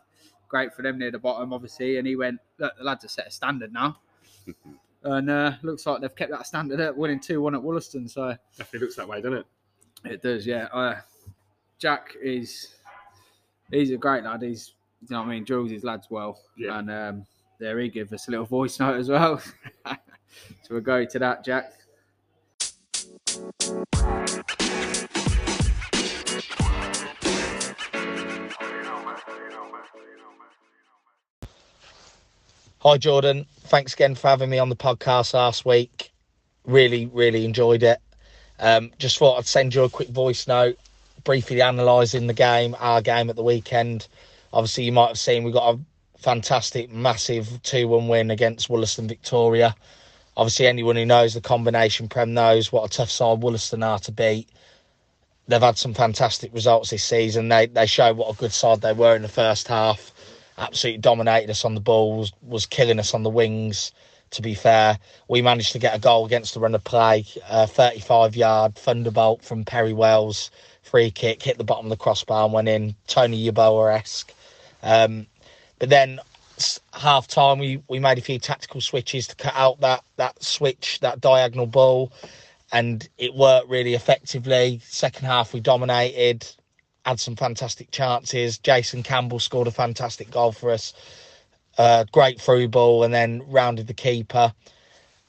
Great 0.49 0.73
for 0.73 0.81
them 0.81 0.97
near 0.99 1.12
the 1.12 1.19
bottom, 1.19 1.53
obviously. 1.53 1.97
And 1.97 2.07
he 2.07 2.15
went, 2.15 2.39
look, 2.57 2.75
the 2.77 2.83
lads 2.83 3.03
have 3.03 3.12
set 3.12 3.27
a 3.27 3.31
standard 3.31 3.71
now. 3.71 3.97
and 5.03 5.29
uh, 5.29 5.53
looks 5.62 5.85
like 5.85 6.01
they've 6.01 6.15
kept 6.15 6.31
that 6.31 6.45
standard 6.45 6.81
up, 6.81 6.97
winning 6.97 7.19
2 7.19 7.41
1 7.41 7.55
at 7.55 7.63
Wollaston. 7.63 8.07
So 8.09 8.35
Definitely 8.57 8.88
looks 8.88 8.95
that 8.97 9.07
way, 9.07 9.21
doesn't 9.21 9.38
it? 9.39 9.45
it 10.05 10.21
does, 10.21 10.45
yeah. 10.45 10.65
Uh, 10.73 10.99
Jack 11.77 12.15
is, 12.21 12.75
he's 13.71 13.91
a 13.91 13.97
great 13.97 14.23
lad. 14.23 14.41
He's, 14.41 14.73
you 15.01 15.07
know 15.12 15.21
what 15.21 15.27
I 15.27 15.31
mean, 15.31 15.43
drills 15.45 15.71
his 15.71 15.83
lads 15.83 16.07
well. 16.09 16.39
Yeah. 16.57 16.79
And 16.79 16.91
um, 16.91 17.25
there 17.59 17.79
he 17.79 17.89
gave 17.89 18.12
us 18.12 18.27
a 18.27 18.31
little 18.31 18.45
voice 18.45 18.79
note 18.79 18.97
as 18.97 19.09
well. 19.09 19.39
so 19.85 19.95
we'll 20.71 20.81
go 20.81 21.05
to 21.05 21.19
that, 21.19 21.45
Jack. 21.45 21.73
Hi, 32.81 32.97
Jordan. 32.97 33.45
Thanks 33.63 33.93
again 33.93 34.15
for 34.15 34.29
having 34.29 34.49
me 34.49 34.57
on 34.57 34.69
the 34.69 34.75
podcast 34.77 35.33
last 35.33 35.65
week. 35.65 36.13
Really, 36.63 37.07
really 37.07 37.43
enjoyed 37.43 37.83
it. 37.83 37.99
Um, 38.57 38.91
just 38.97 39.17
thought 39.17 39.37
I'd 39.37 39.45
send 39.47 39.75
you 39.75 39.83
a 39.83 39.89
quick 39.89 40.07
voice 40.07 40.47
note, 40.47 40.79
briefly 41.25 41.59
analysing 41.59 42.27
the 42.27 42.33
game, 42.33 42.77
our 42.79 43.01
game 43.01 43.29
at 43.29 43.35
the 43.35 43.43
weekend. 43.43 44.07
Obviously, 44.53 44.85
you 44.85 44.93
might 44.93 45.09
have 45.09 45.19
seen 45.19 45.43
we 45.43 45.51
got 45.51 45.75
a 45.75 45.79
fantastic, 46.19 46.89
massive 46.89 47.61
2 47.63 47.85
1 47.85 48.07
win 48.07 48.31
against 48.31 48.69
Wollaston 48.69 49.09
Victoria. 49.09 49.75
Obviously, 50.37 50.65
anyone 50.65 50.95
who 50.95 51.05
knows 51.05 51.33
the 51.33 51.41
combination 51.41 52.07
Prem 52.07 52.33
knows 52.33 52.71
what 52.71 52.85
a 52.85 52.97
tough 52.97 53.11
side 53.11 53.41
Wollaston 53.41 53.83
are 53.83 53.99
to 53.99 54.13
beat. 54.13 54.47
They've 55.49 55.61
had 55.61 55.77
some 55.77 55.93
fantastic 55.93 56.53
results 56.53 56.91
this 56.91 57.03
season. 57.03 57.49
They 57.49 57.65
they 57.65 57.87
showed 57.87 58.15
what 58.15 58.33
a 58.33 58.37
good 58.37 58.53
side 58.53 58.79
they 58.79 58.93
were 58.93 59.17
in 59.17 59.21
the 59.21 59.27
first 59.27 59.67
half 59.67 60.13
absolutely 60.60 61.00
dominated 61.00 61.50
us 61.50 61.65
on 61.65 61.74
the 61.74 61.82
balls, 61.82 62.32
was 62.41 62.65
killing 62.65 63.00
us 63.00 63.13
on 63.13 63.24
the 63.24 63.30
wings. 63.30 63.91
To 64.32 64.41
be 64.43 64.54
fair, 64.54 65.00
we 65.28 65.41
managed 65.41 65.72
to 65.72 65.80
get 65.80 65.95
a 65.95 66.00
goal 66.00 66.26
against 66.26 66.54
the 66.54 66.60
run 66.60 66.76
of 66.76 66.84
play, 66.84 67.26
a 67.50 67.65
35 67.65 68.36
yard 68.36 68.76
thunderbolt 68.76 69.43
from 69.43 69.65
Perry 69.65 69.93
Wells, 69.93 70.52
free 70.84 71.10
kick, 71.10 71.41
hit 71.41 71.58
the 71.58 71.63
bottom 71.63 71.88
of 71.88 71.89
the 71.89 71.98
crossbar 71.98 72.45
and 72.45 72.54
went 72.54 72.67
in, 72.67 72.95
Tony 73.08 73.50
Yeboah 73.50 73.98
esque. 73.98 74.32
Um, 74.84 75.26
but 75.80 75.89
then 75.89 76.19
half 76.93 77.28
time, 77.28 77.58
we, 77.58 77.82
we 77.88 78.00
made 78.00 78.17
a 78.17 78.22
few 78.22 78.38
tactical 78.38 78.82
switches 78.82 79.28
to 79.28 79.36
cut 79.36 79.56
out 79.56 79.80
that, 79.80 80.04
that 80.17 80.43
switch, 80.43 81.00
that 81.00 81.22
diagonal 81.22 81.65
ball, 81.65 82.12
and 82.72 83.08
it 83.17 83.34
worked 83.34 83.69
really 83.69 83.95
effectively. 83.95 84.80
Second 84.84 85.26
half, 85.26 85.54
we 85.54 85.60
dominated 85.60 86.45
had 87.05 87.19
some 87.19 87.35
fantastic 87.35 87.91
chances. 87.91 88.57
Jason 88.57 89.03
Campbell 89.03 89.39
scored 89.39 89.67
a 89.67 89.71
fantastic 89.71 90.31
goal 90.31 90.51
for 90.51 90.71
us. 90.71 90.93
Uh, 91.77 92.03
great 92.12 92.41
through 92.41 92.67
ball 92.67 93.03
and 93.03 93.13
then 93.13 93.41
rounded 93.47 93.88
the 93.88 93.93
keeper. 93.93 94.53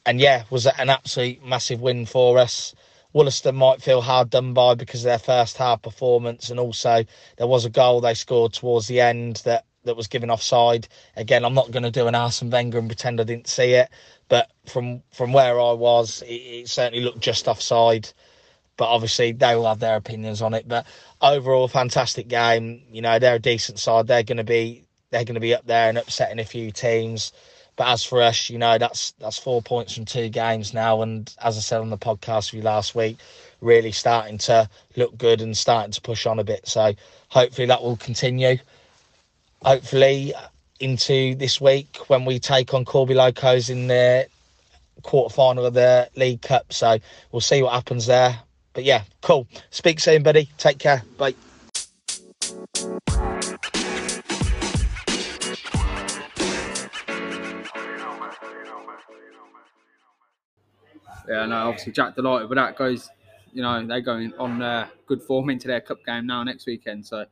And 0.05 0.21
yeah, 0.21 0.45
was 0.51 0.67
an 0.67 0.91
absolute 0.91 1.45
massive 1.45 1.81
win 1.81 2.07
for 2.07 2.39
us. 2.39 2.75
Wollaston 3.13 3.57
might 3.57 3.83
feel 3.83 4.01
hard 4.01 4.31
done 4.31 4.55
by 4.55 4.75
because 4.75 5.01
of 5.01 5.09
their 5.09 5.19
first 5.19 5.57
half 5.57 5.83
performance, 5.83 6.51
and 6.51 6.61
also 6.61 7.05
there 7.37 7.47
was 7.47 7.65
a 7.65 7.71
goal 7.71 8.01
they 8.01 8.15
scored 8.15 8.53
towards 8.53 8.87
the 8.87 9.01
end 9.01 9.37
that 9.45 9.65
that 9.85 9.97
was 9.97 10.07
given 10.07 10.31
offside. 10.31 10.87
Again, 11.17 11.45
I'm 11.45 11.55
not 11.55 11.71
going 11.71 11.83
to 11.83 11.91
do 11.91 12.07
an 12.07 12.15
Arsene 12.15 12.51
Wenger 12.51 12.79
and 12.79 12.89
pretend 12.89 13.21
I 13.21 13.25
didn't 13.25 13.49
see 13.49 13.73
it, 13.73 13.89
but 14.29 14.51
from 14.67 15.03
from 15.13 15.33
where 15.33 15.61
I 15.61 15.73
was, 15.73 16.23
it, 16.23 16.35
it 16.35 16.69
certainly 16.69 17.03
looked 17.03 17.21
just 17.21 17.49
offside 17.49 18.13
but 18.81 18.89
obviously 18.89 19.33
they 19.33 19.55
will 19.55 19.69
have 19.69 19.79
their 19.79 19.97
opinions 19.97 20.41
on 20.41 20.55
it. 20.55 20.67
But 20.67 20.87
overall, 21.21 21.69
fantastic 21.69 22.29
game. 22.29 22.81
You 22.91 23.03
know, 23.03 23.19
they're 23.19 23.35
a 23.35 23.39
decent 23.39 23.79
side. 23.79 24.07
They're 24.07 24.23
going 24.23 24.39
to 24.39 24.45
be 24.45 24.85
they're 25.11 25.27
going 25.27 25.35
to 25.35 25.41
be 25.41 25.55
up 25.55 25.67
there 25.67 25.91
and 25.91 25.99
upsetting 25.99 26.39
a 26.39 26.47
few 26.47 26.73
teams. 26.73 27.35
But 27.77 27.89
as 27.89 28.03
for 28.03 28.23
us, 28.23 28.49
you 28.49 28.57
know, 28.57 28.79
that's 28.79 29.11
that's 29.19 29.37
four 29.37 29.61
points 29.61 29.95
from 29.95 30.07
two 30.07 30.31
games 30.31 30.73
now. 30.73 31.03
And 31.03 31.31
as 31.43 31.59
I 31.59 31.61
said 31.61 31.83
on 31.83 31.91
the 31.91 31.99
podcast 31.99 32.53
with 32.53 32.55
you 32.55 32.63
last 32.63 32.95
week, 32.95 33.19
really 33.61 33.93
starting 33.93 34.39
to 34.39 34.67
look 34.97 35.15
good 35.19 35.43
and 35.43 35.55
starting 35.55 35.93
to 35.93 36.01
push 36.01 36.25
on 36.25 36.39
a 36.39 36.45
bit. 36.45 36.67
So 36.67 36.95
hopefully 37.29 37.67
that 37.67 37.83
will 37.83 37.99
continue. 37.99 38.57
Hopefully 39.63 40.33
into 40.79 41.35
this 41.35 41.61
week 41.61 41.99
when 42.07 42.25
we 42.25 42.39
take 42.39 42.73
on 42.73 42.87
Corby 42.87 43.13
Locos 43.13 43.69
in 43.69 43.89
the 43.89 44.27
quarter 45.03 45.35
final 45.35 45.67
of 45.67 45.75
the 45.75 46.09
League 46.17 46.41
Cup. 46.41 46.73
So 46.73 46.97
we'll 47.31 47.41
see 47.41 47.63
what 47.63 47.75
happens 47.75 48.07
there. 48.07 48.41
But 48.73 48.85
yeah, 48.85 49.05
cool. 49.21 49.47
Speak 49.71 50.01
soon, 50.01 50.23
buddy. 50.23 50.49
Take 50.57 50.79
care. 50.79 51.03
Bye. 51.19 51.35
Yeah, 61.29 61.47
no, 61.47 61.69
obviously 61.69 61.93
Jack 61.93 62.15
delighted 62.17 62.49
with 62.49 62.57
that. 62.57 62.77
Goes, 62.77 63.09
you 63.53 63.63
know, 63.63 63.85
they're 63.87 64.01
going 64.01 64.33
on 64.39 64.61
uh, 64.63 64.89
good 65.07 65.23
form 65.23 65.51
into 65.51 65.69
their 65.69 65.81
cup 65.81 66.05
game 66.05 66.27
now 66.27 66.43
next 66.43 66.67
weekend. 66.67 67.07
So, 67.07 67.25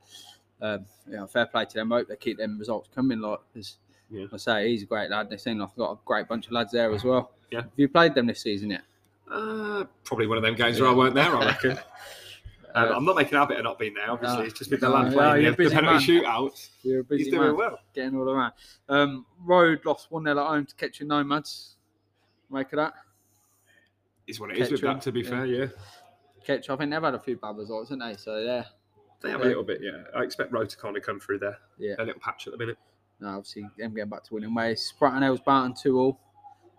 um, 0.61 0.85
you 1.07 1.17
know, 1.17 1.27
fair 1.27 1.47
play 1.47 1.65
to 1.65 1.75
them. 1.75 1.91
Hope 1.91 2.09
they 2.09 2.17
keep 2.17 2.39
them 2.39 2.59
results 2.59 2.89
coming. 2.95 3.21
Like, 3.21 3.41
because 3.53 3.79
Yeah. 4.11 4.27
I 4.33 4.37
say 4.37 4.69
he's 4.71 4.83
a 4.83 4.87
great 4.87 5.11
lad. 5.11 5.31
They 5.31 5.37
seem 5.37 5.59
like 5.59 5.71
they've 5.71 5.79
got 5.79 5.93
a 5.93 5.99
great 6.05 6.29
bunch 6.29 6.47
of 6.47 6.53
lads 6.53 6.73
there 6.73 6.93
as 6.93 7.05
well. 7.05 7.33
Yeah. 7.51 7.63
Have 7.63 7.71
you 7.77 7.89
played 7.89 8.15
them 8.15 8.27
this 8.27 8.43
season 8.43 8.71
yet? 8.71 8.83
Uh, 9.31 9.85
probably 10.05 10.27
one 10.27 10.37
of 10.39 10.43
them 10.43 10.55
games 10.55 10.81
where 10.81 10.89
I 10.91 10.95
weren't 10.95 11.15
there, 11.15 11.35
I 11.37 11.47
reckon. 11.47 11.79
Um, 12.75 12.93
I'm 12.93 13.05
not 13.07 13.17
making 13.17 13.35
a 13.35 13.39
habit 13.39 13.57
of 13.57 13.65
not 13.65 13.79
being 13.79 13.95
there, 13.95 14.11
obviously. 14.11 14.39
No. 14.41 14.45
it's 14.45 14.59
just 14.59 14.71
been 14.71 14.79
the 14.79 14.89
No, 14.89 14.95
lad 14.95 15.05
no, 15.11 15.13
playing 15.17 15.47
a 15.47 15.51
the, 15.53 15.65
the 15.65 15.71
penalty 15.71 16.21
man. 16.21 16.23
shootouts. 16.25 16.69
You're 16.83 17.01
a 17.01 17.05
busy 17.05 17.25
He's 17.25 17.33
doing 17.33 17.49
man, 17.49 17.57
well. 17.57 17.81
getting 17.95 18.15
all 18.17 18.29
around. 18.31 18.53
Um, 18.91 19.25
Roade 19.43 19.85
lost 19.87 20.11
one 20.13 20.25
0 20.25 20.39
at 20.39 20.47
home 20.47 20.67
to 20.67 20.75
Ketchum 20.77 21.09
Nomads. 21.09 21.77
Make 22.51 22.71
of 22.75 22.77
that. 22.77 22.93
Is 24.27 24.39
what 24.39 24.51
it 24.51 24.59
is 24.59 24.71
with 24.71 24.83
that, 24.83 25.01
to 25.01 25.11
be 25.13 25.23
yeah. 25.23 25.29
fair, 25.31 25.47
yeah. 25.47 25.67
Ketch, 26.45 26.69
I 26.69 26.77
think 26.77 26.91
they've 26.93 27.03
had 27.03 27.15
a 27.15 27.19
few 27.19 27.37
bad 27.39 27.57
results, 27.57 27.89
haven't 27.89 28.07
they? 28.07 28.17
So 28.19 28.39
yeah, 28.39 28.65
They 29.23 29.31
have 29.31 29.41
a 29.41 29.45
little 29.45 29.65
bit, 29.65 29.81
yeah. 29.83 30.03
I 30.15 30.23
expect 30.23 30.53
Roade 30.53 30.69
to 30.69 30.77
kind 30.77 30.97
of 30.97 31.03
come 31.03 31.19
through 31.21 31.39
there. 31.39 31.57
Yeah. 31.79 31.95
A 31.99 32.05
little 32.05 32.21
patch 32.21 32.47
at 32.47 32.53
the 32.53 32.59
minute. 32.59 32.77
no, 33.19 33.29
obviously 33.29 33.63
them 33.79 33.95
getting 33.95 34.11
back 34.11 34.25
to 34.25 34.35
winning 34.35 34.55
ways. 34.55 34.93
Brighton 34.99 35.23
Hills 35.23 35.41
Barton 35.41 35.75
two 35.75 35.99
all. 35.99 36.21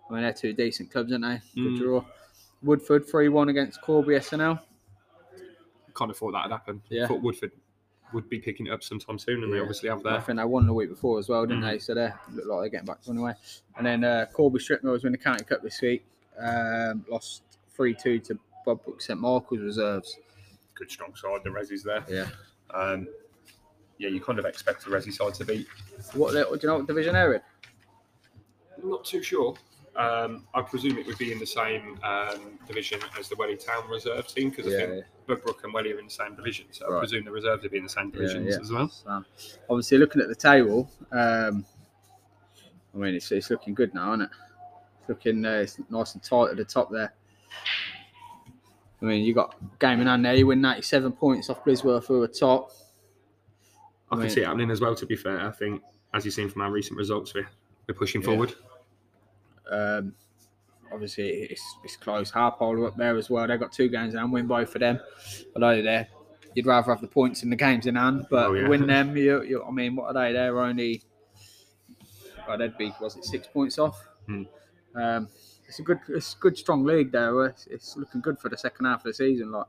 I 0.09 0.13
mean 0.13 0.21
they're 0.21 0.33
two 0.33 0.53
decent 0.53 0.91
clubs, 0.91 1.11
aren't 1.11 1.25
they? 1.25 1.41
Good 1.61 1.73
Mm. 1.73 1.79
draw. 1.79 2.05
Woodford 2.61 3.07
three 3.07 3.29
one 3.29 3.49
against 3.49 3.81
Corby 3.81 4.15
SNL. 4.15 4.59
Kind 5.93 6.11
of 6.11 6.17
thought 6.17 6.31
that 6.31 6.43
would 6.43 6.51
happen. 6.51 6.81
Yeah. 6.89 7.07
Thought 7.07 7.21
Woodford 7.21 7.51
would 8.13 8.27
be 8.29 8.39
picking 8.39 8.67
it 8.67 8.71
up 8.71 8.83
sometime 8.83 9.19
soon, 9.19 9.43
and 9.43 9.53
they 9.53 9.59
obviously 9.59 9.87
have 9.89 10.01
that. 10.03 10.09
I 10.09 10.11
their. 10.13 10.21
think 10.21 10.39
they 10.39 10.45
won 10.45 10.65
the 10.65 10.73
week 10.73 10.89
before 10.89 11.19
as 11.19 11.29
well, 11.29 11.45
didn't 11.45 11.61
Mm. 11.63 11.71
they? 11.71 11.79
So 11.79 11.93
they 11.93 12.11
look 12.33 12.45
like 12.47 12.59
they're 12.61 12.69
getting 12.69 12.85
back 12.87 13.01
to 13.03 13.11
anyway. 13.11 13.33
And 13.77 13.85
then 13.85 14.03
uh, 14.03 14.25
Corby 14.33 14.59
Strip 14.59 14.83
Mills 14.83 15.03
win 15.03 15.11
the 15.11 15.17
County 15.17 15.43
Cup 15.43 15.61
this 15.61 15.79
week. 15.81 16.05
Um, 16.39 17.05
lost 17.09 17.43
three 17.75 17.93
two 17.93 18.19
to 18.19 18.39
Bugbrooke 18.65 19.01
St 19.01 19.19
Michael's 19.19 19.59
reserves. 19.61 20.17
Good 20.75 20.89
strong 20.89 21.13
side, 21.15 21.41
the 21.43 21.49
Resi's 21.49 21.83
there. 21.83 22.03
Yeah. 22.09 22.27
Um, 22.73 23.07
yeah, 23.97 24.09
you 24.09 24.21
kind 24.21 24.39
of 24.39 24.45
expect 24.45 24.85
the 24.85 24.91
Resi 24.91 25.11
side 25.13 25.33
to 25.35 25.45
beat. 25.45 25.67
What, 26.13 26.31
do 26.31 26.37
you 26.39 26.67
know 26.69 26.77
what 26.77 26.87
division 26.87 27.13
they're 27.13 27.33
in? 27.33 27.41
I'm 28.81 28.89
not 28.89 29.03
too 29.03 29.21
sure. 29.21 29.55
Um, 29.99 30.45
I 30.53 30.61
presume 30.61 30.97
it 30.97 31.05
would 31.05 31.17
be 31.17 31.33
in 31.33 31.39
the 31.39 31.45
same 31.45 31.99
um, 32.03 32.57
division 32.65 33.01
as 33.19 33.27
the 33.27 33.35
Welly 33.35 33.57
Town 33.57 33.83
reserve 33.89 34.27
team 34.27 34.49
because 34.49 34.67
I 34.67 34.77
Yeah, 34.77 34.85
think 34.87 35.05
Bugbrooke 35.27 35.63
and 35.65 35.73
Welly 35.73 35.91
are 35.91 35.99
in 35.99 36.05
the 36.05 36.11
same 36.11 36.35
division. 36.35 36.67
So 36.71 36.95
I 36.95 36.99
presume 36.99 37.25
the 37.25 37.31
reserves 37.31 37.63
would 37.63 37.71
be 37.71 37.79
in 37.79 37.83
the 37.83 37.89
same 37.89 38.09
divisions 38.09 38.55
as 38.57 38.71
well. 38.71 38.87
So, 38.87 39.23
obviously, 39.69 39.97
looking 39.97 40.21
at 40.21 40.29
the 40.29 40.35
table, 40.35 40.89
um, 41.11 41.65
I 42.95 42.97
mean, 42.97 43.15
it's, 43.15 43.29
it's 43.33 43.49
looking 43.49 43.73
good 43.73 43.93
now, 43.93 44.13
isn't 44.13 44.21
it? 44.21 44.29
It's 45.01 45.09
looking 45.09 45.45
uh, 45.45 45.49
it's 45.63 45.77
nice 45.89 46.13
and 46.13 46.23
tight 46.23 46.51
at 46.51 46.55
the 46.57 46.63
top 46.65 46.89
there. 46.91 47.13
I 49.01 49.05
mean, 49.05 49.23
you 49.25 49.33
got 49.33 49.55
game 49.79 49.99
in 49.99 50.07
hand 50.07 50.23
there. 50.23 50.33
You 50.33 50.47
win 50.47 50.61
97 50.61 51.11
points 51.13 51.49
off 51.49 51.63
Blisworth 51.65 52.05
who 52.07 52.21
are 52.23 52.27
top. 52.27 52.71
I 54.11 54.15
I 54.15 54.15
mean- 54.15 54.27
can 54.27 54.35
see 54.35 54.41
it 54.41 54.45
happening 54.47 54.71
as 54.71 54.79
well. 54.79 54.95
To 54.95 55.05
be 55.05 55.15
fair, 55.17 55.41
I 55.41 55.51
think 55.51 55.81
as 56.13 56.23
you've 56.23 56.33
seen 56.33 56.49
from 56.49 56.61
our 56.61 56.71
recent 56.71 56.97
results, 56.97 57.33
we're 57.33 57.47
we're 57.87 57.95
pushing 57.95 58.21
Yeah. 58.21 58.27
forward. 58.27 58.53
Um, 59.71 60.13
obviously, 60.91 61.29
it's, 61.29 61.63
it's 61.83 61.95
close. 61.95 62.31
Harpole 62.31 62.85
up 62.87 62.97
there 62.97 63.15
as 63.17 63.29
well. 63.29 63.47
They've 63.47 63.59
got 63.59 63.71
two 63.71 63.89
games 63.89 64.15
and 64.15 64.31
win 64.31 64.47
both 64.47 64.73
of 64.75 64.79
them. 64.81 64.99
Although 65.55 65.81
they're, 65.81 66.07
you'd 66.55 66.65
rather 66.65 66.91
have 66.91 67.01
the 67.01 67.07
points 67.07 67.43
in 67.43 67.49
the 67.49 67.55
games 67.55 67.85
in 67.85 67.95
hand, 67.95 68.25
but 68.29 68.47
Oh, 68.47 68.53
yeah. 68.53 68.67
win 68.67 68.87
them. 68.87 69.15
You, 69.17 69.43
you, 69.43 69.63
I 69.63 69.71
mean, 69.71 69.95
what 69.95 70.05
are 70.07 70.13
they? 70.13 70.33
They're 70.33 70.59
only, 70.59 71.03
well, 72.47 72.57
they'd 72.57 72.77
be, 72.77 72.93
was 72.99 73.15
it 73.15 73.25
six 73.25 73.47
points 73.47 73.77
off? 73.77 74.01
Hmm. 74.25 74.43
Um, 74.95 75.27
it's 75.67 75.77
a 75.79 75.83
good, 75.83 75.99
it's 76.09 76.33
a 76.33 76.37
good 76.39 76.57
strong 76.57 76.83
league 76.83 77.11
there. 77.11 77.45
It's, 77.45 77.67
it's 77.67 77.95
looking 77.95 78.21
good 78.21 78.39
for 78.39 78.49
the 78.49 78.57
second 78.57 78.85
half 78.85 79.01
of 79.01 79.03
the 79.03 79.13
season. 79.13 79.51
Like, 79.51 79.67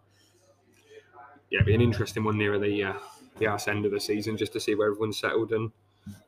Yeah, 1.50 1.58
it'd 1.58 1.66
be 1.66 1.74
an 1.74 1.82
interesting 1.82 2.24
one 2.24 2.38
nearer 2.38 2.58
the 2.58 2.84
uh, 2.84 2.92
the 3.38 3.46
arse 3.46 3.68
end 3.68 3.84
of 3.84 3.92
the 3.92 4.00
season, 4.00 4.36
just 4.38 4.52
to 4.54 4.60
see 4.60 4.74
where 4.74 4.88
everyone's 4.88 5.18
settled 5.18 5.52
and 5.52 5.70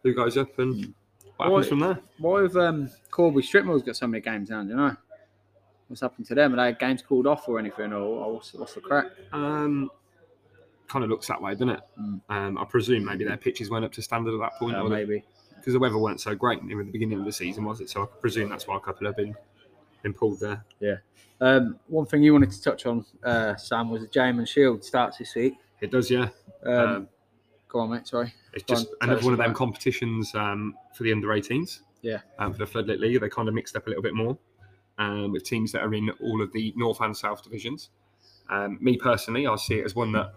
who 0.03 0.15
goes 0.15 0.37
up 0.37 0.59
and 0.59 0.93
what 1.51 1.63
happens 1.65 1.81
Well, 1.81 1.95
from 1.95 1.97
there. 1.97 1.99
why 2.19 2.43
have 2.43 2.57
um, 2.57 2.91
Corby 3.11 3.43
Stripmill's 3.43 3.83
got 3.83 3.97
so 3.97 4.07
many 4.07 4.21
games 4.23 4.51
in 4.51 4.57
hand? 4.57 4.69
You 4.71 4.77
know, 4.77 4.97
what's 5.89 6.01
happened 6.01 6.27
to 6.27 6.35
them? 6.35 6.59
Are 6.59 6.73
they 6.73 6.79
games 6.79 7.03
called 7.03 7.27
off 7.27 7.49
or 7.49 7.59
anything, 7.59 7.93
or, 7.93 7.99
or 8.01 8.35
what's, 8.35 8.53
what's 8.55 8.75
the 8.75 8.81
crack? 8.81 9.07
Um, 9.33 9.91
kind 10.89 11.05
of 11.05 11.11
looks 11.11 11.27
that 11.29 11.41
way, 11.41 11.53
doesn't 11.53 11.71
it? 11.71 11.81
Mm. 12.01 12.21
Um, 12.29 12.59
I 12.59 12.65
presume 12.65 13.05
maybe 13.05 13.25
their 13.25 13.37
pitches 13.37 13.71
weren't 13.71 13.85
up 13.85 13.93
to 13.93 14.03
standard 14.03 14.35
at 14.35 14.41
that 14.41 14.59
point, 14.59 14.77
Uh, 14.77 14.85
maybe. 14.85 15.25
because 15.57 15.73
the 15.73 15.79
weather 15.79 15.99
weren't 15.99 16.21
so 16.21 16.35
great 16.35 16.63
near 16.65 16.77
the 16.85 16.91
beginning 16.91 17.19
of 17.19 17.25
the 17.25 17.33
season, 17.33 17.65
was 17.65 17.81
it? 17.81 17.89
So 17.91 18.03
I 18.03 18.07
presume 18.07 18.49
that's 18.51 18.67
why 18.67 18.77
a 18.77 18.81
couple 18.81 19.07
have 19.07 19.17
been 19.17 19.35
been 20.03 20.13
pulled 20.13 20.41
there. 20.41 20.65
Yeah. 20.81 20.97
Um, 21.41 21.79
one 21.87 22.07
thing 22.07 22.23
you 22.25 22.33
wanted 22.33 22.51
to 22.51 22.61
touch 22.63 22.87
on, 22.87 23.05
uh, 23.25 23.55
Sam, 23.57 23.89
was 23.89 24.03
the 24.03 24.09
JAYMAN 24.09 24.47
Shield 24.49 24.85
starts 24.85 25.19
this 25.19 25.35
week. 25.37 25.55
It 25.81 25.91
does, 25.93 26.11
yeah. 26.11 26.29
Um, 26.65 26.73
Um, 26.73 27.09
go 27.69 27.79
on, 27.81 27.91
mate. 27.91 28.07
Sorry. 28.09 28.33
It's 28.53 28.65
just 28.65 28.87
tell 28.87 28.97
another 29.03 29.25
one 29.25 29.33
of 29.33 29.39
them 29.39 29.55
competitions 29.55 30.35
um, 30.35 30.75
for 30.95 31.05
the 31.05 31.13
under 31.13 31.29
18s. 31.29 31.81
Yeah. 32.03 32.19
Um, 32.39 32.53
for 32.53 32.59
the 32.59 32.65
Floodlit 32.67 33.01
League, 33.01 33.21
they 33.21 33.29
kind 33.29 33.49
of 33.49 33.55
mixed 33.55 33.77
up 33.77 33.87
a 33.87 33.91
little 33.91 34.03
bit 34.03 34.15
more 34.15 34.37
um, 34.99 35.33
with 35.33 35.45
teams 35.45 35.73
that 35.73 35.83
are 35.83 35.95
in 35.95 36.11
all 36.21 36.43
of 36.43 36.53
the 36.53 36.73
North 36.77 37.01
and 37.01 37.17
South 37.17 37.43
divisions. 37.43 37.91
Um, 38.51 38.79
me 38.81 38.97
personally, 38.97 39.47
I 39.47 39.57
see 39.57 39.77
it 39.77 39.85
as 39.85 39.95
one 39.95 40.13
that 40.13 40.35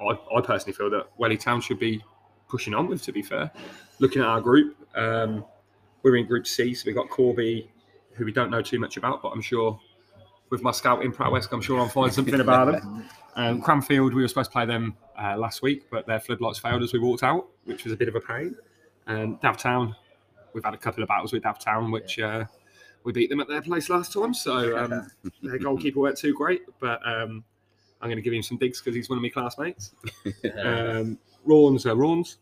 I, 0.00 0.18
I 0.36 0.40
personally 0.40 0.74
feel 0.74 0.90
that 0.90 1.08
Welly 1.16 1.36
Town 1.36 1.60
should 1.60 1.78
be 1.78 2.02
pushing 2.48 2.74
on 2.74 2.86
with, 2.86 3.02
to 3.02 3.12
be 3.12 3.22
fair. 3.22 3.50
Looking 3.98 4.22
at 4.22 4.28
our 4.28 4.40
group, 4.40 4.76
um, 4.96 5.44
we're 6.02 6.16
in 6.16 6.26
Group 6.26 6.46
C, 6.46 6.74
so 6.74 6.84
we've 6.86 6.94
got 6.94 7.08
Corby, 7.08 7.70
who 8.14 8.24
we 8.24 8.32
don't 8.32 8.50
know 8.50 8.62
too 8.62 8.78
much 8.78 8.96
about, 8.96 9.22
but 9.22 9.30
I'm 9.30 9.40
sure 9.40 9.80
with 10.50 10.62
my 10.62 10.70
scouting 10.70 11.12
prowess, 11.12 11.48
I'm 11.50 11.62
sure 11.62 11.80
I'll 11.80 11.88
find 11.88 12.12
something 12.12 12.40
about 12.40 12.72
them. 12.72 13.04
Um, 13.34 13.62
Cranfield, 13.62 14.14
we 14.14 14.22
were 14.22 14.28
supposed 14.28 14.50
to 14.50 14.52
play 14.52 14.66
them 14.66 14.96
uh, 15.20 15.36
last 15.36 15.62
week, 15.62 15.86
but 15.90 16.06
their 16.06 16.20
floodlights 16.20 16.58
failed 16.58 16.82
as 16.82 16.92
we 16.92 16.98
walked 16.98 17.22
out, 17.22 17.48
which 17.64 17.84
was 17.84 17.92
a 17.92 17.96
bit 17.96 18.08
of 18.08 18.14
a 18.14 18.20
pain. 18.20 18.54
And 19.06 19.40
Davtown, 19.40 19.94
we've 20.52 20.64
had 20.64 20.74
a 20.74 20.78
couple 20.78 21.02
of 21.02 21.08
battles 21.08 21.32
with 21.32 21.42
Davtown, 21.42 21.92
which 21.92 22.18
uh, 22.18 22.44
we 23.04 23.12
beat 23.12 23.30
them 23.30 23.40
at 23.40 23.48
their 23.48 23.62
place 23.62 23.88
last 23.88 24.12
time. 24.12 24.34
So 24.34 24.78
um, 24.78 25.10
their 25.42 25.58
goalkeeper 25.58 26.00
weren't 26.00 26.18
too 26.18 26.34
great, 26.34 26.62
but 26.78 27.00
um, 27.06 27.44
I'm 28.00 28.08
going 28.08 28.16
to 28.16 28.22
give 28.22 28.32
him 28.32 28.42
some 28.42 28.58
digs 28.58 28.80
because 28.80 28.94
he's 28.94 29.08
one 29.08 29.18
of 29.18 29.22
my 29.22 29.30
classmates. 29.30 29.92
Um, 30.62 31.18
Raunds 31.46 31.84
Raunds. 31.84 32.36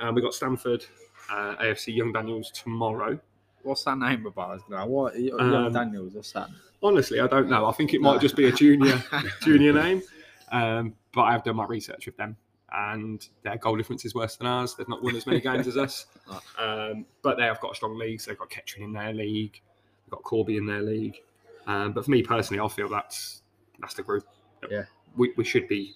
Um, 0.00 0.14
we've 0.14 0.24
got 0.24 0.34
Stamford, 0.34 0.84
uh, 1.30 1.56
AFC 1.56 1.94
Young 1.94 2.12
Daniels 2.12 2.50
tomorrow. 2.50 3.18
What's 3.62 3.84
that 3.84 3.98
name 3.98 4.26
of 4.26 4.38
ours 4.38 4.62
now? 4.68 4.86
What? 4.86 5.14
Um, 5.38 5.72
Daniels. 5.72 6.14
What's 6.14 6.32
that? 6.32 6.48
Honestly, 6.82 7.20
I 7.20 7.26
don't 7.26 7.48
know. 7.48 7.66
I 7.66 7.72
think 7.72 7.92
it 7.92 8.00
might 8.00 8.20
just 8.20 8.36
be 8.36 8.46
a 8.46 8.52
junior 8.52 9.02
junior 9.42 9.72
name. 9.72 10.02
Um, 10.50 10.94
but 11.12 11.22
I 11.22 11.32
have 11.32 11.44
done 11.44 11.56
my 11.56 11.66
research 11.66 12.06
with 12.06 12.16
them, 12.16 12.36
and 12.72 13.26
their 13.42 13.56
goal 13.58 13.76
difference 13.76 14.04
is 14.04 14.14
worse 14.14 14.36
than 14.36 14.46
ours. 14.46 14.74
They've 14.74 14.88
not 14.88 15.02
won 15.02 15.14
as 15.14 15.26
many 15.26 15.40
games 15.40 15.66
as 15.66 15.76
us, 15.76 16.06
um, 16.58 17.04
but 17.22 17.36
they 17.36 17.44
have 17.44 17.60
got 17.60 17.72
a 17.72 17.74
strong 17.74 17.98
league. 17.98 18.20
So 18.20 18.30
they've 18.30 18.38
got 18.38 18.50
Kettering 18.50 18.84
in 18.84 18.92
their 18.92 19.12
league, 19.12 19.60
they've 20.04 20.10
got 20.10 20.22
Corby 20.22 20.56
in 20.56 20.66
their 20.66 20.82
league. 20.82 21.20
Um, 21.66 21.92
but 21.92 22.04
for 22.04 22.10
me 22.10 22.22
personally, 22.22 22.60
I 22.60 22.68
feel 22.68 22.88
that's 22.88 23.42
that's 23.80 23.94
the 23.94 24.02
group. 24.02 24.26
Yeah. 24.70 24.84
we, 25.16 25.32
we 25.36 25.44
should 25.44 25.68
be 25.68 25.94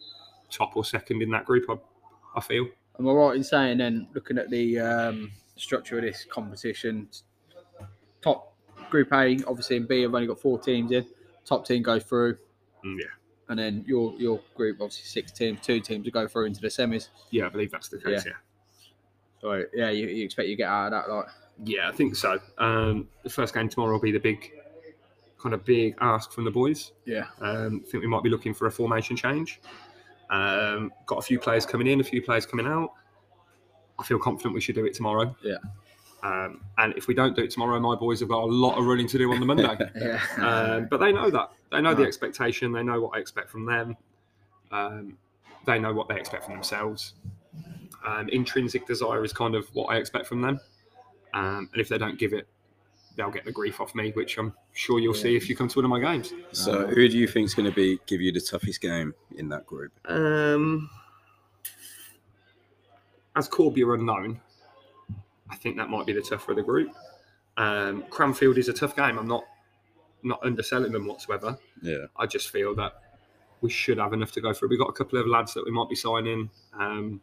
top 0.51 0.77
or 0.77 0.85
second 0.85 1.23
in 1.23 1.31
that 1.31 1.45
group. 1.45 1.65
I, 1.69 1.77
I 2.37 2.41
feel. 2.41 2.69
Am 2.99 3.09
I 3.09 3.13
right 3.13 3.37
in 3.37 3.45
saying 3.45 3.79
then, 3.79 4.07
looking 4.15 4.39
at 4.39 4.51
the 4.51 4.79
um, 4.79 5.33
structure 5.57 5.99
of 5.99 6.05
this 6.05 6.25
competition, 6.31 7.09
top 8.25 8.51
Group 8.91 9.13
A, 9.13 9.39
obviously 9.47 9.77
in 9.77 9.87
B, 9.87 10.03
have 10.03 10.15
only 10.15 10.27
got 10.27 10.39
four 10.41 10.59
teams 10.59 10.93
in. 10.93 11.05
Top 11.45 11.67
team 11.67 11.83
goes 11.83 12.03
through, 12.05 12.39
Mm, 12.85 12.99
yeah, 13.01 13.07
and 13.49 13.59
then 13.59 13.85
your 13.87 14.15
your 14.19 14.41
group, 14.55 14.77
obviously 14.81 15.05
six 15.05 15.33
teams, 15.33 15.59
two 15.63 15.81
teams 15.81 16.05
to 16.05 16.11
go 16.11 16.27
through 16.29 16.45
into 16.47 16.61
the 16.61 16.69
semis. 16.69 17.09
yeah, 17.31 17.47
I 17.47 17.49
believe 17.49 17.71
that's 17.71 17.89
the 17.89 17.99
case. 17.99 18.25
Yeah. 18.27 18.33
yeah. 18.33 18.91
So 19.41 19.65
yeah, 19.75 19.91
you, 19.91 20.07
you 20.09 20.25
expect 20.25 20.49
you 20.49 20.57
get 20.57 20.69
out 20.69 20.93
of 20.93 21.07
that, 21.07 21.13
like 21.13 21.27
Yeah, 21.65 21.89
I 21.89 21.93
think 21.93 22.15
so. 22.17 22.39
Um, 22.59 23.09
the 23.23 23.31
first 23.31 23.53
game 23.55 23.69
tomorrow 23.69 23.93
will 23.93 24.01
be 24.01 24.13
the 24.13 24.19
big, 24.21 24.53
kind 25.43 25.55
of 25.55 25.65
big 25.65 25.97
ask 26.01 26.33
from 26.33 26.45
the 26.45 26.51
boys. 26.51 26.93
yeah, 27.05 27.27
Um, 27.41 27.83
I 27.87 27.91
think 27.91 28.03
we 28.03 28.07
might 28.07 28.23
be 28.23 28.31
looking 28.31 28.55
for 28.55 28.67
a 28.67 28.71
formation 28.71 29.17
change. 29.17 29.61
Um, 30.31 30.93
got 31.07 31.19
a 31.19 31.23
few 31.23 31.39
players 31.39 31.67
coming 31.67 31.87
in, 31.87 32.01
a 32.01 32.05
few 32.05 32.23
players 32.23 32.47
coming 32.47 32.67
out. 32.67 32.93
I 33.99 34.05
feel 34.05 34.19
confident 34.19 34.55
we 34.55 34.61
should 34.61 34.75
do 34.77 34.85
it 34.87 34.95
tomorrow. 34.95 35.35
Yeah. 35.43 35.57
Um, 36.25 36.63
and 36.79 36.95
if 36.97 37.07
we 37.07 37.13
don't 37.13 37.37
do 37.37 37.43
it 37.43 37.51
tomorrow, 37.51 37.79
my 37.79 37.95
boys 37.95 38.21
have 38.21 38.31
got 38.31 38.43
a 38.43 38.47
lot 38.47 38.79
of 38.79 38.87
running 38.87 39.07
to 39.09 39.19
do 39.19 39.31
on 39.31 39.41
the 39.41 39.47
Monday. 39.47 39.77
yeah. 39.95 40.21
um, 40.39 40.89
but 40.91 40.99
they 40.99 41.13
know 41.13 41.31
that. 41.31 41.51
They 41.71 41.83
know 41.83 41.95
the 41.95 42.05
expectation. 42.05 42.73
They 42.73 42.83
know 42.83 43.01
what 43.03 43.17
I 43.17 43.21
expect 43.21 43.51
from 43.51 43.67
them. 43.67 43.97
Um, 44.73 45.19
they 45.67 45.79
know 45.79 45.93
what 45.93 46.09
they 46.09 46.17
expect 46.17 46.45
from 46.45 46.55
themselves. 46.55 47.13
Um, 48.07 48.29
intrinsic 48.31 48.87
desire 48.87 49.23
is 49.23 49.33
kind 49.33 49.55
of 49.55 49.69
what 49.75 49.87
I 49.87 49.99
expect 49.99 50.27
from 50.27 50.41
them. 50.41 50.61
Um, 51.35 51.69
and 51.73 51.81
if 51.81 51.89
they 51.89 51.99
don't 51.99 52.19
give 52.19 52.33
it, 52.33 52.49
they'll 53.17 53.31
get 53.31 53.45
the 53.45 53.53
grief 53.53 53.81
off 53.81 53.95
me, 53.95 54.11
which 54.13 54.39
I'm 54.39 54.55
sure 54.73 55.01
you'll 55.01 55.15
see 55.15 55.37
if 55.37 55.49
you 55.49 55.57
come 55.57 55.69
to 55.69 55.79
one 55.79 55.85
of 55.85 55.91
my 55.91 56.01
games. 56.01 56.33
So, 56.53 56.87
who 56.87 57.09
do 57.09 57.19
you 57.19 57.27
think 57.27 57.47
is 57.47 57.55
going 57.55 57.69
to 57.69 57.75
be 57.75 57.99
give 58.07 58.21
you 58.21 58.33
the 58.33 58.41
toughest 58.41 58.81
game 58.81 59.15
in 59.37 59.49
that 59.51 59.67
group? 59.67 59.93
Um, 60.11 60.89
as 63.37 63.49
Corby 63.49 63.83
are 63.85 63.95
unknown, 63.95 64.41
I 65.55 65.57
think 65.57 65.77
that 65.77 65.89
might 65.89 66.05
be 66.05 66.13
the 66.13 66.21
tougher 66.21 66.51
of 66.51 66.57
the 66.57 66.63
group. 66.65 66.93
Um, 67.57 68.05
Cranfield 68.11 68.59
is 68.59 68.69
a 68.69 68.73
tough 68.73 68.97
game. 68.97 69.19
I'm 69.19 69.29
not 69.29 69.45
not 70.25 70.41
underselling 70.43 70.91
them 70.91 71.07
whatsoever. 71.07 71.57
Yeah, 71.81 72.07
I 72.17 72.27
just 72.27 72.51
feel 72.51 72.75
that 72.75 72.95
we 73.61 73.71
should 73.71 73.99
have 73.99 74.13
enough 74.13 74.33
to 74.33 74.41
go 74.41 74.53
through. 74.53 74.71
We've 74.71 74.81
got 74.81 74.89
a 74.89 74.93
couple 74.93 75.21
of 75.21 75.29
lads 75.29 75.55
that 75.55 75.65
we 75.65 75.71
might 75.71 75.89
be 75.89 75.95
signing. 75.95 76.51
Um, 76.79 77.21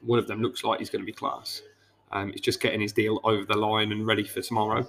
one 0.00 0.18
of 0.18 0.26
them 0.26 0.40
looks 0.40 0.64
like 0.64 0.78
he's 0.78 0.88
going 0.88 1.02
to 1.02 1.06
be 1.06 1.12
class. 1.12 1.60
Um, 2.12 2.30
it's 2.30 2.40
just 2.40 2.60
getting 2.60 2.80
his 2.80 2.92
deal 2.94 3.20
over 3.24 3.44
the 3.44 3.56
line 3.56 3.92
and 3.92 4.06
ready 4.06 4.24
for 4.24 4.40
tomorrow. 4.40 4.88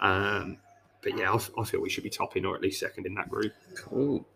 Um, 0.00 0.58
but 1.02 1.16
yeah, 1.16 1.32
I, 1.32 1.60
I 1.60 1.64
feel 1.64 1.80
we 1.80 1.88
should 1.88 2.04
be 2.04 2.10
topping 2.10 2.44
or 2.44 2.54
at 2.54 2.60
least 2.60 2.80
second 2.80 3.06
in 3.06 3.14
that 3.14 3.30
group. 3.30 3.54
Cool. 3.74 4.26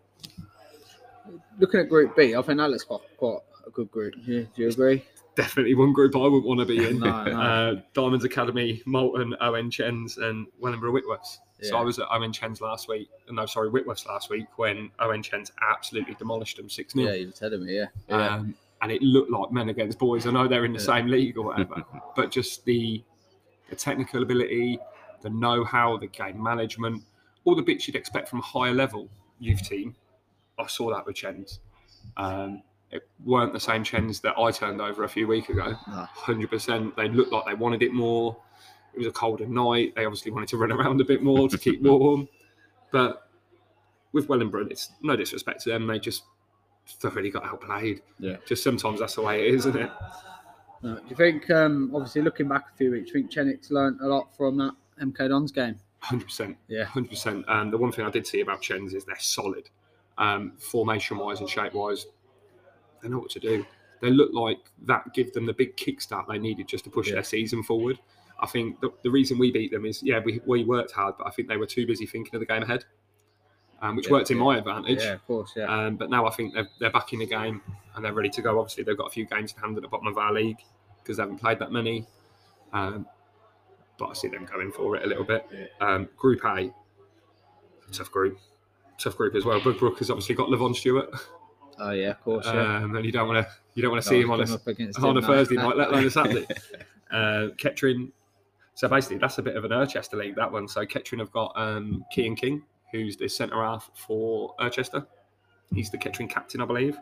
Looking 1.59 1.81
at 1.81 1.89
Group 1.89 2.15
B, 2.15 2.35
I 2.35 2.41
think 2.41 2.57
that 2.57 2.71
looks 2.71 2.83
quite, 2.83 3.01
quite 3.17 3.39
a 3.67 3.69
good 3.69 3.91
group. 3.91 4.15
Yeah, 4.25 4.41
do 4.41 4.63
you 4.63 4.69
agree? 4.69 5.05
Definitely 5.35 5.75
one 5.75 5.93
group 5.93 6.15
I 6.15 6.19
wouldn't 6.19 6.45
want 6.45 6.59
to 6.59 6.65
be 6.65 6.85
in. 6.85 6.99
No, 6.99 7.23
no. 7.23 7.39
Uh, 7.39 7.75
Diamonds 7.93 8.25
Academy, 8.25 8.81
Moulton, 8.85 9.35
Owen 9.39 9.71
Chens, 9.71 10.17
and 10.17 10.47
Wellingborough 10.59 10.91
Whitworths. 10.91 11.37
So 11.61 11.77
I 11.77 11.81
was 11.81 11.99
at 11.99 12.07
Owen 12.09 12.31
Chens 12.31 12.61
last 12.61 12.87
week. 12.87 13.09
No, 13.29 13.45
sorry, 13.45 13.69
Whitworths 13.69 14.05
last 14.07 14.29
week 14.29 14.47
when 14.57 14.89
Owen 14.99 15.21
Chens 15.21 15.51
absolutely 15.61 16.15
demolished 16.15 16.55
them 16.57 16.69
6 16.69 16.93
0. 16.93 17.05
Yeah, 17.07 17.13
you 17.15 17.31
said 17.33 17.51
it, 17.53 17.61
yeah. 17.65 17.85
Yeah. 18.07 18.35
Um, 18.35 18.55
and 18.81 18.91
it 18.93 19.01
looked 19.01 19.29
like 19.29 19.51
men 19.51 19.67
against 19.69 19.99
boys. 19.99 20.25
I 20.25 20.31
know 20.31 20.47
they're 20.47 20.63
in 20.65 20.71
the 20.71 20.79
Yeah. 20.79 20.85
same 20.85 21.07
league 21.07 21.37
or 21.37 21.43
whatever, 21.43 21.83
but 22.15 22.31
just 22.31 22.63
the, 22.63 23.03
the 23.69 23.75
technical 23.75 24.23
ability, 24.23 24.79
the 25.21 25.29
know-how, 25.29 25.97
the 25.97 26.07
game 26.07 26.41
management, 26.41 27.03
all 27.43 27.55
the 27.55 27.61
bits 27.61 27.87
you'd 27.87 27.97
expect 27.97 28.29
from 28.29 28.39
a 28.39 28.43
higher 28.43 28.73
level 28.73 29.09
youth 29.39 29.61
team. 29.67 29.95
I 30.57 30.67
saw 30.67 30.93
that 30.93 31.05
with 31.05 31.17
Chens. 31.17 31.59
Um, 32.15 32.63
it 32.91 33.07
weren't 33.23 33.53
the 33.53 33.59
same 33.59 33.83
Chens 33.83 34.19
that 34.21 34.37
I 34.37 34.51
turned 34.51 34.81
over 34.81 35.03
a 35.03 35.09
few 35.09 35.27
weeks 35.27 35.49
ago. 35.49 35.75
No. 35.87 36.07
Hundred 36.11 36.49
percent. 36.49 36.95
They 36.95 37.07
looked 37.07 37.31
like 37.31 37.45
they 37.45 37.53
wanted 37.53 37.83
it 37.83 37.93
more. 37.93 38.37
It 38.93 38.97
was 38.97 39.07
a 39.07 39.11
colder 39.11 39.45
night. 39.45 39.93
They 39.95 40.05
obviously 40.05 40.31
wanted 40.31 40.49
to 40.49 40.57
run 40.57 40.71
around 40.73 40.99
a 41.01 41.05
bit 41.05 41.21
more 41.21 41.47
to 41.49 41.57
keep 41.57 41.81
warm. 41.83 42.27
But 42.91 43.29
with 44.11 44.27
Wellingborough, 44.27 44.67
it's 44.71 44.91
no 45.01 45.15
disrespect 45.15 45.61
to 45.63 45.69
them. 45.69 45.85
They 45.87 45.99
just 45.99 46.23
thoroughly 46.87 47.29
got 47.29 47.45
outplayed. 47.45 48.01
Yeah. 48.17 48.37
Just 48.47 48.63
sometimes 48.63 48.99
that's 48.99 49.15
the 49.15 49.21
way 49.21 49.47
it 49.47 49.53
is, 49.53 49.65
isn't 49.67 49.81
it? 49.81 49.91
Do 50.81 50.97
you 51.09 51.15
think, 51.15 51.49
um, 51.51 51.91
obviously 51.93 52.21
looking 52.21 52.47
back 52.47 52.67
a 52.73 52.77
few 52.77 52.91
weeks, 52.91 53.11
do 53.11 53.19
you 53.19 53.23
think 53.25 53.31
Chenecks 53.31 53.69
learned 53.69 53.99
a 54.01 54.07
lot 54.07 54.35
from 54.35 54.57
that 54.57 54.73
MK 55.01 55.29
Dons 55.29 55.51
game? 55.51 55.77
Hundred 55.99 56.25
percent. 56.25 56.57
Yeah. 56.69 56.85
Hundred 56.85 57.09
percent. 57.09 57.45
And 57.49 57.71
the 57.71 57.77
one 57.77 57.91
thing 57.91 58.05
I 58.05 58.09
did 58.09 58.25
see 58.25 58.39
about 58.39 58.61
Chens 58.61 58.93
is 58.93 59.03
they're 59.03 59.19
solid, 59.19 59.69
um, 60.17 60.53
formation 60.57 61.17
wise 61.17 61.41
and 61.41 61.49
shape 61.49 61.73
wise. 61.73 62.05
They 63.01 63.09
know 63.09 63.19
what 63.19 63.29
to 63.31 63.39
do. 63.39 63.65
They 64.01 64.09
look 64.09 64.31
like 64.33 64.59
that 64.85 65.13
give 65.13 65.33
them 65.33 65.45
the 65.45 65.53
big 65.53 65.75
kickstart 65.75 66.27
they 66.27 66.37
needed 66.39 66.67
just 66.67 66.83
to 66.85 66.89
push 66.89 67.07
Yeah. 67.07 67.15
their 67.15 67.23
season 67.23 67.63
forward. 67.63 67.99
I 68.41 68.47
think 68.47 68.79
the, 68.79 68.89
the 69.03 69.09
reason 69.11 69.37
we 69.37 69.51
beat 69.51 69.71
them 69.71 69.85
is 69.85 70.01
yeah 70.01 70.19
we, 70.23 70.39
we 70.45 70.63
worked 70.63 70.91
hard, 70.93 71.15
but 71.17 71.27
I 71.27 71.31
think 71.31 71.49
they 71.49 71.57
were 71.57 71.65
too 71.65 71.85
busy 71.85 72.05
thinking 72.05 72.33
of 72.35 72.39
the 72.39 72.45
game 72.45 72.63
ahead, 72.63 72.85
um, 73.81 73.95
which 73.97 74.07
Yeah, 74.07 74.13
worked 74.13 74.31
in 74.31 74.37
yeah. 74.37 74.43
my 74.43 74.57
advantage. 74.57 74.99
Yeah, 75.01 75.13
of 75.13 75.25
course, 75.27 75.51
yeah. 75.55 75.65
Um, 75.65 75.97
but 75.97 76.09
now 76.09 76.25
I 76.25 76.31
think 76.31 76.53
they're, 76.53 76.69
they're 76.79 76.91
back 76.91 77.11
in 77.11 77.19
the 77.19 77.25
game 77.27 77.61
and 77.95 78.05
they're 78.05 78.13
ready 78.13 78.29
to 78.29 78.41
go. 78.41 78.57
Obviously, 78.59 78.83
they've 78.85 78.97
got 78.97 79.07
a 79.07 79.11
few 79.11 79.25
games 79.25 79.53
in 79.53 79.61
hand 79.61 79.75
at 79.75 79.81
the 79.81 79.89
bottom 79.89 80.07
of 80.07 80.17
our 80.17 80.31
league 80.31 80.59
because 81.03 81.17
they 81.17 81.23
haven't 81.23 81.39
played 81.39 81.59
that 81.59 81.71
many. 81.73 82.07
Um, 82.71 83.05
but 83.97 84.05
I 84.07 84.13
see 84.13 84.29
them 84.29 84.45
going 84.45 84.71
for 84.71 84.95
it 84.95 85.03
a 85.03 85.07
little 85.07 85.25
bit. 85.25 85.45
Um, 85.81 86.07
group 86.15 86.45
A, 86.45 86.71
tough 87.91 88.11
group. 88.11 88.37
Tough 88.97 89.17
group 89.17 89.35
as 89.35 89.43
well. 89.45 89.59
Bugbrooke 89.59 89.97
has 89.99 90.09
obviously 90.09 90.35
got 90.35 90.47
Levon 90.49 90.75
Stewart, 90.75 91.09
oh, 91.79 91.91
yeah, 91.91 92.11
of 92.11 92.21
course, 92.21 92.45
yeah. 92.45 92.77
um, 92.77 92.95
and 92.95 93.05
you 93.05 93.11
don't 93.11 93.27
want 93.27 93.45
to 93.45 93.53
you 93.75 93.81
don't 93.81 93.91
want 93.91 94.03
to 94.03 94.09
see 94.09 94.21
him 94.21 94.31
on 94.31 94.41
a, 94.41 94.43
Coming 94.43 94.59
up 94.59 94.67
against 94.67 94.99
on 94.99 95.17
a. 95.17 95.21
Thursday 95.21 95.55
night, 95.55 95.77
let 95.77 95.89
alone 95.89 96.05
a 96.05 96.11
Saturday. 96.11 96.47
uh, 97.11 97.47
Kettering. 97.57 98.11
So 98.75 98.87
basically, 98.87 99.17
that's 99.17 99.37
a 99.37 99.41
bit 99.41 99.55
of 99.55 99.65
an 99.65 99.71
Irchester 99.71 100.17
league 100.17 100.35
that 100.35 100.51
one. 100.51 100.67
So 100.67 100.85
Kettering 100.85 101.19
have 101.19 101.31
got 101.31 101.53
um, 101.55 102.03
Kean 102.11 102.35
King, 102.35 102.63
who's 102.91 103.17
the 103.17 103.27
centre 103.27 103.61
half 103.61 103.89
for 103.93 104.53
Irchester. 104.59 105.05
He's 105.73 105.89
the 105.89 105.97
Kettering 105.97 106.27
captain, 106.27 106.61
I 106.61 106.65
believe. 106.65 106.97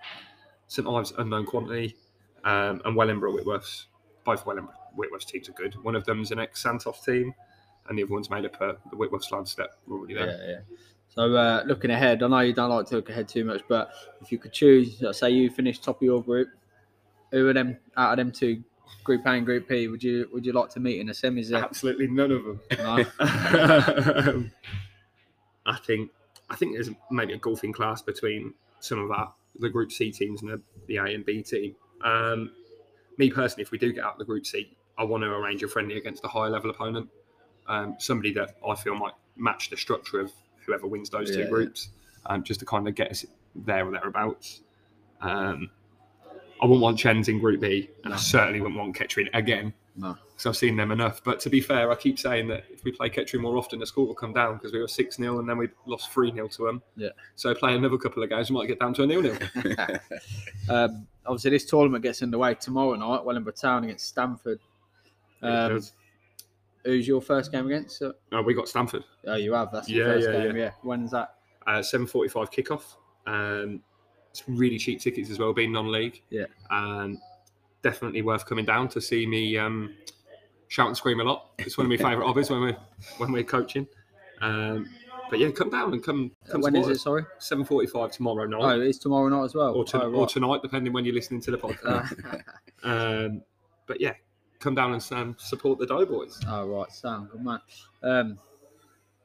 St 0.68 0.88
Ives 0.88 1.14
unknown 1.18 1.46
quantity, 1.46 1.96
um, 2.44 2.82
and 2.86 2.96
Wellingborough 2.96 3.34
Whitworths. 3.38 3.86
Both 4.26 4.46
Wellingborough 4.46 4.76
Whitworths 4.98 5.26
teams 5.26 5.50
are 5.50 5.54
good. 5.54 5.76
One 5.84 5.96
of 5.96 6.06
them's 6.06 6.32
an 6.32 6.40
ex 6.40 6.62
Santos 6.62 7.02
team, 7.04 7.34
and 7.88 7.98
the 7.98 8.04
other 8.04 8.14
one's 8.14 8.30
made 8.30 8.46
up 8.46 8.62
of 8.62 8.78
the 8.90 8.98
Whitworths 8.98 9.32
lads 9.32 9.56
that 9.56 9.70
were 9.88 9.98
already 9.98 10.16
there. 10.16 10.28
Yeah, 10.28 10.50
yeah. 10.50 10.60
So 11.18 11.36
uh, 11.36 11.64
looking 11.66 11.90
ahead, 11.90 12.22
I 12.22 12.28
know 12.28 12.42
you 12.42 12.54
don't 12.54 12.70
like 12.70 12.86
to 12.90 12.98
look 12.98 13.10
ahead 13.10 13.28
too 13.28 13.44
much, 13.44 13.64
but 13.68 13.92
if 14.22 14.32
you 14.32 14.38
could 14.38 14.54
choose, 14.54 15.02
let's 15.02 15.18
say 15.18 15.32
you 15.32 15.50
finish 15.50 15.80
top 15.80 15.96
of 15.96 16.04
your 16.04 16.22
group, 16.22 16.50
who 17.32 17.48
of 17.48 17.56
them 17.56 17.76
out 17.98 18.12
of 18.12 18.18
them 18.18 18.32
two, 18.32 18.64
Group 19.04 19.26
A 19.26 19.30
and 19.30 19.44
Group 19.44 19.68
P, 19.68 19.88
would 19.88 20.04
you 20.04 20.30
would 20.32 20.46
you 20.46 20.54
like 20.54 20.70
to 20.70 20.80
meet 20.80 21.00
in 21.00 21.08
the 21.08 21.14
semis? 21.14 21.50
There? 21.50 21.64
Absolutely 21.64 22.06
none 22.06 22.32
of 22.32 22.44
them. 22.44 22.60
No? 22.78 23.06
um, 23.20 24.52
I 25.66 25.78
think 25.78 26.12
I 26.52 26.56
think 26.56 26.74
there's 26.74 26.92
maybe 27.10 27.34
a 27.34 27.38
golfing 27.38 27.74
class 27.74 28.04
between 28.04 28.54
some 28.80 29.00
of 29.00 29.10
our 29.10 29.34
the 29.60 29.70
Group 29.70 29.92
C 29.92 30.12
teams 30.12 30.44
and 30.44 30.52
the, 30.52 30.62
the 30.86 30.98
A 30.98 31.06
and 31.06 31.26
B 31.26 31.42
team. 31.42 31.76
Um, 32.04 32.52
me 33.18 33.32
personally, 33.32 33.64
if 33.64 33.72
we 33.72 33.80
do 33.80 33.92
get 33.92 34.04
out 34.04 34.14
of 34.14 34.20
the 34.20 34.26
Group 34.26 34.46
C, 34.46 34.78
I 35.00 35.04
want 35.04 35.24
to 35.24 35.32
arrange 35.32 35.64
a 35.64 35.68
friendly 35.68 35.98
against 35.98 36.24
a 36.26 36.28
higher 36.28 36.52
level 36.52 36.70
opponent, 36.70 37.10
um, 37.68 37.96
somebody 37.98 38.34
that 38.34 38.58
I 38.68 38.76
feel 38.76 38.94
might 38.94 39.14
match 39.36 39.72
the 39.72 39.78
structure 39.78 40.20
of 40.20 40.32
whoever 40.68 40.86
wins 40.86 41.10
those 41.10 41.30
Yeah, 41.30 41.38
two 41.38 41.42
yeah. 41.44 41.50
groups, 41.50 41.90
um, 42.28 42.44
just 42.44 42.60
to 42.60 42.66
kind 42.66 42.88
of 42.88 42.94
get 42.94 43.10
us 43.10 43.26
there 43.56 43.88
or 43.88 43.92
thereabouts. 43.92 44.62
Um, 45.22 45.72
I 46.62 46.66
wouldn't 46.66 46.82
want 46.82 47.00
Chens 47.00 47.30
in 47.30 47.40
Group 47.40 47.62
B, 47.62 47.90
and 48.04 48.14
I 48.14 48.18
certainly 48.18 48.60
wouldn't 48.62 48.78
want 48.80 48.96
Kettering 48.96 49.30
again 49.34 49.74
No. 49.96 50.18
because 50.30 50.46
I've 50.46 50.58
seen 50.58 50.76
them 50.76 50.92
enough. 50.92 51.24
But 51.24 51.40
to 51.42 51.50
be 51.50 51.62
fair, 51.62 51.92
I 51.92 51.96
keep 51.96 52.20
saying 52.20 52.48
that 52.50 52.66
if 52.72 52.84
we 52.84 52.92
play 52.92 53.10
Kettering 53.10 53.42
more 53.44 53.58
often, 53.58 53.80
the 53.80 53.86
score 53.86 54.06
will 54.08 54.16
come 54.16 54.34
down 54.34 54.56
because 54.56 54.74
we 54.74 54.80
were 54.80 54.88
6 54.88 55.16
0 55.16 55.40
and 55.40 55.48
then 55.50 55.58
we 55.58 55.70
lost 55.86 56.12
3 56.12 56.32
0 56.32 56.48
to 56.50 56.66
them. 56.66 56.82
Yeah. 56.96 57.10
So 57.36 57.54
play 57.56 57.76
another 57.76 57.98
couple 57.98 58.22
of 58.24 58.30
games, 58.30 58.50
we 58.50 58.58
might 58.58 58.68
get 58.68 58.80
down 58.80 58.94
to 58.96 59.04
a 59.04 59.08
nil 59.08 59.22
nil. 59.22 59.38
Um, 60.70 61.08
obviously, 61.26 61.52
this 61.52 61.66
tournament 61.66 62.04
gets 62.04 62.22
underway 62.22 62.56
tomorrow 62.56 62.96
night. 62.96 63.24
Wellingborough 63.24 63.54
Town 63.54 63.84
against 63.86 64.08
Stamford. 64.08 64.60
Um, 65.42 65.82
who's 66.88 67.08
your 67.08 67.22
first 67.22 67.52
game 67.52 67.66
against? 67.68 68.02
Uh, 68.02 68.14
oh, 68.32 68.42
we 68.42 68.54
got 68.54 68.68
Stamford. 68.68 69.04
Oh, 69.28 69.36
you 69.36 69.54
have. 69.54 69.72
That's 69.72 69.90
your 69.90 70.08
Yeah, 70.08 70.14
first 70.14 70.30
yeah, 70.30 70.44
game. 70.48 70.56
Yeah. 70.56 70.72
When's 70.82 71.12
that? 71.12 71.36
Uh, 71.66 71.80
7.45 71.80 72.32
kickoff. 72.52 72.84
Um, 73.26 73.82
it's 74.32 74.44
really 74.48 74.78
cheap 74.78 75.02
tickets 75.02 75.30
as 75.30 75.38
well, 75.40 75.54
being 75.54 75.72
non 75.72 75.92
league. 75.92 76.22
Yeah. 76.30 76.46
And 76.70 77.18
definitely 77.82 78.22
worth 78.22 78.46
coming 78.46 78.66
down 78.66 78.88
to 78.90 79.02
see 79.02 79.26
me 79.26 79.58
um, 79.58 79.94
shout 80.70 80.88
and 80.88 80.96
scream 80.98 81.20
a 81.20 81.24
lot. 81.24 81.52
It's 81.60 81.78
one 81.78 81.86
of 81.86 81.90
my 81.90 81.98
favourite 81.98 82.26
hobbies 82.26 82.50
when 82.50 82.62
we're, 82.62 82.78
when 83.18 83.32
we're 83.32 83.44
coaching. 83.44 83.88
Um, 84.42 84.90
but 85.30 85.40
yeah, 85.40 85.52
come 85.52 85.70
down 85.70 85.92
and 85.92 86.02
come. 86.02 86.32
come 86.50 86.62
when 86.62 86.76
is 86.76 86.86
support 87.02 87.26
it? 87.26 87.30
Sorry. 87.40 87.66
7.45 87.66 88.12
tomorrow 88.14 88.46
night. 88.46 88.62
Oh, 88.62 88.80
it's 88.80 88.98
tomorrow 88.98 89.28
night 89.28 89.44
as 89.44 89.56
well. 89.56 89.74
or, 89.74 89.84
to, 89.86 90.04
oh, 90.04 90.12
or 90.14 90.28
tonight, 90.28 90.62
depending 90.62 90.94
when 90.94 91.04
you're 91.04 91.16
listening 91.16 91.42
to 91.42 91.52
the 91.52 91.58
podcast. 91.58 92.44
um, 92.84 93.42
but 93.88 94.00
yeah, 94.00 94.14
come 94.60 94.76
down 94.76 94.94
and 94.94 95.08
um, 95.12 95.36
support 95.40 95.80
the 95.80 95.86
Doughboys. 95.86 96.40
Oh 96.48 96.68
right, 96.68 96.92
sound 96.92 97.30
good 97.32 97.44
man. 97.44 97.62
Um, 98.04 98.40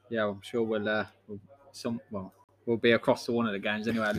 yeah, 0.09 0.27
I'm 0.27 0.43
sure 0.43 0.63
we'll, 0.63 0.89
uh, 0.89 1.07
we'll 1.27 1.41
some 1.73 2.01
well 2.11 2.33
we'll 2.67 2.77
be 2.77 2.93
across 2.93 3.27
to 3.27 3.33
one 3.33 3.47
of 3.47 3.53
the 3.53 3.59
games 3.59 3.89
anyway. 3.89 4.13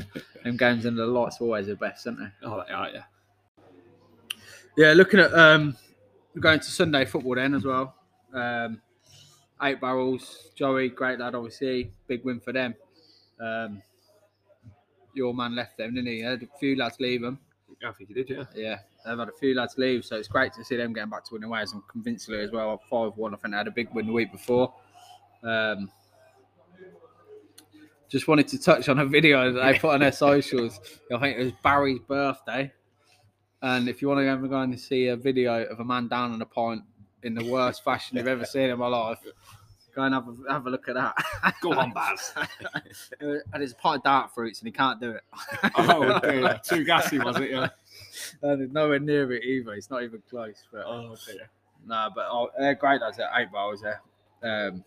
Them 0.43 0.57
games 0.57 0.85
under 0.85 1.05
the 1.05 1.11
lights 1.11 1.39
are 1.39 1.45
always 1.45 1.67
the 1.67 1.75
best, 1.75 2.05
aren't 2.07 2.19
they? 2.19 2.25
Oh, 2.43 2.63
they 2.67 2.73
are, 2.73 2.89
yeah. 2.89 3.03
Yeah, 4.75 4.93
looking 4.93 5.19
at 5.19 5.33
um, 5.33 5.77
going 6.39 6.59
to 6.59 6.65
Sunday 6.65 7.05
football 7.05 7.35
then 7.35 7.53
as 7.53 7.63
well. 7.63 7.95
Um, 8.33 8.81
eight 9.61 9.79
barrels, 9.79 10.49
Joey, 10.55 10.89
great 10.89 11.19
lad, 11.19 11.35
obviously, 11.35 11.91
big 12.07 12.25
win 12.25 12.39
for 12.39 12.51
them. 12.53 12.75
Um, 13.39 13.81
your 15.13 15.33
man 15.33 15.55
left 15.55 15.77
them, 15.77 15.93
didn't 15.93 16.07
he? 16.07 16.21
Had 16.21 16.43
a 16.43 16.57
few 16.59 16.75
lads 16.75 16.99
leave 16.99 17.21
them. 17.21 17.39
I 17.85 17.91
think 17.91 18.09
he 18.09 18.15
did, 18.15 18.29
yeah. 18.29 18.45
Yeah, 18.55 18.79
they've 19.05 19.17
had 19.17 19.29
a 19.29 19.33
few 19.33 19.55
lads 19.55 19.77
leave, 19.77 20.05
so 20.05 20.15
it's 20.15 20.27
great 20.27 20.53
to 20.53 20.63
see 20.63 20.75
them 20.75 20.93
getting 20.93 21.09
back 21.09 21.25
to 21.25 21.33
winning 21.33 21.49
ways 21.49 21.73
and 21.73 21.81
convincingly 21.87 22.41
as 22.41 22.51
well. 22.51 22.81
Five 22.89 23.17
one, 23.17 23.33
I 23.33 23.37
think 23.37 23.53
they 23.53 23.57
had 23.57 23.67
a 23.67 23.71
big 23.71 23.89
win 23.93 24.07
the 24.07 24.13
week 24.13 24.31
before. 24.31 24.73
Um, 25.43 25.91
just 28.09 28.27
wanted 28.27 28.47
to 28.49 28.59
touch 28.59 28.89
on 28.89 28.99
a 28.99 29.05
video 29.05 29.51
that 29.51 29.63
they 29.63 29.79
put 29.79 29.93
on 29.93 29.99
their 29.99 30.11
socials. 30.11 30.79
I 31.13 31.19
think 31.19 31.37
it 31.37 31.43
was 31.43 31.53
Barry's 31.63 31.99
birthday, 31.99 32.71
and 33.61 33.89
if 33.89 34.01
you 34.01 34.07
want 34.07 34.19
to 34.19 34.25
go 34.25 34.33
and 34.33 34.49
go 34.49 34.59
and 34.59 34.79
see 34.79 35.07
a 35.07 35.15
video 35.15 35.63
of 35.65 35.79
a 35.79 35.85
man 35.85 36.07
down 36.07 36.31
on 36.31 36.41
a 36.41 36.45
pint 36.45 36.83
in 37.23 37.33
the 37.33 37.45
worst 37.45 37.83
fashion 37.83 38.17
you've 38.17 38.27
ever 38.27 38.45
seen 38.45 38.69
in 38.69 38.77
my 38.77 38.87
life, 38.87 39.19
go 39.95 40.03
and 40.03 40.13
have 40.13 40.27
a, 40.27 40.51
have 40.51 40.67
a 40.67 40.69
look 40.69 40.89
at 40.89 40.95
that. 40.95 41.15
Go 41.61 41.73
on, 41.73 41.91
Baz. 41.91 42.33
and 43.19 43.63
it's 43.63 43.73
a 43.73 43.75
pint 43.75 43.97
of 43.97 44.03
dark 44.03 44.33
fruits, 44.33 44.59
and 44.59 44.67
he 44.67 44.71
can't 44.71 44.99
do 44.99 45.11
it. 45.11 45.21
oh, 45.75 46.19
dear. 46.19 46.59
Too 46.63 46.83
gassy, 46.83 47.19
was 47.19 47.39
it? 47.39 47.51
Yeah. 47.51 47.69
and 48.41 48.61
it's 48.61 48.73
nowhere 48.73 48.99
near 48.99 49.31
it 49.31 49.43
either. 49.43 49.73
It's 49.73 49.89
not 49.89 50.03
even 50.03 50.21
close. 50.29 50.63
But 50.71 50.85
Oh, 50.85 51.15
dear. 51.25 51.49
no, 51.85 52.09
but 52.15 52.27
oh, 52.29 52.49
they're 52.57 52.75
great. 52.75 52.99
That's 53.01 53.19
at 53.19 53.29
eight 53.35 53.51
bars 53.51 53.81
there. 53.81 54.01
Um, 54.43 54.83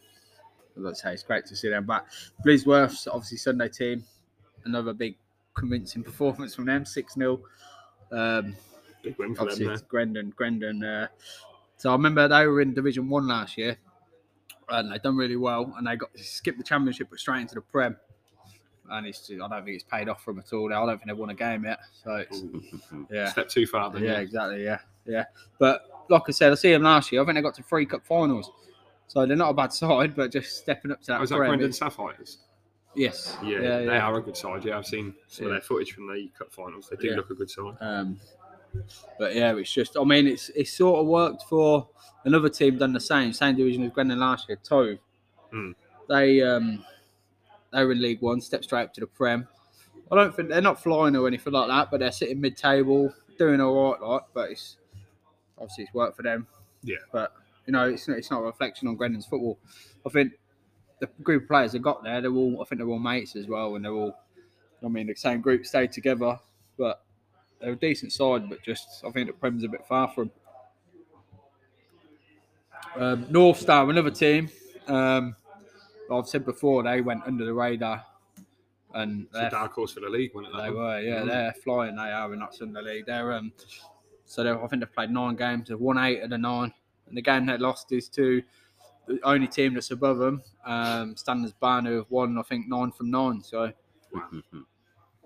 let's 0.77 1.03
say 1.03 1.13
it's 1.15 1.23
great 1.23 1.47
to 1.47 1.57
see 1.57 1.69
them 1.71 1.87
back. 1.87 2.07
Blisworth's 2.45 3.07
obviously 3.07 3.39
Sunday 3.39 3.69
team. 3.69 4.05
Another 4.65 4.93
big 4.93 5.17
convincing 5.55 6.03
performance 6.03 6.55
from 6.55 6.67
them, 6.67 6.85
six 6.85 7.15
0 7.15 7.41
um, 8.13 8.55
Big 9.03 9.17
win 9.19 9.35
for 9.35 9.43
Obviously, 9.43 9.67
them 9.67 9.75
there. 9.77 9.85
Grendon. 9.89 10.33
Grendon. 10.37 10.85
Uh, 10.85 11.09
so 11.77 11.91
I 11.91 11.93
remember 11.93 12.27
they 12.29 12.47
were 12.47 12.61
in 12.61 12.75
Division 12.75 13.09
One 13.09 13.27
last 13.29 13.57
year, 13.57 13.77
and 14.69 14.91
they 14.93 14.99
done 14.99 15.17
really 15.17 15.37
well. 15.37 15.73
And 15.77 15.87
they 15.87 15.97
got 15.97 16.11
skipped 16.19 16.59
the 16.59 16.65
championship, 16.65 17.09
but 17.11 17.19
straight 17.19 17.41
into 17.43 17.55
the 17.55 17.61
Prem. 17.61 17.97
And 18.91 19.07
it's, 19.07 19.31
I 19.31 19.37
don't 19.37 19.51
think 19.65 19.75
it's 19.77 19.85
paid 19.85 20.09
off 20.09 20.23
for 20.25 20.33
them 20.33 20.41
at 20.47 20.53
all. 20.53 20.69
Now 20.69 20.85
I 20.85 20.87
don't 20.87 20.99
think 20.99 21.09
they've 21.09 21.17
won 21.19 21.31
a 21.31 21.35
game 21.35 21.65
yet. 21.65 21.79
So 22.05 22.15
it's, 22.17 22.43
yeah. 23.11 23.29
Step 23.31 23.49
too 23.49 23.67
far, 23.67 23.91
then. 23.91 24.03
Yeah, 24.03 24.13
Yeah. 24.13 24.19
exactly. 24.19 24.65
Yeah, 24.65 24.79
yeah. 25.05 25.25
But 25.59 26.05
like 26.09 26.23
I 26.29 26.33
said, 26.33 26.53
I 26.53 26.55
see 26.55 26.73
them 26.73 26.83
last 26.83 27.11
year. 27.13 27.23
I 27.23 27.25
think 27.25 27.37
they 27.37 27.43
got 27.43 27.55
to 27.55 27.63
three 27.63 27.87
cup 27.87 28.07
finals, 28.07 28.51
so 29.09 29.27
they're 29.27 29.37
not 29.37 29.51
a 29.51 29.55
bad 29.55 29.73
side. 29.73 30.15
But 30.17 30.33
just 30.33 30.57
stepping 30.59 30.91
up 30.93 31.01
to 31.03 31.07
that. 31.09 31.21
Was 31.21 31.31
that 31.31 31.37
Grendon 31.37 31.73
Sapphires? 31.73 32.39
Yes. 32.95 33.37
Yeah, 33.45 33.59
they 33.61 33.99
are 33.99 34.17
a 34.17 34.23
good 34.23 34.37
side. 34.37 34.65
Yeah, 34.65 34.79
I've 34.79 34.87
seen 34.87 35.15
some 35.29 35.47
of 35.47 35.53
their 35.53 35.61
footage 35.61 35.93
from 35.93 36.07
the 36.07 36.31
cup 36.39 36.51
finals. 36.53 36.89
They 36.91 36.97
do 36.97 37.09
Yeah. 37.09 37.17
look 37.17 37.31
a 37.31 37.35
good 37.35 37.51
side. 37.51 37.77
Um, 37.81 38.19
But 39.19 39.35
yeah, 39.35 39.55
it's 39.57 39.73
just 39.73 39.97
I 39.99 40.05
mean 40.05 40.27
it's 40.27 40.49
it's 40.51 40.73
sort 40.73 41.01
of 41.01 41.07
worked 41.07 41.45
for 41.45 41.89
another 42.25 42.49
team 42.49 42.77
done 42.79 42.93
the 42.93 43.01
same, 43.01 43.33
same 43.33 43.57
division 43.57 43.85
as 43.85 43.93
Grendon 43.93 44.19
last 44.19 44.49
year, 44.49 44.59
Tove. 44.63 44.99
Hmm. 45.51 45.73
They 46.09 46.43
um 46.43 46.85
they 47.77 47.85
were 47.85 47.93
in 47.93 48.01
League 48.01 48.23
One, 48.23 48.41
step 48.41 48.65
straight 48.65 48.85
up 48.85 48.95
to 48.95 49.01
the 49.01 49.07
Prem. 49.07 49.47
I 50.11 50.15
don't 50.17 50.35
think 50.35 50.49
they're 50.49 50.63
not 50.63 50.83
flying 50.83 51.15
or 51.15 51.27
anything 51.27 51.53
like 51.53 51.69
that, 51.69 51.91
but 51.91 52.01
they're 52.01 52.11
sitting 52.11 52.41
mid 52.41 52.57
table, 52.57 53.13
doing 53.39 53.61
all 53.61 53.93
right, 53.93 54.01
like, 54.01 54.23
but 54.33 54.51
it's 54.51 54.77
obviously 55.59 55.85
it's 55.85 55.93
worked 55.93 56.17
for 56.17 56.23
them. 56.23 56.47
Yeah. 56.83 56.97
But 57.13 57.35
you 57.67 57.73
know, 57.73 57.89
it's 57.89 58.09
not, 58.09 58.17
it's 58.17 58.31
not 58.31 58.41
a 58.41 58.45
reflection 58.45 58.89
on 58.89 58.97
Grendon's 58.97 59.27
football. 59.27 59.59
I 60.07 60.09
think 60.09 60.33
the 61.01 61.09
group 61.23 61.43
of 61.43 61.49
players 61.49 61.73
that 61.73 61.81
got 61.81 62.03
there, 62.03 62.23
they're 62.23 62.33
all 62.33 62.63
I 62.63 62.65
think 62.65 62.81
they're 62.81 62.89
all 62.89 62.99
mates 62.99 63.37
as 63.37 63.47
well, 63.47 63.77
and 63.77 63.85
they're 63.85 63.93
all 63.93 64.17
I 64.83 64.89
mean 64.89 65.09
the 65.09 65.15
same 65.15 65.43
group 65.43 65.67
stayed 65.67 65.93
together, 65.93 66.39
but 66.79 67.03
they're 67.61 67.73
a 67.73 67.77
decent 67.77 68.13
side, 68.13 68.49
but 68.49 68.63
just 68.63 69.05
I 69.07 69.11
think 69.11 69.27
the 69.27 69.35
Prem's 69.35 69.65
a 69.65 69.69
bit 69.69 69.87
far 69.87 70.09
from. 70.09 70.31
Um, 72.95 73.27
North 73.29 73.61
Star, 73.61 73.91
another 73.91 74.11
team. 74.11 74.49
Um, 74.87 75.37
I've 76.11 76.29
said 76.29 76.45
before 76.45 76.83
they 76.83 77.01
went 77.01 77.23
under 77.27 77.45
the 77.45 77.55
radar, 77.55 78.05
and 78.95 79.27
It's 79.27 79.37
a 79.37 79.51
dark 79.51 79.73
horse 79.73 79.93
for 79.93 80.01
the 80.01 80.09
league, 80.09 80.35
wasn't 80.35 80.55
it? 80.55 80.59
they 80.63 80.71
one? 80.71 80.77
were, 80.77 81.01
yeah, 81.01 81.23
Mm. 81.23 81.27
they're 81.27 81.53
flying. 81.65 81.97
They 81.97 82.11
are 82.13 82.33
in 82.33 82.41
that 82.41 82.55
Sunday 82.55 82.81
league. 82.81 83.07
They're 83.07 83.33
um, 83.33 83.53
so 84.25 84.43
they're, 84.43 84.63
I 84.63 84.67
think 84.69 84.81
they've 84.83 84.93
played 84.93 85.11
nine 85.11 85.37
games. 85.37 85.69
They've 85.69 85.79
won 85.79 85.99
eight 85.99 86.21
of 86.23 86.31
the 86.31 86.39
nine, 86.39 86.73
and 87.09 87.17
the 87.17 87.23
game 87.23 87.47
they 87.47 87.59
lost 87.59 87.93
is 87.93 88.09
to 88.11 88.43
the 89.07 89.21
only 89.23 89.47
team 89.47 89.75
that's 89.75 89.91
above 89.93 90.19
them, 90.19 90.43
um, 90.65 91.15
Standards 91.17 91.55
Ban, 91.61 91.85
who 91.85 91.97
have 91.99 92.11
won 92.11 92.37
I 92.39 92.43
think 92.43 92.67
nine 92.69 92.91
from 92.91 93.11
nine. 93.11 93.41
So, 93.43 93.73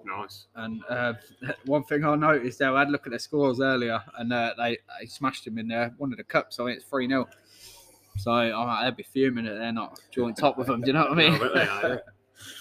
Nice. 0.04 0.46
and 0.54 0.82
uh, 0.88 1.12
one 1.66 1.84
thing 1.84 2.04
I 2.04 2.14
noticed, 2.14 2.58
there, 2.58 2.74
I 2.74 2.80
had 2.80 2.88
a 2.88 2.90
look 2.90 3.06
at 3.06 3.10
their 3.10 3.18
scores 3.18 3.60
earlier, 3.60 4.02
and 4.18 4.32
uh, 4.32 4.54
they 4.56 4.78
they 4.98 5.06
smashed 5.06 5.44
them 5.44 5.58
in 5.58 5.68
there. 5.68 5.94
One 5.98 6.10
of 6.12 6.16
the 6.18 6.24
cups, 6.24 6.58
I 6.58 6.64
think 6.66 6.78
it's 6.78 6.86
three 6.86 7.06
0 7.06 7.28
So 8.16 8.32
I'm 8.32 8.66
like, 8.66 8.84
they'd 8.84 8.96
be 8.96 9.02
fuming 9.02 9.44
that 9.46 9.54
they're 9.54 9.72
not 9.72 10.00
joint 10.10 10.36
top 10.36 10.58
with 10.58 10.66
them. 10.66 10.80
Do 10.80 10.88
you 10.88 10.92
know 10.92 11.06
what 11.08 11.12
I 11.12 11.14
mean? 11.14 11.40
They 11.54 11.66
are, 11.66 12.02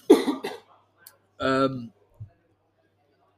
yeah. 0.09 0.49
um, 1.39 1.91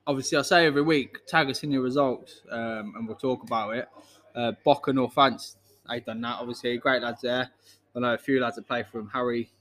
obviously, 0.07 0.37
I 0.37 0.41
say 0.41 0.65
every 0.65 0.81
week, 0.81 1.25
tag 1.27 1.49
us 1.49 1.63
in 1.63 1.71
your 1.71 1.81
results, 1.81 2.41
um, 2.51 2.93
and 2.95 3.07
we'll 3.07 3.17
talk 3.17 3.43
about 3.43 3.75
it. 3.75 3.87
Uh, 4.35 4.53
Boca 4.63 4.91
Northants, 4.91 5.55
they've 5.89 6.03
done 6.03 6.21
that. 6.21 6.37
Obviously, 6.39 6.77
great 6.77 7.01
lads 7.01 7.21
there. 7.21 7.49
I 7.95 7.99
know 7.99 8.13
a 8.13 8.17
few 8.17 8.41
lads 8.41 8.55
that 8.55 8.67
play 8.67 8.83
for 8.83 8.99
them. 8.99 9.09
Harry, 9.11 9.51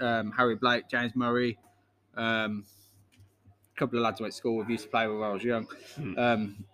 um, 0.00 0.32
Harry 0.32 0.56
Blake, 0.56 0.88
James 0.88 1.14
Murray. 1.14 1.58
Um, 2.16 2.64
a 3.74 3.78
couple 3.78 3.98
of 3.98 4.04
lads 4.04 4.20
I 4.20 4.24
went 4.24 4.34
to 4.34 4.38
school 4.38 4.56
with 4.56 4.68
used 4.68 4.84
to 4.84 4.90
play 4.90 5.06
with 5.06 5.18
when 5.18 5.28
I 5.28 5.32
was 5.32 5.42
young. 5.42 5.66
Hmm. 5.96 6.18
Um, 6.18 6.64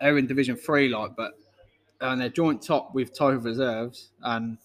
they're 0.00 0.18
in 0.18 0.26
Division 0.26 0.56
Three, 0.56 0.88
like, 0.88 1.16
but 1.16 1.32
and 2.00 2.20
they're 2.20 2.28
joint 2.28 2.62
top 2.62 2.94
with 2.94 3.16
Tove 3.16 3.44
Reserves, 3.44 4.10
and 4.22 4.58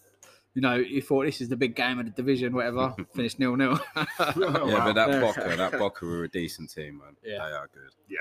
you 0.56 0.62
know, 0.62 0.76
you 0.76 1.01
thought 1.01 1.26
this 1.26 1.41
is 1.41 1.49
the 1.49 1.56
big 1.56 1.76
game 1.76 1.99
of 1.99 2.06
the 2.06 2.12
division, 2.12 2.53
whatever. 2.56 2.95
Finished 3.14 3.38
nil 3.39 3.56
nil. 3.56 3.80
Yeah, 3.95 4.34
wow. 4.38 4.86
but 4.86 4.93
that 4.93 5.10
Yeah. 5.10 5.20
Boca, 5.20 5.56
that 5.58 5.72
Boca 5.74 6.06
were 6.06 6.24
a 6.24 6.28
decent 6.30 6.74
team, 6.74 6.97
man. 6.97 7.16
Yeah. 7.24 7.45
They 7.45 7.53
are 7.53 7.70
good. 7.74 7.91
Yeah, 8.10 8.18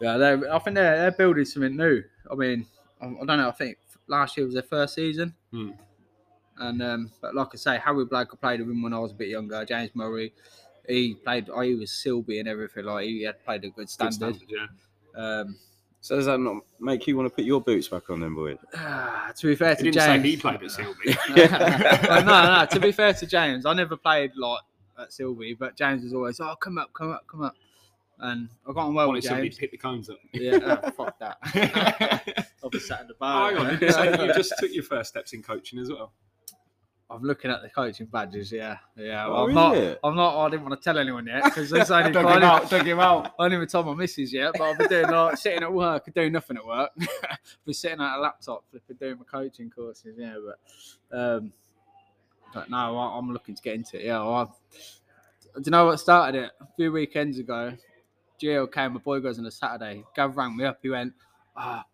yeah. 0.00 0.16
they're, 0.16 0.54
I 0.54 0.58
think 0.60 0.76
they're, 0.76 0.96
they're 0.96 1.10
building 1.12 1.44
something 1.44 1.76
new. 1.76 2.02
I 2.30 2.34
mean, 2.34 2.66
I, 3.02 3.06
I 3.06 3.24
don't 3.26 3.38
know. 3.38 3.48
I 3.48 3.52
think 3.52 3.76
last 4.06 4.36
year 4.36 4.46
was 4.46 4.54
their 4.54 4.62
first 4.62 4.94
season. 4.94 5.34
Hmm. 5.50 5.70
And 6.56 6.80
um, 6.82 7.10
but 7.20 7.34
like 7.34 7.48
I 7.52 7.56
say, 7.56 7.78
Harry 7.84 8.04
Blake, 8.04 8.28
I 8.32 8.36
played 8.36 8.60
with 8.60 8.70
him 8.70 8.80
when 8.82 8.94
I 8.94 8.98
was 9.00 9.10
a 9.10 9.16
bit 9.16 9.28
younger. 9.28 9.64
James 9.64 9.90
Murray, 9.94 10.32
he 10.88 11.14
played. 11.14 11.50
Oh, 11.52 11.62
he 11.62 11.74
was 11.74 11.90
Silby 11.90 12.38
and 12.38 12.48
everything. 12.48 12.84
Like 12.84 13.06
he 13.06 13.24
had 13.24 13.44
played 13.44 13.64
a 13.64 13.68
good 13.70 13.74
Good 13.74 13.90
standard. 13.90 14.36
standard, 14.36 14.42
yeah. 14.48 15.20
Um, 15.20 15.56
So 16.04 16.16
does 16.16 16.26
that 16.26 16.38
not 16.38 16.62
make 16.80 17.06
you 17.06 17.16
want 17.16 17.30
to 17.30 17.34
put 17.34 17.46
your 17.46 17.62
boots 17.62 17.88
back 17.88 18.10
on 18.10 18.20
then, 18.20 18.34
boy? 18.34 18.58
to 18.74 19.46
be 19.46 19.54
fair 19.56 19.70
He 19.70 19.76
to 19.76 19.82
didn't 19.84 19.94
say 19.94 20.06
James, 20.18 20.24
he 20.24 20.36
played 20.36 20.56
at 20.56 20.68
Silby. 20.68 21.16
Well, 22.08 22.24
no, 22.26 22.58
no. 22.60 22.66
To 22.66 22.78
be 22.78 22.92
fair 22.92 23.14
to 23.14 23.26
James, 23.26 23.64
I 23.64 23.72
never 23.72 23.96
played 23.96 24.32
like 24.36 24.60
at 24.98 25.12
Silby, 25.12 25.58
but 25.58 25.78
James 25.78 26.02
was 26.04 26.12
always, 26.12 26.40
"Oh, 26.40 26.56
come 26.56 26.76
up, 26.76 26.92
come 26.92 27.10
up, 27.10 27.26
come 27.26 27.40
up," 27.40 27.54
and 28.18 28.50
I 28.68 28.74
got 28.74 28.80
on 28.88 28.92
well 28.94 29.06
Wanted 29.06 29.20
with 29.20 29.24
somebody 29.24 29.48
James. 29.48 29.54
to 29.56 29.60
pick 29.62 29.70
the 29.70 29.78
cones 29.78 30.10
up. 30.10 30.18
Yeah, 30.34 30.58
oh, 30.84 30.90
fuck 30.90 31.18
that. 31.20 31.38
I'll 32.62 32.68
be 32.68 32.80
sat 32.80 33.00
in 33.00 33.08
the 33.08 33.14
bar. 33.14 33.54
hang 33.54 33.66
on, 33.66 33.78
you 33.80 33.90
say 33.90 34.26
you 34.26 34.34
just 34.34 34.52
took 34.58 34.74
your 34.74 34.84
first 34.84 35.08
steps 35.08 35.32
in 35.32 35.42
coaching 35.42 35.78
as 35.78 35.88
well? 35.88 36.12
I'm 37.10 37.22
looking 37.22 37.50
at 37.50 37.60
the 37.62 37.68
coaching 37.68 38.06
badges. 38.06 38.50
Yeah, 38.50 38.78
yeah. 38.96 39.26
Oh, 39.26 39.46
I'm 39.46 39.54
not. 39.54 39.76
it? 39.76 40.00
I'm 40.02 40.16
not. 40.16 40.46
I 40.46 40.50
didn't 40.50 40.62
want 40.62 40.80
to 40.80 40.84
tell 40.84 40.98
anyone 40.98 41.26
yet 41.26 41.44
because 41.44 41.68
there's 41.68 41.90
only. 41.90 42.10
Dug 42.10 42.24
I 42.24 42.36
him 42.36 42.42
out, 42.42 42.70
dug 42.70 42.86
him 42.86 42.98
out. 42.98 43.34
I 43.38 43.44
haven't 43.44 43.56
even 43.56 43.68
told 43.68 43.86
my 43.86 43.94
missus 43.94 44.32
yet, 44.32 44.52
but 44.56 44.62
I've 44.62 44.78
been 44.78 44.88
doing 44.88 45.10
like 45.10 45.36
sitting 45.36 45.62
at 45.62 45.72
work 45.72 46.12
doing 46.14 46.32
nothing 46.32 46.56
at 46.56 46.66
work. 46.66 46.90
been 47.64 47.74
sitting 47.74 48.00
at 48.00 48.16
a 48.16 48.20
laptop, 48.20 48.64
flipping 48.70 48.96
doing 48.96 49.18
my 49.18 49.24
coaching 49.24 49.70
courses. 49.70 50.16
Yeah, 50.18 50.36
but 51.10 51.18
um, 51.18 51.52
but 52.54 52.70
no, 52.70 52.96
I, 52.96 53.18
I'm 53.18 53.30
looking 53.30 53.54
to 53.54 53.62
get 53.62 53.74
into 53.74 53.98
it. 53.98 54.06
Yeah, 54.06 54.22
I, 54.22 54.44
do 55.56 55.62
you 55.66 55.70
know 55.70 55.86
what 55.86 56.00
started 56.00 56.44
it? 56.44 56.52
A 56.60 56.66
few 56.74 56.90
weekends 56.90 57.38
ago, 57.38 57.74
Gio 58.42 58.72
came. 58.72 58.94
My 58.94 58.98
boy 58.98 59.20
goes 59.20 59.38
on 59.38 59.44
a 59.44 59.50
Saturday. 59.50 60.04
Gav 60.16 60.36
rang 60.36 60.56
me 60.56 60.64
up. 60.64 60.78
He 60.82 60.88
went, 60.88 61.12
"Ah, 61.54 61.84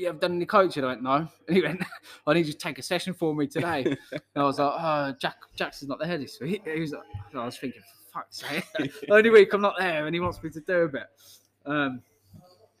you 0.00 0.06
have 0.06 0.20
done 0.20 0.34
any 0.34 0.46
coaching?" 0.46 0.84
I 0.84 0.88
went, 0.88 1.02
"No." 1.02 1.28
And 1.48 1.56
he 1.56 1.62
went, 1.62 1.82
"I 2.26 2.34
need 2.34 2.46
you 2.46 2.52
to 2.52 2.58
take 2.58 2.78
a 2.78 2.82
session 2.82 3.14
for 3.14 3.34
me 3.34 3.46
today." 3.46 3.84
and 4.12 4.20
I 4.36 4.44
was 4.44 4.58
like, 4.58 4.72
"Oh, 4.76 5.14
Jack 5.20 5.36
Jackson's 5.54 5.88
not 5.88 5.98
there 5.98 6.18
this 6.18 6.38
week." 6.40 6.62
He 6.64 6.80
was 6.80 6.92
like, 6.92 7.02
I 7.34 7.44
was 7.44 7.58
thinking, 7.58 7.82
"For 8.12 8.20
fuck's 8.20 8.38
sake." 8.38 8.92
only 9.10 9.30
week 9.30 9.52
I'm 9.52 9.60
not 9.60 9.74
there 9.78 10.06
and 10.06 10.14
he 10.14 10.20
wants 10.20 10.42
me 10.42 10.50
to 10.50 10.60
do 10.60 10.82
a 10.82 10.88
bit. 10.88 11.06
Um, 11.66 12.02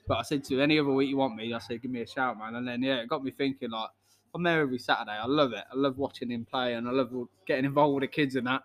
but 0.06 0.18
I 0.18 0.22
said 0.22 0.44
to 0.44 0.54
him, 0.54 0.60
any 0.60 0.78
other 0.78 0.90
week 0.90 1.10
you 1.10 1.16
want 1.16 1.34
me, 1.34 1.52
I 1.52 1.58
said, 1.58 1.82
give 1.82 1.90
me 1.90 2.02
a 2.02 2.06
shout, 2.06 2.38
man. 2.38 2.54
And 2.54 2.66
then, 2.66 2.82
yeah, 2.82 2.96
it 2.96 3.08
got 3.08 3.24
me 3.24 3.32
thinking, 3.32 3.70
like, 3.70 3.90
I'm 4.34 4.42
there 4.42 4.60
every 4.60 4.78
Saturday. 4.78 5.12
I 5.12 5.26
love 5.26 5.52
it. 5.52 5.64
I 5.70 5.74
love 5.74 5.98
watching 5.98 6.30
him 6.30 6.44
play 6.44 6.74
and 6.74 6.86
I 6.86 6.92
love 6.92 7.12
getting 7.46 7.64
involved 7.64 7.94
with 7.94 8.02
the 8.02 8.08
kids 8.08 8.36
and 8.36 8.46
that. 8.46 8.62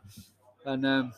And, 0.66 0.86
um, 0.86 1.14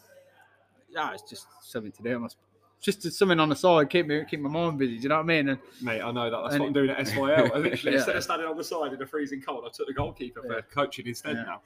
yeah, 0.90 1.14
it's 1.14 1.24
just 1.24 1.48
something 1.62 1.92
to 1.92 2.04
do. 2.04 2.16
I 2.16 2.18
must, 2.18 2.38
just 2.84 3.02
to 3.02 3.10
something 3.12 3.40
on 3.40 3.48
the 3.50 3.56
side, 3.56 3.90
keep 3.90 4.06
me, 4.08 4.24
keep 4.30 4.42
my 4.42 4.50
mind 4.50 4.78
busy. 4.78 4.98
Do 4.98 5.04
you 5.04 5.10
know 5.10 5.16
what 5.16 5.22
I 5.22 5.26
mean? 5.26 5.50
And 5.50 5.60
Mate, 5.82 6.02
I 6.02 6.12
know 6.12 6.30
that. 6.30 6.42
That's 6.44 6.60
what 6.60 6.68
I'm 6.68 6.74
doing 6.74 6.90
at 6.90 7.00
SYL. 7.00 7.52
I 7.56 7.58
literally, 7.58 7.94
Yeah. 7.94 7.98
instead 8.00 8.16
of 8.18 8.24
standing 8.24 8.48
on 8.48 8.58
the 8.58 8.64
side 8.64 8.92
in 8.94 9.00
the 9.00 9.06
freezing 9.06 9.42
cold, 9.42 9.64
I 9.66 9.70
took 9.74 9.88
the 9.88 9.94
goalkeeper 9.94 10.42
for 10.44 10.62
coaching 10.64 11.08
instead 11.08 11.38
Yeah. 11.38 11.44
now. 11.44 11.62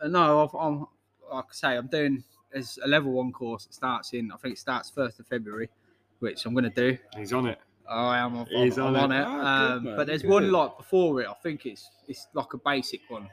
Uh, 0.00 0.08
no, 0.08 0.44
I've, 0.44 0.54
I'm 0.54 0.86
like 1.32 1.44
I 1.50 1.52
say, 1.52 1.76
I'm 1.76 1.88
doing 1.88 2.22
there's 2.52 2.78
a 2.84 2.88
level 2.88 3.12
one 3.12 3.32
course. 3.32 3.66
It 3.66 3.74
starts 3.74 4.12
in 4.12 4.30
I 4.32 4.36
think 4.36 4.54
it 4.54 4.58
starts 4.58 4.88
first 4.88 5.18
of 5.18 5.26
February, 5.26 5.68
which 6.20 6.46
I'm 6.46 6.54
going 6.54 6.64
to 6.64 6.70
do. 6.70 6.96
He's 7.16 7.32
on 7.32 7.46
it. 7.46 7.58
I 7.90 8.18
am. 8.18 8.36
I'm, 8.38 8.46
He's 8.46 8.78
I'm 8.78 8.94
on 8.94 8.96
on 8.96 9.12
it. 9.12 9.20
it. 9.20 9.24
Ah, 9.28 9.72
um, 9.74 9.84
man, 9.84 9.96
but 9.96 10.06
there's 10.06 10.22
good. 10.22 10.30
one 10.30 10.50
like 10.52 10.76
before 10.78 11.20
it. 11.20 11.28
I 11.28 11.34
think 11.42 11.66
it's 11.66 11.90
it's 12.08 12.28
like 12.32 12.54
a 12.54 12.58
basic 12.58 13.00
one, 13.08 13.28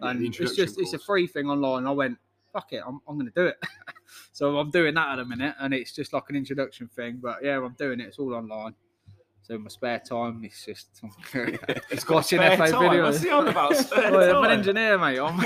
and 0.00 0.24
it's 0.24 0.38
just 0.38 0.78
it's 0.78 0.92
a 0.94 0.98
free 0.98 1.26
thing 1.26 1.46
online. 1.50 1.86
I 1.86 1.90
went 1.90 2.16
fuck 2.52 2.72
it, 2.72 2.82
I'm, 2.86 3.00
I'm 3.08 3.16
going 3.16 3.30
to 3.30 3.34
do 3.34 3.46
it. 3.46 3.58
so 4.32 4.58
I'm 4.58 4.70
doing 4.70 4.94
that 4.94 5.12
at 5.12 5.18
a 5.18 5.24
minute, 5.24 5.54
and 5.60 5.74
it's 5.74 5.92
just 5.92 6.12
like 6.12 6.24
an 6.28 6.36
introduction 6.36 6.88
thing. 6.88 7.18
But 7.22 7.38
yeah, 7.42 7.58
I'm 7.58 7.74
doing 7.78 8.00
it. 8.00 8.08
It's 8.08 8.18
all 8.18 8.34
online. 8.34 8.74
So 9.42 9.54
in 9.54 9.62
my 9.62 9.68
spare 9.68 9.98
time, 9.98 10.42
it's 10.44 10.64
just 10.64 10.88
It's 11.34 12.08
watching 12.08 12.38
FA 12.38 12.56
time. 12.56 12.72
videos. 12.72 13.02
What's 13.02 13.22
he 13.22 13.30
on 13.30 13.48
about? 13.48 13.76
Spare 13.76 14.12
Well, 14.12 14.36
I'm 14.38 14.44
an 14.44 14.58
engineer, 14.58 14.98
mate. 14.98 15.18
I'm 15.18 15.40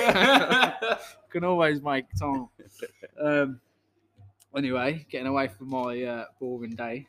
can 1.31 1.45
always 1.45 1.83
make 1.83 2.05
time. 2.15 2.49
Um, 3.21 3.61
anyway, 4.57 5.07
getting 5.11 5.27
away 5.27 5.49
from 5.49 5.71
my 5.71 6.03
uh, 6.03 6.25
boring 6.39 6.77
day. 6.77 7.07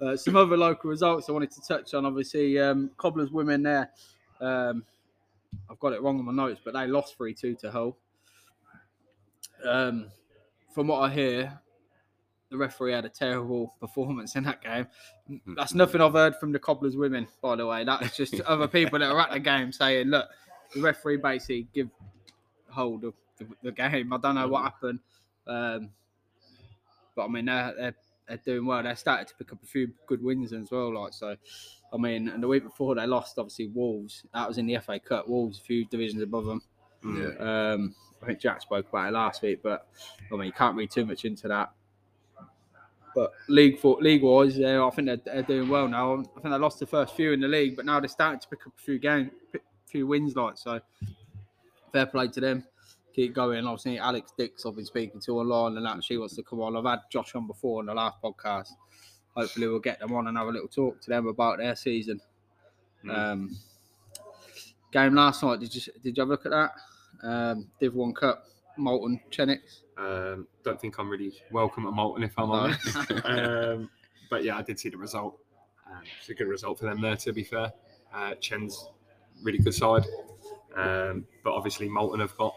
uh, 0.00 0.16
some 0.16 0.36
other 0.36 0.56
local 0.56 0.88
results 0.88 1.28
I 1.28 1.32
wanted 1.32 1.50
to 1.52 1.60
touch 1.60 1.94
on. 1.94 2.06
Obviously, 2.06 2.58
um, 2.58 2.90
Cobblers 2.96 3.30
women 3.30 3.62
there. 3.62 3.90
Um, 4.40 4.84
I've 5.70 5.78
got 5.78 5.92
it 5.92 6.02
wrong 6.02 6.18
on 6.18 6.24
my 6.24 6.32
notes, 6.32 6.60
but 6.64 6.74
they 6.74 6.86
lost 6.86 7.16
3 7.16 7.34
2 7.34 7.54
to 7.56 7.70
Hull. 7.70 7.96
Um, 9.66 10.08
from 10.74 10.88
what 10.88 11.00
I 11.00 11.12
hear, 11.12 11.60
the 12.50 12.56
referee 12.56 12.92
had 12.92 13.04
a 13.04 13.10
terrible 13.10 13.74
performance 13.80 14.36
in 14.36 14.44
that 14.44 14.62
game. 14.62 14.86
That's 15.56 15.74
nothing 15.74 16.00
I've 16.00 16.12
heard 16.12 16.36
from 16.36 16.52
the 16.52 16.58
Cobblers 16.58 16.96
women, 16.96 17.26
by 17.42 17.56
the 17.56 17.66
way. 17.66 17.84
That's 17.84 18.16
just 18.16 18.40
other 18.46 18.68
people 18.68 18.98
that 18.98 19.10
are 19.10 19.20
at 19.20 19.32
the 19.32 19.40
game 19.40 19.72
saying, 19.72 20.08
look, 20.08 20.28
the 20.74 20.80
referee 20.80 21.18
basically 21.18 21.68
give 21.74 21.88
hold 22.70 23.04
of 23.04 23.14
the, 23.38 23.46
the 23.62 23.72
game. 23.72 24.12
I 24.12 24.18
don't 24.18 24.34
know 24.34 24.48
what 24.48 24.62
happened. 24.62 25.00
Um, 25.46 25.90
but 27.14 27.24
I 27.24 27.28
mean, 27.28 27.46
they're, 27.46 27.74
they're, 27.76 27.96
they're 28.28 28.40
doing 28.44 28.66
well. 28.66 28.82
They 28.82 28.94
started 28.94 29.28
to 29.28 29.34
pick 29.34 29.52
up 29.52 29.62
a 29.62 29.66
few 29.66 29.90
good 30.06 30.22
wins 30.22 30.52
as 30.52 30.70
well. 30.70 30.94
Like 31.02 31.12
so, 31.12 31.36
I 31.92 31.96
mean, 31.96 32.28
and 32.28 32.42
the 32.42 32.48
week 32.48 32.64
before 32.64 32.94
they 32.94 33.06
lost, 33.06 33.38
obviously 33.38 33.68
Wolves. 33.68 34.24
That 34.32 34.48
was 34.48 34.58
in 34.58 34.66
the 34.66 34.78
FA 34.78 34.98
Cup. 35.00 35.28
Wolves, 35.28 35.58
a 35.58 35.62
few 35.62 35.84
divisions 35.86 36.22
above 36.22 36.46
them. 36.46 36.62
Yeah. 37.04 37.72
Um, 37.72 37.94
I 38.22 38.26
think 38.26 38.40
Jack 38.40 38.62
spoke 38.62 38.88
about 38.88 39.08
it 39.08 39.12
last 39.12 39.42
week, 39.42 39.60
but 39.62 39.86
I 40.32 40.36
mean, 40.36 40.46
you 40.46 40.52
can't 40.52 40.76
read 40.76 40.90
too 40.90 41.06
much 41.06 41.24
into 41.24 41.48
that. 41.48 41.72
But 43.14 43.32
league 43.48 43.78
for 43.78 43.96
league 44.00 44.22
wise, 44.22 44.56
yeah, 44.58 44.84
I 44.84 44.90
think 44.90 45.06
they're, 45.06 45.16
they're 45.24 45.42
doing 45.42 45.68
well 45.68 45.88
now. 45.88 46.14
I 46.14 46.16
think 46.16 46.44
they 46.44 46.50
lost 46.50 46.78
the 46.78 46.86
first 46.86 47.16
few 47.16 47.32
in 47.32 47.40
the 47.40 47.48
league, 47.48 47.76
but 47.76 47.84
now 47.84 48.00
they're 48.00 48.08
starting 48.08 48.40
to 48.40 48.48
pick 48.48 48.66
up 48.66 48.72
a 48.78 48.82
few 48.82 48.98
games, 48.98 49.30
a 49.54 49.58
few 49.86 50.06
wins. 50.06 50.36
Like 50.36 50.56
so, 50.56 50.80
fair 51.92 52.06
play 52.06 52.28
to 52.28 52.40
them. 52.40 52.64
Keep 53.14 53.34
going. 53.34 53.66
Obviously, 53.66 53.98
Alex 53.98 54.32
Dix, 54.36 54.64
I've 54.64 54.76
been 54.76 54.84
speaking 54.84 55.20
to 55.22 55.38
online, 55.38 55.76
and 55.76 55.86
that 55.86 56.04
she 56.04 56.16
wants 56.16 56.36
to 56.36 56.42
come 56.42 56.60
on. 56.60 56.76
I've 56.76 56.84
had 56.84 57.00
Josh 57.10 57.34
on 57.34 57.46
before 57.46 57.80
in 57.80 57.86
the 57.86 57.94
last 57.94 58.22
podcast. 58.22 58.68
hopefully 59.34 59.68
we'll 59.68 59.80
get 59.80 59.98
them 59.98 60.12
on 60.12 60.28
and 60.28 60.36
have 60.36 60.48
a 60.48 60.50
little 60.50 60.68
talk 60.68 61.00
to 61.00 61.10
them 61.10 61.26
about 61.26 61.58
their 61.58 61.74
season. 61.74 62.20
Mm. 63.04 63.18
Um, 63.18 63.58
game 64.92 65.14
last 65.14 65.42
night. 65.42 65.60
Did 65.60 65.74
you 65.74 65.80
did 66.02 66.16
you 66.16 66.20
have 66.20 66.28
a 66.28 66.32
look 66.32 66.46
at 66.46 66.52
that? 66.52 66.72
Um, 67.22 67.68
Div 67.80 67.94
One 67.94 68.14
Cup, 68.14 68.46
Moulton 68.76 69.20
Chenecks. 69.30 69.82
Um, 69.96 70.46
don't 70.62 70.80
think 70.80 70.98
I'm 70.98 71.08
really 71.08 71.32
welcome 71.50 71.86
at 71.86 71.92
Moulton 71.92 72.22
if 72.22 72.32
I'm 72.38 72.50
honest. 72.50 72.96
um, 73.24 73.90
but 74.30 74.44
yeah, 74.44 74.56
I 74.56 74.62
did 74.62 74.78
see 74.78 74.88
the 74.88 74.96
result. 74.96 75.38
Um, 75.90 76.02
it's 76.18 76.28
a 76.28 76.34
good 76.34 76.48
result 76.48 76.78
for 76.78 76.84
them 76.84 77.00
there, 77.00 77.16
to 77.16 77.32
be 77.32 77.42
fair. 77.42 77.72
Uh, 78.14 78.34
Chen's 78.34 78.88
really 79.42 79.58
good 79.58 79.74
side, 79.74 80.04
um, 80.76 81.26
but 81.44 81.52
obviously 81.52 81.88
Moulton 81.88 82.20
have 82.20 82.36
got 82.36 82.54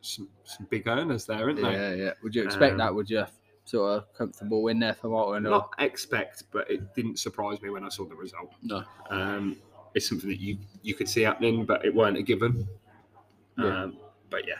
some, 0.00 0.28
some 0.44 0.66
big 0.70 0.86
earners 0.88 1.26
there, 1.26 1.44
aren't 1.44 1.56
they? 1.60 1.72
yeah, 1.72 1.94
yeah. 1.94 2.10
Would 2.22 2.34
you 2.34 2.42
expect 2.44 2.72
Um, 2.72 2.78
that? 2.78 2.94
Would 2.94 3.10
you 3.10 3.24
sort 3.64 3.98
of 3.98 4.12
comfortable 4.14 4.62
win 4.62 4.78
there 4.80 4.94
for 4.94 5.08
Moulton? 5.08 5.46
Or? 5.46 5.50
Not 5.50 5.70
expect, 5.78 6.44
but 6.50 6.70
it 6.70 6.94
didn't 6.94 7.18
surprise 7.18 7.60
me 7.62 7.70
when 7.70 7.84
I 7.84 7.88
saw 7.88 8.04
the 8.06 8.14
result. 8.16 8.52
No. 8.62 8.84
Um, 9.10 9.56
it's 9.94 10.08
something 10.08 10.28
that 10.30 10.40
you 10.40 10.58
you 10.82 10.94
could 10.94 11.08
see 11.08 11.22
happening, 11.22 11.64
but 11.66 11.84
it 11.84 11.94
weren't 11.94 12.16
a 12.16 12.22
given. 12.22 12.66
Yeah. 13.58 13.82
Um, 13.82 13.96
but 14.30 14.46
yeah, 14.48 14.54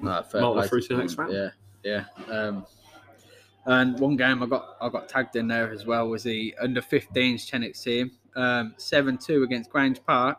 No, 0.00 0.22
fair 0.22 0.40
through 0.68 0.80
to 0.82 0.88
the 0.88 0.96
next 0.96 1.16
round. 1.18 1.32
Yeah, 1.32 1.50
yeah. 1.84 2.04
Um, 2.30 2.66
and 3.66 3.98
one 4.00 4.16
game 4.16 4.42
I 4.42 4.46
got 4.46 4.76
I 4.80 4.88
got 4.88 5.08
tagged 5.08 5.36
in 5.36 5.46
there 5.48 5.70
as 5.70 5.86
well 5.86 6.08
was 6.08 6.22
the 6.24 6.54
under 6.60 6.80
15s 6.80 7.46
Chenecks 7.46 7.82
team, 7.82 8.10
um, 8.34 8.74
seven 8.76 9.18
two 9.18 9.42
against 9.44 9.70
Grange 9.70 10.02
Park, 10.04 10.38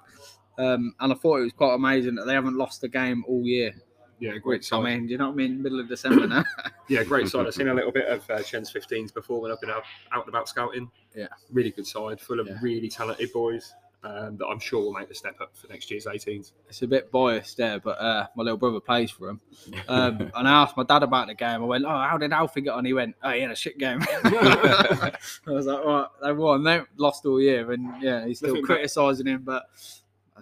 um, 0.57 0.93
and 0.99 1.13
I 1.13 1.15
thought 1.15 1.37
it 1.37 1.43
was 1.43 1.53
quite 1.53 1.75
amazing 1.75 2.15
that 2.15 2.25
they 2.25 2.33
haven't 2.33 2.57
lost 2.57 2.83
a 2.83 2.89
game 2.89 3.23
all 3.27 3.43
year. 3.43 3.73
yeah, 4.19 4.31
great 4.37 4.59
Which 4.61 4.73
I 4.73 4.81
mean, 4.81 5.05
do 5.05 5.11
you 5.13 5.17
know 5.17 5.27
what 5.27 5.33
I 5.33 5.35
mean? 5.35 5.61
Middle 5.61 5.79
of 5.79 5.87
December 5.87 6.27
now. 6.27 6.43
Yeah, 6.89 7.03
great 7.03 7.29
side. 7.29 7.47
I've 7.47 7.53
seen 7.53 7.69
a 7.69 7.73
little 7.73 7.93
bit 7.93 8.07
of 8.07 8.29
uh, 8.29 8.43
Chen's 8.43 8.69
15s 8.71 9.13
before 9.13 9.39
when 9.39 9.51
I've 9.53 9.61
been 9.61 9.69
out, 9.69 9.83
out 10.11 10.25
and 10.25 10.29
about 10.29 10.49
scouting. 10.49 10.91
Yeah. 11.15 11.27
Really 11.49 11.71
good 11.71 11.87
side, 11.87 12.19
full 12.19 12.41
of 12.41 12.47
Yeah. 12.47 12.57
really 12.61 12.89
talented 12.89 13.31
boys 13.31 13.73
um, 14.03 14.37
that 14.37 14.45
I'm 14.47 14.59
sure 14.59 14.81
will 14.81 14.93
make 14.93 15.07
the 15.07 15.15
step 15.15 15.39
up 15.41 15.55
for 15.55 15.67
next 15.67 15.89
year's 15.89 16.05
18s. 16.05 16.51
it's 16.67 16.81
a 16.81 16.87
bit 16.87 17.09
biased 17.11 17.55
there, 17.57 17.79
but 17.79 17.97
uh, 17.99 18.27
my 18.35 18.43
little 18.43 18.57
brother 18.57 18.79
plays 18.79 19.11
for 19.11 19.29
him. 19.29 19.39
Um, 19.87 20.31
and 20.35 20.47
I 20.47 20.61
asked 20.63 20.75
my 20.77 20.83
dad 20.83 21.03
about 21.03 21.27
the 21.27 21.33
game. 21.35 21.61
I 21.61 21.65
went, 21.65 21.85
"Oh, 21.85 21.89
how 21.89 22.17
did 22.17 22.31
Alfie 22.33 22.61
get 22.61 22.71
on?" 22.73 22.85
He 22.85 22.93
went, 22.93 23.15
"Oh, 23.23 23.29
he 23.31 23.41
had 23.41 23.51
a 23.51 23.55
shit 23.55 23.77
game." 23.77 23.99
I 24.23 25.11
was 25.47 25.65
like, 25.65 25.83
"Right, 25.85 26.07
they 26.21 26.31
won. 26.33 26.63
They 26.63 26.81
lost 26.97 27.25
all 27.25 27.39
year, 27.41 27.71
and 27.71 28.01
yeah, 28.01 28.25
he's 28.25 28.39
still 28.39 28.61
criticising 28.61 29.27
him, 29.27 29.41
but 29.43 29.63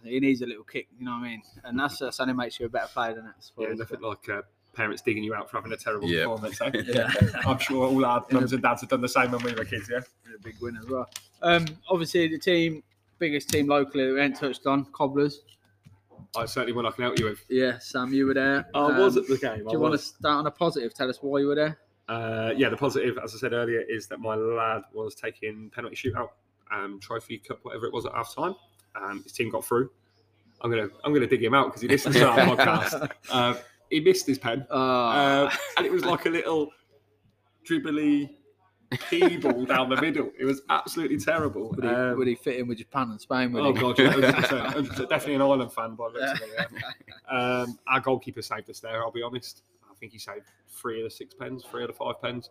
he 0.04 0.20
needs 0.20 0.42
a 0.42 0.46
little 0.46 0.64
kick. 0.64 0.88
You 0.98 1.06
know 1.06 1.12
what 1.12 1.18
I 1.26 1.30
mean? 1.30 1.42
And 1.64 1.80
that's 1.80 2.00
that's 2.00 2.20
only 2.20 2.34
makes 2.34 2.60
you 2.60 2.66
a 2.66 2.70
better 2.70 2.88
player 2.88 3.14
than 3.16 3.26
it. 3.26 3.30
I 3.30 3.34
Yeah, 3.62 3.68
suppose. 3.74 3.80
nothing 3.80 4.02
like 4.02 4.30
uh, 4.30 4.42
parents 4.74 5.02
digging 5.02 5.24
you 5.24 5.34
out 5.36 5.50
for 5.50 5.58
having 5.58 5.72
a 5.74 5.78
terrible 5.78 6.08
Yeah. 6.10 6.24
performance. 6.26 6.62
Eh? 6.62 6.72
Yeah. 6.88 7.10
I'm 7.46 7.60
sure 7.60 7.86
all 7.88 8.06
our 8.06 8.26
mums 8.32 8.54
and 8.54 8.62
dads 8.64 8.82
have 8.82 8.90
done 8.90 9.02
the 9.02 9.10
same 9.10 9.32
when 9.32 9.44
we 9.44 9.54
were 9.54 9.66
kids. 9.66 9.90
Yeah. 9.92 10.00
a 10.00 10.40
big 10.44 10.56
win 10.62 10.78
as 10.78 10.88
well. 10.88 11.10
Um, 11.42 11.66
obviously, 11.90 12.28
the 12.28 12.40
team, 12.40 12.84
biggest 13.22 13.50
team 13.50 13.68
locally 13.68 14.08
that 14.08 14.14
we 14.14 14.20
ain't 14.20 14.36
touched 14.36 14.66
on, 14.66 14.84
Cobblers. 14.92 15.42
I 16.36 16.46
certainly 16.46 16.74
will. 16.74 16.88
I 16.88 16.92
can 16.92 17.04
help 17.04 17.20
you 17.20 17.26
with. 17.26 17.46
Yeah, 17.50 17.78
Sam, 17.80 18.12
you 18.14 18.26
were 18.26 18.34
there. 18.34 18.66
I 18.74 19.00
was 19.00 19.16
Um, 19.18 19.24
at 19.24 19.30
the 19.30 19.38
game. 19.38 19.60
Do 19.66 19.72
you 19.72 19.80
want 19.80 19.94
to 19.94 19.98
start 19.98 20.40
on 20.40 20.48
a 20.48 20.52
positive? 20.52 20.94
Tell 20.94 21.10
us 21.10 21.20
why 21.22 21.40
you 21.40 21.48
were 21.48 21.56
there. 21.56 21.80
Uh, 22.10 22.52
yeah, 22.58 22.68
the 22.70 22.76
positive, 22.78 23.18
as 23.24 23.34
I 23.36 23.38
said 23.38 23.54
earlier, 23.54 23.82
is 23.88 24.08
that 24.08 24.20
my 24.20 24.36
lad 24.36 24.82
was 24.94 25.14
taking 25.16 25.70
penalty 25.74 25.96
shootout, 25.96 26.30
um, 26.74 27.00
trophy 27.00 27.38
cup, 27.38 27.60
whatever 27.64 27.86
it 27.86 27.94
was 27.94 28.06
at 28.06 28.14
half 28.14 28.34
time. 28.36 28.56
Um, 29.02 29.24
his 29.24 29.32
team 29.34 29.50
got 29.50 29.64
through. 29.64 29.90
I'm 30.62 30.70
gonna 30.72 30.90
I'm 31.04 31.14
gonna 31.14 31.28
dig 31.28 31.44
him 31.44 31.54
out 31.54 31.68
because 31.68 31.82
he 31.82 31.88
listens 31.88 32.16
to 32.16 32.28
our 32.28 32.38
podcast. 32.38 33.12
Uh, 33.32 33.54
he 33.90 34.00
missed 34.00 34.26
his 34.28 34.40
pen, 34.40 34.66
Oh, 34.70 34.80
uh, 34.80 35.52
and 35.78 35.86
it 35.86 35.92
was 35.92 36.06
like 36.06 36.26
a 36.26 36.30
little 36.30 36.70
dribbly 37.70 38.30
key 38.98 39.38
ball 39.38 39.66
down 39.66 39.90
the 39.90 40.00
middle. 40.02 40.32
It 40.40 40.46
was 40.46 40.62
absolutely 40.70 41.18
terrible. 41.18 41.70
would, 41.70 41.84
he, 41.84 41.90
Um, 41.90 42.18
would 42.18 42.28
he 42.28 42.36
fit 42.36 42.58
in 42.58 42.68
with 42.68 42.78
Japan 42.80 43.12
and 43.12 43.22
Spain? 43.22 43.56
Oh 43.58 43.74
he? 43.74 43.80
god, 43.80 43.98
yeah, 44.00 44.14
100%, 44.14 44.74
100%. 44.74 44.98
definitely 45.10 45.36
an 45.36 45.42
Ireland 45.42 45.72
fan 45.74 45.96
by 45.96 46.10
the 46.14 46.20
looks 46.20 46.42
of 46.42 46.50
it. 46.50 46.68
Yeah. 46.74 46.92
Um, 47.64 47.80
our 47.88 48.02
goalkeeper 48.02 48.42
saved 48.42 48.70
us 48.70 48.82
there. 48.82 49.02
I'll 49.02 49.12
be 49.12 49.22
honest. 49.24 49.64
I 49.90 49.96
think 49.96 50.12
he 50.12 50.18
saved 50.20 50.48
three 50.68 51.00
of 51.00 51.06
the 51.06 51.10
six 51.10 51.34
pens, 51.34 51.64
three 51.70 51.84
of 51.84 51.88
the 51.88 51.94
five 51.94 52.22
pens. 52.22 52.50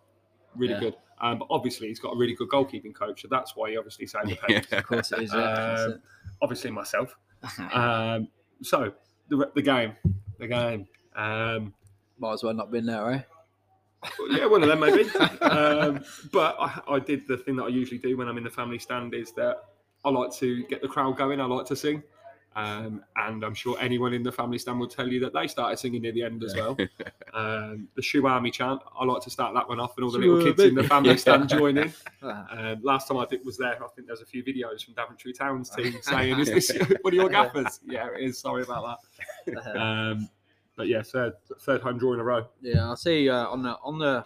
Really 0.57 0.72
Yeah. 0.72 0.80
good. 0.80 0.97
Um, 1.20 1.38
but 1.38 1.49
obviously, 1.51 1.88
he's 1.88 1.99
got 2.01 2.14
a 2.14 2.16
really 2.16 2.34
good 2.34 2.49
goalkeeping 2.49 2.95
coach, 2.95 3.20
so 3.22 3.28
that's 3.30 3.55
why 3.55 3.70
he 3.70 3.76
obviously 3.76 4.07
saved 4.07 4.28
the 4.30 4.36
pens. 4.49 4.66
Of 4.72 4.84
course 4.86 5.12
it 5.12 5.18
is. 5.24 5.34
Um, 5.34 6.01
obviously, 6.41 6.70
myself. 6.70 7.14
Um, 7.72 8.28
so 8.62 8.93
the 9.28 9.51
the 9.55 9.61
game, 9.62 9.93
the 10.38 10.47
game. 10.47 10.88
Um, 11.14 11.74
Might 12.18 12.32
as 12.32 12.43
well 12.43 12.55
not 12.55 12.70
been 12.70 12.86
there, 12.86 13.11
eh? 13.12 13.22
Yeah, 14.30 14.46
one 14.46 14.62
of 14.62 14.68
them 14.68 14.80
maybe. 14.80 15.09
um, 15.40 16.05
but 16.32 16.57
I, 16.59 16.80
I 16.88 16.98
did 16.98 17.26
the 17.28 17.36
thing 17.36 17.57
that 17.57 17.64
I 17.64 17.68
usually 17.68 17.98
do 17.98 18.16
when 18.16 18.28
I'm 18.28 18.38
in 18.38 18.44
the 18.44 18.51
family 18.51 18.78
stand 18.78 19.14
is 19.14 19.32
that 19.32 19.64
I 20.05 20.11
like 20.11 20.32
to 20.36 20.64
get 20.64 20.82
the 20.82 20.88
crowd 20.88 21.16
going. 21.16 21.40
I 21.40 21.44
like 21.44 21.66
to 21.66 21.76
sing. 21.76 22.03
Um, 22.57 23.05
and 23.16 23.44
I'm 23.44 23.55
sure 23.55 23.76
anyone 23.80 24.12
in 24.12 24.24
the 24.24 24.32
family 24.32 24.59
stand 24.59 24.80
will 24.80 24.88
tell 24.88 25.07
you 25.07 25.20
that 25.20 25.32
they 25.32 25.46
started 25.46 25.78
singing 25.78 26.03
near 26.03 26.12
the 26.12 26.24
end 26.24 26.42
as 26.42 26.55
well. 26.55 26.76
Um, 27.32 27.86
the 27.94 28.03
Shoe 28.03 28.26
Army 28.26 28.51
chant, 28.51 28.82
I 28.98 29.05
like 29.05 29.22
to 29.22 29.30
start 29.30 29.55
that 29.55 29.68
one 29.68 29.78
off, 29.78 29.96
and 29.96 30.05
all 30.05 30.11
the 30.11 30.18
little 30.18 30.42
kids 30.42 30.61
in 30.61 30.74
the 30.74 30.82
family 30.82 31.16
stand 31.16 31.48
join 31.48 31.78
in. 31.78 31.94
Um, 32.22 32.80
last 32.82 33.07
time 33.07 33.18
I 33.18 33.26
did 33.26 33.46
was 33.46 33.57
there, 33.57 33.82
I 33.82 33.86
think 33.94 34.09
there's 34.09 34.20
a 34.20 34.26
few 34.26 34.42
videos 34.42 34.84
from 34.84 34.94
Daventry 34.94 35.32
Town's 35.32 35.70
team 35.70 35.94
saying, 36.03 36.40
"Is 36.40 36.48
this 36.48 36.72
one 37.03 37.12
of 37.12 37.14
your 37.14 37.30
gaffers?" 37.30 37.78
Yeah, 37.84 38.09
it 38.09 38.24
is. 38.24 38.40
Sorry 38.40 38.64
about 38.64 38.98
that. 39.46 40.28
But 40.80 40.88
yeah, 40.88 41.02
third 41.02 41.34
third 41.60 41.82
home 41.82 41.98
draw 41.98 42.14
in 42.14 42.20
a 42.20 42.24
row. 42.24 42.46
Yeah, 42.62 42.90
I 42.90 42.94
see 42.94 43.28
uh, 43.28 43.46
on 43.48 43.62
the 43.62 43.76
on 43.84 43.98
the 43.98 44.24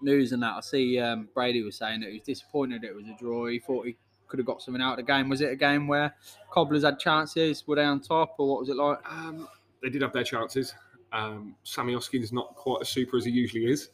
news 0.00 0.30
and 0.30 0.40
that. 0.44 0.54
I 0.56 0.60
see 0.60 0.96
um, 1.00 1.28
Brady 1.34 1.64
was 1.64 1.74
saying 1.74 2.02
that 2.02 2.10
he 2.10 2.18
was 2.18 2.22
disappointed 2.22 2.84
it 2.84 2.94
was 2.94 3.08
a 3.08 3.16
draw. 3.18 3.48
He 3.48 3.58
thought 3.58 3.84
he 3.84 3.96
could 4.28 4.38
have 4.38 4.46
got 4.46 4.62
something 4.62 4.80
out 4.80 4.92
of 4.92 5.04
the 5.04 5.12
game. 5.12 5.28
Was 5.28 5.40
it 5.40 5.50
a 5.50 5.56
game 5.56 5.88
where 5.88 6.14
Cobblers 6.52 6.84
had 6.84 7.00
chances? 7.00 7.66
Were 7.66 7.74
they 7.74 7.82
on 7.82 7.98
top, 7.98 8.36
or 8.38 8.48
what 8.48 8.60
was 8.60 8.68
it 8.68 8.76
like? 8.76 8.98
Um, 9.10 9.48
they 9.82 9.88
did 9.88 10.02
have 10.02 10.12
their 10.12 10.22
chances. 10.22 10.72
Um, 11.12 11.56
Sammy 11.64 11.94
Hoskins 11.94 12.32
not 12.32 12.54
quite 12.54 12.82
as 12.82 12.88
super 12.88 13.16
as 13.16 13.24
he 13.24 13.32
usually 13.32 13.64
is. 13.64 13.88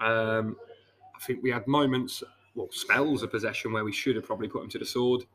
Um, 0.00 0.56
I 1.14 1.22
think 1.26 1.42
we 1.42 1.50
had 1.50 1.66
moments, 1.66 2.22
well, 2.54 2.68
spells 2.70 3.22
of 3.22 3.30
possession 3.30 3.74
where 3.74 3.84
we 3.84 3.92
should 3.92 4.16
have 4.16 4.24
probably 4.24 4.48
put 4.48 4.62
them 4.62 4.70
to 4.70 4.78
the 4.78 4.86
sword. 4.86 5.26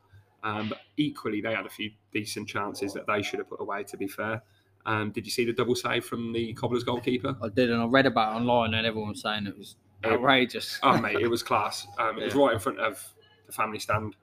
Um, 0.42 0.70
but 0.70 0.78
equally, 0.96 1.40
they 1.40 1.54
had 1.54 1.66
a 1.66 1.70
few 1.70 1.92
decent 2.12 2.48
chances 2.48 2.92
that 2.94 3.06
they 3.06 3.22
should 3.22 3.38
have 3.38 3.48
put 3.48 3.60
away, 3.60 3.84
to 3.84 3.96
be 3.96 4.08
fair. 4.08 4.42
Um, 4.86 5.10
did 5.10 5.26
you 5.26 5.32
see 5.32 5.44
the 5.44 5.52
double 5.52 5.74
save 5.74 6.04
from 6.04 6.32
the 6.32 6.52
Cobblers 6.54 6.84
goalkeeper? 6.84 7.36
I 7.42 7.48
did, 7.48 7.70
and 7.70 7.82
I 7.82 7.86
read 7.86 8.06
about 8.06 8.32
it 8.32 8.36
online, 8.36 8.72
and 8.74 8.86
everyone 8.86 9.10
was 9.10 9.20
saying 9.20 9.46
it 9.46 9.58
was 9.58 9.76
outrageous. 10.04 10.78
Oh, 10.82 10.96
mate, 10.98 11.16
it 11.20 11.26
was 11.28 11.42
class. 11.42 11.86
Um, 11.98 12.18
it 12.18 12.24
was 12.26 12.34
right 12.36 12.54
in 12.54 12.60
front 12.60 12.78
of 12.78 13.04
the 13.46 13.52
family 13.52 13.80
stand, 13.80 14.14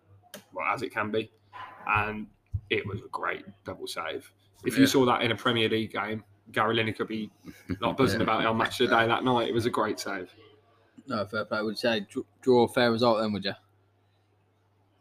well, 0.53 0.65
as 0.73 0.81
it 0.81 0.93
can 0.93 1.11
be. 1.11 1.29
And 1.85 2.27
it 2.69 2.87
was 2.87 2.99
a 3.01 3.09
great 3.11 3.45
double 3.65 3.87
save. 3.87 4.31
If 4.65 4.77
you 4.77 4.87
saw 4.87 5.05
that 5.05 5.21
in 5.21 5.31
a 5.31 5.35
Premier 5.35 5.67
League 5.67 5.91
game, 5.91 6.23
Gary 6.53 6.77
Lineker 6.77 6.99
would 6.99 7.07
be 7.09 7.29
like 7.81 7.97
buzzing 7.97 8.21
about 8.21 8.41
it 8.41 8.47
on 8.47 8.55
match 8.57 8.79
of 8.79 8.89
the 8.89 8.95
day 8.95 9.05
that 9.05 9.25
night. 9.25 9.49
It 9.49 9.53
was 9.53 9.65
a 9.65 9.69
great 9.69 9.99
save. 9.99 10.33
No, 11.07 11.25
fair 11.25 11.43
play. 11.43 11.61
Would 11.61 11.71
you 11.71 11.75
say 11.75 12.05
dr- 12.09 12.25
draw 12.41 12.63
a 12.63 12.67
fair 12.69 12.89
result 12.89 13.19
then? 13.19 13.33
Would 13.33 13.43
you? 13.43 13.53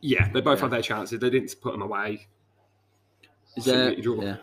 Yeah, 0.00 0.28
they 0.32 0.40
both 0.40 0.60
had 0.60 0.70
their 0.72 0.82
chances. 0.82 1.20
They 1.20 1.30
didn't 1.30 1.54
put 1.60 1.70
them 1.70 1.82
away. 1.82 2.26
Is 3.56 3.64
there? 3.66 3.94
Draw. 3.94 4.22
Yeah. 4.22 4.36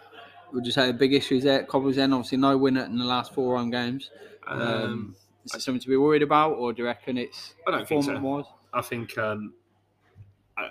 Would 0.54 0.66
you 0.66 0.72
say 0.72 0.88
the 0.88 0.94
big 0.94 1.14
issue 1.14 1.36
is 1.36 1.44
there? 1.44 1.60
at 1.62 1.68
Cobblers 1.68 1.96
then 1.98 2.14
obviously 2.14 2.38
no 2.38 2.58
winner 2.58 2.84
in 2.84 2.98
the 2.98 3.06
last 3.06 3.34
four 3.34 3.58
home 3.58 3.70
games. 3.70 4.10
Um, 4.48 4.62
Um, 4.62 5.16
is 5.46 5.56
it 5.56 5.62
something 5.62 5.82
to 5.82 5.88
be 5.88 5.98
worried 5.98 6.22
about, 6.24 6.54
or 6.54 6.74
do 6.74 6.82
you 6.82 6.88
reckon 6.88 7.18
it's 7.18 7.56
I 7.68 7.72
don't 7.72 7.88
think 7.88 8.04
so. 8.04 8.20
Wise? 8.20 8.46
I 8.74 8.82
think, 8.82 9.18
um, 9.18 9.54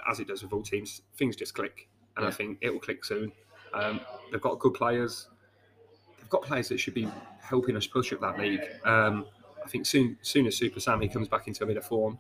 as 0.08 0.20
it 0.20 0.28
does 0.28 0.42
with 0.42 0.52
all 0.52 0.62
teams, 0.62 1.02
things 1.16 1.36
just 1.36 1.54
click, 1.54 1.88
and 2.16 2.26
I 2.26 2.30
think 2.30 2.58
it 2.60 2.70
will 2.70 2.80
click 2.80 3.04
soon. 3.04 3.32
Um, 3.72 4.00
they've 4.30 4.40
got 4.40 4.58
good 4.58 4.74
players. 4.74 5.28
They've 6.18 6.28
got 6.28 6.42
players 6.42 6.68
that 6.68 6.78
should 6.78 6.94
be 6.94 7.08
helping 7.40 7.76
us 7.76 7.86
push 7.86 8.12
up 8.12 8.20
that 8.20 8.38
league. 8.38 8.62
Um, 8.84 9.26
I 9.64 9.68
think 9.68 9.86
soon, 9.86 10.18
soon 10.22 10.46
as 10.46 10.56
Super 10.56 10.80
Sammy 10.80 11.08
comes 11.08 11.28
back 11.28 11.48
into 11.48 11.64
a 11.64 11.66
bit 11.66 11.76
of 11.76 11.84
form, 11.84 12.18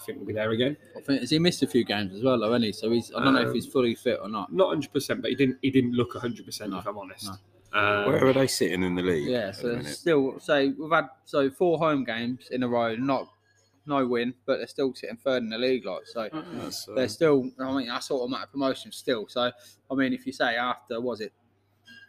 I 0.00 0.04
think 0.04 0.18
we'll 0.18 0.26
be 0.26 0.32
there 0.32 0.50
again. 0.50 0.76
I 0.96 1.00
think 1.00 1.20
has 1.20 1.30
he 1.30 1.38
missed 1.38 1.62
a 1.62 1.66
few 1.66 1.84
games 1.84 2.14
as 2.14 2.22
well, 2.22 2.38
though, 2.38 2.52
hasn't 2.52 2.64
he? 2.64 2.72
So 2.72 2.90
he's 2.90 3.12
I 3.14 3.22
don't 3.22 3.34
know 3.34 3.40
if 3.42 3.48
Um, 3.48 3.54
he's 3.54 3.66
fully 3.66 3.94
fit 3.94 4.18
or 4.22 4.28
not. 4.28 4.52
Not 4.52 4.68
hundred 4.70 4.92
percent, 4.92 5.22
but 5.22 5.30
he 5.30 5.36
didn't. 5.36 5.58
He 5.62 5.70
didn't 5.70 5.92
look 5.92 6.16
hundred 6.16 6.46
percent, 6.46 6.72
if 6.74 6.86
I'm 6.86 6.96
honest. 6.98 7.26
no. 7.26 7.32
Um, 7.72 8.06
Where 8.06 8.26
are 8.26 8.32
they 8.32 8.48
sitting 8.48 8.82
in 8.82 8.96
the 8.96 9.02
league? 9.02 9.28
Yeah, 9.28 9.48
at 9.48 9.56
so 9.56 9.80
still 9.82 10.40
say 10.40 10.68
we've 10.70 10.90
had 10.90 11.08
so 11.24 11.50
four 11.50 11.78
home 11.78 12.02
games 12.04 12.48
in 12.50 12.62
a 12.64 12.68
row, 12.68 12.96
not 12.96 13.28
no 13.86 14.06
win, 14.06 14.34
but 14.44 14.58
they're 14.58 14.66
still 14.66 14.92
sitting 14.94 15.16
third 15.16 15.42
in 15.42 15.50
the 15.50 15.58
league, 15.58 15.84
like 15.86 16.06
so. 16.06 16.28
That's, 16.32 16.88
uh, 16.88 16.94
They're 16.94 17.08
still, 17.08 17.50
I 17.60 17.72
mean, 17.76 17.86
that's 17.88 18.10
automatic 18.10 18.50
promotion 18.52 18.90
still. 18.92 19.26
So, 19.28 19.50
I 19.90 19.94
mean, 19.94 20.12
if 20.12 20.26
you 20.26 20.32
say 20.32 20.56
after, 20.56 21.00
was 21.00 21.20
it 21.20 21.32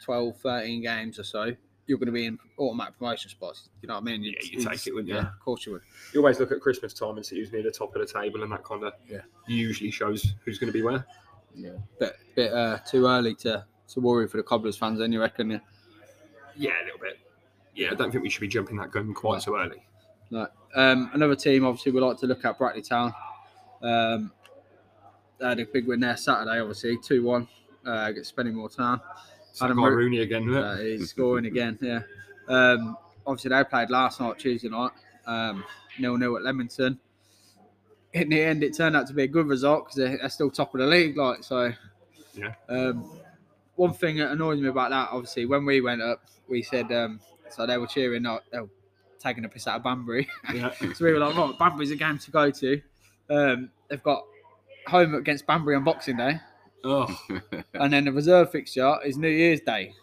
12, 0.03 0.37
13 0.41 0.81
games 0.81 1.19
or 1.19 1.23
so, 1.23 1.55
you're 1.91 1.99
going 1.99 2.05
to 2.07 2.13
be 2.13 2.25
in 2.25 2.39
automatic 2.57 2.97
promotion 2.97 3.29
spots. 3.29 3.67
You 3.81 3.89
know 3.89 3.95
what 3.95 4.01
I 4.01 4.03
mean? 4.05 4.23
Yeah, 4.23 4.31
you 4.43 4.63
take 4.63 4.87
it, 4.87 4.93
wouldn't 4.93 5.09
you? 5.09 5.15
Yeah, 5.15 5.27
of 5.27 5.39
course 5.41 5.65
you 5.65 5.73
would. 5.73 5.81
you 6.13 6.21
always 6.21 6.39
look 6.39 6.53
at 6.53 6.61
Christmas 6.61 6.93
time 6.93 7.17
and 7.17 7.25
see 7.25 7.35
who's 7.37 7.51
near 7.51 7.63
the 7.63 7.69
top 7.71 7.93
of 7.93 8.01
the 8.01 8.11
table, 8.11 8.43
and 8.43 8.51
that 8.53 8.63
kind 8.63 8.85
of 8.85 8.93
Yeah. 9.09 9.19
usually 9.45 9.91
shows 9.91 10.33
who's 10.45 10.57
going 10.57 10.69
to 10.69 10.73
be 10.73 10.81
where. 10.81 11.05
Yeah. 11.53 11.71
Bit, 11.99 12.15
bit 12.33 12.53
uh, 12.53 12.77
too 12.89 13.07
early 13.07 13.35
to, 13.35 13.65
to 13.89 13.99
worry 13.99 14.25
for 14.29 14.37
the 14.37 14.43
Cobblers 14.43 14.77
fans, 14.77 14.99
then 14.99 15.11
you 15.11 15.19
reckon? 15.19 15.51
Yeah. 15.51 15.59
Yeah, 16.55 16.71
a 16.81 16.85
little 16.85 16.99
bit. 17.01 17.19
Yeah, 17.75 17.89
I 17.91 17.95
don't 17.95 18.09
think 18.09 18.23
we 18.23 18.29
should 18.29 18.39
be 18.41 18.47
jumping 18.47 18.77
that 18.77 18.91
gun 18.91 19.13
quite 19.13 19.41
so 19.41 19.57
early. 19.59 19.83
No. 20.29 20.47
Um, 20.73 21.11
another 21.13 21.35
team, 21.35 21.65
obviously, 21.65 21.91
we 21.91 21.99
like 21.99 22.17
to 22.19 22.25
look 22.27 22.45
at 22.45 22.57
Brackley 22.57 22.81
Town. 22.83 23.13
Um, 23.81 24.31
they 25.39 25.45
had 25.47 25.59
a 25.59 25.65
big 25.65 25.87
win 25.87 25.99
there 25.99 26.15
Saturday, 26.15 26.59
obviously, 26.61 26.97
2 26.97 27.21
1 27.21 27.47
uh, 27.85 27.91
against 28.07 28.33
Spennymoor 28.33 28.73
Town. 28.73 29.01
Adam 29.61 29.83
Ru- 29.83 29.95
Rooney 29.95 30.19
again. 30.19 30.43
isn't 30.49 30.55
it? 30.55 30.63
Uh, 30.63 30.75
he's 30.77 31.09
scoring 31.09 31.45
again, 31.45 31.77
yeah. 31.81 32.01
Um, 32.47 32.97
obviously, 33.25 33.49
they 33.49 33.63
played 33.63 33.89
last 33.89 34.19
night, 34.19 34.37
Tuesday 34.39 34.69
night, 34.69 34.91
um, 35.25 35.63
nil 35.99 36.17
nil 36.17 36.37
at 36.37 36.43
Leamington. 36.43 36.99
In 38.13 38.29
the 38.29 38.41
end, 38.41 38.63
it 38.63 38.75
turned 38.75 38.95
out 38.97 39.07
to 39.07 39.13
be 39.13 39.23
a 39.23 39.27
good 39.27 39.47
result 39.47 39.85
because 39.85 39.95
they're, 39.97 40.17
they're 40.17 40.29
still 40.29 40.51
top 40.51 40.73
of 40.75 40.79
the 40.81 40.85
league. 40.87 41.15
Like 41.17 41.43
so, 41.43 41.71
Yeah. 42.33 42.53
Um, 42.69 43.09
one 43.75 43.93
thing 43.93 44.17
that 44.17 44.31
annoys 44.31 44.59
me 44.59 44.67
about 44.67 44.89
that, 44.91 45.09
obviously, 45.11 45.45
when 45.45 45.65
we 45.65 45.79
went 45.81 46.01
up, 46.01 46.21
we 46.49 46.61
said 46.61 46.91
um, 46.91 47.19
so 47.49 47.65
they 47.65 47.77
were 47.77 47.87
cheering, 47.87 48.23
not 48.23 48.43
they 48.51 48.59
were 48.59 48.69
taking 49.19 49.45
a 49.45 49.49
piss 49.49 49.67
out 49.67 49.77
of 49.77 49.83
Banbury. 49.83 50.27
Yeah. 50.53 50.71
so 50.93 51.05
we 51.05 51.13
were 51.13 51.19
like, 51.19 51.35
right, 51.37 51.57
Banbury's 51.57 51.91
a 51.91 51.95
game 51.95 52.17
to 52.19 52.31
go 52.31 52.51
to. 52.51 52.81
Um, 53.29 53.69
they've 53.87 54.03
got 54.03 54.23
home 54.87 55.13
against 55.15 55.45
Banbury 55.47 55.75
on 55.75 55.83
Boxing 55.85 56.17
Day, 56.17 56.39
Oh, 56.83 57.07
and 57.73 57.93
then 57.93 58.05
the 58.05 58.11
reserve 58.11 58.51
fixture 58.51 58.95
is 59.05 59.17
New 59.17 59.27
Year's 59.29 59.61
Day. 59.61 59.93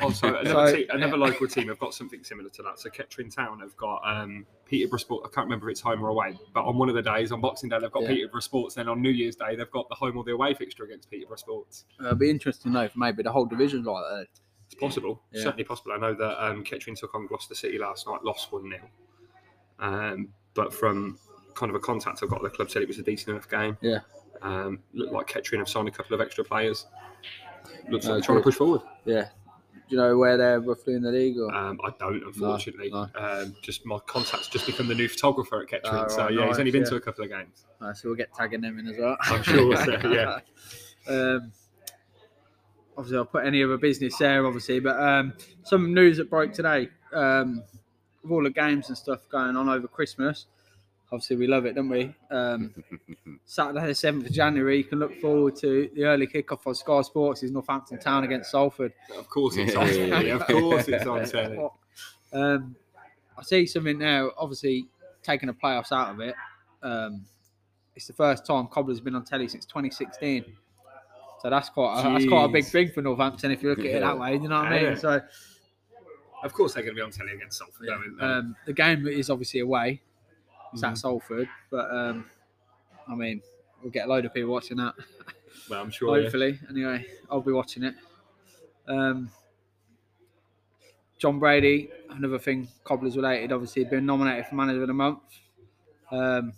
also 0.00 0.28
another, 0.34 0.68
So- 0.70 0.76
team, 0.76 0.86
another 0.90 1.16
local 1.16 1.46
team 1.46 1.68
have 1.68 1.78
got 1.78 1.94
something 1.94 2.24
similar 2.24 2.48
to 2.50 2.62
that. 2.62 2.78
So 2.80 2.90
Kettering 2.90 3.30
Town 3.30 3.60
have 3.60 3.76
got 3.76 4.00
um, 4.04 4.46
Peterborough 4.66 4.98
Sports. 4.98 5.28
I 5.30 5.34
can't 5.34 5.44
remember 5.46 5.68
if 5.68 5.72
it's 5.74 5.80
home 5.80 6.02
or 6.02 6.08
away, 6.08 6.38
but 6.54 6.64
on 6.64 6.76
one 6.78 6.88
of 6.88 6.94
the 6.94 7.02
days 7.02 7.30
on 7.32 7.40
Boxing 7.40 7.68
Day 7.68 7.78
they've 7.80 7.92
got 7.92 8.02
Yeah. 8.02 8.08
Peterborough 8.08 8.40
Sports. 8.40 8.74
Then 8.74 8.88
on 8.88 9.00
New 9.02 9.10
Year's 9.10 9.36
Day 9.36 9.54
they've 9.54 9.70
got 9.70 9.88
the 9.88 9.94
home 9.94 10.16
or 10.16 10.24
the 10.24 10.32
away 10.32 10.54
fixture 10.54 10.84
against 10.84 11.10
Peterborough 11.10 11.36
Sports. 11.36 11.84
It'd 12.00 12.18
be 12.18 12.30
interesting 12.30 12.72
though 12.72 12.82
if 12.82 12.96
maybe 12.96 13.22
the 13.22 13.30
whole 13.32 13.44
division's 13.46 13.86
like 13.86 14.02
that. 14.10 14.26
It's 14.66 14.74
possible, 14.80 15.20
Yeah. 15.32 15.42
certainly 15.42 15.64
possible. 15.64 15.92
I 15.92 15.98
know 15.98 16.14
that 16.14 16.44
um, 16.44 16.64
Kettering 16.64 16.96
took 16.96 17.14
on 17.14 17.26
Gloucester 17.26 17.54
City 17.54 17.78
last 17.78 18.06
night, 18.08 18.24
lost 18.24 18.50
one 18.52 18.70
0 18.70 18.80
um, 19.78 20.28
but 20.54 20.72
from 20.72 21.18
kind 21.54 21.70
of 21.70 21.76
a 21.76 21.80
contact 21.80 22.20
I've 22.22 22.30
got, 22.30 22.42
the 22.42 22.50
club 22.50 22.70
said 22.70 22.82
it 22.82 22.88
was 22.88 22.98
a 22.98 23.02
decent 23.02 23.30
enough 23.30 23.48
game. 23.48 23.76
Yeah. 23.82 23.98
Um, 24.42 24.80
looked 24.92 25.12
like 25.12 25.26
Kettering 25.26 25.60
have 25.60 25.68
signed 25.68 25.88
a 25.88 25.90
couple 25.90 26.14
of 26.14 26.20
extra 26.20 26.44
players. 26.44 26.86
Looks 27.88 28.06
like 28.06 28.14
they're 28.14 28.20
trying 28.20 28.38
to 28.38 28.44
push 28.44 28.56
forward. 28.56 28.82
Yeah. 29.04 29.28
Do 29.72 29.96
you 29.96 30.02
know 30.02 30.16
where 30.16 30.36
they're 30.36 30.60
roughly 30.60 30.94
in 30.94 31.02
the 31.02 31.10
league? 31.10 31.38
Or? 31.38 31.54
Um, 31.54 31.78
I 31.84 31.90
don't, 31.98 32.22
unfortunately. 32.22 32.90
no. 32.90 33.08
Um, 33.14 33.54
just 33.62 33.84
my 33.84 33.98
contact's 34.06 34.48
just 34.48 34.66
become 34.66 34.88
the 34.88 34.94
new 34.94 35.08
photographer 35.08 35.62
at 35.62 35.68
Kettering. 35.68 36.04
Oh, 36.04 36.08
so 36.08 36.24
right, 36.24 36.32
yeah, 36.32 36.46
he's 36.48 36.58
only 36.58 36.70
been 36.70 36.82
yeah. 36.82 36.90
to 36.90 36.96
a 36.96 37.00
couple 37.00 37.24
of 37.24 37.30
games. 37.30 37.66
Uh, 37.80 37.92
so 37.92 38.08
we'll 38.08 38.16
get 38.16 38.32
tagging 38.34 38.60
them 38.60 38.78
in 38.78 38.88
as 38.88 38.96
well. 38.98 39.16
I'm 39.20 39.42
sure 39.42 39.76
so, 39.76 39.98
yeah. 40.08 40.38
um, 41.08 41.52
obviously, 42.96 43.18
I'll 43.18 43.24
put 43.26 43.44
any 43.44 43.62
other 43.62 43.76
business 43.76 44.16
there, 44.18 44.46
obviously, 44.46 44.80
but 44.80 45.00
um, 45.00 45.34
some 45.64 45.92
news 45.92 46.16
that 46.16 46.30
broke 46.30 46.52
today 46.52 46.88
um, 47.12 47.62
with 48.22 48.32
all 48.32 48.42
the 48.42 48.50
games 48.50 48.88
and 48.88 48.96
stuff 48.96 49.28
going 49.28 49.56
on 49.56 49.68
over 49.68 49.88
Christmas. 49.88 50.46
Obviously, 51.12 51.36
we 51.36 51.46
love 51.46 51.66
it, 51.66 51.74
don't 51.74 51.90
we? 51.90 52.14
Um, 52.30 52.74
Saturday, 53.44 53.86
the 53.86 53.92
7th 53.92 54.24
of 54.24 54.32
January, 54.32 54.78
you 54.78 54.84
can 54.84 54.98
look 54.98 55.20
forward 55.20 55.54
to 55.56 55.90
the 55.94 56.04
early 56.04 56.26
kickoff 56.26 56.66
on 56.66 56.74
Sky 56.74 57.02
Sports 57.02 57.42
is 57.42 57.50
Northampton 57.50 57.98
Town 57.98 58.24
against 58.24 58.50
Salford. 58.50 58.94
Of 59.14 59.28
course 59.28 59.58
it's 59.58 59.76
on 59.76 59.88
yeah, 59.88 60.06
telly. 60.06 60.26
yeah. 60.28 60.36
Of 60.36 60.46
course 60.46 60.88
it's 60.88 61.06
on 61.06 61.24
telly. 61.28 61.68
Um, 62.32 62.74
I 63.36 63.42
see 63.42 63.66
something 63.66 63.98
now. 63.98 64.30
Obviously, 64.38 64.86
taking 65.22 65.48
the 65.48 65.52
playoffs 65.52 65.92
out 65.92 66.14
of 66.14 66.20
it. 66.20 66.34
Um, 66.82 67.26
it's 67.94 68.06
the 68.06 68.14
first 68.14 68.46
time 68.46 68.66
Cobbler's 68.68 69.00
been 69.00 69.14
on 69.14 69.24
telly 69.24 69.48
since 69.48 69.66
2016. 69.66 70.46
So 71.42 71.50
that's 71.50 71.68
quite 71.68 72.00
a, 72.00 72.10
that's 72.10 72.26
quite 72.26 72.44
a 72.44 72.48
big 72.48 72.64
thing 72.64 72.90
for 72.90 73.02
Northampton 73.02 73.50
if 73.50 73.62
you 73.62 73.68
look 73.68 73.80
at 73.80 73.84
it 73.84 74.00
that 74.00 74.18
way. 74.18 74.32
You 74.34 74.48
know 74.48 74.62
what 74.62 74.72
I 74.72 74.82
mean? 74.82 74.96
So 74.96 75.20
Of 76.42 76.54
course 76.54 76.72
they're 76.72 76.84
going 76.84 76.94
to 76.94 77.00
be 77.00 77.02
on 77.02 77.10
telly 77.10 77.32
against 77.32 77.58
Salford. 77.58 77.86
yeah, 77.86 78.26
um, 78.26 78.56
the 78.64 78.72
game 78.72 79.06
is 79.06 79.28
obviously 79.28 79.60
away. 79.60 80.00
It's 80.72 80.82
at 80.82 80.94
Mhm. 80.94 80.98
Salford, 80.98 81.48
but 81.70 81.90
um, 81.94 82.24
I 83.08 83.14
mean, 83.14 83.42
we'll 83.82 83.90
get 83.92 84.06
a 84.06 84.08
load 84.08 84.24
of 84.24 84.32
people 84.34 84.50
watching 84.52 84.76
that. 84.78 84.94
well, 85.70 85.82
I'm 85.82 85.90
sure. 85.90 86.16
yeah. 86.16 86.22
hopefully. 86.24 86.58
Anyway, 86.70 87.06
I'll 87.30 87.40
be 87.40 87.52
watching 87.52 87.82
it. 87.84 87.94
Um, 88.88 89.30
John 91.18 91.38
Brady, 91.38 91.90
another 92.10 92.38
thing, 92.38 92.68
Cobblers 92.84 93.16
related, 93.16 93.52
obviously 93.52 93.84
been 93.84 94.04
nominated 94.06 94.46
for 94.46 94.54
Manager 94.56 94.82
of 94.82 94.88
the 94.88 94.94
Month. 94.94 95.20
Um, 96.10 96.52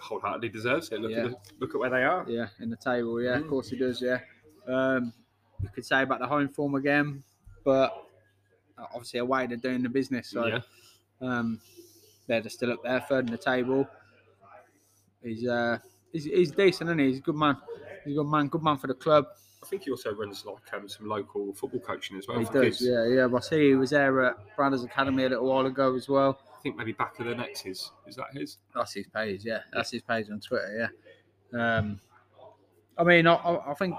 Wholeheartedly 0.00 0.48
deserves 0.50 0.90
it. 0.92 1.00
Look, 1.00 1.10
Yeah. 1.12 1.24
at 1.26 1.30
the, 1.30 1.36
look 1.60 1.74
at 1.74 1.80
where 1.80 1.90
they 1.90 2.02
are. 2.04 2.24
yeah, 2.28 2.48
in 2.60 2.70
the 2.70 2.76
table, 2.76 3.20
yeah, 3.20 3.36
of 3.38 3.44
Mm. 3.44 3.48
course 3.48 3.70
he 3.70 3.76
does, 3.76 4.00
yeah. 4.02 4.20
Um, 4.66 5.12
you 5.62 5.68
could 5.74 5.84
say 5.84 6.02
about 6.02 6.18
the 6.20 6.26
home 6.26 6.48
form 6.48 6.74
again, 6.74 7.22
but 7.64 7.92
obviously 8.78 9.20
away 9.20 9.46
they're 9.46 9.56
doing 9.56 9.82
the 9.82 9.88
business, 9.88 10.28
so 10.30 10.46
Yeah. 10.46 10.60
um, 11.20 11.60
they're 12.26 12.40
just 12.40 12.56
still 12.56 12.72
up 12.72 12.82
there, 12.82 13.00
third 13.00 13.26
in 13.26 13.32
the 13.32 13.38
table. 13.38 13.86
He's 15.22 15.46
uh, 15.46 15.78
he's, 16.12 16.24
he's 16.24 16.50
decent, 16.52 16.88
isn't 16.90 16.98
he? 16.98 17.06
He's 17.08 17.18
a 17.18 17.22
good 17.22 17.36
man. 17.36 17.56
He's 18.04 18.14
a 18.14 18.18
good 18.18 18.28
man, 18.28 18.48
good 18.48 18.62
man 18.62 18.76
for 18.76 18.86
the 18.86 18.94
club. 18.94 19.26
I 19.62 19.66
think 19.68 19.82
he 19.82 19.90
also 19.90 20.14
runs 20.14 20.44
like 20.44 20.56
um, 20.74 20.88
some 20.88 21.08
local 21.08 21.52
football 21.54 21.80
coaching 21.80 22.16
as 22.16 22.28
well 22.28 22.38
He 22.38 22.44
does, 22.44 22.52
kids. 22.78 22.82
yeah, 22.82 23.04
yeah. 23.06 23.26
Well, 23.26 23.38
I 23.38 23.40
see 23.40 23.68
he 23.68 23.74
was 23.74 23.90
there 23.90 24.24
at 24.26 24.36
Brothers 24.54 24.84
Academy 24.84 25.24
a 25.24 25.28
little 25.28 25.46
while 25.46 25.66
ago 25.66 25.94
as 25.96 26.08
well. 26.08 26.38
I 26.56 26.60
think 26.62 26.76
maybe 26.76 26.92
back 26.92 27.18
of 27.18 27.26
the 27.26 27.34
next 27.34 27.66
is 27.66 27.90
is 28.06 28.16
that 28.16 28.26
his? 28.32 28.58
That's 28.74 28.92
his 28.92 29.06
page, 29.08 29.44
yeah. 29.44 29.60
That's 29.72 29.90
his 29.90 30.02
page 30.02 30.26
on 30.30 30.40
Twitter, 30.40 30.90
yeah. 31.52 31.78
Um, 31.78 32.00
I 32.98 33.04
mean, 33.04 33.26
I 33.26 33.34
I 33.34 33.74
think 33.74 33.94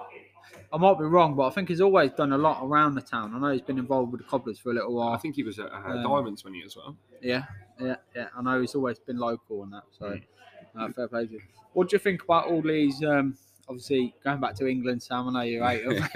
I 0.71 0.77
might 0.77 0.97
be 0.99 1.05
wrong, 1.05 1.35
but 1.35 1.47
I 1.47 1.49
think 1.51 1.69
he's 1.69 1.79
always 1.81 2.11
done 2.11 2.33
a 2.33 2.37
lot 2.37 2.61
around 2.63 2.95
the 2.95 3.01
town. 3.01 3.33
I 3.33 3.39
know 3.39 3.51
he's 3.53 3.61
been 3.61 3.77
involved 3.79 4.11
with 4.11 4.21
the 4.21 4.27
Cobblers 4.27 4.59
for 4.59 4.71
a 4.71 4.73
little 4.73 4.93
while. 4.95 5.13
I 5.13 5.17
think 5.17 5.35
he 5.35 5.43
was 5.43 5.59
at 5.59 5.71
uh, 5.71 5.75
Um, 5.85 6.03
Diamonds 6.03 6.43
when 6.43 6.53
he 6.53 6.63
as 6.63 6.75
well. 6.75 6.97
Yeah, 7.21 7.43
yeah, 7.79 7.95
yeah. 8.15 8.27
I 8.37 8.41
know 8.41 8.59
he's 8.59 8.75
always 8.75 8.99
been 8.99 9.17
local 9.17 9.63
and 9.63 9.71
that. 9.73 9.83
So, 9.97 10.05
Mm. 10.75 10.89
uh, 10.89 10.91
fair 10.93 11.07
play 11.07 11.25
to 11.25 11.33
you. 11.33 11.41
What 11.73 11.89
do 11.89 11.95
you 11.95 11.99
think 11.99 12.23
about 12.23 12.47
all 12.47 12.61
these? 12.61 13.01
Um, 13.03 13.37
obviously, 13.69 14.13
going 14.23 14.39
back 14.41 14.55
to 14.55 14.67
England, 14.67 15.01
Sam. 15.03 15.29
I 15.29 15.31
know 15.31 15.41
you 15.41 15.63
hate 15.63 15.83
them. 15.87 16.09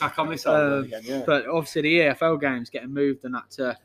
Back 0.00 0.18
on 0.18 0.28
this 0.30 0.42
side 0.42 0.84
again, 0.84 1.02
yeah. 1.04 1.22
But 1.26 1.46
obviously, 1.46 1.82
the 1.82 1.98
EFL 2.00 2.40
games 2.40 2.70
getting 2.70 2.92
moved 2.94 3.24
and 3.24 3.34
that 3.34 3.50
to, 3.52 3.76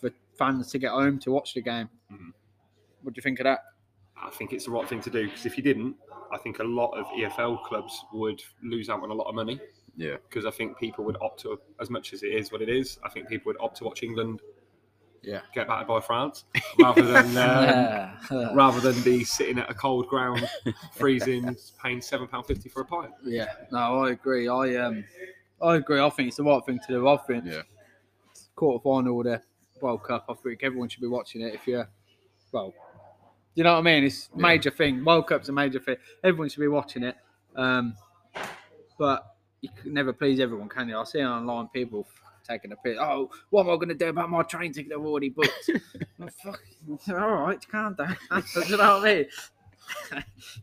for 0.00 0.10
fans 0.38 0.70
to 0.70 0.78
get 0.78 0.90
home 0.92 1.18
to 1.20 1.32
watch 1.32 1.54
the 1.54 1.60
game. 1.62 1.88
Mhm. 2.12 2.32
What 3.02 3.14
do 3.14 3.18
you 3.18 3.22
think 3.22 3.40
of 3.40 3.44
that? 3.44 3.60
I 4.16 4.30
think 4.30 4.52
it's 4.52 4.64
the 4.66 4.70
right 4.70 4.88
thing 4.88 5.00
to 5.02 5.10
do 5.10 5.24
because 5.26 5.44
if 5.44 5.56
you 5.58 5.62
didn't, 5.62 5.96
I 6.32 6.38
think 6.38 6.58
a 6.58 6.64
lot 6.64 6.90
of 6.92 7.06
EFL 7.06 7.62
clubs 7.64 8.04
would 8.12 8.42
lose 8.62 8.88
out 8.88 9.02
on 9.02 9.10
a 9.10 9.14
lot 9.14 9.28
of 9.28 9.34
money. 9.34 9.60
Yeah. 9.96 10.16
Because 10.28 10.44
I 10.46 10.50
think 10.50 10.78
people 10.78 11.04
would 11.04 11.16
opt 11.20 11.40
to, 11.42 11.58
as 11.80 11.88
much 11.90 12.12
as 12.12 12.22
it 12.22 12.28
is 12.32 12.50
what 12.50 12.62
it 12.62 12.68
is, 12.68 12.98
I 13.04 13.08
think 13.10 13.28
people 13.28 13.50
would 13.50 13.60
opt 13.60 13.76
to 13.78 13.84
watch 13.84 14.02
England 14.02 14.40
Yeah. 15.22 15.40
get 15.54 15.68
battered 15.68 15.86
by 15.88 16.00
France 16.00 16.44
rather 16.80 17.02
than 17.02 17.26
um, 17.26 17.34
yeah, 17.34 18.16
rather 18.54 18.80
than 18.80 19.00
be 19.02 19.22
sitting 19.24 19.58
at 19.58 19.70
a 19.70 19.74
cold 19.74 20.08
ground, 20.08 20.48
freezing, 20.92 21.56
paying 21.82 22.00
seven 22.00 22.26
pound 22.26 22.46
fifty 22.46 22.68
for 22.68 22.82
a 22.82 22.84
pint. 22.84 23.12
yeah. 23.24 23.46
No, 23.70 24.04
I 24.04 24.10
agree. 24.10 24.48
I 24.48 24.76
um, 24.76 25.04
I 25.62 25.76
agree. 25.76 26.00
I 26.00 26.10
think 26.10 26.28
it's 26.28 26.36
the 26.38 26.44
right 26.44 26.64
thing 26.66 26.80
to 26.86 26.92
do. 26.92 27.08
I 27.08 27.16
think 27.18 27.44
Yeah. 27.46 27.62
quarter 28.56 28.82
final 28.82 29.18
of 29.20 29.24
the 29.26 29.40
World 29.80 30.02
Cup. 30.02 30.26
I 30.28 30.34
think 30.34 30.60
everyone 30.64 30.88
should 30.88 31.00
be 31.02 31.06
watching 31.06 31.40
it. 31.40 31.54
If 31.54 31.66
you're, 31.68 31.88
well, 32.52 32.74
you 33.54 33.64
know 33.64 33.72
what 33.74 33.78
I 33.78 33.82
mean. 33.82 34.04
It's 34.04 34.28
a 34.28 34.36
Yeah. 34.36 34.42
major 34.42 34.70
thing. 34.70 35.04
World 35.04 35.26
Cup's 35.26 35.48
a 35.48 35.52
major 35.52 35.78
thing. 35.80 35.96
Everyone 36.22 36.48
should 36.48 36.60
be 36.60 36.68
watching 36.68 37.02
it. 37.04 37.16
Um, 37.56 37.94
but 38.98 39.36
you 39.60 39.68
can 39.80 39.94
never 39.94 40.12
please 40.12 40.40
everyone, 40.40 40.68
can 40.68 40.88
you? 40.88 40.98
I 40.98 41.04
see 41.04 41.22
online 41.22 41.68
people 41.68 42.06
taking 42.46 42.72
a 42.72 42.76
piss. 42.76 42.98
Oh, 43.00 43.30
what 43.50 43.62
am 43.62 43.70
I 43.70 43.74
going 43.76 43.88
to 43.88 43.94
do 43.94 44.08
about 44.08 44.28
my 44.30 44.42
train 44.42 44.72
ticket 44.72 44.92
I've 44.92 45.04
already 45.04 45.30
booked? 45.30 45.70
well, 46.18 46.28
fuck, 46.42 46.60
all 47.08 47.46
right, 47.46 47.68
calm 47.68 47.94
down. 47.94 48.16
do 48.54 48.60
you 48.68 48.76
know 48.76 48.98
what 48.98 49.08
I 49.08 49.14
mean? 49.14 49.26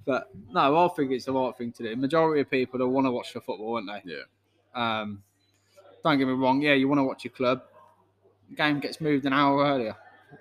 but 0.05 0.29
no, 0.51 0.85
I 0.85 0.87
think 0.89 1.11
it's 1.11 1.25
the 1.25 1.31
right 1.33 1.55
thing 1.57 1.71
to 1.73 1.83
do. 1.83 1.95
Majority 1.95 2.41
of 2.41 2.49
people 2.49 2.79
that 2.79 2.87
want 2.87 3.05
to 3.07 3.11
watch 3.11 3.33
the 3.33 3.41
football, 3.41 3.75
aren't 3.75 3.87
they? 3.87 4.11
Yeah. 4.13 4.21
Um, 4.73 5.23
don't 6.03 6.17
get 6.17 6.27
me 6.27 6.33
wrong. 6.33 6.61
Yeah, 6.61 6.73
you 6.73 6.87
want 6.87 6.99
to 6.99 7.03
watch 7.03 7.23
your 7.23 7.31
club. 7.31 7.61
Game 8.55 8.79
gets 8.79 8.99
moved 8.99 9.25
an 9.25 9.33
hour 9.33 9.63
earlier. 9.63 9.95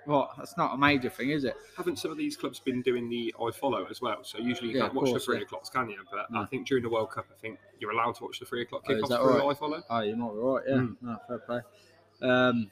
What? 0.05 0.31
That's 0.37 0.57
not 0.57 0.73
a 0.73 0.77
major 0.77 1.09
thing, 1.09 1.31
is 1.31 1.43
it? 1.43 1.55
Haven't 1.77 1.99
some 1.99 2.11
of 2.11 2.17
these 2.17 2.37
clubs 2.37 2.59
been 2.59 2.81
doing 2.81 3.09
the 3.09 3.33
iFollow 3.39 3.89
as 3.91 4.01
well? 4.01 4.23
So 4.23 4.37
usually 4.37 4.69
you 4.69 4.75
Yeah, 4.75 4.83
can't 4.83 4.93
watch 4.93 5.05
course, 5.07 5.25
the 5.25 5.31
three 5.31 5.37
yeah. 5.37 5.43
o'clocks, 5.43 5.69
can 5.69 5.89
you? 5.89 5.97
But 6.11 6.35
I 6.35 6.45
think 6.45 6.67
during 6.67 6.83
the 6.83 6.89
World 6.89 7.11
Cup, 7.11 7.25
I 7.31 7.39
think 7.39 7.59
you're 7.79 7.91
allowed 7.91 8.15
to 8.15 8.23
watch 8.23 8.39
the 8.39 8.45
three 8.45 8.61
o'clock 8.63 8.83
Oh, 8.87 8.91
kickoff 8.93 9.09
that 9.09 9.21
through 9.21 9.37
right? 9.39 9.51
I 9.51 9.53
follow. 9.53 9.83
Oh, 9.89 9.99
you 10.01 10.15
might 10.15 10.31
be 10.31 10.37
right. 10.37 10.63
Yeah. 10.67 10.75
Mm. 10.75 10.95
No, 11.01 11.17
fair 11.27 11.39
play. 11.39 11.61
Um, 12.29 12.71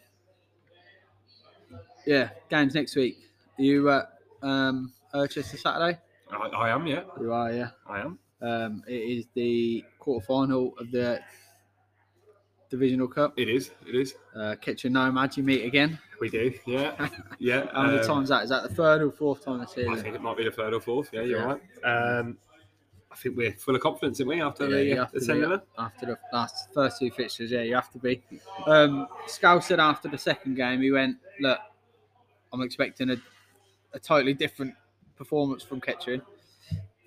yeah, 2.06 2.30
games 2.50 2.74
next 2.76 2.96
week. 2.96 3.18
Are 3.58 3.62
you 3.62 3.90
at 3.90 4.10
um, 4.42 4.94
Irchester 5.14 5.58
Saturday? 5.58 6.00
I, 6.32 6.36
I 6.36 6.70
am, 6.70 6.88
yeah, 6.88 7.02
You 7.20 7.34
are, 7.34 7.52
yeah. 7.52 7.70
I 7.88 8.00
am. 8.02 8.20
Um, 8.42 8.84
it 8.88 8.94
is 8.94 9.26
the 9.34 9.84
quarter 10.00 10.26
final 10.26 10.74
of 10.80 10.92
the 10.92 11.20
Divisional 12.70 13.08
Cup. 13.08 13.34
It 13.38 13.50
is, 13.50 13.72
it 13.88 13.96
is. 13.96 14.16
Uh, 14.36 14.56
Kitchen 14.62 14.94
Nomad, 14.94 15.36
you 15.36 15.44
meet 15.44 15.66
again. 15.66 15.98
We 16.22 16.30
do, 16.30 16.54
yeah, 16.66 17.08
yeah. 17.40 17.68
How 17.74 17.84
many 17.84 18.00
um, 18.00 18.06
times 18.08 18.24
is 18.26 18.30
that? 18.30 18.44
Is 18.44 18.50
that 18.50 18.64
the 18.64 18.70
third 18.76 19.02
or 19.02 19.12
fourth 19.12 19.44
time 19.46 19.60
this 19.60 19.76
year? 19.78 19.90
I 19.92 19.96
think 19.96 20.16
it 20.16 20.22
might 20.22 20.38
be 20.38 20.44
the 20.44 20.52
third 20.52 20.74
or 20.74 20.82
fourth. 20.82 21.10
Yeah, 21.12 21.22
you're 21.22 21.40
Yeah. 21.40 21.58
right. 21.84 22.20
Um, 22.20 22.38
I 23.12 23.16
think 23.16 23.36
we're 23.38 23.54
full 23.54 23.76
of 23.76 23.82
confidence, 23.82 24.20
aren't 24.20 24.30
we? 24.30 24.42
After 24.42 24.66
Yeah, 24.70 24.96
the, 24.96 25.02
uh, 25.02 25.08
the 25.14 25.20
to 25.20 25.26
10 25.26 25.50
be 25.50 25.56
after 25.80 26.06
the 26.06 26.20
last 26.32 26.72
first 26.74 27.00
two 27.00 27.10
fixtures. 27.10 27.52
Yeah, 27.52 27.62
you 27.64 27.74
have 27.74 27.90
to 27.92 27.98
be. 27.98 28.22
Um, 28.68 29.08
Scouse 29.26 29.66
said 29.68 29.80
after 29.80 30.08
the 30.10 30.18
second 30.18 30.56
game, 30.56 30.82
he 30.82 30.92
went, 30.92 31.18
"Look, 31.40 31.60
I'm 32.54 32.62
expecting 32.62 33.10
a 33.12 33.18
a 33.94 34.00
totally 34.00 34.36
different 34.36 34.76
performance 35.16 35.64
from 35.64 35.82
Kettering. 35.82 36.22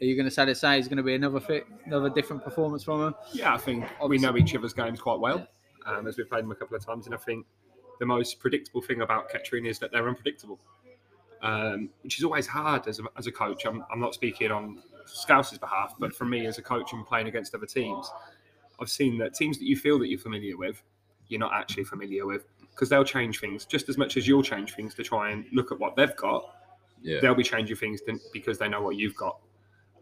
Are 0.03 0.05
you 0.05 0.17
going 0.17 0.27
to 0.27 0.33
say 0.33 0.45
the 0.45 0.55
same? 0.55 0.81
Is 0.81 0.89
going 0.89 0.97
to 0.97 1.05
be 1.05 1.15
another 1.15 1.39
fit, 1.39 1.65
another 1.87 2.11
different 2.11 2.43
performance 2.43 2.83
from 2.83 3.07
him? 3.07 3.15
Yeah, 3.33 3.55
I 3.55 3.59
think 3.59 3.85
we 4.09 4.19
know 4.19 4.37
each 4.37 4.53
other's 4.57 4.73
games 4.73 5.01
quite 5.01 5.21
well, 5.21 5.47
um, 5.87 6.09
as 6.09 6.19
we've 6.19 6.29
played 6.29 6.43
them 6.43 6.51
a 6.51 6.57
couple 6.57 6.77
of 6.77 6.85
times, 6.85 7.07
and 7.07 7.15
I 7.15 7.19
think 7.19 7.47
the 8.01 8.07
most 8.07 8.41
predictable 8.41 8.83
thing 8.83 9.03
about 9.03 9.31
Kettering 9.31 9.65
is 9.65 9.79
that 9.79 9.93
they're 9.93 10.09
unpredictable, 10.09 10.59
um, 11.41 11.89
which 12.03 12.19
is 12.19 12.25
always 12.25 12.49
hard 12.49 12.89
as 12.89 12.99
a, 12.99 13.05
as 13.17 13.29
a 13.29 13.33
coach. 13.33 13.65
I'm, 13.65 13.85
I'm 13.93 14.01
not 14.01 14.13
speaking 14.13 14.51
on 14.51 14.83
Scouse's 15.07 15.59
behalf, 15.59 15.95
but 16.01 16.13
for 16.13 16.25
me 16.25 16.47
as 16.47 16.59
a 16.59 16.63
coach 16.63 16.93
and 16.93 17.07
playing 17.07 17.29
against 17.29 17.55
other 17.55 17.67
teams, 17.67 18.11
I've 18.81 18.91
seen 18.91 19.19
that 19.19 19.35
teams 19.35 19.57
that 19.59 19.67
you 19.67 19.77
feel 19.77 20.01
that 20.01 20.09
you're 20.09 20.19
familiar 20.19 20.57
with, 20.57 20.83
you're 21.29 21.39
not 21.39 21.53
actually 21.55 21.85
familiar 21.85 22.27
with 22.27 22.45
because 22.73 22.89
they'll 22.89 23.05
change 23.05 23.39
things 23.39 23.67
just 23.67 23.89
as 23.89 23.97
much 23.97 24.17
as 24.17 24.27
you'll 24.27 24.43
change 24.43 24.75
things 24.75 24.95
to 24.95 25.05
try 25.05 25.31
and 25.31 25.45
look 25.53 25.71
at 25.71 25.79
what 25.79 25.95
they've 25.95 26.17
got. 26.17 26.43
Yeah. 27.03 27.21
They'll 27.21 27.37
be 27.37 27.45
changing 27.45 27.77
things 27.77 28.01
to, 28.03 28.19
because 28.33 28.59
they 28.59 28.69
know 28.69 28.83
what 28.83 28.97
you've 28.97 29.15
got. 29.15 29.39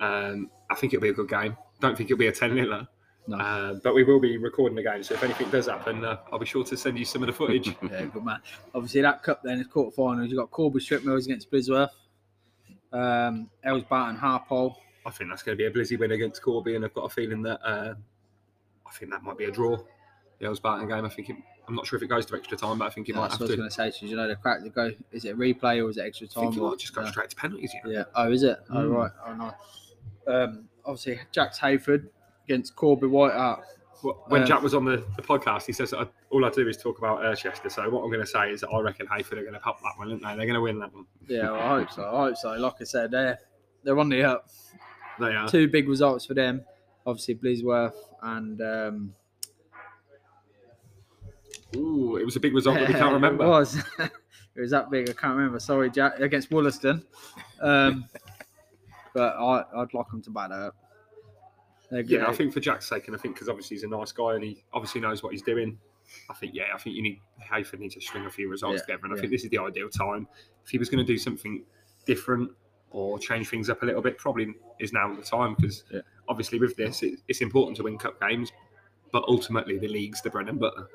Um, 0.00 0.50
I 0.70 0.74
think 0.74 0.92
it'll 0.94 1.02
be 1.02 1.10
a 1.10 1.14
good 1.14 1.28
game. 1.28 1.56
Don't 1.80 1.96
think 1.96 2.10
it'll 2.10 2.18
be 2.18 2.26
a 2.28 2.32
10 2.32 2.54
0 2.54 2.86
No. 3.26 3.36
uh, 3.36 3.74
but 3.82 3.94
we 3.94 4.02
will 4.04 4.20
be 4.20 4.36
recording 4.38 4.76
the 4.76 4.82
game, 4.82 5.02
so 5.02 5.14
if 5.14 5.22
anything 5.22 5.50
does 5.50 5.66
happen, 5.66 6.04
uh, 6.04 6.18
I'll 6.32 6.38
be 6.38 6.46
sure 6.46 6.64
to 6.64 6.76
send 6.76 6.98
you 6.98 7.04
some 7.04 7.22
of 7.22 7.26
the 7.26 7.32
footage. 7.32 7.68
Yeah, 7.82 8.04
good 8.06 8.24
man. 8.24 8.40
Obviously, 8.74 9.02
that 9.02 9.22
cup 9.22 9.42
then 9.42 9.60
is 9.60 9.66
quarterfinals. 9.68 10.28
You've 10.28 10.38
got 10.38 10.50
Corby 10.50 10.80
Strip 10.80 11.04
Mills 11.04 11.26
against 11.26 11.50
Blisworth, 11.50 11.90
um, 12.92 13.48
Elsbat 13.66 14.10
and 14.10 14.18
Harpole. 14.18 14.76
I 15.06 15.10
think 15.10 15.30
that's 15.30 15.42
going 15.42 15.56
to 15.56 15.62
be 15.62 15.66
a 15.66 15.70
Blizzy 15.70 15.98
win 15.98 16.12
against 16.12 16.42
Corby, 16.42 16.76
and 16.76 16.84
I've 16.84 16.94
got 16.94 17.02
a 17.04 17.08
feeling 17.08 17.42
that 17.42 17.60
uh, 17.66 17.94
I 18.86 18.90
think 18.92 19.10
that 19.12 19.22
might 19.22 19.38
be 19.38 19.44
a 19.44 19.50
draw. 19.50 19.78
The 20.38 20.46
Earls 20.46 20.60
Barton 20.60 20.88
game. 20.88 21.04
I 21.04 21.08
think 21.08 21.28
it, 21.30 21.36
I'm 21.68 21.74
not 21.74 21.86
sure 21.86 21.96
if 21.98 22.02
it 22.02 22.08
goes 22.08 22.24
to 22.26 22.36
extra 22.36 22.56
time, 22.56 22.78
but 22.78 22.86
I 22.86 22.90
think 22.90 23.08
it 23.08 23.14
might 23.14 23.30
have 23.30 23.40
I 23.40 23.44
was 23.44 23.54
going 23.56 23.68
to 23.68 23.74
say. 23.74 23.90
So, 23.90 24.06
you 24.06 24.16
know, 24.16 24.26
the 24.26 24.36
crack 24.36 24.62
to 24.62 24.70
go. 24.70 24.90
Is 25.12 25.24
it 25.26 25.30
a 25.30 25.36
replay 25.36 25.84
or 25.84 25.90
is 25.90 25.98
it 25.98 26.02
extra 26.02 26.26
I 26.26 26.40
time? 26.40 26.44
think 26.52 26.56
it 26.62 26.66
might 26.66 26.78
just 26.78 26.94
go 26.94 27.02
yeah. 27.02 27.10
straight 27.10 27.30
to 27.30 27.36
penalties. 27.36 27.72
Know? 27.84 27.90
Yeah. 27.90 28.04
Oh, 28.14 28.30
is 28.32 28.42
it? 28.42 28.58
Oh, 28.70 28.74
Mm. 28.76 28.94
right. 28.94 29.10
Oh, 29.26 29.34
no. 29.34 29.52
Um, 30.26 30.68
obviously, 30.84 31.20
Jack's 31.32 31.58
Heyford 31.58 32.08
against 32.44 32.76
Corby 32.76 33.06
White 33.06 33.32
Hart. 33.32 33.64
Well, 34.02 34.24
When 34.28 34.42
Uh, 34.42 34.46
Jack 34.46 34.62
was 34.62 34.74
on 34.74 34.84
the, 34.84 35.04
the 35.16 35.22
podcast, 35.22 35.66
he 35.66 35.72
says 35.72 35.92
I, 35.92 36.06
all 36.30 36.44
I 36.44 36.50
do 36.50 36.66
is 36.68 36.76
talk 36.78 36.98
about 36.98 37.20
Irchester. 37.20 37.70
So 37.70 37.82
what 37.90 38.02
I'm 38.02 38.08
going 38.10 38.20
to 38.20 38.26
say 38.26 38.50
is 38.50 38.62
that 38.62 38.68
I 38.68 38.80
reckon 38.80 39.06
Heyford 39.06 39.38
are 39.38 39.42
going 39.42 39.54
to 39.54 39.60
pop 39.60 39.78
that 39.82 39.92
one, 39.98 40.08
aren't 40.10 40.22
they? 40.22 40.28
They're 40.28 40.46
going 40.46 40.54
to 40.54 40.60
win 40.62 40.78
that 40.78 40.94
one. 40.94 41.04
Yeah, 41.28 41.50
well, 41.50 41.60
I 41.60 41.78
hope 41.80 41.90
so. 41.90 42.04
I 42.04 42.26
hope 42.26 42.36
so. 42.36 42.52
Like 42.52 42.74
I 42.80 42.84
said, 42.84 43.10
they're 43.10 43.38
they're 43.84 43.98
on 43.98 44.08
the 44.08 44.22
up. 44.22 44.48
They 45.18 45.34
are. 45.34 45.48
Two 45.48 45.68
big 45.68 45.88
results 45.88 46.24
for 46.24 46.32
them. 46.34 46.62
Obviously, 47.06 47.34
Blisworth 47.34 47.94
and 48.22 48.60
um, 48.62 49.14
Ooh, 51.76 52.16
it 52.16 52.24
was 52.24 52.36
a 52.36 52.40
big 52.40 52.54
result 52.54 52.78
that 52.78 52.88
we 52.88 52.94
can't 52.94 53.12
remember. 53.20 53.44
it 53.44 53.48
was. 53.48 53.76
it 53.98 54.60
was 54.60 54.70
that 54.70 54.90
big. 54.90 55.08
I 55.08 55.12
can't 55.12 55.36
remember. 55.36 55.60
Sorry, 55.60 55.90
Jack. 55.90 56.18
Against 56.20 56.50
Wollaston. 56.50 57.04
Um, 57.60 58.06
but 59.14 59.34
I, 59.36 59.64
I'd 59.76 59.94
like 59.94 60.12
him 60.12 60.22
to 60.22 60.30
back 60.30 60.50
that 60.50 60.54
up. 60.54 60.76
Yeah, 62.06 62.28
I 62.28 62.32
think 62.32 62.52
for 62.52 62.60
Jack's 62.60 62.88
sake, 62.88 63.08
and 63.08 63.16
I 63.16 63.18
think 63.18 63.34
because 63.34 63.48
obviously 63.48 63.76
he's 63.76 63.84
a 63.84 63.88
nice 63.88 64.12
guy 64.12 64.34
and 64.34 64.44
he 64.44 64.62
obviously 64.72 65.00
knows 65.00 65.22
what 65.22 65.32
he's 65.32 65.42
doing. 65.42 65.78
I 66.28 66.34
think 66.34 66.54
yeah, 66.54 66.64
I 66.74 66.78
think 66.78 66.96
you 66.96 67.02
need 67.02 67.20
Heyford 67.38 67.80
needs 67.80 67.94
to 67.94 68.00
string 68.00 68.26
a 68.26 68.30
few 68.30 68.48
results 68.48 68.80
Yeah, 68.80 68.94
together, 68.94 69.06
and 69.06 69.18
I 69.18 69.20
think 69.20 69.32
this 69.32 69.44
is 69.44 69.50
the 69.50 69.58
ideal 69.58 69.88
time. 69.88 70.28
If 70.64 70.70
he 70.70 70.78
was 70.78 70.88
going 70.88 71.04
to 71.04 71.12
do 71.12 71.18
something 71.18 71.64
different 72.06 72.50
or 72.90 73.18
change 73.18 73.48
things 73.48 73.68
up 73.70 73.82
a 73.82 73.86
little 73.86 74.02
bit, 74.02 74.18
probably 74.18 74.54
is 74.78 74.92
now 74.92 75.14
the 75.14 75.22
time 75.22 75.54
because 75.56 75.84
Yeah. 75.92 76.00
obviously 76.28 76.58
with 76.58 76.76
this, 76.76 77.02
it, 77.02 77.20
it's 77.28 77.40
important 77.40 77.76
to 77.78 77.82
win 77.84 77.98
cup 77.98 78.20
games, 78.20 78.52
but 79.12 79.24
ultimately 79.28 79.78
the 79.78 79.88
league's 79.88 80.22
the 80.22 80.30
bread 80.30 80.48
and 80.48 80.58
butter. 80.58 80.88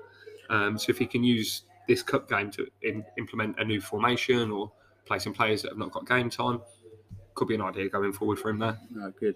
Um, 0.49 0.77
so 0.77 0.89
if 0.91 0.97
he 0.97 1.05
can 1.05 1.23
use 1.23 1.63
this 1.87 2.03
cup 2.03 2.29
game 2.29 2.51
to 2.51 2.67
in, 2.81 3.05
implement 3.17 3.59
a 3.59 3.65
new 3.65 3.79
formation 3.81 4.51
or 4.51 4.71
play 5.05 5.19
some 5.19 5.33
players 5.33 5.61
that 5.61 5.69
have 5.69 5.77
not 5.77 5.91
got 5.91 6.07
game 6.07 6.29
time, 6.29 6.61
could 7.35 7.47
be 7.47 7.55
an 7.55 7.61
idea 7.61 7.89
going 7.89 8.13
forward 8.13 8.39
for 8.39 8.49
him 8.49 8.59
there. 8.59 8.79
No, 8.89 9.11
good. 9.19 9.35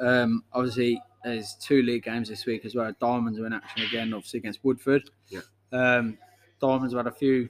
Um, 0.00 0.44
obviously, 0.52 1.00
there's 1.22 1.54
two 1.54 1.82
league 1.82 2.04
games 2.04 2.28
this 2.28 2.46
week 2.46 2.64
as 2.64 2.74
well. 2.74 2.92
Diamonds 3.00 3.38
are 3.38 3.46
in 3.46 3.52
action 3.52 3.82
again, 3.82 4.12
obviously 4.12 4.38
against 4.38 4.64
Woodford. 4.64 5.10
Yeah. 5.28 5.40
Um, 5.72 6.18
Diamonds 6.60 6.94
have 6.94 7.04
had 7.04 7.12
a 7.12 7.16
few 7.16 7.48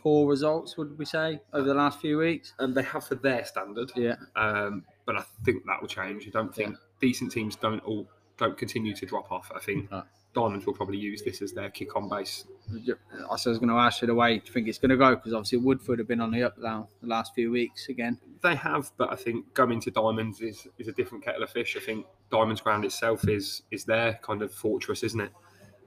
poor 0.00 0.28
results, 0.28 0.76
would 0.76 0.96
we 0.98 1.04
say, 1.04 1.40
over 1.52 1.66
the 1.66 1.74
last 1.74 2.00
few 2.00 2.18
weeks? 2.18 2.54
And 2.58 2.74
they 2.74 2.82
have 2.82 3.04
for 3.06 3.16
their 3.16 3.44
standard. 3.44 3.92
Yeah. 3.94 4.16
Um, 4.36 4.84
but 5.04 5.16
I 5.16 5.24
think 5.44 5.64
that 5.66 5.80
will 5.80 5.88
change. 5.88 6.26
I 6.26 6.30
don't 6.30 6.54
think 6.54 6.76
decent 7.00 7.32
teams 7.32 7.56
don't 7.56 7.80
all 7.80 8.08
don't 8.36 8.56
continue 8.56 8.94
to 8.94 9.04
drop 9.06 9.32
off. 9.32 9.50
I 9.54 9.58
think 9.58 9.90
No. 9.90 10.04
Diamonds 10.38 10.66
will 10.66 10.72
probably 10.72 10.98
use 10.98 11.20
this 11.20 11.42
as 11.42 11.52
their 11.52 11.68
kick 11.68 11.96
on 11.96 12.08
base. 12.08 12.44
I 12.72 13.26
was 13.28 13.44
going 13.44 13.68
to 13.68 13.74
ask 13.74 14.02
you 14.02 14.06
the 14.06 14.14
way 14.14 14.34
you 14.34 14.40
think 14.40 14.68
it's 14.68 14.78
going 14.78 14.90
to 14.90 14.96
go 14.96 15.16
because 15.16 15.32
obviously 15.32 15.58
Woodford 15.58 15.98
have 15.98 16.06
been 16.06 16.20
on 16.20 16.30
the 16.30 16.44
up 16.44 16.56
now 16.58 16.86
the 17.02 17.08
last 17.08 17.34
few 17.34 17.50
weeks 17.50 17.88
again. 17.88 18.16
They 18.40 18.54
have, 18.54 18.92
but 18.98 19.12
I 19.12 19.16
think 19.16 19.52
going 19.54 19.80
to 19.80 19.90
Diamonds 19.90 20.40
is, 20.40 20.68
is 20.78 20.86
a 20.86 20.92
different 20.92 21.24
kettle 21.24 21.42
of 21.42 21.50
fish. 21.50 21.76
I 21.76 21.80
think 21.80 22.06
Diamonds 22.30 22.60
ground 22.60 22.84
itself 22.84 23.26
is 23.26 23.62
is 23.72 23.84
their 23.84 24.20
kind 24.22 24.42
of 24.42 24.52
fortress, 24.52 25.02
isn't 25.02 25.20
it? 25.20 25.32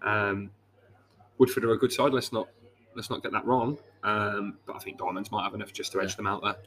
Um, 0.01 0.51
Woodford 1.37 1.63
are 1.63 1.71
a 1.71 1.77
good 1.77 1.93
side. 1.93 2.11
Let's 2.11 2.33
not 2.33 2.49
let's 2.93 3.09
not 3.09 3.23
get 3.23 3.31
that 3.31 3.45
wrong. 3.45 3.77
Um, 4.03 4.57
but 4.65 4.75
I 4.75 4.79
think 4.79 4.97
Diamonds 4.97 5.31
might 5.31 5.45
have 5.45 5.53
enough 5.53 5.71
just 5.71 5.93
to 5.93 6.01
edge 6.01 6.17
them 6.17 6.27
out 6.27 6.43
there. 6.43 6.57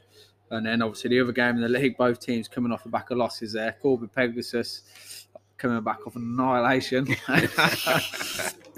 And 0.49 0.65
then 0.65 0.81
obviously 0.81 1.11
the 1.11 1.21
other 1.21 1.31
game 1.31 1.55
in 1.55 1.61
the 1.61 1.69
league, 1.69 1.97
both 1.97 2.19
teams 2.19 2.47
coming 2.47 2.71
off 2.71 2.83
the 2.83 2.89
back 2.89 3.11
of 3.11 3.17
losses 3.17 3.53
there. 3.53 3.75
Corby 3.79 4.07
Pegasus 4.07 5.24
coming 5.57 5.81
back 5.81 6.05
off 6.05 6.15
annihilation. 6.15 7.07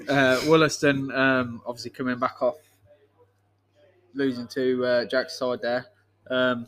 uh, 0.08 0.40
Wollaston 0.46 1.10
um, 1.12 1.62
obviously 1.66 1.90
coming 1.90 2.18
back 2.18 2.42
off 2.42 2.56
losing 4.14 4.46
to 4.48 4.84
uh, 4.84 5.04
Jack's 5.04 5.38
side 5.38 5.60
there. 5.62 5.86
Um, 6.30 6.66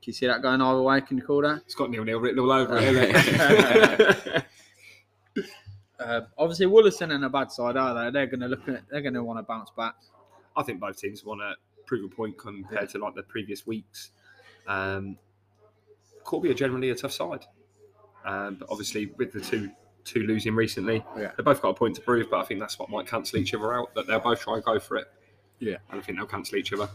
can 0.00 0.06
you 0.06 0.12
see 0.12 0.26
that 0.26 0.42
going 0.42 0.60
either 0.60 0.82
way? 0.82 1.00
Can 1.00 1.18
you 1.18 1.22
call 1.22 1.42
that? 1.42 1.62
It's 1.64 1.74
got 1.74 1.90
nil 1.90 2.04
nil 2.04 2.20
written 2.20 2.38
all 2.38 2.52
over 2.52 2.78
it? 2.80 4.44
Uh, 5.98 6.20
obviously, 6.38 6.66
Wollaston 6.66 7.10
and 7.12 7.24
a 7.24 7.28
bad 7.28 7.50
side, 7.52 7.76
are 7.76 7.94
they? 7.94 8.10
They're 8.10 8.26
going 8.26 8.40
to 8.40 8.48
look 8.48 8.68
at. 8.68 8.88
They're 8.90 9.02
going 9.02 9.14
to 9.14 9.24
want 9.24 9.38
to 9.38 9.42
bounce 9.42 9.70
back. 9.76 9.94
I 10.56 10.62
think 10.62 10.80
both 10.80 10.98
teams 10.98 11.24
want 11.24 11.40
to 11.40 11.54
prove 11.86 12.04
a 12.04 12.14
point 12.14 12.38
compared 12.38 12.88
to 12.90 12.98
like 12.98 13.14
the 13.14 13.22
previous 13.24 13.66
weeks. 13.66 14.10
Um, 14.66 15.18
Corby 16.24 16.50
are 16.50 16.54
generally 16.54 16.90
a 16.90 16.94
tough 16.94 17.12
side, 17.12 17.44
um, 18.24 18.56
but 18.56 18.68
obviously 18.70 19.06
with 19.16 19.32
the 19.32 19.40
two 19.40 19.70
two 20.04 20.20
losing 20.22 20.54
recently, 20.54 21.04
Yeah. 21.18 21.32
they've 21.36 21.44
both 21.44 21.60
got 21.60 21.68
a 21.70 21.74
point 21.74 21.94
to 21.96 22.00
prove. 22.00 22.30
But 22.30 22.40
I 22.40 22.44
think 22.44 22.60
that's 22.60 22.78
what 22.78 22.88
might 22.88 23.06
cancel 23.06 23.38
each 23.38 23.52
other 23.54 23.74
out. 23.74 23.94
That 23.94 24.06
they'll 24.06 24.20
both 24.20 24.40
try 24.40 24.54
and 24.54 24.64
go 24.64 24.78
for 24.78 24.96
it. 24.96 25.06
Yeah. 25.58 25.76
and 25.90 26.00
I 26.00 26.02
think 26.02 26.16
they'll 26.18 26.26
cancel 26.26 26.56
each 26.56 26.72
other. 26.72 26.88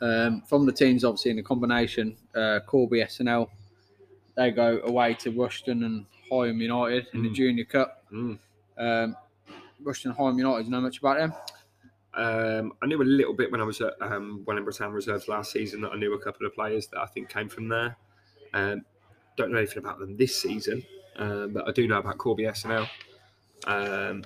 Um, 0.00 0.42
from 0.42 0.66
the 0.66 0.72
teams, 0.72 1.04
obviously 1.04 1.30
in 1.30 1.36
the 1.38 1.42
combination, 1.44 2.16
uh, 2.34 2.58
Corby 2.66 2.98
SNL, 3.02 3.48
they 4.36 4.50
go 4.50 4.80
away 4.84 5.14
to 5.14 5.30
Rushden 5.32 5.84
and 5.84 6.04
Higham 6.30 6.60
United 6.60 7.06
in 7.14 7.22
the 7.22 7.28
Mm. 7.30 7.34
Junior 7.34 7.64
Cup. 7.64 8.04
Mm. 8.12 8.38
Um, 8.76 9.16
Rushden 9.82 10.06
and 10.06 10.14
Higham 10.14 10.36
United, 10.38 10.62
do 10.62 10.64
you 10.66 10.70
know 10.72 10.80
much 10.80 10.98
about 10.98 11.18
them? 11.18 11.32
Um, 12.14 12.72
I 12.82 12.86
knew 12.86 13.00
a 13.00 13.04
little 13.04 13.32
bit 13.34 13.50
when 13.50 13.60
I 13.60 13.64
was 13.64 13.80
at 13.80 13.94
um, 14.02 14.42
Wellingborough 14.46 14.72
Town 14.74 14.92
Reserves 14.92 15.28
last 15.28 15.52
season 15.52 15.80
that 15.82 15.92
I 15.92 15.96
knew 15.96 16.12
a 16.14 16.18
couple 16.18 16.46
of 16.46 16.54
players 16.54 16.86
that 16.88 17.00
I 17.00 17.06
think 17.06 17.28
came 17.30 17.48
from 17.48 17.68
there. 17.68 17.96
Um, 18.52 18.82
don't 19.36 19.52
know 19.52 19.58
anything 19.58 19.78
about 19.78 19.98
them 19.98 20.16
this 20.16 20.40
season, 20.40 20.82
um, 21.16 21.52
but 21.52 21.68
I 21.68 21.72
do 21.72 21.86
know 21.86 21.98
about 21.98 22.18
Corby 22.18 22.44
SNL. 22.44 22.88
Um, 23.66 24.24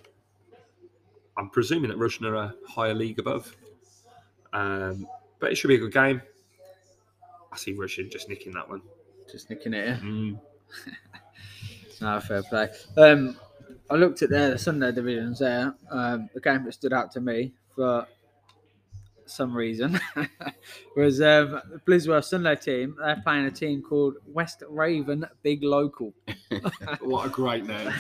I'm 1.37 1.51
presuming 1.51 1.91
that 1.91 1.99
Rushden 1.99 2.27
are 2.27 2.35
a 2.35 2.55
higher 2.69 2.95
league 2.95 3.19
above, 3.19 3.55
um, 4.53 5.07
but 5.39 5.53
it 5.53 5.57
should 5.57 5.69
be 5.69 5.75
a 5.75 5.79
good 5.79 5.93
game. 5.93 6.23
I 7.53 7.57
see 7.57 7.75
Rushden 7.75 8.11
just 8.11 8.29
nicking 8.29 8.53
that 8.53 8.69
one. 8.69 8.83
Just 9.31 9.51
nicking 9.51 9.75
it. 9.75 10.01
Mm. 10.01 10.41
No, 12.01 12.21
fair 12.21 12.43
play. 12.43 12.69
Um, 12.97 13.37
I 13.91 13.95
looked 13.95 14.23
at 14.23 14.31
their 14.31 14.51
the 14.51 14.59
Sunday 14.59 14.93
divisions 14.93 15.39
there. 15.39 15.75
Um, 15.91 16.29
the 16.35 16.41
game 16.41 16.65
that 16.65 16.75
stood 16.75 16.93
out 16.93 17.11
to 17.13 17.21
me 17.21 17.53
for 17.75 18.07
some 19.27 19.55
reason 19.57 19.99
was 20.97 21.21
um, 21.21 21.61
the 21.71 21.81
Blisworth 21.87 22.25
Sunday 22.25 22.57
team. 22.57 22.97
They're 22.99 23.21
playing 23.25 23.47
a 23.47 23.51
team 23.51 23.83
called 23.83 24.15
West 24.27 24.63
Raven 24.69 25.25
Big 25.43 25.63
Local. 25.63 26.13
What 27.01 27.27
a 27.27 27.29
great 27.29 27.65
name! 27.67 27.93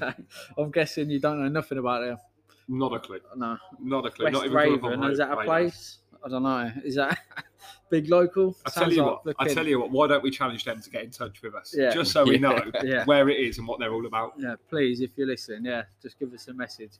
I'm 0.58 0.70
guessing 0.70 1.10
you 1.10 1.20
don't 1.20 1.40
know 1.40 1.48
nothing 1.48 1.78
about 1.78 2.02
them. 2.02 2.18
Not 2.68 2.94
a 2.94 2.98
clue. 2.98 3.20
No. 3.36 3.56
Not 3.80 4.06
a 4.06 4.10
clue. 4.10 4.24
West 4.26 4.34
Not 4.34 4.44
even 4.46 4.56
Raven, 4.56 5.04
is 5.04 5.18
that 5.18 5.30
a 5.32 5.44
place? 5.44 5.98
I 6.24 6.28
don't 6.28 6.42
know. 6.42 6.70
Is 6.84 6.96
that 6.96 7.18
big 7.90 8.08
local? 8.10 8.56
I 8.66 8.70
tell 8.70 8.82
Sounds 8.84 8.96
you 8.96 9.02
like 9.04 9.24
what. 9.24 9.36
I 9.38 9.48
tell 9.48 9.66
you 9.66 9.80
what. 9.80 9.90
Why 9.90 10.06
don't 10.06 10.22
we 10.22 10.30
challenge 10.30 10.64
them 10.64 10.80
to 10.80 10.90
get 10.90 11.04
in 11.04 11.10
touch 11.10 11.40
with 11.42 11.54
us, 11.54 11.74
Yeah. 11.76 11.90
just 11.94 12.12
so 12.12 12.24
we 12.24 12.38
know 12.38 12.60
Yeah. 12.82 13.04
where 13.04 13.28
it 13.28 13.38
is 13.38 13.58
and 13.58 13.66
what 13.66 13.78
they're 13.80 13.92
all 13.92 14.06
about? 14.06 14.34
Yeah, 14.38 14.56
please, 14.68 15.00
if 15.00 15.10
you're 15.16 15.26
listening, 15.26 15.64
yeah, 15.64 15.84
just 16.02 16.18
give 16.18 16.32
us 16.34 16.48
a 16.48 16.54
message. 16.54 16.92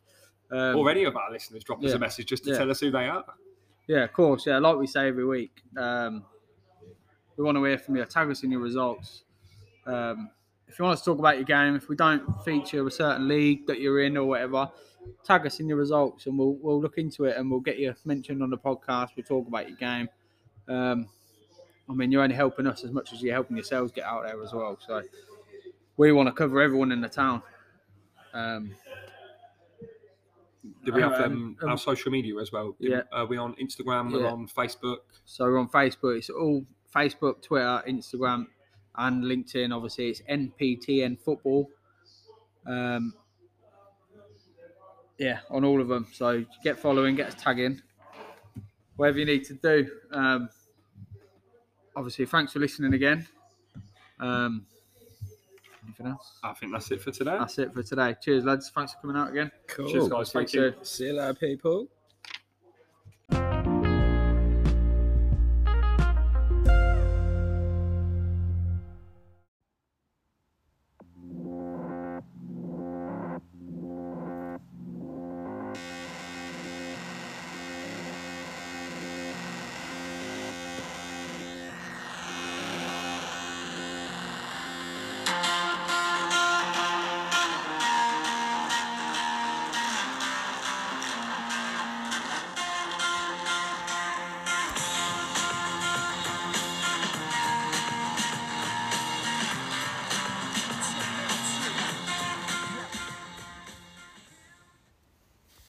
Um, 0.50 0.76
or 0.76 0.90
any 0.90 1.04
of 1.04 1.16
our 1.16 1.30
listeners 1.30 1.62
drop 1.62 1.84
us 1.84 1.92
a 1.92 1.98
message 1.98 2.26
just 2.26 2.44
to 2.44 2.50
Yeah. 2.50 2.58
tell 2.58 2.70
us 2.70 2.80
who 2.80 2.90
they 2.90 3.06
are. 3.08 3.24
Yeah, 3.90 4.04
of 4.04 4.12
course. 4.12 4.46
Yeah, 4.46 4.58
like 4.60 4.76
we 4.76 4.86
say 4.86 5.08
every 5.08 5.26
week, 5.26 5.64
um, 5.76 6.24
we 7.36 7.42
want 7.42 7.56
to 7.56 7.64
hear 7.64 7.76
from 7.76 7.96
you. 7.96 8.04
Tag 8.04 8.30
us 8.30 8.44
in 8.44 8.52
your 8.52 8.60
results. 8.60 9.24
Um, 9.84 10.30
if 10.68 10.78
you 10.78 10.84
want 10.84 10.92
us 10.92 11.00
to 11.00 11.10
talk 11.10 11.18
about 11.18 11.38
your 11.38 11.44
game, 11.44 11.74
if 11.74 11.88
we 11.88 11.96
don't 11.96 12.40
feature 12.44 12.86
a 12.86 12.90
certain 12.92 13.26
league 13.26 13.66
that 13.66 13.80
you're 13.80 14.04
in 14.04 14.16
or 14.16 14.26
whatever, 14.26 14.70
tag 15.24 15.44
us 15.44 15.58
in 15.58 15.66
your 15.66 15.76
results 15.76 16.26
and 16.26 16.38
we'll 16.38 16.56
we'll 16.62 16.80
look 16.80 16.98
into 16.98 17.24
it 17.24 17.36
and 17.36 17.50
we'll 17.50 17.58
get 17.58 17.80
you 17.80 17.92
mentioned 18.04 18.44
on 18.44 18.50
the 18.50 18.56
podcast. 18.56 19.08
We'll 19.16 19.24
talk 19.24 19.48
about 19.48 19.68
your 19.68 19.76
game. 19.76 20.08
Um, 20.68 21.08
I 21.88 21.92
mean, 21.92 22.12
you're 22.12 22.22
only 22.22 22.36
helping 22.36 22.68
us 22.68 22.84
as 22.84 22.92
much 22.92 23.12
as 23.12 23.20
you're 23.20 23.34
helping 23.34 23.56
yourselves 23.56 23.90
get 23.90 24.04
out 24.04 24.22
there 24.22 24.40
as 24.40 24.52
well. 24.52 24.78
So 24.86 25.02
we 25.96 26.12
want 26.12 26.28
to 26.28 26.32
cover 26.32 26.60
everyone 26.60 26.92
in 26.92 27.00
the 27.00 27.08
town. 27.08 27.42
Um, 28.34 28.70
Do 30.84 30.92
we 30.92 31.00
have 31.00 31.12
Um, 31.14 31.56
um, 31.62 31.68
our 31.70 31.78
social 31.78 32.12
media 32.12 32.36
as 32.38 32.52
well? 32.52 32.76
Do- 32.80 32.88
yeah. 32.88 33.02
Are 33.12 33.26
we 33.26 33.36
on 33.38 33.54
Instagram? 33.54 34.12
We're 34.12 34.20
Yeah. 34.22 34.32
on 34.32 34.46
Facebook. 34.46 34.98
So 35.24 35.44
we're 35.44 35.58
on 35.58 35.68
Facebook. 35.68 36.18
It's 36.18 36.28
all 36.30 36.66
Facebook, 36.94 37.40
Twitter, 37.42 37.82
Instagram, 37.88 38.46
and 38.96 39.24
LinkedIn. 39.24 39.74
Obviously, 39.74 40.08
it's 40.10 40.20
NPTN 40.28 41.16
Football. 41.16 41.70
Um, 42.66 43.14
yeah, 45.18 45.40
on 45.50 45.64
all 45.64 45.80
of 45.80 45.88
them. 45.88 46.06
So 46.12 46.44
get 46.62 46.78
following, 46.78 47.14
get 47.16 47.28
us 47.28 47.42
tagging, 47.42 47.80
whatever 48.96 49.18
you 49.18 49.24
need 49.26 49.44
to 49.44 49.54
do. 49.54 49.90
Um, 50.12 50.48
obviously, 51.96 52.26
thanks 52.26 52.52
for 52.52 52.58
listening 52.58 52.94
again. 52.94 53.26
Um, 54.18 54.66
anything 55.90 56.06
else? 56.12 56.38
I 56.42 56.52
think 56.54 56.72
that's 56.72 56.90
it 56.90 57.00
for 57.02 57.10
today. 57.10 57.36
That's 57.38 57.58
it 57.58 57.74
for 57.74 57.82
today. 57.82 58.14
Cheers, 58.22 58.44
lads. 58.44 58.70
Thanks 58.74 58.94
for 58.94 59.00
coming 59.00 59.16
out 59.16 59.30
again. 59.30 59.50
Cool. 59.66 59.90
Cheers, 59.90 60.08
guys. 60.08 60.30
See 60.30 60.38
you 60.38 60.44
Thank 60.44 60.52
you. 60.54 60.60
soon. 60.72 60.84
See 60.84 61.06
you 61.06 61.12
later, 61.14 61.34
people. 61.34 61.88